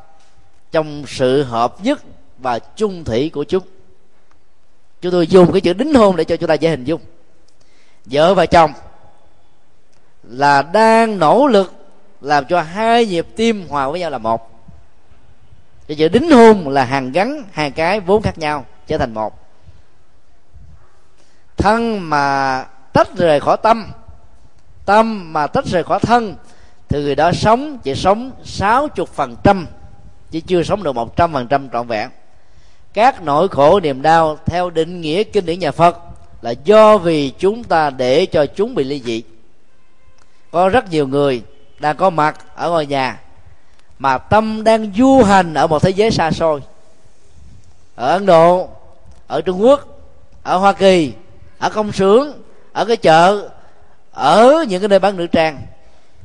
trong 0.72 1.04
sự 1.06 1.42
hợp 1.42 1.74
nhất 1.82 2.02
và 2.38 2.58
chung 2.58 3.04
thủy 3.04 3.30
của 3.34 3.44
chúng. 3.44 3.62
Chúng 5.00 5.12
tôi 5.12 5.26
dùng 5.26 5.52
cái 5.52 5.60
chữ 5.60 5.72
đính 5.72 5.94
hôn 5.94 6.16
để 6.16 6.24
cho 6.24 6.36
chúng 6.36 6.48
ta 6.48 6.54
dễ 6.54 6.70
hình 6.70 6.84
dung. 6.84 7.00
Vợ 8.04 8.34
và 8.34 8.46
chồng 8.46 8.72
là 10.22 10.62
đang 10.62 11.18
nỗ 11.18 11.46
lực 11.46 11.72
làm 12.20 12.44
cho 12.48 12.62
hai 12.62 13.06
nhịp 13.06 13.26
tim 13.36 13.68
hòa 13.68 13.88
với 13.88 14.00
nhau 14.00 14.10
là 14.10 14.18
một. 14.18 14.50
Cái 15.86 15.96
chữ 15.96 16.08
đính 16.08 16.30
hôn 16.30 16.68
là 16.68 16.84
hàng 16.84 17.12
gắn 17.12 17.42
hai 17.52 17.70
cái 17.70 18.00
vốn 18.00 18.22
khác 18.22 18.38
nhau 18.38 18.64
trở 18.86 18.98
thành 18.98 19.14
một 19.14 19.43
thân 21.56 22.10
mà 22.10 22.64
tách 22.92 23.16
rời 23.16 23.40
khỏi 23.40 23.56
tâm 23.62 23.86
tâm 24.84 25.32
mà 25.32 25.46
tách 25.46 25.64
rời 25.66 25.84
khỏi 25.84 25.98
thân, 26.00 26.34
thì 26.88 27.02
người 27.02 27.14
đó 27.14 27.32
sống, 27.32 27.78
chỉ 27.78 27.94
sống 27.94 28.30
sáu 28.44 28.88
chục 28.88 29.08
phần 29.08 29.36
trăm 29.44 29.66
chứ 30.30 30.40
chưa 30.40 30.62
sống 30.62 30.82
được 30.82 30.92
một 30.92 31.16
trăm 31.16 31.32
phần 31.32 31.46
trăm 31.46 31.68
trọn 31.70 31.86
vẹn. 31.86 32.10
Các 32.92 33.22
nỗi 33.22 33.48
khổ 33.48 33.80
niềm 33.80 34.02
đau 34.02 34.38
theo 34.46 34.70
định 34.70 35.00
nghĩa 35.00 35.24
kinh 35.24 35.46
điển 35.46 35.58
nhà 35.58 35.72
phật 35.72 35.98
là 36.42 36.50
do 36.50 36.98
vì 36.98 37.30
chúng 37.30 37.64
ta 37.64 37.90
để 37.90 38.26
cho 38.26 38.46
chúng 38.46 38.74
bị 38.74 38.84
ly 38.84 39.02
dị. 39.04 39.22
Có 40.50 40.68
rất 40.68 40.90
nhiều 40.90 41.08
người 41.08 41.42
đang 41.78 41.96
có 41.96 42.10
mặt 42.10 42.56
ở 42.56 42.70
ngôi 42.70 42.86
nhà 42.86 43.20
mà 43.98 44.18
tâm 44.18 44.64
đang 44.64 44.92
du 44.96 45.22
hành 45.22 45.54
ở 45.54 45.66
một 45.66 45.82
thế 45.82 45.90
giới 45.90 46.10
xa 46.10 46.30
xôi. 46.30 46.60
Ở 47.94 48.08
ấn 48.08 48.26
độ, 48.26 48.68
ở 49.26 49.40
trung 49.40 49.62
quốc, 49.62 49.86
ở 50.42 50.56
hoa 50.56 50.72
kỳ 50.72 51.12
ở 51.64 51.70
công 51.70 51.92
xưởng, 51.92 52.32
ở 52.72 52.84
cái 52.84 52.96
chợ, 52.96 53.48
ở 54.12 54.64
những 54.68 54.80
cái 54.80 54.88
nơi 54.88 54.98
bán 54.98 55.16
nữ 55.16 55.26
trang, 55.26 55.58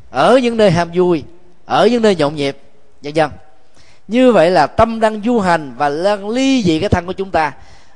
ở 0.10 0.38
những 0.38 0.57
nơi 0.57 0.72
ham 0.72 0.90
vui, 0.94 1.24
ở 1.66 1.88
những 1.88 2.02
nơi 2.02 2.16
nhộn 2.16 2.36
nhịp, 2.36 2.57
vân 3.02 3.14
vân. 3.14 3.30
Như 4.07 4.32
vậy 4.32 4.52
là 4.52 4.68
tâm 4.68 4.99
đang 4.99 5.22
du 5.26 5.40
hành 5.40 5.74
và 5.78 5.90
đang 5.90 6.30
ly 6.30 6.64
dị 6.64 6.80
cái 6.80 6.90
thân 6.90 7.06
của 7.06 7.14
chúng 7.14 7.32
ta. 7.32 7.53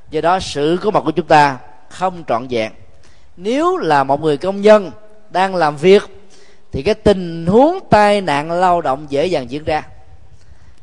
Do 0.09 0.21
đó 0.21 0.39
sự 0.39 0.77
có 0.81 0.91
mặt 0.91 1.01
của 1.05 1.11
chúng 1.11 1.25
ta 1.25 1.57
không 1.89 2.23
trọn 2.27 2.47
vẹn. 2.49 2.71
Nếu 3.37 3.77
là 3.77 4.03
một 4.03 4.21
người 4.21 4.37
công 4.37 4.61
nhân 4.61 4.91
đang 5.29 5.55
làm 5.55 5.77
việc, 5.77 6.03
thì 6.71 6.81
cái 6.83 6.93
tình 6.93 7.45
huống 7.45 7.79
tai 7.89 8.21
nạn 8.21 8.51
lao 8.51 8.81
động 8.81 9.05
dễ 9.09 9.25
dàng 9.25 9.51
diễn 9.51 9.63
ra. 9.63 9.83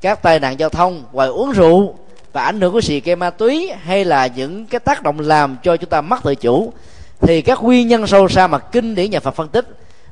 Các 0.01 0.23
tai 0.23 0.41
nạn 0.41 0.59
giao 0.59 0.69
thông, 0.69 1.05
ngoài 1.13 1.29
uống 1.29 1.53
rượu 1.53 1.95
và 2.33 2.43
ảnh 2.43 2.61
hưởng 2.61 2.73
của 2.73 2.81
xì 2.81 3.01
ke 3.01 3.15
ma 3.15 3.31
túy 3.31 3.73
hay 3.83 4.05
là 4.05 4.27
những 4.27 4.67
cái 4.67 4.81
tác 4.81 5.03
động 5.03 5.21
làm 5.21 5.57
cho 5.63 5.77
chúng 5.77 5.91
ta 5.91 6.01
mất 6.01 6.23
tự 6.23 6.35
chủ, 6.35 6.73
thì 7.21 7.43
các 7.43 7.63
nguyên 7.63 7.89
nhân 7.89 8.07
sâu 8.07 8.29
xa 8.29 8.47
mà 8.47 8.59
kinh 8.59 8.95
điển 8.95 9.11
nhà 9.11 9.21
Phật 9.21 9.35
phân 9.35 9.49
tích 9.49 9.67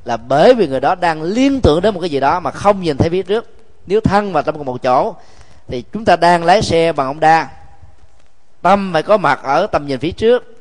là 0.04 0.16
bởi 0.16 0.54
vì 0.54 0.66
người 0.66 0.80
đó 0.80 0.94
đang 0.94 1.22
liên 1.22 1.60
tưởng 1.60 1.82
đến 1.82 1.94
một 1.94 2.00
cái 2.00 2.10
gì 2.10 2.20
đó 2.20 2.40
mà 2.40 2.50
không 2.50 2.82
nhìn 2.82 2.96
thấy 2.96 3.10
phía 3.10 3.22
trước. 3.22 3.46
Nếu 3.86 4.00
thân 4.00 4.32
và 4.32 4.42
tâm 4.42 4.56
cùng 4.56 4.66
một 4.66 4.82
chỗ, 4.82 5.14
thì 5.68 5.84
chúng 5.92 6.04
ta 6.04 6.16
đang 6.16 6.44
lái 6.44 6.62
xe 6.62 6.92
bằng 6.92 7.06
ông 7.06 7.20
đa. 7.20 7.48
Tâm 8.62 8.90
phải 8.92 9.02
có 9.02 9.16
mặt 9.16 9.40
ở 9.42 9.66
tầm 9.66 9.86
nhìn 9.86 9.98
phía 9.98 10.10
trước, 10.10 10.54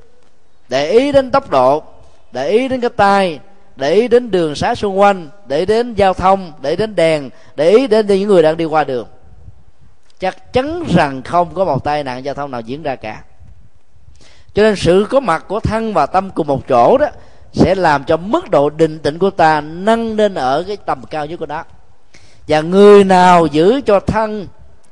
để 0.70 0.92
ý 0.92 1.12
đến 1.12 1.32
tốc 1.32 1.50
độ, 1.50 1.84
để 2.32 2.50
ý 2.50 2.68
đến 2.68 2.82
cái 2.82 2.90
tay 2.90 3.40
để 3.78 3.94
ý 3.94 4.08
đến 4.08 4.32
đường 4.32 4.56
xá 4.56 4.76
xung 4.76 5.00
quanh, 5.00 5.30
để 5.48 5.60
ý 5.60 5.66
đến 5.66 5.94
giao 5.94 6.14
thông, 6.14 6.54
để 6.62 6.70
ý 6.70 6.76
đến 6.76 6.96
đèn, 6.96 7.30
để 7.56 7.70
ý 7.70 7.88
đến 7.88 8.08
những 8.08 8.28
người 8.28 8.44
đang 8.44 8.58
đi 8.58 8.66
qua 8.66 8.84
đường 8.84 9.08
chắc 10.20 10.54
chắn 10.54 10.84
rằng 10.88 11.22
không 11.24 11.54
có 11.54 11.66
một 11.66 11.84
tai 11.84 12.04
nạn 12.04 12.26
giao 12.26 12.36
thông 12.36 12.52
nào 12.52 12.62
diễn 12.62 12.84
ra 12.84 12.96
cả. 12.96 13.24
Cho 14.54 14.64
nên 14.64 14.76
sự 14.76 15.08
có 15.10 15.20
mặt 15.20 15.46
của 15.48 15.60
thân 15.60 15.94
và 15.94 16.06
tâm 16.06 16.30
cùng 16.30 16.48
một 16.48 16.68
chỗ 16.68 16.98
đó 16.98 17.08
sẽ 17.52 17.76
làm 17.76 18.04
cho 18.04 18.18
mức 18.18 18.50
độ 18.50 18.70
định 18.70 19.00
tĩnh 19.00 19.20
của 19.20 19.30
ta 19.30 19.62
nâng 19.62 20.16
lên 20.16 20.36
ở 20.36 20.64
cái 20.68 20.78
tầm 20.78 21.04
cao 21.10 21.26
nhất 21.26 21.38
của 21.40 21.46
nó. 21.46 21.64
Và 22.48 22.62
người 22.62 23.04
nào 23.04 23.46
giữ 23.46 23.82
cho 23.86 24.00
thân 24.00 24.48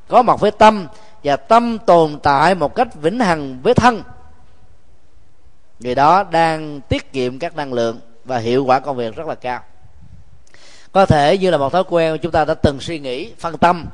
có 0.08 0.22
mặt 0.22 0.40
với 0.40 0.52
tâm 0.52 0.88
và 1.24 1.36
tâm 1.36 1.78
tồn 1.86 2.20
tại 2.24 2.56
một 2.56 2.76
cách 2.76 2.96
vĩnh 2.96 3.20
hằng 3.20 3.62
với 3.62 3.74
thân, 3.74 4.04
người 5.80 5.96
đó 5.96 6.24
đang 6.24 6.82
tiết 6.82 7.14
kiệm 7.14 7.40
các 7.40 7.56
năng 7.56 7.74
lượng 7.74 8.00
và 8.26 8.38
hiệu 8.38 8.66
quả 8.66 8.80
công 8.80 8.98
việc 8.98 9.16
rất 9.16 9.28
là 9.28 9.36
cao. 9.36 9.60
Có 10.92 11.06
thể 11.06 11.38
như 11.38 11.52
là 11.52 11.58
một 11.58 11.74
thói 11.74 11.84
quen 11.90 12.18
chúng 12.22 12.32
ta 12.32 12.46
đã 12.46 12.54
từng 12.54 12.80
suy 12.80 13.00
nghĩ, 13.00 13.34
phân 13.40 13.58
tâm 13.58 13.86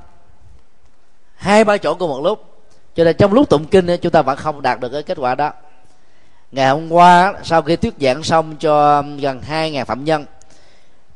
hai 1.42 1.64
ba 1.64 1.78
chỗ 1.78 1.96
cùng 1.96 2.10
một 2.10 2.22
lúc. 2.24 2.46
Cho 2.96 3.04
nên 3.04 3.18
trong 3.18 3.34
lúc 3.34 3.50
tụng 3.50 3.66
kinh 3.66 3.88
chúng 4.02 4.12
ta 4.12 4.22
vẫn 4.22 4.38
không 4.38 4.62
đạt 4.62 4.80
được 4.80 4.90
cái 4.90 5.04
kết 5.04 5.18
quả 5.18 5.36
đó. 5.36 5.52
Ngày 6.52 6.70
hôm 6.70 6.92
qua 6.92 7.34
sau 7.44 7.62
khi 7.62 7.76
thuyết 7.76 7.94
giảng 8.02 8.24
xong 8.24 8.56
cho 8.60 8.98
um, 8.98 9.18
gần 9.18 9.42
hai 9.42 9.72
ngàn 9.72 9.86
phạm 9.86 10.04
nhân 10.04 10.26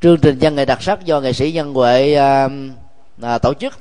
chương 0.02 0.18
trình 0.18 0.40
dân 0.40 0.56
nghệ 0.56 0.66
đặc 0.66 0.82
sắc 0.82 1.06
do 1.06 1.20
nghệ 1.20 1.34
sĩ 1.34 1.52
nhân 1.52 1.74
huệ 1.74 2.16
à, 2.16 2.50
à, 3.22 3.38
tổ 3.38 3.54
chức 3.54 3.74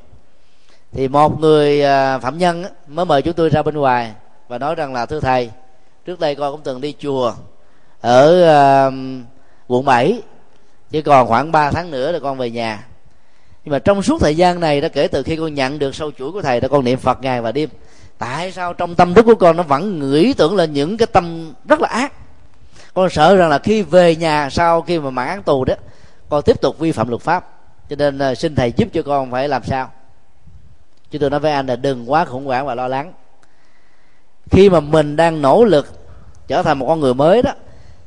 thì 0.93 1.09
một 1.09 1.41
người 1.41 1.85
à, 1.85 2.19
phạm 2.19 2.39
nhân 2.39 2.65
mới 2.87 3.05
mời 3.05 3.23
chúng 3.23 3.35
tôi 3.35 3.49
ra 3.49 3.63
bên 3.63 3.75
ngoài 3.75 4.13
và 4.49 4.59
nói 4.59 4.75
rằng 4.75 4.93
là 4.93 5.07
thưa 5.07 5.21
thầy 5.21 5.51
trước 6.05 6.21
đây 6.21 6.35
con 6.35 6.53
cũng 6.53 6.61
từng 6.65 6.81
đi 6.81 6.95
chùa 6.99 7.35
ở 8.01 8.45
à, 8.45 8.91
quận 9.69 9.85
7 9.85 10.23
chỉ 10.91 11.03
còn 11.03 11.29
khoảng 11.29 11.53
3 11.53 11.71
tháng 11.71 11.91
nữa 11.91 12.13
là 12.13 12.19
con 12.19 12.39
về 12.39 12.51
nhà 12.51 12.85
nhưng 13.65 13.73
mà 13.73 13.79
trong 13.79 14.03
suốt 14.03 14.21
thời 14.21 14.37
gian 14.37 14.61
này 14.61 14.81
đã 14.81 14.89
kể 14.89 15.09
từ 15.09 15.23
khi 15.23 15.37
con 15.37 15.55
nhận 15.55 15.79
được 15.79 15.95
sâu 15.95 16.11
chuỗi 16.19 16.33
của 16.33 16.43
thầy 16.43 16.61
đã 16.61 16.69
con 16.69 16.85
niệm 16.85 16.99
phật 16.99 17.23
ngày 17.23 17.41
và 17.41 17.53
đêm. 17.53 17.69
Tại 18.19 18.53
sao 18.53 18.75
trong 18.75 18.95
tâm 18.95 19.15
thức 19.15 19.23
của 19.27 19.35
con 19.35 19.57
nó 19.57 19.63
vẫn 19.63 20.11
nghĩ 20.11 20.33
tưởng 20.33 20.57
là 20.57 20.65
những 20.65 20.97
cái 20.97 21.07
tâm 21.07 21.53
rất 21.69 21.81
là 21.81 21.89
ác? 21.89 22.13
Con 22.95 23.11
sợ 23.11 23.37
rằng 23.37 23.51
là 23.51 23.59
khi 23.59 23.83
về 23.83 24.17
nhà, 24.17 24.51
sau 24.51 24.83
khi 24.83 24.99
mà 24.99 25.11
mãn 25.11 25.29
án 25.29 25.43
tù 25.43 25.65
đó, 25.65 25.75
con 26.29 26.43
tiếp 26.43 26.61
tục 26.61 26.79
vi 26.79 26.93
phạm 26.93 27.09
luật 27.09 27.23
pháp. 27.23 27.51
Cho 27.89 27.97
nên 27.97 28.19
ờ, 28.19 28.35
xin 28.35 28.55
thầy 28.55 28.73
giúp 28.77 28.89
cho 28.93 29.03
con 29.03 29.31
phải 29.31 29.49
làm 29.49 29.65
sao? 29.65 29.91
Chứ 31.11 31.19
tôi 31.19 31.31
nói 31.31 31.41
với 31.41 31.53
anh 31.53 31.67
là 31.67 31.77
đừng 31.77 32.11
quá 32.11 32.25
khủng 32.25 32.47
hoảng 32.47 32.67
và 32.67 32.75
lo 32.75 32.89
lắng. 32.89 33.13
Khi 34.51 34.71
mà 34.71 34.81
mình 34.81 35.17
đang 35.17 35.43
nỗ 35.43 35.65
lực 35.65 35.87
trở 36.49 36.63
thành 36.63 36.79
một 36.79 36.87
con 36.87 37.01
người 37.01 37.15
mới 37.15 37.43
đó, 37.43 37.53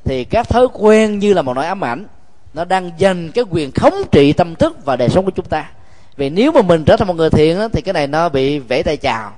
thì 0.04 0.24
các 0.24 0.50
thói 0.50 0.68
quen 0.74 1.20
như 1.20 1.34
là 1.34 1.42
một 1.42 1.54
nỗi 1.54 1.66
ám 1.66 1.84
ảnh 1.84 2.08
nó 2.53 2.65
đang 2.65 2.91
dành 2.98 3.32
cái 3.32 3.44
quyền 3.49 3.72
khống 3.72 3.95
trị 4.11 4.34
tâm 4.34 4.56
thức 4.56 4.86
và 4.86 4.95
đời 4.95 5.10
sống 5.10 5.26
của 5.26 5.32
chúng 5.32 5.45
ta. 5.45 5.72
Vì 6.18 6.30
nếu 6.30 6.52
mà 6.52 6.61
mình 6.61 6.84
trở 6.86 6.95
thành 6.98 7.07
một 7.07 7.14
người 7.14 7.30
thiện 7.30 7.57
đó, 7.57 7.68
thì 7.74 7.82
cái 7.82 7.94
này 7.94 8.07
nó 8.07 8.30
bị 8.30 8.60
vẽ 8.60 8.84
tay 8.84 8.98
chào. 8.98 9.32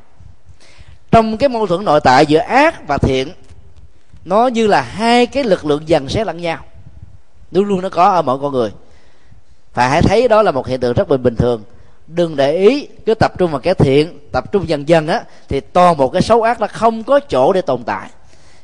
Trong 1.11 1.38
cái 1.38 1.49
mâu 1.49 1.68
thuẫn 1.68 1.86
nội 1.86 2.02
tại 2.03 2.26
giữa 2.26 2.40
ác 2.40 2.88
và 2.88 2.98
thiện 2.98 3.31
nó 4.26 4.48
như 4.48 4.68
là 4.68 4.81
hai 4.81 5.26
cái 5.26 5.44
lực 5.44 5.65
lượng 5.65 5.84
dần 5.86 6.10
xé 6.10 6.23
lẫn 6.23 6.38
nhau. 6.38 6.57
Luôn 7.52 7.65
luôn 7.65 7.81
nó 7.81 7.90
có 7.90 8.03
ở 8.03 8.22
mọi 8.22 8.38
con 8.41 8.53
người. 8.53 8.72
Và 9.73 9.88
hãy 9.88 10.02
thấy 10.02 10.27
đó 10.27 10.41
là 10.41 10.52
một 10.52 10.68
hiện 10.68 10.80
tượng 10.80 10.94
rất 10.94 11.07
bình 11.07 11.23
bình 11.23 11.36
thường. 11.36 11.64
Đừng 12.07 12.36
để 12.36 12.57
ý 12.57 12.88
cứ 13.06 13.14
tập 13.14 13.34
trung 13.38 13.52
vào 13.52 13.60
cái 13.60 13.73
thiện 13.73 14.19
tập 14.31 14.52
trung 14.52 14.69
dần 14.69 14.88
dần 14.88 15.07
á 15.07 15.23
thì 15.48 15.60
toàn 15.60 15.98
một 15.98 16.10
cái 16.10 16.22
xấu 16.22 16.41
ác 16.41 16.61
là 16.61 16.68
không 16.68 17.03
có 17.03 17.19
chỗ 17.19 17.53
để 17.53 17.61
tồn 17.61 17.84
tại. 17.84 18.10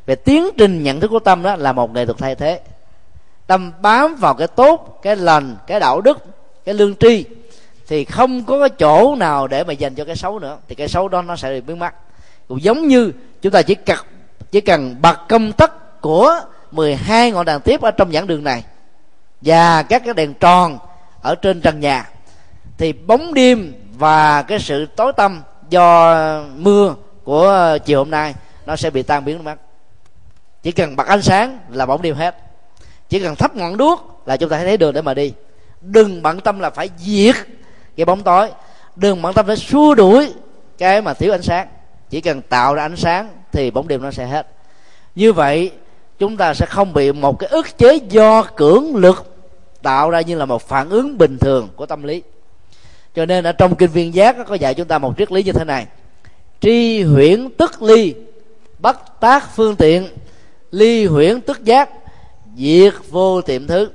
Về 0.05 0.15
tiến 0.15 0.49
trình 0.57 0.83
nhận 0.83 0.99
thức 0.99 1.07
của 1.07 1.19
tâm 1.19 1.43
đó 1.43 1.55
là 1.55 1.73
một 1.73 1.91
nghệ 1.91 2.05
thuật 2.05 2.17
thay 2.17 2.35
thế 2.35 2.59
tâm 3.47 3.71
bám 3.81 4.15
vào 4.15 4.33
cái 4.33 4.47
tốt, 4.47 4.99
cái 5.01 5.15
lành, 5.15 5.55
cái 5.67 5.79
đạo 5.79 6.01
đức, 6.01 6.25
cái 6.65 6.75
lương 6.75 6.95
tri, 6.95 7.25
thì 7.87 8.05
không 8.05 8.45
có 8.45 8.59
cái 8.59 8.69
chỗ 8.69 9.15
nào 9.15 9.47
để 9.47 9.63
mà 9.63 9.73
dành 9.73 9.95
cho 9.95 10.05
cái 10.05 10.15
xấu 10.15 10.39
nữa, 10.39 10.57
thì 10.67 10.75
cái 10.75 10.87
xấu 10.87 11.07
đó 11.07 11.21
nó 11.21 11.35
sẽ 11.35 11.49
bị 11.49 11.61
biến 11.61 11.79
mất. 11.79 11.93
Cũng 12.47 12.63
giống 12.63 12.87
như 12.87 13.11
chúng 13.41 13.51
ta 13.51 13.61
chỉ 13.61 13.75
cần 13.75 13.99
chỉ 14.51 14.61
cần 14.61 14.95
bật 15.01 15.19
công 15.29 15.51
tắc 15.51 16.01
của 16.01 16.39
12 16.71 17.31
ngọn 17.31 17.45
đèn 17.45 17.59
tiếp 17.59 17.81
ở 17.81 17.91
trong 17.91 18.11
giảng 18.11 18.27
đường 18.27 18.43
này, 18.43 18.63
và 19.41 19.83
các 19.83 20.01
cái 20.05 20.13
đèn 20.13 20.33
tròn 20.33 20.79
ở 21.21 21.35
trên 21.35 21.61
trần 21.61 21.79
nhà, 21.79 22.09
thì 22.77 22.93
bóng 22.93 23.33
đêm 23.33 23.73
và 23.97 24.41
cái 24.41 24.59
sự 24.59 24.85
tối 24.85 25.13
tăm 25.13 25.41
do 25.69 26.15
mưa 26.55 26.95
của 27.23 27.77
chiều 27.85 27.99
hôm 27.99 28.11
nay 28.11 28.33
nó 28.65 28.75
sẽ 28.75 28.89
bị 28.89 29.03
tan 29.03 29.25
biến 29.25 29.43
mất. 29.43 29.55
Chỉ 30.63 30.71
cần 30.71 30.95
bật 30.95 31.07
ánh 31.07 31.21
sáng 31.21 31.59
là 31.69 31.85
bóng 31.85 32.01
đêm 32.01 32.15
hết 32.15 32.37
chỉ 33.09 33.19
cần 33.19 33.35
thắp 33.35 33.55
ngọn 33.55 33.77
đuốc 33.77 34.23
là 34.25 34.37
chúng 34.37 34.49
ta 34.49 34.57
thấy 34.57 34.77
đường 34.77 34.93
để 34.93 35.01
mà 35.01 35.13
đi. 35.13 35.33
Đừng 35.81 36.21
bận 36.21 36.39
tâm 36.39 36.59
là 36.59 36.69
phải 36.69 36.89
diệt 36.97 37.35
cái 37.97 38.05
bóng 38.05 38.23
tối. 38.23 38.49
Đừng 38.95 39.21
bận 39.21 39.33
tâm 39.33 39.47
phải 39.47 39.55
xua 39.55 39.95
đuổi 39.95 40.33
cái 40.77 41.01
mà 41.01 41.13
thiếu 41.13 41.33
ánh 41.33 41.41
sáng. 41.41 41.67
Chỉ 42.09 42.21
cần 42.21 42.41
tạo 42.41 42.73
ra 42.73 42.83
ánh 42.83 42.95
sáng 42.95 43.29
thì 43.51 43.71
bóng 43.71 43.87
đêm 43.87 44.01
nó 44.01 44.11
sẽ 44.11 44.25
hết. 44.25 44.47
Như 45.15 45.33
vậy, 45.33 45.71
chúng 46.19 46.37
ta 46.37 46.53
sẽ 46.53 46.65
không 46.65 46.93
bị 46.93 47.11
một 47.11 47.39
cái 47.39 47.49
ức 47.49 47.77
chế 47.77 47.99
do 48.09 48.43
cưỡng 48.43 48.95
lực 48.95 49.35
tạo 49.81 50.09
ra 50.09 50.21
như 50.21 50.37
là 50.37 50.45
một 50.45 50.67
phản 50.67 50.89
ứng 50.89 51.17
bình 51.17 51.37
thường 51.37 51.69
của 51.75 51.85
tâm 51.85 52.03
lý. 52.03 52.21
Cho 53.15 53.25
nên 53.25 53.43
ở 53.43 53.51
trong 53.51 53.75
kinh 53.75 53.91
viên 53.91 54.13
giác 54.13 54.35
có 54.47 54.55
dạy 54.55 54.73
chúng 54.73 54.87
ta 54.87 54.97
một 54.97 55.13
triết 55.17 55.31
lý 55.31 55.43
như 55.43 55.51
thế 55.51 55.63
này. 55.63 55.85
Tri 56.61 57.03
huyễn 57.03 57.49
tức 57.57 57.81
ly 57.81 58.13
bất 58.79 59.19
tác 59.19 59.55
phương 59.55 59.75
tiện, 59.75 60.07
ly 60.71 61.05
huyễn 61.05 61.41
tức 61.41 61.65
giác 61.65 61.89
diệt 62.57 62.93
vô 63.09 63.41
tiệm 63.41 63.67
thứ 63.67 63.89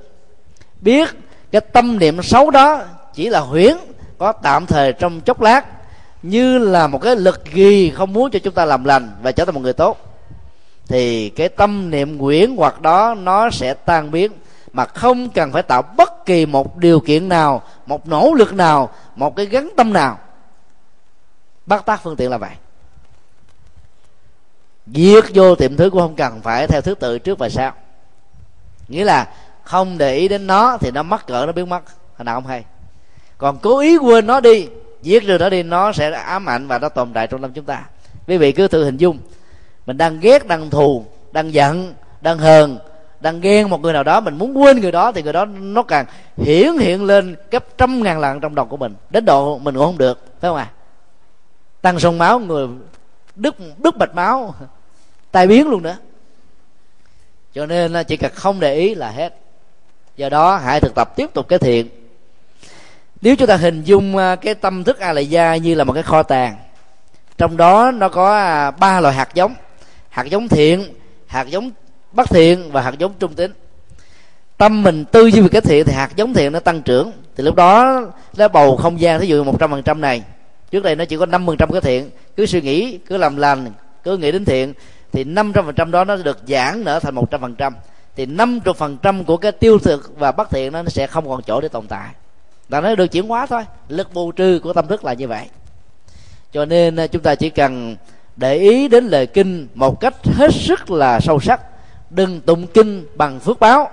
biết 0.80 1.08
cái 1.50 1.60
tâm 1.60 1.98
niệm 1.98 2.22
xấu 2.22 2.50
đó 2.50 2.82
chỉ 3.14 3.28
là 3.28 3.40
huyễn, 3.40 3.76
có 4.18 4.32
tạm 4.32 4.66
thời 4.66 4.92
trong 4.92 5.20
chốc 5.20 5.40
lát, 5.40 5.66
như 6.22 6.58
là 6.58 6.86
một 6.86 6.98
cái 7.02 7.16
lực 7.16 7.44
ghi 7.52 7.90
không 7.90 8.12
muốn 8.12 8.30
cho 8.30 8.38
chúng 8.38 8.54
ta 8.54 8.64
làm 8.64 8.84
lành 8.84 9.10
và 9.22 9.32
trở 9.32 9.44
thành 9.44 9.54
một 9.54 9.60
người 9.60 9.72
tốt. 9.72 9.98
Thì 10.88 11.28
cái 11.28 11.48
tâm 11.48 11.90
niệm 11.90 12.18
quyển 12.18 12.56
hoặc 12.56 12.80
đó 12.80 13.14
nó 13.14 13.50
sẽ 13.50 13.74
tan 13.74 14.10
biến, 14.10 14.32
mà 14.72 14.84
không 14.84 15.30
cần 15.30 15.52
phải 15.52 15.62
tạo 15.62 15.82
bất 15.96 16.26
kỳ 16.26 16.46
một 16.46 16.76
điều 16.76 17.00
kiện 17.00 17.28
nào, 17.28 17.62
một 17.86 18.08
nỗ 18.08 18.34
lực 18.34 18.54
nào, 18.54 18.90
một 19.16 19.36
cái 19.36 19.46
gắn 19.46 19.70
tâm 19.76 19.92
nào. 19.92 20.18
Bắt 21.66 21.86
tác 21.86 22.02
phương 22.02 22.16
tiện 22.16 22.30
là 22.30 22.38
vậy. 22.38 22.50
Diệt 24.86 25.24
vô 25.34 25.54
tiệm 25.54 25.76
thứ 25.76 25.90
cũng 25.90 26.00
không 26.00 26.16
cần 26.16 26.40
phải 26.42 26.66
theo 26.66 26.80
thứ 26.80 26.94
tự 26.94 27.18
trước 27.18 27.38
và 27.38 27.48
sau 27.48 27.72
nghĩa 28.90 29.04
là 29.04 29.28
không 29.62 29.98
để 29.98 30.14
ý 30.14 30.28
đến 30.28 30.46
nó 30.46 30.78
thì 30.80 30.90
nó 30.90 31.02
mất 31.02 31.26
cỡ, 31.26 31.46
nó 31.46 31.52
biến 31.52 31.68
mất. 31.68 31.82
Hồi 32.16 32.24
nào 32.24 32.34
không 32.34 32.46
hay. 32.46 32.64
Còn 33.38 33.58
cố 33.58 33.78
ý 33.78 33.96
quên 33.96 34.26
nó 34.26 34.40
đi, 34.40 34.68
giết 35.02 35.26
rồi 35.26 35.38
nó 35.38 35.50
đi, 35.50 35.62
nó 35.62 35.92
sẽ 35.92 36.10
ám 36.10 36.48
ảnh 36.48 36.66
và 36.66 36.78
nó 36.78 36.88
tồn 36.88 37.12
tại 37.12 37.26
trong 37.26 37.42
tâm 37.42 37.52
chúng 37.52 37.64
ta. 37.64 37.84
Quý 38.26 38.36
vị 38.36 38.52
cứ 38.52 38.68
thử 38.68 38.84
hình 38.84 38.96
dung. 38.96 39.18
Mình 39.86 39.96
đang 39.96 40.20
ghét, 40.20 40.46
đang 40.46 40.70
thù, 40.70 41.04
đang 41.32 41.54
giận, 41.54 41.94
đang 42.20 42.38
hờn, 42.38 42.78
đang 43.20 43.40
ghen 43.40 43.70
một 43.70 43.80
người 43.80 43.92
nào 43.92 44.02
đó, 44.02 44.20
mình 44.20 44.38
muốn 44.38 44.58
quên 44.58 44.80
người 44.80 44.92
đó 44.92 45.12
thì 45.12 45.22
người 45.22 45.32
đó 45.32 45.44
nó 45.44 45.82
càng 45.82 46.06
hiển 46.36 46.78
hiện 46.78 47.04
lên 47.04 47.36
gấp 47.50 47.64
trăm 47.78 48.02
ngàn 48.02 48.20
lần 48.20 48.40
trong 48.40 48.54
đầu 48.54 48.66
của 48.66 48.76
mình. 48.76 48.94
Đến 49.10 49.24
độ 49.24 49.58
mình 49.58 49.74
cũng 49.74 49.86
không 49.86 49.98
được, 49.98 50.18
phải 50.40 50.48
không 50.48 50.56
à 50.56 50.70
tăng 51.82 52.00
sông 52.00 52.18
máu, 52.18 52.38
người 52.38 52.68
đứt 53.36 53.54
đứt 53.78 53.96
mạch 53.96 54.14
máu, 54.14 54.54
tai 55.32 55.46
biến 55.46 55.68
luôn 55.68 55.82
nữa 55.82 55.96
cho 57.54 57.66
nên 57.66 57.92
chỉ 58.08 58.16
cần 58.16 58.32
không 58.34 58.60
để 58.60 58.74
ý 58.74 58.94
là 58.94 59.10
hết. 59.10 59.34
Do 60.16 60.28
đó, 60.28 60.56
hãy 60.56 60.80
thực 60.80 60.94
tập 60.94 61.16
tiếp 61.16 61.30
tục 61.34 61.48
cái 61.48 61.58
thiện 61.58 61.88
nếu 63.22 63.36
chúng 63.36 63.48
ta 63.48 63.56
hình 63.56 63.82
dung 63.82 64.16
cái 64.40 64.54
tâm 64.54 64.84
thức 64.84 64.98
a 64.98 65.12
la 65.12 65.20
gia 65.20 65.56
như 65.56 65.74
là 65.74 65.84
một 65.84 65.92
cái 65.92 66.02
kho 66.02 66.22
tàng, 66.22 66.56
trong 67.38 67.56
đó 67.56 67.90
nó 67.90 68.08
có 68.08 68.30
ba 68.78 69.00
loại 69.00 69.14
hạt 69.14 69.34
giống. 69.34 69.54
Hạt 70.08 70.24
giống 70.24 70.48
thiện, 70.48 70.94
hạt 71.26 71.48
giống 71.48 71.70
bất 72.12 72.30
thiện 72.30 72.72
và 72.72 72.80
hạt 72.82 72.94
giống 72.98 73.12
trung 73.18 73.34
tính 73.34 73.52
tâm 74.56 74.82
mình 74.82 75.04
tư 75.04 75.26
duy 75.26 75.40
về 75.40 75.48
cái 75.48 75.60
thiện 75.60 75.86
thì 75.86 75.92
hạt 75.92 76.10
giống 76.16 76.34
thiện 76.34 76.52
nó 76.52 76.60
tăng 76.60 76.82
trưởng. 76.82 77.12
Thì 77.36 77.44
lúc 77.44 77.54
đó 77.54 78.00
nó 78.36 78.48
bầu 78.48 78.76
không 78.76 79.00
gian, 79.00 79.20
thí 79.20 79.26
dụ 79.26 79.44
một 79.44 79.60
trăm 79.60 79.70
phần 79.70 79.82
trăm 79.82 80.00
này, 80.00 80.22
trước 80.70 80.82
đây 80.82 80.96
nó 80.96 81.04
chỉ 81.04 81.16
có 81.16 81.26
năm 81.26 81.46
phần 81.46 81.56
trăm 81.56 81.72
cái 81.72 81.80
thiện, 81.80 82.10
cứ 82.36 82.46
suy 82.46 82.60
nghĩ, 82.60 82.98
cứ 82.98 83.16
làm 83.16 83.36
lành, 83.36 83.72
cứ 84.04 84.16
nghĩ 84.16 84.32
đến 84.32 84.44
thiện 84.44 84.74
thì 85.12 85.24
năm 85.24 85.52
trăm 85.52 85.66
phần 85.66 85.74
trăm 85.74 85.90
đó 85.90 86.04
nó 86.04 86.16
được 86.16 86.38
giãn 86.48 86.84
nở 86.84 87.00
thành 87.00 87.14
một 87.14 87.30
trăm 87.30 87.40
phần 87.40 87.54
trăm. 87.54 87.74
Thì 88.16 88.26
năm 88.26 88.60
chục 88.60 88.76
phần 88.76 88.96
trăm 89.02 89.24
của 89.24 89.36
cái 89.36 89.52
tiêu 89.52 89.78
thực 89.78 90.18
và 90.18 90.32
bất 90.32 90.50
thiện 90.50 90.72
nó 90.72 90.82
sẽ 90.86 91.06
không 91.06 91.28
còn 91.28 91.42
chỗ 91.42 91.60
để 91.60 91.68
tồn 91.68 91.86
tại. 91.86 92.08
Là 92.68 92.80
nó 92.80 92.94
được 92.94 93.06
chuyển 93.06 93.28
hóa 93.28 93.46
thôi. 93.46 93.62
Lực 93.88 94.14
bù 94.14 94.32
trừ 94.32 94.60
của 94.62 94.72
tâm 94.72 94.86
thức 94.86 95.04
là 95.04 95.12
như 95.12 95.28
vậy. 95.28 95.46
Cho 96.52 96.64
nên 96.64 96.96
à, 96.96 97.06
chúng 97.06 97.22
ta 97.22 97.34
chỉ 97.34 97.50
cần 97.50 97.96
để 98.36 98.54
ý 98.54 98.88
đến 98.88 99.06
lời 99.06 99.26
kinh 99.26 99.68
một 99.74 100.00
cách 100.00 100.14
hết 100.24 100.50
sức 100.54 100.90
là 100.90 101.20
sâu 101.20 101.40
sắc. 101.40 101.60
Đừng 102.10 102.40
tụng 102.40 102.66
kinh 102.66 103.06
bằng 103.16 103.40
phước 103.40 103.60
báo. 103.60 103.90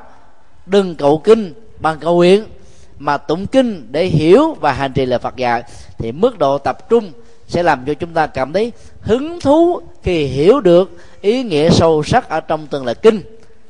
Đừng 0.66 0.96
cầu 0.96 1.22
kinh 1.24 1.54
bằng 1.80 2.00
cầu 2.00 2.16
nguyện. 2.16 2.46
Mà 3.00 3.18
tụng 3.18 3.48
kinh 3.48 3.88
để 3.92 4.06
hiểu 4.06 4.54
và 4.54 4.74
hành 4.74 4.94
trì 4.94 5.06
lời 5.06 5.20
Phật 5.20 5.36
dạy. 5.36 5.64
Thì 5.98 6.12
mức 6.12 6.40
độ 6.40 6.58
tập 6.58 6.90
trung 6.90 7.12
sẽ 7.48 7.64
làm 7.64 7.86
cho 7.86 7.94
chúng 7.94 8.14
ta 8.14 8.28
cảm 8.28 8.54
thấy 8.54 8.72
hứng 9.02 9.40
thú 9.42 9.82
khi 10.08 10.26
hiểu 10.26 10.62
được 10.62 10.92
ý 11.22 11.44
nghĩa 11.44 11.70
sâu 11.70 12.04
sắc 12.04 12.30
ở 12.30 12.40
trong 12.40 12.68
từng 12.68 12.86
lời 12.86 12.96
kinh. 12.96 13.22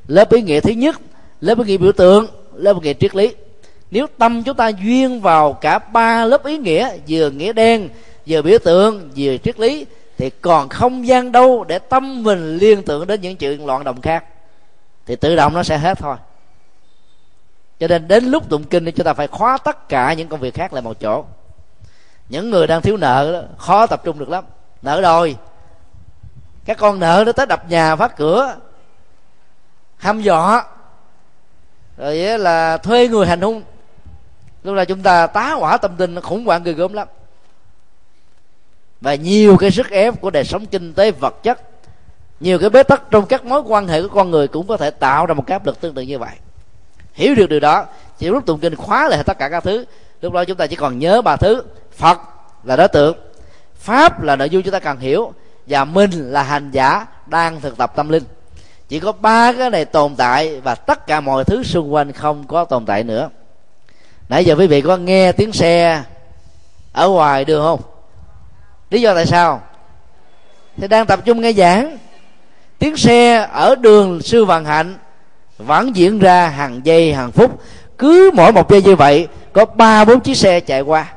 Lớp 0.07 0.31
ý 0.31 0.41
nghĩa 0.41 0.59
thứ 0.59 0.71
nhất 0.71 0.99
lớp 1.41 1.57
ý 1.57 1.63
nghĩa 1.65 1.77
biểu 1.77 1.91
tượng 1.91 2.27
lớp 2.53 2.73
ý 2.73 2.79
nghĩa 2.83 2.93
triết 2.93 3.15
lý. 3.15 3.35
Nếu 3.91 4.07
tâm 4.17 4.43
chúng 4.43 4.55
ta 4.55 4.67
duyên 4.67 5.21
vào 5.21 5.53
cả 5.53 5.79
ba 5.79 6.25
lớp 6.25 6.45
ý 6.45 6.57
nghĩa 6.57 6.97
vừa 7.07 7.29
nghĩa 7.29 7.53
đen 7.53 7.89
vừa 8.27 8.41
biểu 8.41 8.59
tượng 8.59 9.09
vừa 9.15 9.37
triết 9.37 9.59
lý 9.59 9.85
thì 10.17 10.29
còn 10.29 10.69
không 10.69 11.07
gian 11.07 11.31
đâu 11.31 11.63
để 11.67 11.79
tâm 11.79 12.23
mình 12.23 12.57
liên 12.57 12.83
tưởng 12.83 13.07
đến 13.07 13.21
những 13.21 13.35
chuyện 13.37 13.65
loạn 13.65 13.83
động 13.83 14.01
khác. 14.01 14.23
Thì 15.05 15.15
tự 15.15 15.35
động 15.35 15.53
nó 15.53 15.63
sẽ 15.63 15.77
hết 15.77 15.97
thôi. 15.97 16.15
Cho 17.79 17.87
nên 17.87 18.07
đến 18.07 18.25
lúc 18.25 18.49
tụng 18.49 18.63
kinh 18.63 18.85
thì 18.85 18.91
chúng 18.91 19.05
ta 19.05 19.13
phải 19.13 19.27
khóa 19.27 19.57
tất 19.57 19.89
cả 19.89 20.13
những 20.13 20.27
công 20.27 20.39
việc 20.39 20.53
khác 20.53 20.73
lại 20.73 20.81
một 20.81 20.99
chỗ. 20.99 21.25
Những 22.29 22.49
người 22.49 22.67
đang 22.67 22.81
thiếu 22.81 22.97
nợ 22.97 23.31
đó, 23.33 23.41
khó 23.57 23.87
tập 23.87 24.01
trung 24.03 24.19
được 24.19 24.29
lắm. 24.29 24.43
Nợ 24.81 25.01
rồi 25.01 25.35
các 26.67 26.77
con 26.77 26.99
nợ 26.99 27.23
nó 27.25 27.31
tới 27.31 27.45
đập 27.45 27.69
nhà 27.69 27.95
phát 27.95 28.17
cửa. 28.17 28.55
Hăm 29.97 30.21
dọa. 30.21 30.65
Rồi 31.97 32.15
là 32.15 32.77
thuê 32.77 33.07
người 33.07 33.27
hành 33.27 33.41
hung. 33.41 33.63
Lúc 34.63 34.75
là 34.75 34.85
chúng 34.85 35.03
ta 35.03 35.27
tá 35.27 35.53
hỏa 35.53 35.77
tâm 35.77 35.95
tình, 35.97 36.21
khủng 36.21 36.45
hoảng 36.45 36.63
người 36.63 36.73
gớm 36.73 36.93
lắm. 36.93 37.07
Và 39.01 39.15
nhiều 39.15 39.57
cái 39.57 39.71
sức 39.71 39.89
ép 39.89 40.21
của 40.21 40.29
đời 40.29 40.43
sống 40.43 40.65
kinh 40.65 40.93
tế 40.93 41.11
vật 41.11 41.43
chất, 41.43 41.61
nhiều 42.39 42.59
cái 42.59 42.69
bế 42.69 42.83
tắc 42.83 43.01
trong 43.11 43.25
các 43.25 43.45
mối 43.45 43.61
quan 43.61 43.87
hệ 43.87 44.01
của 44.01 44.07
con 44.07 44.31
người 44.31 44.47
cũng 44.47 44.67
có 44.67 44.77
thể 44.77 44.91
tạo 44.91 45.25
ra 45.25 45.33
một 45.33 45.43
cái 45.47 45.55
áp 45.55 45.65
lực 45.65 45.81
tương 45.81 45.93
tự 45.93 46.01
như 46.01 46.19
vậy. 46.19 46.35
Hiểu 47.13 47.35
được 47.35 47.49
điều 47.49 47.59
đó 47.59 47.85
chỉ 48.17 48.27
lúc 48.27 48.45
tụng 48.45 48.59
kinh 48.59 48.75
khóa 48.75 49.09
lại 49.09 49.23
tất 49.23 49.37
cả 49.39 49.49
các 49.49 49.63
thứ. 49.63 49.85
Lúc 50.21 50.33
đó 50.33 50.45
chúng 50.45 50.57
ta 50.57 50.67
chỉ 50.67 50.75
còn 50.75 50.99
nhớ 50.99 51.21
ba 51.21 51.35
thứ. 51.35 51.63
Phật 51.91 52.17
là 52.63 52.75
đối 52.75 52.87
tượng, 52.87 53.17
pháp 53.75 54.23
là 54.23 54.35
nội 54.35 54.49
dung 54.49 54.63
chúng 54.63 54.73
ta 54.73 54.79
cần 54.79 54.99
hiểu 54.99 55.33
và 55.67 55.85
minh 55.85 56.31
là 56.31 56.43
hành 56.43 56.71
giả 56.71 57.05
đang 57.25 57.61
thực 57.61 57.77
tập 57.77 57.91
tâm 57.95 58.09
linh. 58.09 58.23
Chỉ 58.89 58.99
có 58.99 59.11
ba 59.11 59.53
cái 59.53 59.69
này 59.69 59.85
tồn 59.85 60.15
tại 60.15 60.61
và 60.61 60.75
tất 60.75 61.07
cả 61.07 61.19
mọi 61.19 61.43
thứ 61.43 61.63
xung 61.63 61.93
quanh 61.93 62.11
không 62.11 62.47
có 62.47 62.65
tồn 62.65 62.85
tại 62.85 63.03
nữa. 63.03 63.29
Nãy 64.29 64.45
giờ 64.45 64.55
quý 64.55 64.67
vị 64.67 64.81
có 64.81 64.97
nghe 64.97 65.31
tiếng 65.31 65.51
xe 65.51 66.03
ở 66.93 67.09
ngoài 67.09 67.45
đường 67.45 67.63
không? 67.63 67.81
Lý 68.89 69.01
do 69.01 69.13
tại 69.13 69.25
sao? 69.25 69.61
Thì 70.77 70.87
đang 70.87 71.05
tập 71.05 71.19
trung 71.25 71.41
nghe 71.41 71.53
giảng. 71.53 71.97
Tiếng 72.79 72.97
xe 72.97 73.47
ở 73.51 73.75
đường 73.75 74.21
sư 74.21 74.45
vạn 74.45 74.65
hạnh 74.65 74.97
vẫn 75.57 75.95
diễn 75.95 76.19
ra 76.19 76.47
hàng 76.47 76.81
giây, 76.83 77.13
hàng 77.13 77.31
phút. 77.31 77.61
Cứ 77.97 78.31
mỗi 78.33 78.51
một 78.51 78.71
giây 78.71 78.81
như 78.81 78.95
vậy, 78.95 79.27
có 79.53 79.65
ba, 79.65 80.05
bốn 80.05 80.19
chiếc 80.19 80.37
xe 80.37 80.59
chạy 80.59 80.81
qua. 80.81 81.13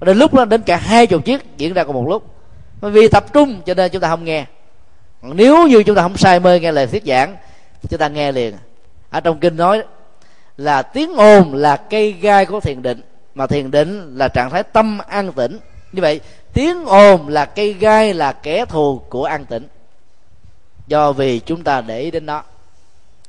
Đến 0.00 0.18
lúc 0.18 0.34
đó, 0.34 0.44
đến 0.44 0.62
cả 0.62 0.76
hai 0.76 1.06
chục 1.06 1.24
chiếc 1.24 1.56
diễn 1.56 1.74
ra 1.74 1.84
cùng 1.84 1.94
một 1.94 2.08
lúc 2.08 2.33
vì 2.80 3.08
tập 3.08 3.32
trung 3.32 3.60
cho 3.66 3.74
nên 3.74 3.90
chúng 3.90 4.02
ta 4.02 4.08
không 4.08 4.24
nghe. 4.24 4.44
Nếu 5.22 5.66
như 5.68 5.82
chúng 5.82 5.96
ta 5.96 6.02
không 6.02 6.16
say 6.16 6.40
mê 6.40 6.60
nghe 6.60 6.72
lời 6.72 6.86
thuyết 6.86 7.04
giảng, 7.06 7.36
chúng 7.90 8.00
ta 8.00 8.08
nghe 8.08 8.32
liền. 8.32 8.54
Ở 9.10 9.20
trong 9.20 9.40
kinh 9.40 9.56
nói 9.56 9.82
là 10.56 10.82
tiếng 10.82 11.14
ồn 11.14 11.54
là 11.54 11.76
cây 11.76 12.12
gai 12.12 12.46
của 12.46 12.60
thiền 12.60 12.82
định, 12.82 13.00
mà 13.34 13.46
thiền 13.46 13.70
định 13.70 14.18
là 14.18 14.28
trạng 14.28 14.50
thái 14.50 14.62
tâm 14.62 14.98
an 15.08 15.32
tĩnh. 15.32 15.58
Như 15.92 16.02
vậy, 16.02 16.20
tiếng 16.52 16.84
ồn 16.84 17.28
là 17.28 17.44
cây 17.44 17.72
gai 17.72 18.14
là 18.14 18.32
kẻ 18.32 18.64
thù 18.64 19.00
của 19.08 19.24
an 19.24 19.44
tĩnh. 19.44 19.68
Do 20.86 21.12
vì 21.12 21.38
chúng 21.38 21.64
ta 21.64 21.80
để 21.80 22.00
ý 22.00 22.10
đến 22.10 22.26
nó. 22.26 22.42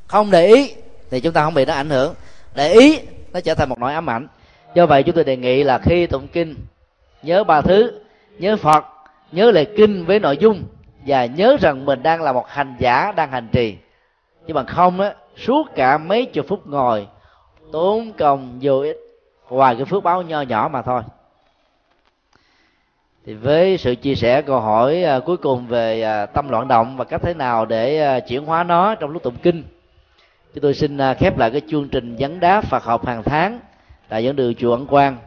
Không 0.07 0.31
để 0.31 0.47
ý 0.47 0.73
thì 1.11 1.19
chúng 1.19 1.33
ta 1.33 1.43
không 1.43 1.53
bị 1.53 1.65
nó 1.65 1.73
ảnh 1.73 1.89
hưởng. 1.89 2.13
Để 2.55 2.73
ý, 2.73 2.99
nó 3.33 3.39
trở 3.39 3.53
thành 3.53 3.69
một 3.69 3.79
nỗi 3.79 3.93
ám 3.93 4.09
ảnh. 4.09 4.27
Do 4.75 4.85
vậy, 4.85 5.03
chúng 5.03 5.15
tôi 5.15 5.23
đề 5.23 5.37
nghị 5.37 5.63
là 5.63 5.79
khi 5.79 6.07
tụng 6.07 6.27
kinh, 6.27 6.55
nhớ 7.23 7.43
ba 7.43 7.61
thứ. 7.61 7.99
Nhớ 8.39 8.57
phật 8.57 8.85
nhớ 9.31 9.51
lời 9.51 9.67
kinh 9.77 10.05
với 10.05 10.19
nội 10.19 10.37
dung 10.37 10.63
và 11.05 11.25
nhớ 11.25 11.57
rằng 11.61 11.85
mình 11.85 12.03
đang 12.03 12.21
là 12.21 12.33
một 12.33 12.47
hành 12.47 12.75
giả 12.79 13.11
đang 13.11 13.31
hành 13.31 13.47
trì. 13.51 13.75
Nhưng 14.45 14.55
bằng 14.55 14.65
không 14.65 14.99
á 14.99 15.13
suốt 15.37 15.67
cả 15.75 15.97
mấy 15.97 16.25
chục 16.25 16.45
phút 16.47 16.67
ngồi 16.67 17.07
tốn 17.71 18.13
công 18.17 18.59
vô 18.61 18.79
ích 18.79 18.97
ngoài 19.49 19.75
cái 19.75 19.85
phước 19.85 20.03
báo 20.03 20.21
nho 20.21 20.41
nhỏ 20.41 20.69
mà 20.71 20.81
thôi. 20.81 21.01
Thì 23.25 23.33
với 23.33 23.77
sự 23.77 23.95
chia 23.95 24.15
sẻ 24.15 24.41
câu 24.41 24.59
hỏi 24.59 25.03
à, 25.03 25.19
cuối 25.19 25.37
cùng 25.37 25.67
về 25.67 26.01
à, 26.01 26.25
tâm 26.25 26.49
loạn 26.49 26.67
động 26.67 26.97
và 26.97 27.05
cách 27.05 27.21
thế 27.23 27.33
nào 27.33 27.65
để 27.65 27.99
à, 27.99 28.19
chuyển 28.19 28.45
hóa 28.45 28.63
nó 28.63 28.95
trong 28.95 29.11
lúc 29.11 29.23
tụng 29.23 29.35
kinh 29.43 29.63
chúng 30.53 30.61
tôi 30.61 30.73
xin 30.73 30.97
à, 30.97 31.13
khép 31.13 31.37
lại 31.37 31.51
cái 31.51 31.61
chương 31.67 31.89
trình 31.89 32.15
vấn 32.19 32.39
đáp 32.39 32.65
Phật 32.65 32.83
học 32.83 33.05
hàng 33.05 33.23
tháng 33.23 33.59
tại 34.09 34.23
dẫn 34.23 34.35
đường 34.35 34.55
chùa 34.55 34.71
Ấn 34.71 34.85
Quang. 34.85 35.17